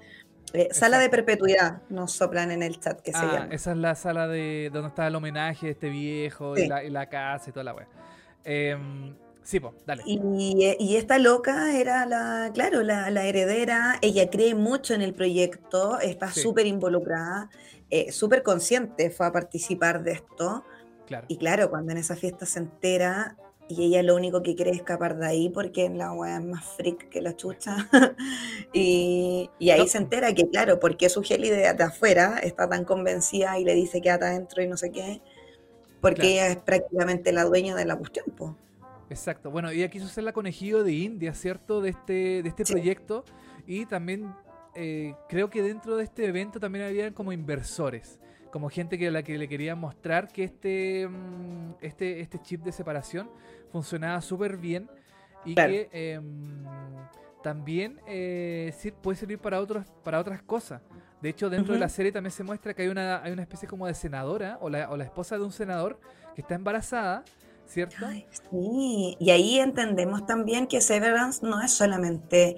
Eh, 0.55 0.68
sala 0.72 0.98
de 1.00 1.11
perpetuidad 1.11 1.82
nos 1.88 2.12
soplan 2.12 2.50
en 2.52 2.62
el 2.62 2.78
chat 2.78 3.00
que 3.00 3.11
se 3.11 3.18
Ah, 3.18 3.30
llama. 3.32 3.48
esa 3.55 3.72
es 3.72 3.76
la 3.76 3.94
sala 3.96 4.28
de 4.28 4.70
donde 4.72 4.88
está 4.88 5.07
el 5.09 5.14
homenaje 5.16 5.66
de 5.66 5.72
este 5.72 5.88
viejo 5.88 6.57
y, 6.57 6.68
la, 6.68 6.84
y 6.84 6.90
la 6.90 7.09
casa 7.09 7.50
y 7.50 7.52
toda 7.52 7.64
la 7.64 7.74
wea. 7.74 7.88
Em, 8.44 9.14
sí, 9.42 9.59
pues, 9.59 9.74
dale. 9.84 10.02
Y, 10.07 10.76
y 10.78 10.96
esta 10.96 11.18
loca 11.18 11.76
era 11.76 12.07
la, 12.07 12.50
claro, 12.55 12.82
la, 12.82 13.11
la 13.11 13.24
heredera, 13.24 13.98
ella 14.00 14.30
cree 14.30 14.55
mucho 14.55 14.94
en 14.94 15.02
el 15.02 15.12
proyecto, 15.12 15.98
está 15.98 16.30
Sí. 16.30 16.40
súper 16.40 16.66
involucrada, 16.66 17.50
eh, 17.90 18.12
súper 18.12 18.42
consciente, 18.42 19.11
fue 19.11 19.26
a 19.26 19.32
participar 19.32 20.02
de 20.05 20.12
esto. 20.12 20.64
Claro. 21.07 21.26
Y 21.28 21.36
claro, 21.36 21.68
cuando 21.68 21.92
en 21.92 21.98
esa 21.98 22.16
fiesta 22.16 22.46
se 22.46 22.61
entera 22.61 23.36
y 23.68 23.84
ella 23.86 24.02
lo 24.02 24.14
único 24.14 24.42
que 24.42 24.54
quiere 24.54 24.70
es 24.72 24.78
escapar 24.78 25.16
de 25.16 25.26
ahí 25.26 25.48
porque 25.48 25.88
la 25.88 26.12
weá 26.12 26.36
es 26.38 26.44
más 26.44 26.64
freak 26.76 27.08
que 27.08 27.22
la 27.22 27.34
chucha. 27.36 27.88
y, 28.72 29.50
y 29.58 29.70
ahí 29.70 29.80
No. 29.80 29.86
se 29.86 29.98
entera 29.98 30.32
que, 30.34 30.48
claro, 30.48 30.78
porque 30.80 31.08
su 31.08 31.22
Heli 31.28 31.50
de, 31.50 31.72
de 31.72 31.82
afuera 31.84 32.38
está 32.42 32.68
tan 32.68 32.84
convencida 32.84 33.58
y 33.58 33.64
le 33.64 33.74
dice 33.74 34.00
que 34.00 34.10
ata 34.10 34.26
adentro 34.26 34.62
y 34.62 34.66
no 34.68 34.76
sé 34.76 34.90
qué, 34.92 35.22
porque 36.00 36.16
Claro. 36.22 36.30
ella 36.32 36.48
es 36.48 36.56
prácticamente 36.58 37.32
la 37.32 37.44
dueña 37.44 37.74
de 37.74 37.84
la 37.86 37.96
cuestión, 37.96 38.26
po. 38.36 38.56
Exacto. 39.10 39.50
Bueno, 39.50 39.70
ella 39.70 39.88
quiso 39.88 40.08
ser 40.08 40.24
la 40.24 40.32
conejillo 40.32 40.82
de 40.82 40.92
India, 40.92 41.34
¿cierto? 41.34 41.80
De 41.80 41.90
este, 41.90 42.42
de 42.42 42.48
este 42.48 42.64
Sí. 42.64 42.72
proyecto. 42.72 43.24
Y 43.66 43.86
también 43.86 44.34
eh, 44.74 45.14
creo 45.28 45.50
que 45.50 45.62
dentro 45.62 45.96
de 45.96 46.04
este 46.04 46.26
evento 46.26 46.58
también 46.58 46.84
había 46.86 47.12
como 47.12 47.32
inversores. 47.32 48.18
Como 48.55 48.68
gente 48.70 48.96
que 48.98 49.09
a 49.09 49.11
la 49.11 49.24
que 49.24 49.36
le 49.36 49.48
quería 49.48 49.74
mostrar 49.74 50.28
que 50.28 50.44
este, 50.44 51.09
mm, 51.09 51.72
este, 51.80 52.20
este 52.20 52.38
chip 52.40 52.62
de 52.62 52.70
separación 52.70 53.28
funcionaba 53.72 54.20
súper 54.20 54.57
bien. 54.59 54.88
Y 55.44 55.55
Claro. 55.55 55.72
que 55.72 55.88
em, 55.92 56.62
también 57.42 57.98
eh, 58.07 58.72
sir- 58.78 58.94
puede 58.94 59.16
servir 59.18 59.40
para, 59.40 59.61
otros, 59.61 59.84
para 60.05 60.20
otras 60.20 60.40
cosas. 60.40 60.80
De 61.20 61.30
hecho, 61.30 61.50
dentro 61.50 61.74
de 61.74 61.80
la 61.80 61.88
serie 61.88 62.12
también 62.12 62.30
se 62.30 62.44
muestra 62.44 62.74
que 62.74 62.82
hay 62.82 62.88
una, 62.88 63.20
hay 63.24 63.32
una 63.32 63.42
especie 63.42 63.66
como 63.66 63.88
de 63.88 63.94
senadora 63.94 64.57
o 64.61 64.70
la, 64.70 64.88
o 64.88 64.96
la 64.96 65.02
esposa 65.02 65.36
de 65.36 65.42
un 65.42 65.50
senador 65.50 65.98
que 66.36 66.42
está 66.42 66.55
embarazada, 66.55 67.24
¿cierto? 67.66 67.96
Ay, 68.07 68.24
sí, 68.30 69.16
y 69.18 69.30
ahí 69.30 69.59
entendemos 69.59 70.26
también 70.26 70.68
que 70.68 70.80
Severance 70.80 71.44
no 71.44 71.61
es 71.61 71.72
solamente 71.72 72.55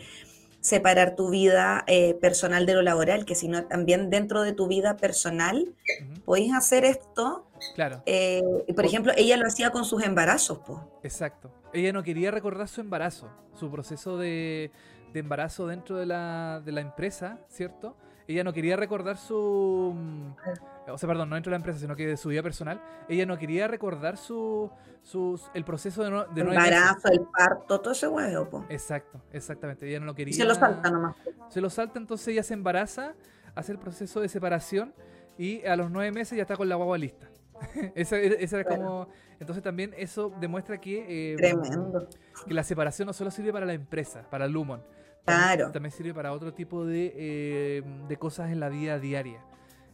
separar 0.66 1.14
tu 1.14 1.30
vida 1.30 1.84
eh, 1.86 2.14
personal 2.14 2.66
de 2.66 2.74
lo 2.74 2.82
laboral, 2.82 3.24
que 3.24 3.36
sino 3.36 3.66
también 3.66 4.10
dentro 4.10 4.42
de 4.42 4.52
tu 4.52 4.66
vida 4.66 4.96
personal 4.96 5.72
Ujú, 6.02 6.20
podéis 6.24 6.52
hacer 6.54 6.84
esto. 6.84 7.46
Claro, 7.76 8.02
eh, 8.04 8.42
por 8.74 8.84
ejemplo, 8.84 9.12
ella 9.16 9.36
lo 9.36 9.46
hacía 9.46 9.70
con 9.70 9.84
sus 9.84 10.02
embarazos, 10.02 10.58
po. 10.58 11.00
exacto. 11.04 11.52
Ella 11.72 11.92
no 11.92 12.02
quería 12.02 12.32
recordar 12.32 12.66
su 12.66 12.80
embarazo, 12.80 13.30
su 13.54 13.70
proceso 13.70 14.18
de, 14.18 14.72
de 15.12 15.20
embarazo 15.20 15.68
dentro 15.68 15.98
de 15.98 16.06
la, 16.06 16.60
de 16.64 16.72
la 16.72 16.80
empresa, 16.80 17.38
¿cierto? 17.48 17.96
Ella 18.28 18.42
no 18.44 18.52
quería 18.52 18.76
recordar 18.76 19.16
su... 19.18 19.92
mm, 19.94 20.90
O 20.90 20.98
sea, 20.98 21.08
perdón, 21.08 21.28
no 21.30 21.36
dentro 21.36 21.50
de 21.50 21.54
la 21.54 21.56
empresa, 21.58 21.78
sino 21.78 21.94
que 21.94 22.06
de 22.06 22.16
su 22.16 22.28
vida 22.28 22.42
personal. 22.42 22.80
Ella 23.08 23.24
no 23.26 23.38
quería 23.38 23.68
recordar 23.68 24.16
su, 24.16 24.70
sus- 25.02 25.48
el 25.54 25.64
proceso 25.64 26.02
de, 26.02 26.10
no, 26.10 26.24
de 26.24 26.42
meses. 26.44 26.58
embarazo, 26.66 27.08
el 27.12 27.20
parto, 27.20 27.80
todo 27.80 27.92
ese 27.92 28.08
huevo, 28.08 28.48
po. 28.50 28.64
Exacto, 28.68 29.20
exactamente. 29.32 29.88
Ella 29.88 30.00
no 30.00 30.06
lo 30.06 30.12
Y 30.12 30.16
quería. 30.16 30.34
se 30.34 30.44
lo 30.44 30.54
salta 30.54 30.90
nomás. 30.90 31.14
Se 31.48 31.60
lo 31.60 31.70
salta, 31.70 31.98
entonces 32.00 32.28
ella 32.28 32.42
se 32.42 32.54
embaraza, 32.54 33.14
hace 33.54 33.72
el 33.72 33.78
proceso 33.78 34.20
de 34.20 34.28
separación 34.28 34.92
y 35.38 35.64
a 35.64 35.76
los 35.76 35.90
nueve 35.90 36.10
meses 36.12 36.36
ya 36.36 36.42
está 36.42 36.56
con 36.56 36.68
la 36.68 36.74
guagua 36.74 36.98
lista. 36.98 37.28
esa, 37.94 38.16
era- 38.18 38.34
esa 38.34 38.60
era 38.60 38.68
como. 38.76 39.08
Entonces 39.38 39.62
también 39.62 39.94
eso 39.96 40.32
demuestra 40.40 40.80
que, 40.80 41.32
eh, 41.32 41.36
Tremendo. 41.36 42.08
que 42.46 42.54
la 42.54 42.64
separación 42.64 43.06
no 43.06 43.12
solo 43.12 43.30
sirve 43.30 43.52
para 43.52 43.66
la 43.66 43.74
empresa, 43.74 44.22
para 44.30 44.46
Lumon. 44.48 44.82
Claro. 45.26 45.72
También, 45.72 45.90
sirve 45.92 46.14
para 46.14 46.32
otro 46.32 46.54
tipo 46.54 46.84
de, 46.86 47.12
eh, 47.16 47.82
de 48.08 48.16
cosas 48.16 48.50
en 48.50 48.60
la 48.60 48.68
vida 48.68 48.98
diaria. 48.98 49.40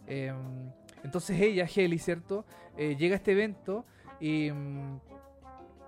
Eh, 0.07 0.33
entonces 1.03 1.41
ella, 1.41 1.67
Heli, 1.75 1.99
¿cierto? 1.99 2.45
Eh, 2.77 2.97
llega 2.97 3.15
a 3.15 3.17
este 3.17 3.33
evento 3.33 3.85
y 4.21 4.51
mm, 4.51 5.01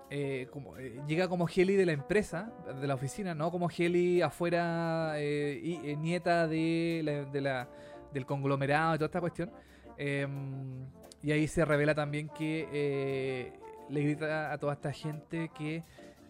eh, 0.09 0.47
como, 0.51 0.75
llega 1.07 1.27
como 1.27 1.47
Heli 1.47 1.75
de 1.75 1.85
la 1.85 1.91
empresa, 1.91 2.51
de 2.79 2.87
la 2.87 2.95
oficina, 2.95 3.33
no 3.35 3.51
como 3.51 3.69
Heli 3.69 4.21
afuera, 4.21 5.15
y, 5.21 5.95
nieta 5.97 6.47
de 6.47 7.01
la, 7.03 7.11
de 7.25 7.41
la- 7.41 7.69
del 8.13 8.25
conglomerado 8.25 8.95
y 8.95 8.97
toda 8.97 9.07
esta 9.07 9.21
cuestión. 9.21 9.51
Eh, 9.97 10.27
y 11.21 11.31
ahí 11.31 11.47
se 11.47 11.65
revela 11.65 11.93
también 11.93 12.29
que 12.29 13.51
le 13.89 14.01
grita 14.01 14.51
a 14.51 14.57
toda 14.57 14.73
esta 14.73 14.91
gente 14.91 15.49
que... 15.55 15.83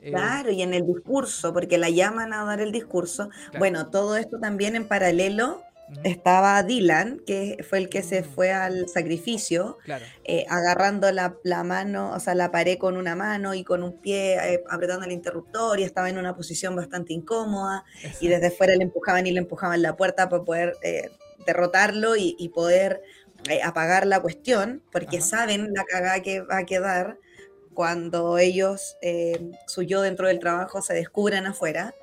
eh, 0.05 0.11
Claro, 0.11 0.51
y 0.51 0.61
en 0.61 0.73
el 0.73 0.85
discurso, 0.85 1.53
porque 1.53 1.77
la 1.77 1.89
llaman 1.89 2.33
a 2.33 2.45
dar 2.45 2.61
el 2.61 2.71
discurso. 2.71 3.29
Claro. 3.29 3.59
Bueno, 3.59 3.89
todo 3.89 4.17
esto 4.17 4.37
también 4.39 4.75
en 4.75 4.87
paralelo 4.87 5.61
estaba 6.03 6.63
Dylan, 6.63 7.19
que 7.27 7.63
fue 7.69 7.77
el 7.77 7.89
que 7.89 8.01
se 8.01 8.21
Mm. 8.21 8.25
fue 8.25 8.51
al 8.51 8.87
sacrificio, 8.89 9.77
Claro. 9.83 10.05
eh, 10.23 10.45
agarrando 10.49 11.11
la, 11.11 11.37
la 11.43 11.63
mano, 11.63 12.11
o 12.13 12.19
sea, 12.19 12.33
la 12.35 12.51
pared 12.51 12.77
con 12.79 12.97
una 12.97 13.15
mano 13.15 13.53
y 13.53 13.63
con 13.63 13.83
un 13.83 14.01
pie 14.01 14.35
eh, 14.55 14.63
apretando 14.69 15.05
el 15.05 15.11
interruptor 15.11 15.79
y 15.79 15.83
estaba 15.83 16.09
en 16.09 16.17
una 16.17 16.35
posición 16.35 16.75
bastante 16.75 17.13
incómoda 17.13 17.83
y 18.19 18.27
desde 18.29 18.49
fuera 18.51 18.75
le 18.75 18.83
empujaban 18.83 19.27
y 19.27 19.31
le 19.31 19.39
empujaban 19.39 19.81
la 19.83 19.95
puerta 19.95 20.27
para 20.29 20.43
poder 20.43 20.73
eh, 20.81 21.11
derrotarlo 21.45 22.15
y, 22.15 22.35
y 22.39 22.49
poder 22.49 23.01
eh, 23.49 23.61
apagar 23.63 24.07
la 24.07 24.19
cuestión, 24.21 24.81
porque 24.91 25.17
Ajá. 25.17 25.25
saben 25.27 25.67
la 25.73 25.83
cagada 25.83 26.21
que 26.21 26.41
va 26.41 26.57
a 26.59 26.65
quedar 26.65 27.19
cuando 27.75 28.39
ellos, 28.39 28.97
eh, 29.03 29.51
su 29.67 29.83
yo 29.83 30.01
dentro 30.01 30.27
del 30.27 30.39
trabajo, 30.39 30.81
se 30.81 30.95
descubran 30.95 31.45
afuera. 31.45 31.93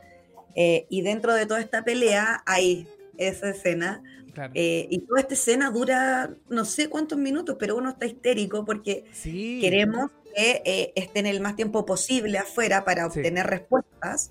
Eh, 0.54 0.86
y 0.88 1.02
dentro 1.02 1.34
de 1.34 1.46
toda 1.46 1.60
esta 1.60 1.82
pelea 1.82 2.42
hay 2.46 2.86
esa 3.16 3.50
escena 3.50 4.02
Claro. 4.34 4.52
eh, 4.54 4.86
y 4.90 5.00
toda 5.00 5.20
esta 5.20 5.34
escena 5.34 5.70
dura 5.70 6.30
no 6.48 6.64
sé 6.64 6.88
cuántos 6.88 7.18
minutos, 7.18 7.56
pero 7.58 7.76
uno 7.76 7.90
está 7.90 8.06
histérico 8.06 8.64
porque 8.64 9.04
sí. 9.12 9.58
queremos 9.60 10.10
que 10.34 10.62
eh, 10.64 10.92
estén 10.94 11.26
el 11.26 11.40
más 11.40 11.54
tiempo 11.56 11.84
posible 11.84 12.38
afuera 12.38 12.84
para 12.84 13.10
Sí. 13.10 13.18
obtener 13.18 13.46
respuestas. 13.46 14.30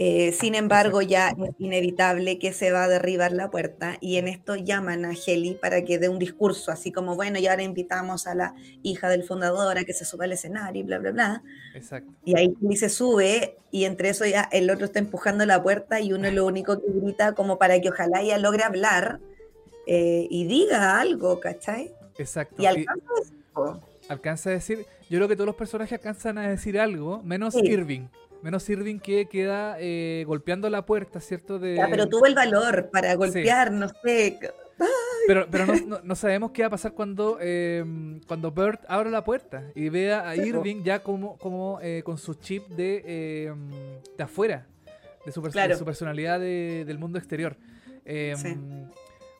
Eh, 0.00 0.32
sin 0.32 0.56
embargo, 0.56 1.02
ya 1.02 1.28
es 1.28 1.54
inevitable 1.58 2.40
que 2.40 2.52
se 2.52 2.72
va 2.72 2.84
a 2.84 2.88
derribar 2.88 3.30
la 3.30 3.48
puerta 3.50 3.96
y 4.00 4.16
en 4.16 4.26
esto 4.26 4.56
llaman 4.56 5.04
a 5.04 5.12
Heli 5.12 5.54
para 5.54 5.84
que 5.84 5.98
dé 5.98 6.08
un 6.08 6.18
discurso, 6.18 6.72
así 6.72 6.90
como, 6.90 7.14
bueno, 7.14 7.38
y 7.38 7.46
ahora 7.46 7.62
invitamos 7.62 8.26
a 8.26 8.34
la 8.34 8.54
hija 8.82 9.08
del 9.08 9.22
fundador 9.22 9.78
a 9.78 9.84
que 9.84 9.92
se 9.92 10.04
suba 10.04 10.24
al 10.24 10.32
escenario 10.32 10.82
y 10.82 10.84
bla, 10.84 10.98
bla, 10.98 11.12
bla. 11.12 11.42
Exacto. 11.74 12.10
Y 12.24 12.36
ahí 12.36 12.52
Heli 12.60 12.76
se 12.76 12.88
sube 12.88 13.56
y 13.70 13.84
entre 13.84 14.08
eso 14.08 14.26
ya 14.26 14.48
el 14.50 14.68
otro 14.68 14.86
está 14.86 14.98
empujando 14.98 15.46
la 15.46 15.62
puerta 15.62 16.00
y 16.00 16.12
uno 16.12 16.26
es 16.26 16.34
lo 16.34 16.44
único 16.44 16.80
que 16.80 16.86
grita 16.92 17.34
como 17.34 17.58
para 17.58 17.80
que 17.80 17.90
ojalá 17.90 18.20
ella 18.20 18.38
logre 18.38 18.64
hablar 18.64 19.20
eh, 19.86 20.26
y 20.28 20.44
diga 20.46 20.98
algo, 20.98 21.38
¿cachai? 21.38 21.92
Exacto. 22.18 22.60
Y 22.60 22.66
alcanza 22.66 23.06
a 23.12 23.20
decir, 23.20 23.44
po. 23.52 23.80
alcanza 24.08 24.50
a 24.50 24.52
decir, 24.54 24.86
yo 25.08 25.18
creo 25.18 25.28
que 25.28 25.36
todos 25.36 25.46
los 25.46 25.56
personajes 25.56 25.92
alcanzan 25.92 26.38
a 26.38 26.48
decir 26.48 26.80
algo, 26.80 27.22
menos 27.22 27.54
Sí. 27.54 27.60
Irving. 27.64 28.08
Menos 28.44 28.68
Irving 28.68 28.98
que 28.98 29.26
queda 29.26 29.76
eh, 29.80 30.22
golpeando 30.26 30.68
la 30.68 30.84
puerta, 30.84 31.18
¿cierto? 31.18 31.58
De... 31.58 31.76
Ya, 31.76 31.88
pero 31.88 32.06
tuvo 32.10 32.26
el 32.26 32.34
valor 32.34 32.90
para 32.92 33.14
golpear, 33.14 33.72
no 33.72 33.88
sé. 33.88 34.38
Pero, 35.26 35.46
pero 35.50 35.64
no, 35.64 35.74
no- 35.86 36.00
no 36.02 36.14
sabemos 36.14 36.50
qué 36.50 36.60
va 36.60 36.66
a 36.66 36.70
pasar 36.70 36.92
cuando, 36.92 37.38
eh, 37.40 37.82
cuando 38.26 38.52
Bert 38.52 38.82
abra 38.86 39.08
la 39.08 39.24
puerta 39.24 39.64
y 39.74 39.88
vea 39.88 40.28
a. 40.28 40.36
Irving 40.36 40.82
ya 40.84 40.98
como, 41.02 41.38
como 41.38 41.78
eh, 41.80 42.02
con 42.04 42.18
su 42.18 42.34
chip 42.34 42.68
de, 42.68 43.02
eh, 43.06 43.54
de 44.18 44.22
afuera, 44.24 44.66
de 45.24 45.32
su, 45.32 45.40
Claro. 45.40 45.72
de 45.72 45.78
su 45.78 45.84
personalidad 45.86 46.38
de- 46.38 46.84
del 46.86 46.98
mundo 46.98 47.18
exterior. 47.18 47.56
Eh, 48.04 48.34
Sí. 48.36 48.54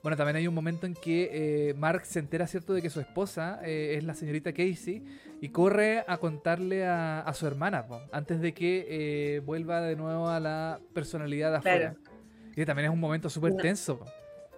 Bueno, 0.05 0.19
también 0.19 0.37
hay 0.37 0.47
un 0.47 0.55
momento 0.55 0.87
en 0.87 0.93
que 0.95 1.31
eh, 1.71 1.75
Mark 1.75 2.05
se 2.05 2.19
entera, 2.19 2.47
¿cierto?, 2.47 2.75
de 2.75 2.83
que 2.83 2.91
su 2.91 3.01
esposa 3.01 3.59
eh, 3.65 3.95
es 3.97 4.05
la 4.05 4.13
señorita 4.15 4.53
Casey 4.53 5.03
y 5.41 5.49
corre 5.49 6.05
a 6.07 6.19
contarle 6.19 6.85
a, 6.85 7.21
a 7.21 7.33
su 7.33 7.47
hermana, 7.47 7.87
po, 7.87 8.03
antes 8.13 8.39
de 8.43 8.53
que 8.53 8.85
eh, 8.87 9.41
vuelva 9.41 9.81
de 9.81 9.97
nuevo 9.97 10.29
a 10.29 10.39
la 10.41 10.79
personalidad 10.93 11.53
de 11.53 11.57
afuera. 11.57 11.95
Claro. 12.05 12.19
Y 12.55 12.65
también 12.67 12.87
es 12.89 12.93
un 12.93 13.01
momento 13.01 13.31
súper 13.31 13.53
No. 13.55 13.63
tenso. 13.63 13.99
po. 13.99 14.05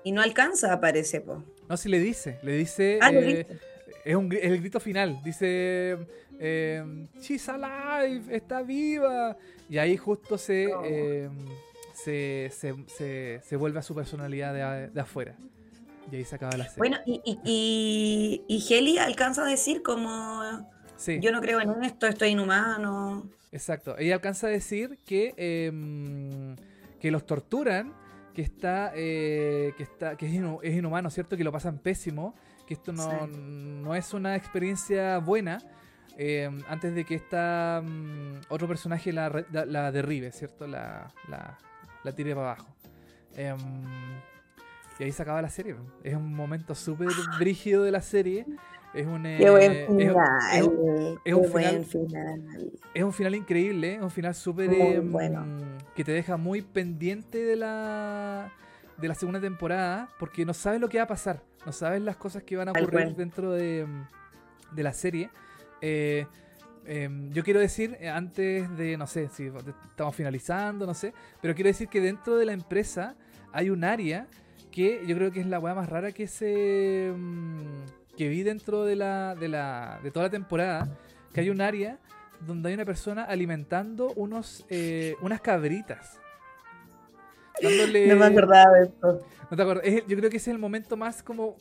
Y 0.03 0.11
no 0.11 0.21
alcanza, 0.21 0.81
parece, 0.81 1.21
po. 1.21 1.45
No, 1.69 1.77
si 1.77 1.89
le 1.91 2.01
dice, 2.01 2.39
le 2.43 2.57
dice... 2.57 2.99
Ah, 3.01 3.13
es 3.13 4.15
un, 4.17 4.33
el 4.33 4.59
grito 4.61 4.81
final, 4.81 5.21
dice... 5.25 5.97
She's 7.21 7.49
alive, 7.49 8.35
está 8.37 8.63
viva. 8.63 9.37
Y 9.71 9.79
ahí 9.79 9.97
justo 9.97 10.37
se, 10.39 10.67
Oh. 10.75 10.83
Se, 11.97 12.51
se, 12.53 12.75
se- 12.89 13.41
se 13.43 13.57
vuelve 13.57 13.79
a 13.79 13.83
su 13.83 13.95
personalidad 13.95 14.53
de, 14.55 14.89
de 14.89 15.01
afuera. 15.01 15.35
Y 16.13 16.17
ahí 16.17 16.25
se 16.25 16.37
acaba 16.37 16.57
la 16.57 16.65
serie. 16.65 16.79
Bueno, 16.79 16.99
y, 17.07 17.21
y, 17.25 17.39
y, 17.45 18.45
y 18.57 18.75
Heli 18.75 18.99
alcanza 18.99 19.43
a 19.43 19.47
decir 19.47 19.83
como, 19.83 20.43
sí, 20.97 21.19
yo 21.21 21.33
no 21.33 21.41
creo 21.41 21.61
en 21.61 21.83
esto, 21.83 22.07
estoy 22.07 22.29
inhumano. 22.31 23.29
exacto. 23.51 23.97
Ella 23.99 24.15
alcanza 24.15 24.47
a 24.47 24.51
decir 24.51 24.99
que, 25.05 25.35
em, 25.37 26.55
que 27.01 27.11
los 27.11 27.27
torturan 27.27 27.93
que 28.35 28.43
está, 28.43 28.93
eh, 28.95 29.73
que 29.79 29.83
está, 29.83 30.17
que 30.17 30.27
es, 30.27 30.75
inhumano, 30.75 31.11
¿cierto? 31.11 31.37
Que 31.39 31.43
lo 31.45 31.51
pasan 31.51 31.79
pésimo, 31.79 32.35
que 32.67 32.75
esto 32.75 32.93
no, 32.93 33.27
no 33.27 33.95
es 33.95 34.13
una 34.13 34.37
experiencia 34.37 35.19
buena. 35.19 35.59
Eh, 36.19 36.49
antes 36.69 36.95
de 36.95 37.05
que 37.05 37.15
esta 37.15 37.83
mm, 37.85 38.43
otro 38.51 38.69
personaje 38.69 39.13
la, 39.13 39.45
la, 39.51 39.91
derribe, 39.91 40.33
¿cierto? 40.33 40.67
La, 40.67 41.13
la, 41.29 41.59
la 42.07 42.13
tire 42.15 42.35
para 42.35 42.53
abajo. 42.53 42.75
Em, 43.35 43.59
y 44.99 45.05
ahí 45.05 45.13
se 45.13 45.23
acaba 45.23 45.43
la 45.43 45.51
serie. 45.51 45.77
Es 46.03 46.15
un 46.15 46.35
momento 46.35 46.75
súper 46.75 47.09
brígido 47.39 47.83
de 47.83 47.91
la 47.91 48.01
serie. 48.01 48.47
Es 48.95 49.07
un, 49.07 49.25
Qué 49.25 49.51
buen 49.51 49.87
final. 49.99 50.27
Es, 50.55 51.35
un, 51.35 51.45
final, 51.53 51.87
Es 52.95 53.03
un 53.03 53.13
final 53.13 53.35
increíble, 53.35 53.97
es 53.97 54.01
un 54.01 54.11
final 54.11 54.35
súper 54.35 54.73
em, 54.73 55.13
que 55.95 56.03
te 56.03 56.13
deja 56.13 56.39
muy 56.39 56.63
pendiente 56.63 57.45
de 57.45 57.57
la 57.57 58.51
de 58.97 59.09
la 59.09 59.15
segunda 59.15 59.39
temporada 59.39 60.09
porque 60.19 60.47
no 60.47 60.55
sabes 60.55 60.81
lo 60.81 60.89
que 60.89 60.97
va 60.97 61.05
a 61.05 61.09
pasar, 61.09 61.43
no 61.67 61.73
sabes 61.73 62.01
las 62.01 62.17
cosas 62.17 62.45
que 62.45 62.57
van 62.57 62.69
a 62.69 62.71
ocurrir 62.71 63.15
dentro 63.15 63.53
de, 63.53 63.87
de, 64.73 64.83
la 64.83 64.95
serie. 64.95 65.29
Eh, 65.83 66.27
em, 66.87 67.33
yo 67.33 67.43
quiero 67.45 67.61
decir, 67.61 67.97
eh, 68.01 68.09
antes 68.09 68.75
de, 68.77 68.97
no 68.97 69.07
sé, 69.07 69.29
si 69.29 69.51
estamos 69.91 70.15
finalizando, 70.15 70.87
no 70.87 70.95
sé, 70.95 71.13
pero 71.41 71.55
quiero 71.55 71.69
decir 71.69 71.89
que 71.89 72.01
dentro 72.01 72.37
de 72.37 72.47
la 72.47 72.53
empresa 72.53 73.17
hay 73.53 73.71
un 73.71 73.85
área 73.85 74.27
que 74.71 75.03
yo 75.07 75.17
creo 75.17 75.33
que 75.33 75.41
es 75.41 75.47
la 75.47 75.59
weá 75.59 75.75
más 75.75 75.89
rara 75.89 76.13
que 76.13 76.27
se 76.27 77.13
mm, 77.17 78.17
que 78.17 78.29
vi 78.29 78.43
dentro 78.43 78.85
de 78.85 78.97
la, 78.97 79.35
de 79.35 79.49
la 79.49 80.01
de 80.03 80.11
toda 80.11 80.27
la 80.27 80.31
temporada, 80.31 80.89
que 81.33 81.41
hay 81.41 81.51
un 81.51 81.61
área 81.61 81.99
donde 82.41 82.69
hay 82.69 82.75
una 82.75 82.85
persona 82.85 83.25
alimentando 83.25 84.13
unos 84.17 84.67
eh, 84.69 85.15
unas 85.23 85.41
cabritas. 85.41 86.21
Dándole... 87.63 88.07
No 88.09 88.17
me 88.17 88.27
acordaba 88.27 88.71
de 88.73 88.85
esto. 88.85 89.27
No 89.51 89.57
te 89.57 89.63
acuerdas. 89.63 89.85
yo 90.07 90.17
creo 90.17 90.29
que 90.29 90.37
ese 90.37 90.51
es 90.51 90.55
el 90.55 90.59
momento 90.59 90.97
más 90.97 91.23
como 91.23 91.57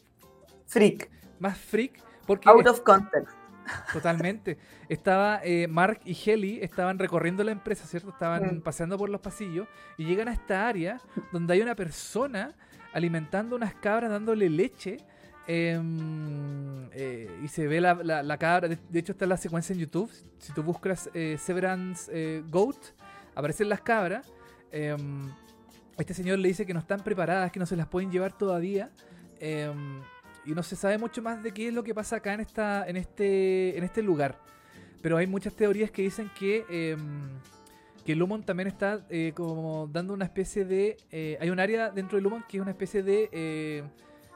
freak. 0.65 1.09
Más 1.39 1.57
freak 1.57 2.03
porque 2.25 2.49
out 2.49 2.67
of 2.67 2.81
context. 2.81 3.34
Totalmente. 3.93 4.57
Estaba 4.89 5.41
eh, 5.43 5.67
Mark 5.67 6.01
y 6.05 6.13
Helly 6.13 6.59
estaban 6.61 6.99
recorriendo 6.99 7.43
la 7.43 7.51
empresa, 7.51 7.85
¿cierto? 7.85 8.09
Estaban 8.09 8.61
paseando 8.61 8.97
por 8.97 9.09
los 9.09 9.21
pasillos 9.21 9.67
y 9.97 10.05
llegan 10.05 10.27
a 10.27 10.33
esta 10.33 10.67
área 10.67 10.99
donde 11.31 11.53
hay 11.53 11.61
una 11.61 11.75
persona 11.75 12.53
alimentando 12.93 13.55
unas 13.55 13.73
cabras, 13.75 14.09
dándole 14.09 14.49
leche. 14.49 14.97
Em, 15.47 16.89
eh, 16.91 17.39
y 17.43 17.47
se 17.47 17.67
ve 17.67 17.79
la, 17.79 18.37
cabra. 18.37 18.67
De, 18.67 18.99
hecho, 18.99 19.11
está 19.11 19.25
la 19.25 19.37
secuencia 19.37 19.73
en 19.73 19.79
YouTube. 19.79 20.11
Si 20.39 20.53
tú 20.53 20.63
buscas 20.63 21.09
eh, 21.13 21.37
Severance 21.39 22.43
Goat, 22.49 22.77
aparecen 23.35 23.69
las 23.69 23.81
cabras. 23.81 24.31
Em, 24.71 25.29
este 25.97 26.13
señor 26.13 26.39
le 26.39 26.47
dice 26.47 26.65
que 26.65 26.73
no 26.73 26.79
están 26.79 27.01
preparadas, 27.01 27.51
que 27.51 27.59
no 27.59 27.65
se 27.65 27.75
las 27.75 27.87
pueden 27.87 28.11
llevar 28.11 28.37
todavía. 28.37 28.91
Em, 30.45 30.51
y 30.51 30.55
no 30.55 30.63
se 30.63 30.75
sabe 30.75 30.97
mucho 30.97 31.21
más 31.21 31.41
de 31.43 31.51
qué 31.51 31.67
es 31.67 31.73
lo 31.73 31.83
que 31.83 31.93
pasa 31.93 32.17
acá 32.17 32.33
en, 32.33 32.41
esta, 32.41 32.87
en, 32.87 32.97
este, 32.97 33.77
en 33.77 33.83
este 33.83 34.01
lugar. 34.01 34.39
Pero 35.01 35.17
hay 35.17 35.27
muchas 35.27 35.53
teorías 35.53 35.91
que 35.91 36.01
dicen 36.01 36.31
que 36.37 36.65
que 38.05 38.15
Lumon 38.15 38.43
también 38.43 38.67
está 38.67 39.03
eh, 39.09 39.33
como 39.35 39.89
dando 39.91 40.13
una 40.13 40.25
especie 40.25 40.63
de... 40.63 40.95
Eh, 41.11 41.37
hay 41.41 41.49
un 41.49 41.59
área 41.59 41.89
dentro 41.89 42.17
de 42.17 42.21
Lumon 42.21 42.45
que 42.47 42.57
es 42.57 42.61
una 42.61 42.69
especie 42.69 43.01
de, 43.01 43.29
eh, 43.31 43.83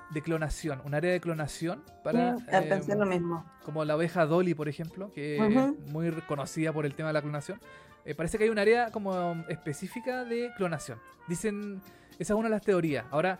de 0.09 0.21
clonación, 0.23 0.81
un 0.83 0.95
área 0.95 1.11
de 1.11 1.21
clonación 1.21 1.83
para... 2.03 2.33
Mm, 2.33 2.97
lo 2.97 3.05
mismo. 3.05 3.45
Como 3.63 3.85
la 3.85 3.95
oveja 3.95 4.25
Dolly, 4.25 4.55
por 4.55 4.67
ejemplo, 4.67 5.11
que 5.13 5.37
es 5.37 5.91
muy 5.91 6.11
conocida 6.27 6.73
por 6.73 6.87
el 6.87 6.95
tema 6.95 7.09
de 7.09 7.13
la 7.13 7.21
clonación. 7.21 7.59
parece 8.17 8.39
que 8.39 8.45
hay 8.45 8.49
un 8.49 8.57
área 8.57 8.91
como 8.91 9.45
específica 9.49 10.25
de 10.25 10.51
clonación. 10.57 10.97
Dicen, 11.27 11.79
esa 12.17 12.33
es 12.33 12.39
una 12.39 12.49
de 12.49 12.55
las 12.55 12.63
teorías. 12.63 13.05
Ahora, 13.11 13.39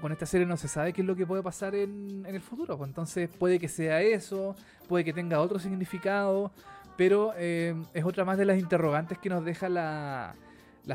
con 0.00 0.12
esta 0.12 0.26
serie 0.26 0.46
no 0.46 0.56
se 0.56 0.68
sabe 0.68 0.92
qué 0.92 1.00
es 1.00 1.06
lo 1.06 1.16
que 1.16 1.26
puede 1.26 1.42
pasar 1.42 1.74
en, 1.74 2.24
el 2.26 2.40
futuro. 2.40 2.76
Pues 2.76 2.88
entonces 2.88 3.28
puede 3.28 3.58
que 3.58 3.68
sea 3.68 4.02
eso, 4.02 4.54
puede 4.88 5.04
que 5.04 5.12
tenga 5.12 5.40
otro 5.40 5.58
significado. 5.58 6.52
Pero 6.96 7.34
eh, 7.36 7.74
es 7.92 8.04
otra 8.04 8.24
más 8.24 8.38
de 8.38 8.46
las 8.46 8.58
interrogantes 8.58 9.18
que 9.18 9.28
nos 9.28 9.44
deja 9.44 9.68
la, 9.68 10.34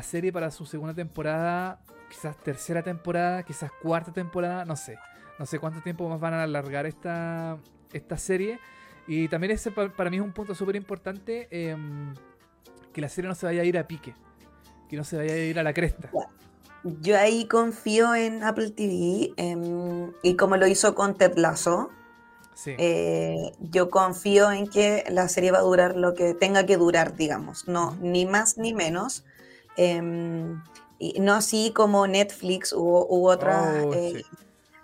serie 0.02 0.32
para 0.32 0.50
su 0.50 0.66
segunda 0.66 0.94
temporada, 0.94 1.80
quizás 2.08 2.36
tercera 2.38 2.82
temporada, 2.82 3.44
quizás 3.44 3.70
cuarta 3.82 4.12
temporada, 4.12 4.64
no 4.64 4.76
sé. 4.76 4.98
No 5.38 5.46
sé 5.46 5.58
cuánto 5.58 5.80
tiempo 5.80 6.08
más 6.08 6.20
van 6.20 6.34
a 6.34 6.42
alargar 6.42 6.86
esta, 6.86 7.58
esta 7.92 8.16
serie. 8.16 8.58
Y 9.06 9.28
también 9.28 9.52
ese 9.52 9.70
para 9.70 10.10
mí 10.10 10.16
es 10.16 10.22
un 10.22 10.32
punto 10.32 10.54
súper 10.54 10.76
importante, 10.76 11.48
em, 11.50 12.14
que 12.92 13.00
la 13.00 13.08
serie 13.08 13.28
no 13.28 13.34
se 13.34 13.46
vaya 13.46 13.62
a 13.62 13.64
ir 13.64 13.78
a 13.78 13.86
pique, 13.86 14.14
que 14.88 14.96
no 14.96 15.04
se 15.04 15.16
vaya 15.16 15.34
a 15.34 15.38
ir 15.38 15.58
a 15.58 15.62
la 15.62 15.72
cresta. 15.72 16.10
Yo 16.84 17.16
ahí 17.16 17.46
confío 17.46 18.14
en 18.14 18.42
Apple 18.42 18.70
TV 18.70 19.32
em, 19.36 20.12
y 20.22 20.34
como 20.36 20.56
lo 20.56 20.66
hizo 20.66 20.94
con 20.94 21.14
Ted 21.14 21.36
Lasso, 21.36 21.90
eh, 22.66 23.52
yo 23.60 23.90
confío 23.90 24.50
en 24.52 24.66
que 24.68 25.04
la 25.08 25.28
serie 25.28 25.52
va 25.52 25.58
a 25.58 25.62
durar 25.62 25.96
lo 25.96 26.14
que 26.14 26.34
tenga 26.34 26.66
que 26.66 26.76
durar, 26.76 27.16
digamos, 27.16 27.66
no, 27.68 27.96
ni 28.00 28.26
más 28.26 28.58
ni 28.58 28.74
menos. 28.74 29.24
Em, 29.76 30.62
y 30.98 31.18
no 31.20 31.34
así 31.34 31.72
como 31.74 32.06
Netflix 32.06 32.72
u, 32.72 33.06
otras 33.26 33.84
oh, 33.84 33.94
eh, 33.94 34.22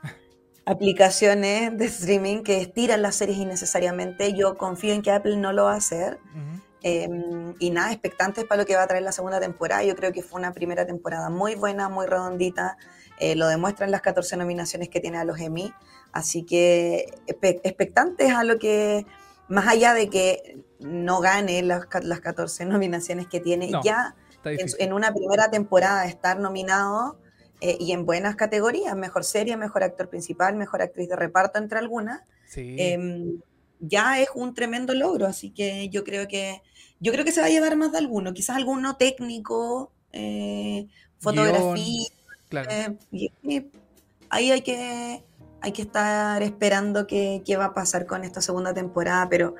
aplicaciones 0.67 1.77
de 1.77 1.87
streaming 1.87 2.43
que 2.43 2.61
estiran 2.61 3.03
las 3.03 3.17
series 3.17 3.39
innecesariamente. 3.39 4.33
Yo 4.35 4.57
confío 4.57 4.95
en 4.95 5.03
que 5.03 5.11
Apple 5.11 5.37
no 5.37 5.53
lo 5.53 5.65
va 5.65 5.75
a 5.75 5.77
hacer. 5.77 6.19
Em, 6.83 7.55
y 7.59 7.71
nada, 7.71 7.93
expectantes 7.93 8.45
para 8.45 8.63
lo 8.63 8.67
que 8.67 8.77
va 8.77 8.85
a 8.85 8.87
traer 8.87 9.03
la 9.03 9.13
segunda 9.13 9.41
temporada. 9.41 9.83
Yo 9.85 9.97
creo 9.97 10.13
que 10.13 10.23
fue 10.23 10.39
una 10.39 10.53
primera 10.53 10.87
temporada 10.87 11.29
muy 11.29 11.55
buena, 11.55 11.89
muy 11.89 12.07
redondita. 12.07 12.77
Eh, 13.19 13.35
lo 13.35 13.49
demuestran 13.49 13.91
las 13.91 14.01
14 14.01 14.37
nominaciones 14.37 14.89
que 14.89 15.01
tiene 15.01 15.19
a 15.19 15.25
los 15.25 15.41
Emmy. 15.41 15.73
Así 16.13 16.45
que 16.45 17.13
expectantes 17.27 18.33
a 18.33 18.45
lo 18.45 18.59
que, 18.59 19.07
más 19.49 19.67
allá 19.67 19.95
de 19.95 20.09
que 20.09 20.59
no 20.79 21.21
gane 21.21 21.63
las, 21.63 21.87
las 22.03 22.21
14 22.21 22.65
nominaciones 22.67 23.27
que 23.27 23.41
tiene, 23.41 23.71
ya 23.83 24.15
en, 24.45 24.93
una 24.93 25.13
primera 25.13 25.51
temporada 25.51 26.07
estar 26.07 26.39
nominado 26.39 27.19
eh, 27.61 27.77
y 27.81 27.93
en 27.93 28.07
buenas 28.07 28.37
categorías, 28.37 28.97
mejor 28.97 29.25
serie, 29.25 29.57
mejor 29.57 29.83
actor 29.83 30.09
principal, 30.09 30.57
mejor 30.57 30.81
actriz 30.81 31.09
de 31.09 31.17
reparto, 31.17 31.59
entre 31.59 31.79
algunas, 31.79 32.23
em, 32.55 33.41
ya 33.81 34.21
es 34.21 34.29
un 34.35 34.55
tremendo 34.55 34.95
logro. 34.95 35.27
Así 35.27 35.51
que 35.51 35.89
yo 35.89 36.05
creo 36.05 36.29
que 36.29 36.63
yo 37.01 37.13
creo 37.13 37.25
que 37.25 37.33
se 37.33 37.41
va 37.41 37.47
a 37.47 37.51
llevar 37.51 37.77
más 37.77 37.93
de 37.93 37.99
alguno, 37.99 38.35
quizás 38.35 38.57
alguno 38.57 38.97
técnico, 38.97 39.93
eh, 40.13 40.89
fotografía. 41.19 42.09
Eh, 42.51 43.71
ahí 44.31 44.51
hay 44.51 44.63
que 44.63 45.23
hay 45.61 45.73
que 45.73 45.83
estar 45.83 46.43
esperando 46.43 47.07
qué, 47.07 47.43
va 47.59 47.67
a 47.67 47.75
pasar 47.75 48.07
con 48.07 48.25
esta 48.25 48.41
segunda 48.41 48.75
temporada, 48.75 49.29
pero 49.29 49.55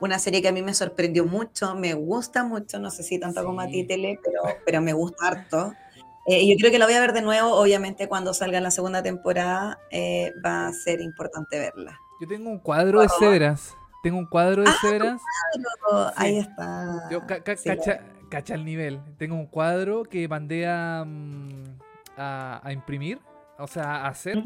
una 0.00 0.18
serie 0.18 0.42
que 0.42 0.48
a 0.48 0.52
mí 0.52 0.62
me 0.62 0.74
sorprendió 0.74 1.24
mucho, 1.24 1.74
me 1.74 1.94
gusta 1.94 2.44
mucho, 2.44 2.78
no 2.78 2.90
sé 2.90 3.02
si 3.02 3.18
tanto 3.18 3.44
como 3.44 3.60
a 3.60 3.66
ti, 3.66 3.84
Tele, 3.84 4.18
pero, 4.22 4.42
pero 4.64 4.80
me 4.80 4.92
gusta 4.92 5.26
harto. 5.26 5.72
Eh, 6.26 6.46
yo 6.48 6.56
creo 6.58 6.70
que 6.70 6.78
la 6.78 6.86
voy 6.86 6.94
a 6.94 7.00
ver 7.00 7.12
de 7.12 7.22
nuevo, 7.22 7.54
obviamente 7.54 8.08
cuando 8.08 8.32
salga 8.32 8.60
la 8.60 8.70
segunda 8.70 9.02
temporada 9.02 9.78
eh, 9.90 10.32
va 10.44 10.68
a 10.68 10.72
ser 10.72 11.00
importante 11.00 11.58
verla. 11.58 11.98
Yo 12.24 12.28
tengo 12.28 12.48
un 12.48 12.58
cuadro 12.58 13.02
de 13.02 13.08
cedras, 13.18 13.76
tengo 14.02 14.16
un 14.16 14.24
cuadro 14.24 14.62
de 14.62 14.70
ah, 14.70 14.76
cedras. 14.80 15.20
Ahí 16.16 16.38
está. 16.38 17.06
Yo, 17.10 17.20
cacha, 18.30 18.54
el 18.54 18.64
nivel, 18.64 18.98
tengo 19.18 19.34
un 19.34 19.44
cuadro 19.44 20.04
que 20.04 20.26
mandé 20.26 20.66
a, 20.66 21.04
mm, 21.06 21.64
a, 22.16 22.72
imprimir, 22.72 23.18
o 23.58 23.66
sea, 23.66 24.06
a 24.06 24.08
hacer. 24.08 24.42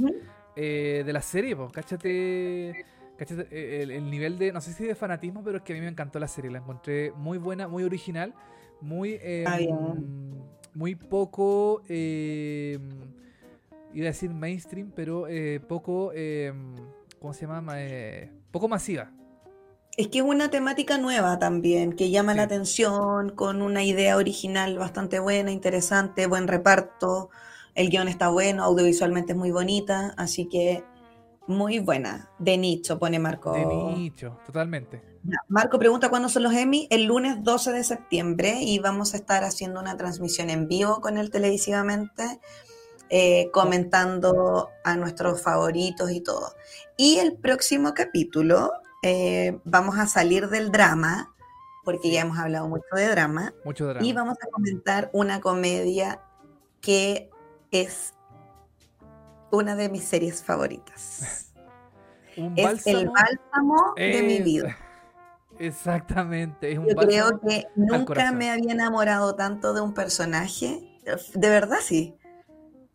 Eh, 0.57 1.05
de 1.07 1.13
la 1.13 1.23
serie, 1.23 1.55
pues, 1.55 1.71
cáchate, 1.71 2.71
eh, 2.71 3.83
el, 3.83 4.11
nivel 4.11 4.39
de, 4.39 4.51
no 4.51 4.61
sé 4.61 4.73
si 4.73 4.83
de 4.83 4.97
fanatismo, 4.97 5.45
pero 5.45 5.59
es 5.59 5.63
que 5.63 5.73
a 5.73 5.77
mí 5.77 5.81
me 5.81 5.87
encantó 5.87 6.19
la 6.19 6.27
serie, 6.27 6.51
la 6.51 6.59
encontré 6.59 7.13
muy 7.13 7.39
buena, 7.39 7.69
muy 7.69 7.85
original, 7.85 8.35
muy, 8.81 9.21
em, 9.23 10.35
muy 10.75 10.97
poco, 10.97 11.83
em, 11.89 12.89
iba 13.95 14.07
a 14.07 14.11
decir 14.11 14.31
mainstream, 14.31 14.91
pero 14.97 15.29
eh, 15.29 15.61
poco, 15.61 16.11
em, 16.13 16.75
¿cómo 17.21 17.33
se 17.33 17.47
llama? 17.47 17.77
poco 18.51 18.69
masiva. 18.69 19.13
Es 19.97 20.09
que 20.09 20.19
es 20.19 20.25
una 20.25 20.49
temática 20.51 20.97
nueva 20.97 21.39
también, 21.39 21.93
que 21.93 22.11
llama 22.11 22.35
la 22.35 22.45
atención, 22.45 23.31
con 23.31 23.63
una 23.63 23.83
idea 23.83 24.17
original 24.17 24.79
bastante 24.79 25.19
buena, 25.19 25.51
interesante, 25.51 26.27
buen 26.27 26.47
reparto. 26.47 27.31
El 27.75 27.91
guion 27.91 28.07
está 28.07 28.29
bueno, 28.29 28.63
audiovisualmente 28.63 29.33
es 29.33 29.39
muy 29.39 29.51
bonita, 29.51 30.15
así 30.17 30.49
que 30.49 30.85
muy 31.49 31.79
buena. 31.81 32.31
De 32.39 32.57
nicho, 32.59 32.99
pone 32.99 33.19
Marco. 33.19 33.53
De 33.53 33.65
nicho, 33.67 34.39
totalmente. 34.47 35.03
Marco 35.49 35.79
pregunta 35.79 36.11
cuándo 36.11 36.29
son 36.29 36.45
los 36.45 36.55
Emmy. 36.55 36.87
El 36.91 37.05
lunes 37.05 37.43
12 37.43 37.73
de 37.73 37.85
septiembre 37.85 38.59
y 38.61 38.79
vamos 38.79 39.15
a 39.15 39.17
estar 39.17 39.43
haciendo 39.45 39.81
una 39.81 39.97
transmisión 39.97 40.51
en 40.51 40.69
vivo 40.69 41.01
con 41.01 41.19
él 41.19 41.31
televisivamente, 41.31 42.41
eh, 43.11 43.51
comentando 43.53 44.71
a 44.85 44.97
nuestros 44.97 45.43
favoritos 45.43 46.11
y 46.11 46.21
todo. 46.21 46.55
Y 46.97 47.19
el 47.19 47.35
próximo 47.35 47.95
capítulo 47.95 48.73
eh, 49.03 49.59
vamos 49.65 49.99
a 49.99 50.07
salir 50.07 50.49
del 50.49 50.71
drama, 50.71 51.35
porque 51.85 52.11
ya 52.11 52.23
hemos 52.23 52.39
hablado 52.39 52.69
mucho 52.69 52.87
de 52.95 53.09
drama. 53.09 53.55
Mucho 53.65 53.87
drama. 53.87 54.07
Y 54.07 54.13
vamos 54.13 54.37
a 54.43 54.47
comentar 54.51 55.11
una 55.13 55.41
comedia 55.41 56.21
que 56.81 57.31
es 57.71 58.15
una 59.51 59.77
de 59.77 59.89
mis 59.89 60.05
series 60.05 60.43
favoritas. 60.43 61.53
es 62.57 62.87
el 62.87 63.09
bálsamo 63.09 63.95
de 63.97 64.23
mi 64.23 64.41
vida. 64.41 64.77
Exactamente. 65.59 66.73
Es 66.73 66.79
Yo 66.79 66.95
creo 66.95 67.41
que 67.41 67.67
nunca 67.75 68.33
me 68.33 68.51
había 68.51 68.73
enamorado 68.73 69.35
tanto 69.35 69.75
de 69.75 69.81
un 69.81 69.93
personaje. 69.93 71.01
De 71.35 71.49
verdad, 71.49 71.79
sí. 71.83 72.18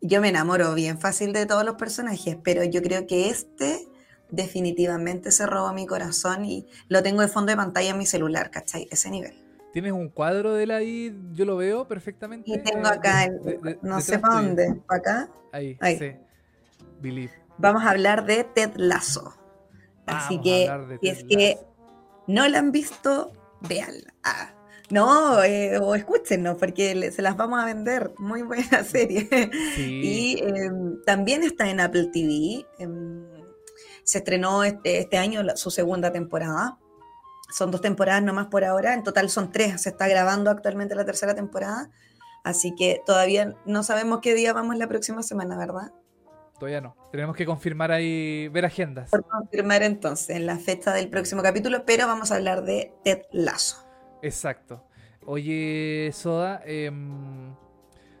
Yo 0.06 0.20
me 0.20 0.28
enamoro 0.28 0.74
bien 0.74 0.98
fácil 0.98 1.32
de 1.32 1.46
todos 1.46 1.64
los 1.64 1.76
personajes, 1.76 2.36
pero 2.44 2.62
yo 2.62 2.82
creo 2.82 3.06
que 3.06 3.30
este 3.30 3.88
definitivamente 4.28 5.32
se 5.32 5.46
robó 5.46 5.72
mi 5.72 5.86
corazón 5.86 6.44
y 6.44 6.66
lo 6.88 7.02
tengo 7.02 7.22
de 7.22 7.28
fondo 7.28 7.52
de 7.52 7.56
pantalla 7.56 7.88
en 7.88 7.96
mi 7.96 8.04
celular, 8.04 8.50
¿cachai? 8.50 8.86
Ese 8.90 9.10
nivel. 9.10 9.32
Tienes 9.72 9.92
un 9.92 10.10
cuadro 10.10 10.52
de 10.52 10.64
él 10.64 10.72
ahí, 10.72 11.18
yo 11.32 11.46
lo 11.46 11.56
veo 11.56 11.88
perfectamente. 11.88 12.50
Y 12.50 12.58
tengo 12.58 12.86
acá, 12.86 13.30
no 13.80 13.98
sé 14.02 14.18
para 14.18 14.42
dónde, 14.42 14.74
para 14.86 14.98
acá. 14.98 15.30
Ahí, 15.52 15.78
ahí. 15.80 16.18
Believe. 17.00 17.32
Vamos 17.56 17.82
a 17.84 17.90
hablar 17.90 18.26
de 18.26 18.44
Ted 18.44 18.72
Lasso. 18.76 19.34
Así 20.04 20.38
que, 20.42 20.70
si 21.00 21.08
es 21.08 21.24
que 21.24 21.58
no 22.26 22.46
la 22.46 22.58
han 22.58 22.72
visto, 22.72 23.32
véanla. 23.62 24.12
Ah, 24.22 24.53
no, 24.90 25.42
eh, 25.42 25.78
o 25.78 25.94
escúchenos, 25.94 26.56
porque 26.58 27.10
se 27.10 27.22
las 27.22 27.36
vamos 27.36 27.62
a 27.62 27.66
vender. 27.66 28.12
Muy 28.18 28.42
buena 28.42 28.84
serie. 28.84 29.28
Y 29.76 30.42
em, 30.42 31.02
también 31.04 31.42
está 31.42 31.68
en 31.70 31.80
Apple 31.80 32.10
TV. 32.12 32.66
Em, 32.78 33.24
se 34.04 34.18
estrenó 34.18 34.62
este, 34.64 34.98
este 34.98 35.16
año 35.16 35.42
su 35.56 35.70
segunda 35.70 36.12
temporada. 36.12 36.78
Son 37.50 37.70
dos 37.70 37.80
temporadas 37.80 38.22
nomás 38.22 38.46
por 38.46 38.64
ahora, 38.64 38.94
en 38.94 39.02
total 39.02 39.30
son 39.30 39.52
tres, 39.52 39.82
se 39.82 39.90
está 39.90 40.08
grabando 40.08 40.50
actualmente 40.50 40.94
la 40.94 41.04
tercera 41.04 41.34
temporada, 41.34 41.90
así 42.42 42.74
que 42.74 43.00
todavía 43.06 43.54
no 43.64 43.82
sabemos 43.82 44.20
qué 44.22 44.34
día 44.34 44.52
vamos 44.52 44.76
la 44.76 44.88
próxima 44.88 45.22
semana, 45.22 45.56
¿verdad? 45.56 45.92
Todavía 46.58 46.80
no, 46.80 46.96
tenemos 47.12 47.36
que 47.36 47.46
confirmar 47.46 47.92
ahí, 47.92 48.48
ver 48.48 48.64
agendas. 48.64 49.10
Por 49.10 49.24
confirmar 49.24 49.82
entonces 49.82 50.40
la 50.40 50.58
fecha 50.58 50.92
del 50.92 51.08
próximo 51.08 51.42
capítulo, 51.42 51.84
pero 51.84 52.06
vamos 52.06 52.32
a 52.32 52.36
hablar 52.36 52.64
de 52.64 52.92
Ted 53.04 53.22
Lazo. 53.30 53.83
Exacto. 54.24 54.82
Oye, 55.26 56.10
Soda, 56.12 56.62
em, 56.64 57.54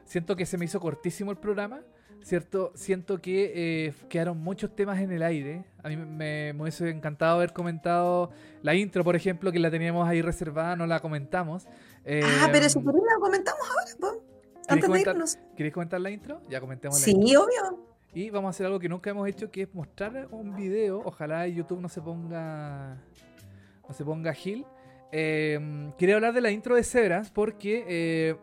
siento 0.04 0.36
que 0.36 0.46
se 0.46 0.58
me 0.58 0.66
hizo 0.66 0.80
cortísimo 0.80 1.30
el 1.30 1.38
programa, 1.38 1.80
¿cierto? 2.22 2.72
Siento 2.74 3.20
que 3.20 3.52
eh, 3.54 3.94
quedaron 4.08 4.38
muchos 4.38 4.74
temas 4.74 5.00
en 5.00 5.12
el 5.12 5.22
aire. 5.22 5.64
A 5.82 5.88
mí 5.88 5.96
me, 5.96 6.52
me, 6.52 6.62
hubiese 6.62 6.90
encantado 6.90 7.36
haber 7.36 7.52
comentado 7.52 8.30
la 8.62 8.74
intro, 8.74 9.02
por 9.02 9.16
ejemplo, 9.16 9.50
que 9.50 9.58
la 9.58 9.70
teníamos 9.70 10.06
ahí 10.08 10.22
reservada, 10.22 10.76
no 10.76 10.86
la 10.86 11.00
comentamos. 11.00 11.66
ah, 11.66 12.48
pero 12.52 12.68
si 12.68 12.78
por 12.80 12.94
la 12.94 13.18
comentamos 13.20 13.62
ahora, 13.68 14.18
Antes 14.68 14.90
de 14.90 15.00
irnos. 15.00 15.38
¿Queréis 15.56 15.74
comentar 15.74 16.00
la 16.00 16.10
intro? 16.10 16.40
Ya 16.48 16.60
comentemos 16.60 16.98
la 16.98 17.04
sí, 17.04 17.36
obvio. 17.36 17.86
Y 18.14 18.30
vamos 18.30 18.48
a 18.48 18.50
hacer 18.50 18.66
algo 18.66 18.78
que 18.78 18.88
nunca 18.88 19.10
hemos 19.10 19.28
hecho, 19.28 19.50
que 19.50 19.62
es 19.62 19.74
mostrar 19.74 20.28
un 20.30 20.54
video. 20.54 21.02
Ojalá 21.04 21.46
YouTube 21.48 21.80
no 21.80 21.88
se 21.88 22.00
ponga. 22.00 22.96
No 23.88 23.94
se 23.94 24.04
ponga 24.04 24.32
Gil. 24.32 24.64
Eh, 25.16 25.92
quería 25.96 26.16
hablar 26.16 26.34
de 26.34 26.40
la 26.40 26.50
intro 26.50 26.74
de 26.74 26.82
Zebras 26.82 27.30
porque, 27.30 27.84
eh, 27.86 28.36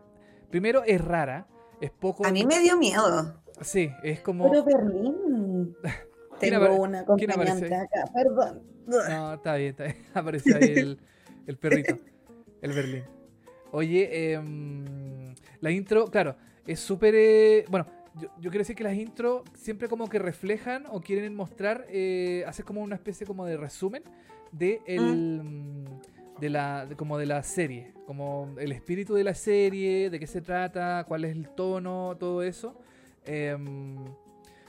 primero, 0.50 0.82
es 0.84 1.04
rara. 1.04 1.46
Es 1.82 1.90
poco. 1.90 2.24
A 2.24 2.30
mí 2.30 2.46
me 2.46 2.60
dio 2.60 2.78
miedo. 2.78 3.42
Sí, 3.60 3.90
es 4.02 4.20
como. 4.20 4.50
Pero 4.50 4.64
Berlín. 4.64 5.76
Tengo 6.40 6.74
una 6.82 7.00
acompañante 7.00 7.74
acá, 7.74 8.10
perdón. 8.14 8.62
No, 8.86 9.34
está 9.34 9.56
bien, 9.56 9.70
está 9.70 9.84
bien. 9.84 9.96
Aparece 10.14 10.56
ahí 10.56 10.98
el, 11.46 11.58
perrito, 11.58 11.98
el 12.62 12.72
Berlín. 12.72 13.04
Oye, 13.70 14.32
em, 14.32 15.34
la 15.60 15.70
intro, 15.70 16.06
claro, 16.06 16.36
es 16.66 16.80
súper. 16.80 17.14
Eh, 17.14 17.66
bueno, 17.68 17.86
yo, 18.18 18.30
quiero 18.40 18.58
decir 18.58 18.76
que 18.76 18.84
las 18.84 18.94
intros 18.94 19.42
siempre 19.54 19.88
como 19.88 20.08
que 20.08 20.18
reflejan 20.18 20.84
o 20.88 21.02
quieren 21.02 21.34
mostrar, 21.36 21.86
eh, 21.90 22.44
hacer 22.46 22.64
como 22.64 22.80
una 22.80 22.94
especie 22.94 23.26
como 23.26 23.44
de 23.44 23.58
resumen 23.58 24.02
de 24.52 24.80
el. 24.86 25.42
Mm. 25.42 26.11
De 26.42 26.50
la, 26.50 26.88
como 26.96 27.18
de 27.18 27.26
la 27.26 27.40
serie, 27.44 27.92
como 28.04 28.52
el 28.58 28.72
espíritu 28.72 29.14
de 29.14 29.22
la 29.22 29.32
serie, 29.32 30.10
de 30.10 30.18
qué 30.18 30.26
se 30.26 30.40
trata, 30.40 31.04
cuál 31.06 31.24
es 31.24 31.36
el 31.36 31.48
tono, 31.50 32.16
todo 32.18 32.42
eso. 32.42 32.74
Em, 33.24 33.94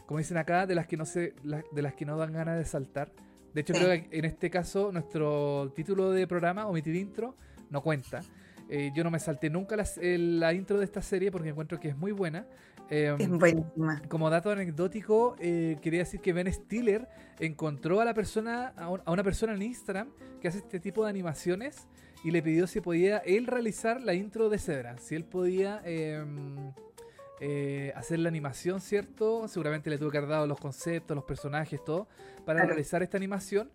como 0.05 0.19
dicen 0.19 0.37
acá, 0.37 0.67
de 0.67 0.75
las 0.75 0.85
que 0.85 0.97
no 0.97 1.05
se, 1.05 1.33
de 1.71 1.81
las 1.81 1.95
que 1.95 2.05
no 2.05 2.15
dan 2.15 2.31
ganas 2.31 2.59
de 2.59 2.65
saltar. 2.65 3.11
De 3.55 3.61
hecho, 3.61 3.73
creo 3.73 3.87
que 3.87 4.07
en 4.15 4.25
este 4.25 4.51
caso 4.51 4.91
nuestro 4.91 5.71
título 5.75 6.11
de 6.11 6.27
programa, 6.27 6.67
omitir 6.67 6.95
intro, 6.95 7.35
no 7.71 7.81
cuenta. 7.81 8.21
Eh, 8.69 8.91
yo 8.93 9.03
no 9.03 9.09
me 9.09 9.17
salté 9.17 9.49
nunca 9.49 9.75
la, 9.75 10.53
intro 10.53 10.77
de 10.77 10.85
esta 10.85 11.01
serie 11.01 11.31
porque 11.31 11.49
encuentro 11.49 11.79
que 11.79 11.89
es 11.89 11.97
muy 11.97 12.11
buena. 12.11 12.45
Em, 12.89 13.15
es 13.19 13.29
buenísima. 13.29 14.01
Como 14.07 14.29
dato 14.29 14.51
anecdótico, 14.51 15.35
eh, 15.39 15.77
quería 15.81 15.99
decir 15.99 16.19
que 16.21 16.33
Ben 16.33 16.51
Stiller 16.51 17.07
encontró 17.39 18.01
a 18.01 18.05
la 18.05 18.13
persona, 18.13 18.73
a, 18.77 19.11
una 19.11 19.23
persona 19.23 19.53
en 19.53 19.61
Instagram 19.61 20.09
que 20.41 20.47
hace 20.47 20.59
este 20.59 20.79
tipo 20.79 21.03
de 21.03 21.09
animaciones 21.09 21.87
y 22.23 22.31
le 22.31 22.41
pidió 22.41 22.67
si 22.67 22.81
podía 22.81 23.17
él 23.19 23.47
realizar 23.47 24.01
la 24.01 24.13
intro 24.13 24.49
de 24.49 24.59
Cedra. 24.59 24.97
Si 24.97 25.15
él 25.15 25.25
podía 25.25 25.81
em, 25.85 26.71
eh, 27.39 27.91
hacer 27.95 28.19
la 28.19 28.29
animación, 28.29 28.79
¿cierto? 28.79 29.47
Seguramente 29.47 29.89
le 29.89 29.97
tuvo 29.97 30.11
que 30.11 30.17
haber 30.17 30.29
dado 30.29 30.47
los 30.47 30.59
conceptos, 30.59 31.15
los 31.15 31.25
personajes, 31.25 31.83
todo, 31.83 32.07
para 32.45 32.63
realizar 32.65 33.03
esta 33.03 33.17
animación. 33.17 33.69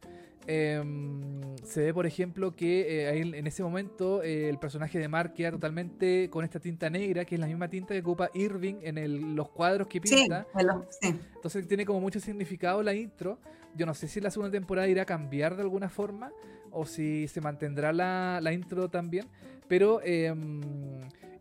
Em, 0.46 1.56
se 1.62 1.82
ve, 1.82 1.92
por 1.92 2.06
ejemplo, 2.06 2.56
que 2.56 3.10
eh, 3.10 3.20
en 3.20 3.46
ese 3.46 3.62
momento 3.62 4.22
eh, 4.22 4.48
el 4.48 4.58
personaje 4.58 4.98
de 4.98 5.06
Mark 5.06 5.34
queda 5.34 5.50
totalmente 5.50 6.30
con 6.30 6.44
esta 6.44 6.58
tinta 6.58 6.88
negra, 6.88 7.26
que 7.26 7.34
es 7.34 7.40
la 7.40 7.46
misma 7.46 7.68
tinta 7.68 7.92
que 7.92 8.00
ocupa 8.00 8.30
Irving 8.32 8.76
en 8.82 9.36
los 9.36 9.50
cuadros 9.50 9.88
que 9.88 10.00
pinta. 10.00 10.46
Sí, 10.88 11.14
Entonces 11.34 11.68
tiene 11.68 11.84
como 11.84 12.00
mucho 12.00 12.20
significado 12.20 12.82
la 12.82 12.94
intro. 12.94 13.38
Yo 13.74 13.84
no 13.84 13.92
sé 13.92 14.08
si 14.08 14.20
la 14.20 14.30
segunda 14.30 14.50
temporada 14.50 14.88
irá 14.88 15.02
a 15.02 15.06
cambiar 15.06 15.54
de 15.56 15.62
alguna 15.62 15.90
forma 15.90 16.32
o 16.70 16.86
si 16.86 17.28
se 17.28 17.42
mantendrá 17.42 17.92
la, 17.92 18.40
la 18.42 18.52
intro 18.52 18.88
también, 18.88 19.26
pero 19.68 20.00
em, 20.02 20.62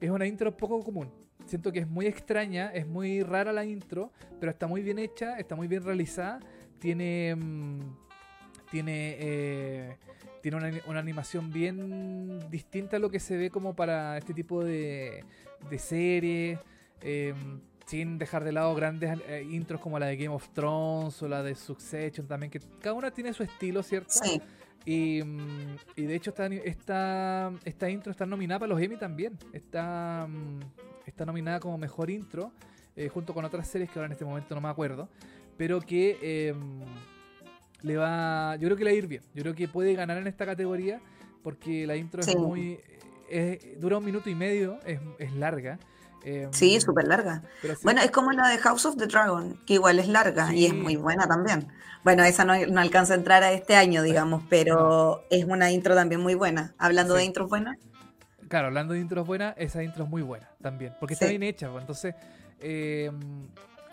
es 0.02 0.10
una 0.10 0.26
intro 0.26 0.56
poco 0.57 0.84
común 0.84 1.10
siento 1.48 1.72
que 1.72 1.80
es 1.80 1.88
muy 1.88 2.06
extraña, 2.06 2.69
es 2.74 2.88
muy 2.88 3.24
rara 3.24 3.53
la 3.53 3.65
intro, 3.65 4.11
pero 4.40 4.52
está 4.52 4.68
muy 4.68 4.82
bien 4.82 4.99
hecha, 4.99 5.38
está 5.38 5.56
muy 5.56 5.68
bien 5.68 5.84
realizada. 5.84 6.40
Tiene. 6.80 7.36
Mm, 7.36 7.95
tiene. 8.72 9.15
Eh, 9.19 9.98
tiene 10.41 10.82
una, 10.88 10.99
animación 10.99 11.52
bien 11.52 12.40
distinta 12.49 12.98
a 12.98 12.99
lo 12.99 13.10
que 13.10 13.19
se 13.19 13.36
ve 13.36 13.49
como 13.49 13.76
para 13.76 14.18
este 14.18 14.34
tipo 14.34 14.64
de, 14.64 15.26
de 15.69 15.80
series. 15.80 16.60
Em, 17.02 17.60
sin 17.88 18.18
dejar 18.18 18.44
de 18.44 18.52
lado 18.52 18.76
grandes 18.76 19.18
eh, 19.28 19.48
intros 19.49 19.80
como 19.80 19.98
la 19.98 20.07
de 20.07 20.18
Game 20.18 20.34
of 20.36 20.49
Thrones 20.49 21.22
o 21.24 21.28
la 21.28 21.41
de 21.41 21.56
Succession 21.56 22.28
también, 22.28 22.52
que 22.52 22.60
cada 22.82 22.94
una 22.94 23.11
tiene 23.11 23.34
su 23.34 23.44
estilo, 23.44 23.82
¿cierto? 23.82 24.11
Sí. 24.11 24.41
Y, 24.86 25.24
mm, 25.24 25.76
y, 25.95 26.03
de 26.03 26.15
hecho 26.15 26.32
esta, 26.32 26.48
esta, 26.48 27.52
esta 27.64 27.90
intro 27.90 28.11
está 28.11 28.26
nominada 28.26 28.60
para 28.60 28.69
los 28.74 28.82
Emmy 28.82 28.98
también. 28.98 29.38
Está, 29.53 30.28
mm, 30.30 30.60
está 31.07 31.25
nominada 31.25 31.59
como 31.59 31.77
mejor 31.77 32.09
intro, 32.09 32.51
eh, 32.95 33.09
junto 33.09 33.34
con 33.34 33.45
otras 33.45 33.67
series 33.67 33.89
que 33.89 33.99
ahora 33.99 34.07
en 34.07 34.11
este 34.13 34.25
momento 34.25 34.53
no 34.53 34.61
me 34.61 34.69
acuerdo, 34.69 35.09
pero 35.57 35.81
que 35.81 36.49
em, 36.49 36.81
le 37.81 37.97
va, 37.97 38.55
yo 38.57 38.67
creo 38.67 38.77
que 38.77 38.84
le 38.84 38.91
va 38.91 38.95
a 38.95 38.97
ir 38.97 39.07
bien, 39.07 39.23
yo 39.34 39.43
creo 39.43 39.55
que 39.55 39.67
puede 39.67 39.93
ganar 39.93 40.17
en 40.17 40.27
esta 40.27 40.45
categoría 40.45 40.99
porque 41.43 41.88
la 41.88 41.95
intro 41.95 42.21
es 42.21 42.35
muy, 42.35 42.79
dura 43.77 43.97
un 43.97 44.05
minuto 44.05 44.29
y 44.29 44.35
medio, 44.35 44.79
es, 44.85 45.34
larga. 45.34 45.79
Em, 46.25 46.51
sí, 46.51 46.81
súper 46.81 47.07
larga. 47.07 47.41
Bueno, 47.84 48.01
es 48.01 48.11
como 48.11 48.34
la 48.34 48.49
de 48.49 48.57
House 48.57 48.85
of 48.85 48.97
the 48.97 49.07
Dragon, 49.07 49.61
que 49.65 49.75
igual 49.75 49.99
es 49.99 50.09
larga 50.09 50.53
y 50.53 50.65
es 50.65 50.73
muy 50.73 50.97
buena 50.97 51.25
también. 51.27 51.69
Bueno, 52.03 52.23
esa 52.23 52.43
no, 52.43 52.53
alcanza 52.79 53.13
a 53.13 53.17
entrar 53.17 53.43
a 53.43 53.51
este 53.53 53.75
año, 53.75 54.01
digamos, 54.01 54.43
pero 54.49 55.23
es 55.29 55.45
una 55.45 55.71
intro 55.71 55.95
también 55.95 56.19
muy 56.19 56.35
buena. 56.35 56.73
Hablando 56.77 57.13
de 57.13 57.23
intros 57.23 57.49
buenas, 57.49 57.77
claro, 58.49 58.67
hablando 58.67 58.93
de 58.93 58.99
intros 58.99 59.25
buenas, 59.25 59.53
esa 59.57 59.84
intro 59.84 60.03
es 60.03 60.09
muy 60.09 60.21
buena 60.21 60.49
también, 60.68 60.94
porque 60.99 61.14
está 61.14 61.27
bien 61.27 61.44
hecha. 61.44 61.69
Pues, 61.69 61.81
entonces, 61.81 62.15
eh, 62.60 63.10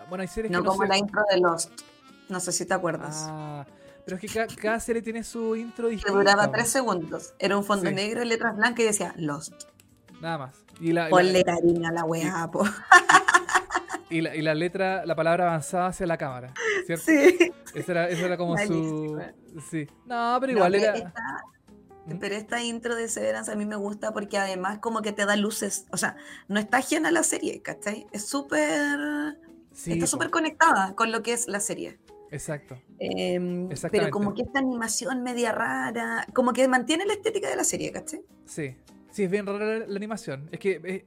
bueno, 0.09 0.23
hay 0.23 0.29
series 0.29 0.51
no 0.51 0.59
que 0.59 0.65
no 0.65 0.71
como 0.73 0.85
la 0.85 0.99
intro 0.99 1.23
de 1.31 1.39
Lost. 1.39 1.71
No 2.29 2.41
sé 2.41 2.53
si 2.53 2.67
te 2.67 2.75
acuerdas. 2.75 3.27
Ah, 3.29 3.65
pero 4.05 4.17
es 4.17 4.33
que 4.33 4.57
cada, 4.57 4.81
serie 4.81 5.03
tiene 5.03 5.23
su 5.23 5.55
intro 5.57 5.89
distinta. 5.89 6.13
Que 6.13 6.19
duraba 6.19 6.51
tres 6.51 6.69
segundos. 6.69 7.35
Era 7.39 7.57
un 7.57 7.65
fondo 7.65 7.91
negro 7.91 8.23
y 8.23 8.27
letras 8.27 8.57
blancas 8.57 8.81
y 8.81 8.85
decía 8.85 9.15
Lost. 9.17 9.53
Nada 10.21 10.39
más. 10.39 10.57
Y 10.81 10.93
la, 10.93 11.09
Ponle 11.09 11.45
cariño 11.45 11.89
a 11.89 11.93
la 11.93 12.05
weá, 12.05 12.51
po. 12.51 12.65
Y 14.11 14.21
la, 14.21 14.37
y 14.37 14.43
la, 14.43 14.55
letra, 14.55 15.05
la 15.07 15.17
palabra 15.17 15.49
avanzaba 15.49 15.89
hacia 15.89 16.07
la 16.07 16.17
cámara, 16.17 16.53
¿cierto? 16.87 17.05
Sí. 17.07 17.53
Esa 17.75 17.93
era, 17.93 18.09
era 18.09 18.37
como 18.37 18.57
su. 18.67 19.21
Sí. 19.71 19.89
No, 20.07 20.37
pero 20.41 20.53
igual 20.53 20.75
era. 20.75 21.13
Pero 22.21 22.35
esta 22.35 22.63
intro 22.63 22.95
de 22.95 23.09
Severance 23.09 23.51
a 23.51 23.57
mí 23.57 23.65
me 23.65 23.77
gusta 23.77 24.13
porque 24.13 24.39
además 24.39 24.79
como 24.79 25.03
que 25.03 25.13
te 25.13 25.25
da 25.25 25.37
luces, 25.37 25.87
o 25.91 25.97
sea, 25.97 26.17
no 26.49 26.61
está 26.61 26.79
ajena 26.79 27.09
a 27.09 27.13
la 27.13 27.23
serie, 27.23 27.63
¿cachai? 27.63 28.07
Es 28.13 28.27
súper... 28.27 29.39
está 29.87 30.07
súper 30.07 30.31
conectada 30.31 30.95
con 30.95 31.13
lo 31.13 31.23
que 31.23 31.33
es 31.33 31.49
la 31.49 31.61
serie. 31.61 31.99
Exacto. 32.31 32.79
Eh, 32.99 33.69
pero 33.91 34.11
como 34.11 34.35
que 34.35 34.43
esta 34.43 34.59
animación 34.59 35.23
media 35.23 35.53
rara, 35.53 36.27
como 36.35 36.53
que 36.53 36.67
mantiene 36.69 37.07
la 37.07 37.15
estética 37.15 37.49
de 37.49 37.57
la 37.57 37.65
serie, 37.65 37.93
¿cachai? 37.93 38.23
Sí, 38.45 38.77
Sí, 39.15 39.23
es 39.23 39.31
bien 39.31 39.47
rara 39.47 39.87
la, 39.87 39.97
animación. 39.97 40.49
Es 40.51 40.59
que 40.59 40.81
eh, 40.83 41.05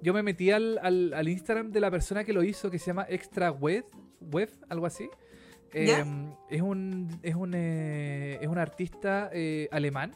yo 0.00 0.14
me 0.14 0.22
metí 0.22 0.52
al, 0.52 0.78
al, 0.78 1.28
Instagram 1.28 1.72
de 1.72 1.80
la 1.80 1.90
persona 1.90 2.22
que 2.22 2.32
lo 2.32 2.44
hizo, 2.44 2.70
que 2.70 2.78
se 2.78 2.86
llama 2.86 3.04
Extra 3.08 3.50
Web, 3.50 3.84
web 4.20 4.48
algo 4.68 4.86
así. 4.86 5.10
Em, 5.72 6.30
es 6.48 6.62
un 6.62 7.18
es 7.20 7.34
un, 7.34 7.52
eh, 7.56 8.38
es 8.40 8.46
un 8.46 8.58
artista 8.58 9.28
eh, 9.32 9.68
alemán 9.72 10.14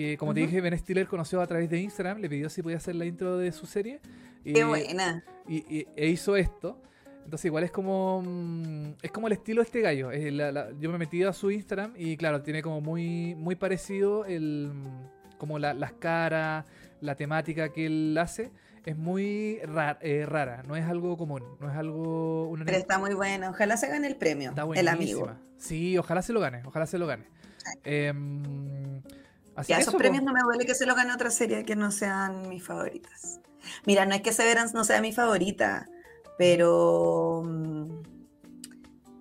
que, 0.00 0.16
como 0.16 0.32
te 0.32 0.40
dije, 0.40 0.62
Ben 0.62 0.78
Stiller 0.78 1.06
conoció 1.06 1.42
a 1.42 1.46
través 1.46 1.68
de 1.68 1.78
Instagram, 1.78 2.18
le 2.20 2.30
pidió 2.30 2.48
si 2.48 2.62
podía 2.62 2.78
hacer 2.78 2.94
la 2.94 3.04
intro 3.04 3.36
de 3.36 3.52
su 3.52 3.66
serie. 3.66 4.00
Y, 4.44 4.54
Qué 4.54 4.64
buena. 4.64 5.22
Y, 5.46 5.86
e 5.94 6.08
hizo 6.08 6.36
esto. 6.36 6.80
Entonces 7.24 7.44
igual 7.44 7.64
es 7.64 7.70
como 7.70 8.22
mm, 8.24 8.94
es 9.02 9.10
como 9.12 9.26
el 9.26 9.34
estilo 9.34 9.60
de 9.60 9.66
este 9.66 9.80
gallo. 9.82 10.10
yo 10.10 10.88
me 10.88 10.96
he 10.96 10.98
metido 10.98 11.28
a 11.28 11.34
su 11.34 11.50
Instagram 11.50 11.92
y 11.96 12.16
claro, 12.16 12.40
tiene 12.40 12.62
como 12.62 12.80
muy 12.80 13.34
muy 13.34 13.56
parecido 13.56 14.24
el 14.24 14.72
como 15.36 15.58
las 15.58 15.92
caras, 15.92 16.64
la 17.02 17.14
temática 17.14 17.70
que 17.70 17.86
él 17.86 18.16
hace 18.18 18.50
es 18.84 18.96
muy 18.96 19.60
eh, 20.00 20.26
rara, 20.26 20.62
no 20.66 20.76
es 20.76 20.84
algo 20.86 21.16
común, 21.16 21.42
no 21.60 21.70
es 21.70 21.76
algo... 21.76 22.54
Pero 22.64 22.76
está 22.76 22.98
muy 22.98 23.14
buena, 23.14 23.50
ojalá 23.50 23.76
se 23.76 23.88
gane 23.88 24.06
el 24.06 24.16
premio, 24.16 24.52
el 24.74 24.88
amigo. 24.88 25.30
Sí, 25.58 25.96
ojalá 25.98 26.22
se 26.22 26.32
lo 26.32 26.40
gane, 26.40 26.62
ojalá 26.64 26.86
se 26.86 26.98
lo 26.98 27.06
gane. 27.06 27.24
Eh, 27.84 28.12
así 29.60 29.72
esos 29.72 29.94
premios 29.94 30.22
no 30.22 30.32
me 30.32 30.40
duele 30.40 30.66
que 30.66 30.74
se 30.74 30.86
lo 30.86 30.94
gane 30.94 31.12
otra 31.12 31.30
serie 31.30 31.64
que 31.64 31.76
no 31.76 31.90
sean 31.90 32.48
mis 32.48 32.64
favoritas. 32.64 33.40
Mira, 33.86 34.06
no 34.06 34.14
es 34.14 34.22
que 34.22 34.32
Severance 34.32 34.74
no 34.74 34.84
sea 34.84 35.00
mi 35.00 35.12
favorita, 35.12 35.88
pero 36.38 37.42
mm, 37.44 38.02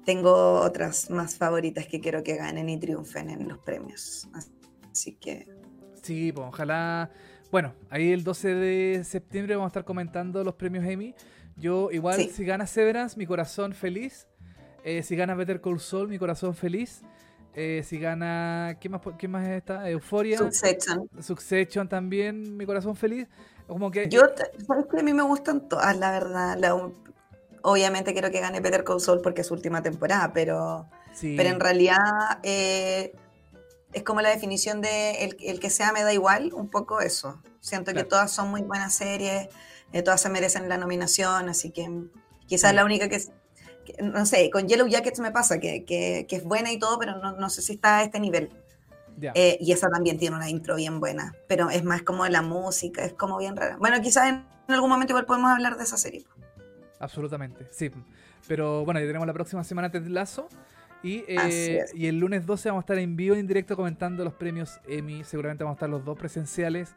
tengo 0.06 0.62
otras 0.62 1.10
más 1.10 1.36
favoritas 1.36 1.88
que 1.88 2.00
quiero 2.00 2.24
que 2.24 2.36
ganen 2.36 2.70
y 2.70 2.80
triunfen 2.80 3.30
en 3.30 3.48
los 3.48 3.60
premios. 3.60 4.28
Así 4.92 5.14
que... 5.14 5.48
Sí, 6.02 6.32
pues 6.32 6.48
ojalá 6.48 7.12
bueno, 7.52 7.74
ahí 7.90 8.12
el 8.12 8.24
12 8.24 8.54
de 8.56 9.04
septiembre 9.04 9.56
vamos 9.56 9.70
a 9.70 9.72
estar 9.72 9.86
comentando 9.86 10.44
los 10.44 10.54
premios 10.54 10.86
Emmy. 10.86 11.16
Yo 11.56 11.90
igual, 11.92 12.30
si 12.30 12.46
gana 12.46 12.68
Severance, 12.68 13.18
mi 13.18 13.26
corazón 13.26 13.74
feliz. 13.74 14.28
Eh, 14.84 15.02
si 15.02 15.16
gana 15.16 15.34
Better 15.34 15.60
Call 15.60 15.80
Saul, 15.80 16.10
mi 16.10 16.20
corazón 16.20 16.54
feliz. 16.54 17.02
Eh, 17.56 17.84
si 17.86 18.00
gana, 18.00 18.78
¿qué 18.80 18.90
más, 18.90 19.02
qué 19.18 19.28
más 19.28 19.48
está? 19.48 19.90
Euphoria. 19.90 20.38
Succession. 20.38 21.10
Succession 21.20 21.90
también, 21.90 22.56
mi 22.56 22.66
corazón 22.66 22.96
feliz. 22.96 23.28
Como 23.68 23.92
que... 23.92 24.08
Yo, 24.10 24.22
sabes 24.68 24.86
que 24.92 25.00
a 25.00 25.04
mí 25.04 25.14
me 25.14 25.24
gustan 25.24 25.68
todas, 25.68 25.98
la 25.98 26.12
verdad. 26.12 26.58
obviamente 27.62 28.14
quiero 28.14 28.32
que 28.32 28.40
gane 28.40 28.62
Better 28.62 28.84
Call 28.84 29.02
Saul 29.02 29.22
porque 29.22 29.42
es 29.42 29.48
su 29.48 29.54
última 29.54 29.82
temporada, 29.82 30.32
pero, 30.34 30.90
pero 31.22 31.50
en 31.50 31.60
realidad... 31.60 32.40
Eh, 32.44 33.14
es 33.94 34.04
como 34.04 34.22
la 34.22 34.30
definición 34.30 34.82
de 34.82 35.36
el, 35.40 35.60
que 35.60 35.70
sea 35.70 35.92
me 35.92 36.04
da 36.04 36.14
igual, 36.14 36.54
un 36.54 36.70
poco 36.70 37.02
eso. 37.02 37.42
Siento 37.60 37.94
que 37.94 38.04
todas 38.04 38.32
son 38.32 38.50
muy 38.50 38.62
buenas 38.62 38.96
series, 38.96 39.50
eh, 39.92 40.02
todas 40.04 40.22
se 40.22 40.30
merecen 40.30 40.70
la 40.70 40.78
nominación, 40.78 41.50
así 41.50 41.72
que 41.72 41.90
quizás 42.46 42.74
la 42.74 42.86
única 42.86 43.10
que, 43.10 43.20
no 44.02 44.26
sé, 44.26 44.50
con 44.50 44.68
Yellow 44.68 44.88
Jackets 44.88 45.20
me 45.20 45.32
pasa, 45.32 45.60
que, 45.60 45.86
que, 45.86 46.26
es 46.30 46.44
buena 46.44 46.72
y 46.72 46.80
todo, 46.80 46.98
pero 47.00 47.18
no, 47.18 47.34
no, 47.34 47.50
sé 47.50 47.62
si 47.62 47.74
está 47.74 48.00
a 48.00 48.04
este 48.04 48.20
nivel. 48.20 48.50
Eh, 49.34 49.58
y 49.60 49.72
esa 49.74 49.90
también 49.90 50.18
tiene 50.18 50.36
una 50.36 50.50
intro 50.50 50.76
bien 50.76 51.00
buena, 51.00 51.36
pero 51.48 51.70
es 51.70 51.84
más 51.84 52.04
como 52.04 52.26
la 52.28 52.42
música, 52.42 53.04
es 53.04 53.14
como 53.14 53.38
bien 53.38 53.56
rara. 53.56 53.78
Bueno, 53.78 54.02
quizás 54.02 54.30
en, 54.30 54.46
algún 54.68 54.90
momento 54.90 55.12
igual 55.12 55.26
podemos 55.26 55.52
hablar 55.52 55.78
de 55.78 55.84
esa 55.84 55.98
serie. 55.98 56.26
Absolutamente, 57.00 57.68
sí. 57.72 57.92
Pero 58.48 58.86
bueno, 58.86 59.00
ya 59.00 59.08
tenemos 59.08 59.28
la 59.28 59.34
próxima 59.34 59.64
semana 59.64 59.92
Ted 59.92 60.08
Lazo. 60.08 60.48
Y, 61.02 61.24
eh, 61.28 61.86
y, 61.94 62.08
el 62.08 62.20
lunes 62.20 62.46
12 62.46 62.70
vamos 62.70 62.82
a 62.82 62.84
estar 62.84 62.98
en 62.98 63.16
vivo, 63.16 63.36
en 63.36 63.48
directo, 63.48 63.76
comentando 63.76 64.24
los 64.24 64.34
premios 64.34 64.80
Emmy. 64.88 65.24
Seguramente 65.24 65.64
vamos 65.64 65.76
a 65.76 65.78
estar 65.78 65.90
los 65.90 66.04
dos 66.04 66.18
presenciales 66.18 66.94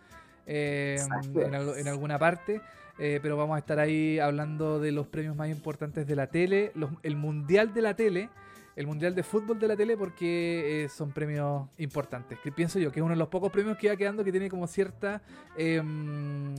eh, 0.47 0.99
en, 1.35 1.89
alguna 1.89 2.19
parte. 2.19 2.61
Eh, 2.99 3.21
pero 3.23 3.37
vamos 3.37 3.57
a 3.57 3.59
estar 3.59 3.79
ahí 3.79 4.19
hablando 4.19 4.79
de 4.79 4.93
los 4.93 5.07
premios 5.07 5.35
más 5.35 5.49
importantes 5.49 6.07
de 6.07 6.17
la 6.17 6.27
tele, 6.27 6.73
el 7.03 7.17
mundial 7.17 7.73
de 7.73 7.83
la 7.83 7.95
tele, 7.95 8.29
el 8.77 8.87
mundial 8.87 9.15
de 9.15 9.23
fútbol 9.23 9.59
de 9.59 9.69
la 9.69 9.77
tele, 9.77 9.97
porque 9.97 10.89
son 10.95 11.11
premios 11.13 11.69
importantes. 11.79 12.39
Que 12.41 12.53
pienso 12.53 12.79
yo 12.79 12.93
que 12.93 13.01
es 13.01 13.03
uno 13.03 13.15
de 13.15 13.19
los 13.19 13.29
pocos 13.29 13.51
premios 13.51 13.77
que 13.79 13.89
va 13.89 13.97
quedando 13.97 14.25
que 14.25 14.31
tiene 14.31 14.51
como 14.51 14.67
cierta 14.67 15.23
em, 15.57 16.55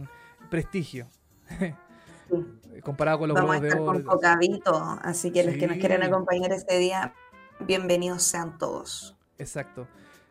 prestigio. 0.50 1.08
Comparado 2.84 3.20
con 3.20 3.30
los 3.30 3.36
Vamos 3.36 3.56
a 3.56 3.60
estar 3.60 3.80
con 3.80 4.02
Cocavito, 4.02 4.98
así 5.02 5.32
que 5.32 5.44
los 5.44 5.56
que 5.56 5.68
nos 5.68 5.78
quieren 5.78 6.04
acompañar 6.04 6.52
este 6.52 6.80
día, 6.80 7.14
bienvenidos 7.60 8.24
sean 8.24 8.58
todos. 8.58 9.16
Exacto. 9.38 9.88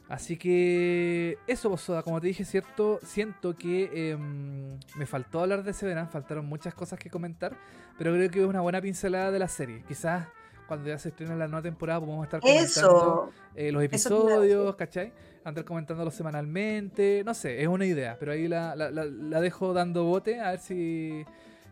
Así 0.09 0.37
que 0.37 1.39
eso, 1.47 1.71
Bosoda, 1.71 2.03
como 2.03 2.21
te 2.21 2.27
dije, 2.27 2.45
cierto, 2.45 3.01
siento 3.03 3.55
que 3.55 4.11
em, 4.11 4.79
me 4.97 5.07
faltó 5.07 5.41
hablar 5.41 5.63
de 5.63 5.73
Severance, 5.73 6.13
faltaron 6.13 6.45
muchas 6.47 6.75
cosas 6.75 6.99
que 6.99 7.09
comentar, 7.09 7.57
pero 7.97 8.13
creo 8.13 8.31
que 8.31 8.41
es 8.41 8.47
una 8.47 8.61
buena 8.61 8.81
pincelada 8.81 9.31
de 9.31 9.39
la 9.39 9.49
serie. 9.49 9.83
Quizás 9.89 10.27
cuando 10.67 10.89
ya 10.89 10.99
se 10.99 11.11
estrene 11.11 11.37
la 11.37 11.49
nueva 11.49 11.63
temporada 11.63 12.01
podemos 12.01 12.25
estar 12.25 12.41
comentando 12.41 13.31
eh, 13.55 13.73
los 13.73 13.83
episodios, 13.83 14.75
¿cachai? 14.77 15.13
Andar 15.45 15.65
comentándolos 15.65 16.15
semanalmente, 16.15 17.23
no 17.25 17.35
sé, 17.35 17.63
es 17.63 17.69
una 17.69 17.85
idea, 17.85 18.17
pero 18.19 18.33
ahí 18.33 18.49
la, 18.49 18.77
la, 18.77 19.41
dejo 19.41 19.73
dando 19.73 20.05
bote 20.05 20.41
a 20.41 20.53
ver 20.53 20.61
si, 20.61 21.25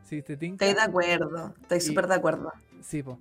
si 0.02 0.22
te 0.22 0.36
tinca. 0.36 0.66
Estoy 0.66 0.82
de 0.82 0.88
acuerdo, 0.88 1.54
estoy 1.62 1.80
súper 1.80 2.06
de 2.08 2.14
acuerdo. 2.14 2.52
Sí, 2.82 3.02
pues. 3.02 3.18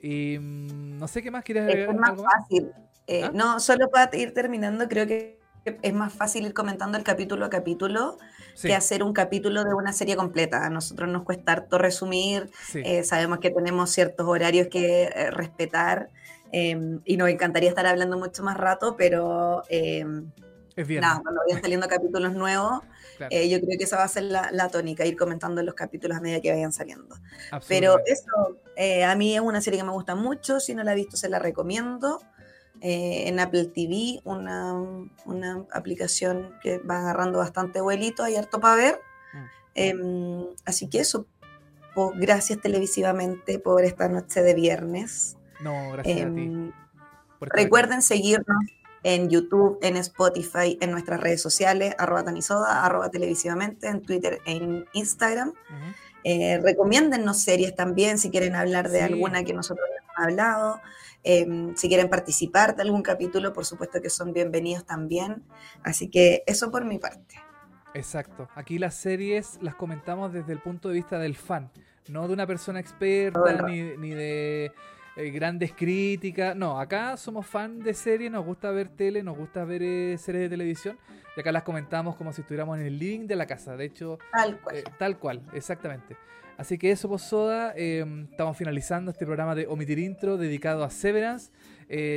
Y 0.00 0.38
mm, 0.38 0.98
no 0.98 1.08
sé 1.08 1.22
qué 1.22 1.30
más 1.30 1.42
quieres 1.42 1.64
agregar. 1.64 1.94
Es 1.94 2.00
más 2.00 2.22
fácil. 2.22 2.70
Eh, 3.08 3.24
¿Ah? 3.24 3.30
No, 3.34 3.58
solo 3.58 3.90
para 3.90 4.16
ir 4.16 4.32
terminando, 4.32 4.88
creo 4.88 5.06
que 5.06 5.38
es 5.82 5.92
más 5.92 6.12
fácil 6.12 6.46
ir 6.46 6.54
comentando 6.54 6.96
el 6.96 7.04
capítulo 7.04 7.44
a 7.44 7.50
capítulo 7.50 8.18
que 8.62 8.74
hacer 8.74 9.02
un 9.02 9.12
capítulo 9.12 9.64
de 9.64 9.74
una 9.74 9.92
serie 9.92 10.14
completa. 10.14 10.64
A 10.64 10.70
nosotros 10.70 11.08
nos 11.08 11.24
cuesta 11.24 11.52
harto 11.52 11.78
resumir, 11.78 12.50
eh, 12.74 13.02
sabemos 13.04 13.38
que 13.40 13.50
tenemos 13.50 13.90
ciertos 13.90 14.26
horarios 14.26 14.68
que 14.68 15.04
eh, 15.04 15.30
respetar 15.30 16.10
em, 16.52 17.00
y 17.04 17.16
nos 17.16 17.28
encantaría 17.28 17.68
estar 17.68 17.86
hablando 17.86 18.16
mucho 18.16 18.42
más 18.42 18.56
rato, 18.56 18.96
pero 18.96 19.62
em, 19.68 20.30
es 20.78 20.86
bien. 20.86 21.00
Nada, 21.00 21.20
cuando 21.22 21.40
vayan 21.44 21.60
saliendo 21.60 21.88
capítulos 21.88 22.34
nuevos, 22.34 22.82
eh, 23.30 23.48
yo 23.48 23.60
creo 23.60 23.76
que 23.76 23.82
esa 23.82 23.96
va 23.96 24.04
a 24.04 24.08
ser 24.08 24.22
la, 24.22 24.68
tónica, 24.70 25.04
ir 25.04 25.16
comentando 25.16 25.60
los 25.64 25.74
capítulos 25.74 26.16
a 26.16 26.20
medida 26.20 26.40
que 26.40 26.52
vayan 26.52 26.72
saliendo. 26.72 27.16
Pero 27.66 27.98
eso, 28.06 28.60
eh, 28.76 29.02
a 29.02 29.16
mí 29.16 29.34
es 29.34 29.40
una 29.40 29.60
serie 29.60 29.80
que 29.80 29.84
me 29.84 29.90
gusta 29.90 30.14
mucho, 30.14 30.60
si 30.60 30.76
no 30.76 30.84
la 30.84 30.92
he 30.92 30.94
visto 30.94 31.16
se 31.16 31.28
la 31.28 31.40
recomiendo. 31.40 32.20
Eh, 32.80 33.28
en 33.28 33.40
Apple 33.40 33.66
TV, 33.66 34.20
una, 34.24 34.74
una, 35.24 35.64
aplicación 35.72 36.54
que 36.62 36.78
va 36.78 37.00
agarrando 37.00 37.38
bastante 37.38 37.80
vuelito, 37.80 38.22
hay 38.22 38.36
harto 38.36 38.60
para 38.60 38.76
ver. 38.76 39.00
Em, 39.74 40.44
así 40.64 40.88
que 40.88 41.00
eso, 41.00 41.26
pues, 41.94 42.10
gracias 42.16 42.60
televisivamente 42.60 43.58
por 43.58 43.84
esta 43.84 44.08
noche 44.08 44.42
de 44.42 44.54
viernes. 44.54 45.36
No, 45.60 45.92
gracias 45.92 46.20
a 46.20 46.34
ti. 46.34 46.40
Em, 46.40 46.72
recuerden 47.40 48.02
seguirnos 48.02 48.64
en 49.02 49.28
YouTube, 49.28 49.78
en 49.82 49.96
Spotify, 49.96 50.76
en 50.80 50.90
nuestras 50.90 51.20
redes 51.20 51.40
sociales, 51.40 51.94
arroba 51.98 52.24
tanisoda, 52.24 52.84
arroba 52.84 53.10
televisivamente, 53.10 53.88
en 53.88 54.02
Twitter, 54.02 54.40
en 54.46 54.86
Instagram. 54.92 55.52
Eh, 56.24 56.58
recomiéndennos 56.62 57.40
series 57.40 57.74
también 57.74 58.18
si 58.18 58.30
quieren 58.30 58.54
hablar 58.54 58.90
de 58.90 59.02
alguna 59.02 59.44
que 59.44 59.52
nosotros 59.52 59.86
hemos 59.88 60.26
hablado. 60.26 60.80
Em, 61.24 61.74
si 61.76 61.88
quieren 61.88 62.08
participar 62.08 62.76
de 62.76 62.82
algún 62.82 63.02
capítulo, 63.02 63.52
por 63.52 63.64
supuesto 63.64 64.00
que 64.00 64.10
son 64.10 64.32
bienvenidos 64.32 64.84
también. 64.84 65.42
Así 65.82 66.08
que 66.08 66.42
eso 66.46 66.70
por 66.70 66.84
mi 66.84 66.98
parte. 66.98 67.36
Exacto. 67.94 68.48
Aquí 68.54 68.78
las 68.78 68.94
series 68.94 69.58
las 69.60 69.74
comentamos 69.74 70.32
desde 70.32 70.52
el 70.52 70.60
punto 70.60 70.88
de 70.88 70.94
vista 70.94 71.18
del 71.18 71.34
fan, 71.34 71.70
no 72.08 72.26
de 72.26 72.34
una 72.34 72.46
persona 72.46 72.80
experta 72.80 73.62
ni, 73.66 73.96
ni 73.96 74.10
de 74.10 74.72
eh, 75.16 75.30
grandes 75.30 75.72
críticas. 75.72 76.54
No, 76.54 76.78
acá 76.78 77.16
somos 77.16 77.44
fan 77.44 77.80
de 77.80 77.92
series, 77.92 78.30
nos 78.30 78.44
gusta 78.44 78.70
ver 78.70 78.88
tele, 78.88 79.22
nos 79.24 79.36
gusta 79.36 79.64
ver 79.64 79.82
eh, 79.82 80.16
series 80.16 80.44
de 80.44 80.48
televisión. 80.48 80.96
Y 81.36 81.40
acá 81.40 81.50
las 81.50 81.64
comentamos 81.64 82.14
como 82.14 82.32
si 82.32 82.42
estuviéramos 82.42 82.78
en 82.78 82.86
el 82.86 82.98
living 82.98 83.26
de 83.26 83.34
la 83.34 83.46
casa. 83.46 83.76
De 83.76 83.84
hecho, 83.84 84.18
tal 84.32 84.60
cual. 84.60 84.76
Eh, 84.76 84.84
tal 84.96 85.18
cual, 85.18 85.42
exactamente. 85.52 86.16
Así 86.58 86.76
que 86.76 86.90
eso, 86.90 87.08
pues 87.08 87.22
Soda, 87.22 87.72
estamos 87.72 88.56
finalizando 88.56 89.12
este 89.12 89.24
programa 89.24 89.54
de 89.54 89.68
Omitir 89.68 90.00
Intro 90.00 90.36
dedicado 90.36 90.82
a 90.82 90.90
Severance. 90.90 91.52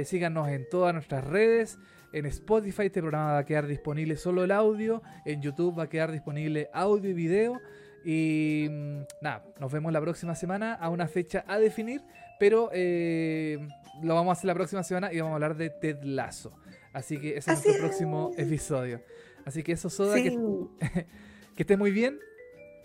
síganos 0.03 0.49
en 0.49 0.67
todas 0.67 0.93
nuestras 0.93 1.23
redes. 1.23 1.77
En 2.13 2.25
Spotify 2.25 2.87
este 2.87 3.01
programa 3.01 3.33
va 3.33 3.37
a 3.37 3.45
quedar 3.45 3.67
disponible 3.67 4.17
solo 4.17 4.43
el 4.43 4.51
audio. 4.51 5.01
En 5.25 5.41
YouTube 5.41 5.77
va 5.77 5.83
a 5.83 5.89
quedar 5.89 6.11
disponible 6.11 6.69
audio 6.73 7.09
y 7.09 7.13
video. 7.13 7.61
Y 8.03 8.67
mm, 8.69 9.01
nada, 9.21 9.45
nos 9.59 9.71
vemos 9.71 9.93
la 9.93 10.01
próxima 10.01 10.35
semana 10.35 10.73
a 10.73 10.89
una 10.89 11.07
fecha 11.07 11.45
a 11.47 11.57
definir. 11.57 12.01
Pero 12.39 12.69
eh, 12.73 13.59
lo 14.01 14.15
vamos 14.15 14.31
a 14.31 14.33
hacer 14.33 14.47
la 14.47 14.55
próxima 14.55 14.83
semana 14.83 15.13
y 15.13 15.19
vamos 15.19 15.31
a 15.31 15.35
hablar 15.35 15.55
de 15.55 15.69
Ted 15.69 16.03
Lasso. 16.03 16.51
Así 16.93 17.17
que 17.17 17.37
ese 17.37 17.53
es 17.53 17.63
nuestro 17.63 17.85
próximo 17.85 18.31
episodio. 18.37 19.01
Así 19.45 19.63
que 19.63 19.71
eso, 19.71 19.89
Soda, 19.89 20.15
que, 20.15 20.31
que 21.55 21.63
esté 21.63 21.77
muy 21.77 21.91
bien. 21.91 22.19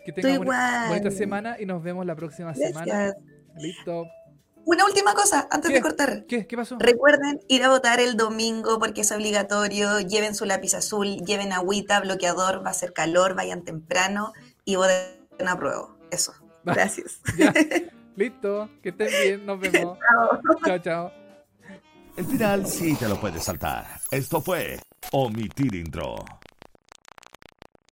Que 0.06 0.12
tenga 0.12 0.38
una 0.38 0.86
bonita 0.88 1.10
semana 1.10 1.56
y 1.58 1.66
nos 1.66 1.82
vemos 1.82 2.06
la 2.06 2.14
próxima 2.14 2.54
semana. 2.54 3.12
Listo. 3.58 4.06
una 4.64 4.84
última 4.84 5.14
cosa 5.14 5.48
antes 5.50 5.72
de 5.72 5.80
cortar. 5.80 6.26
¿Qué? 6.26 6.46
¿Qué 6.46 6.56
pasó? 6.56 6.76
Recuerden 6.78 7.40
ir 7.48 7.64
a 7.64 7.70
votar 7.70 7.98
el 7.98 8.16
domingo 8.16 8.78
porque 8.78 9.00
es 9.00 9.10
obligatorio. 9.10 9.98
Lleven 9.98 10.36
su 10.36 10.44
lápiz 10.44 10.74
azul, 10.74 11.16
lleven 11.26 11.52
agüita, 11.52 11.98
bloqueador, 12.00 12.64
va 12.64 12.70
a 12.70 12.74
ser 12.74 12.92
calor, 12.92 13.34
vayan 13.34 13.64
temprano 13.64 14.32
y 14.64 14.76
voten 14.76 15.48
a 15.48 15.58
prueba. 15.58 15.96
Eso. 16.12 16.34
Gracias. 16.64 17.20
Listo, 18.14 18.70
que 18.82 18.90
estén 18.90 19.08
bien, 19.08 19.46
nos 19.46 19.58
vemos. 19.58 19.98
chao, 20.64 20.78
chao. 20.78 21.12
El 22.16 22.24
final 22.24 22.66
sí 22.66 22.94
te 22.94 23.08
lo 23.08 23.20
puedes 23.20 23.42
saltar. 23.42 23.86
Esto 24.10 24.40
fue 24.40 24.78
Omitir 25.10 25.74
Intro. 25.74 26.24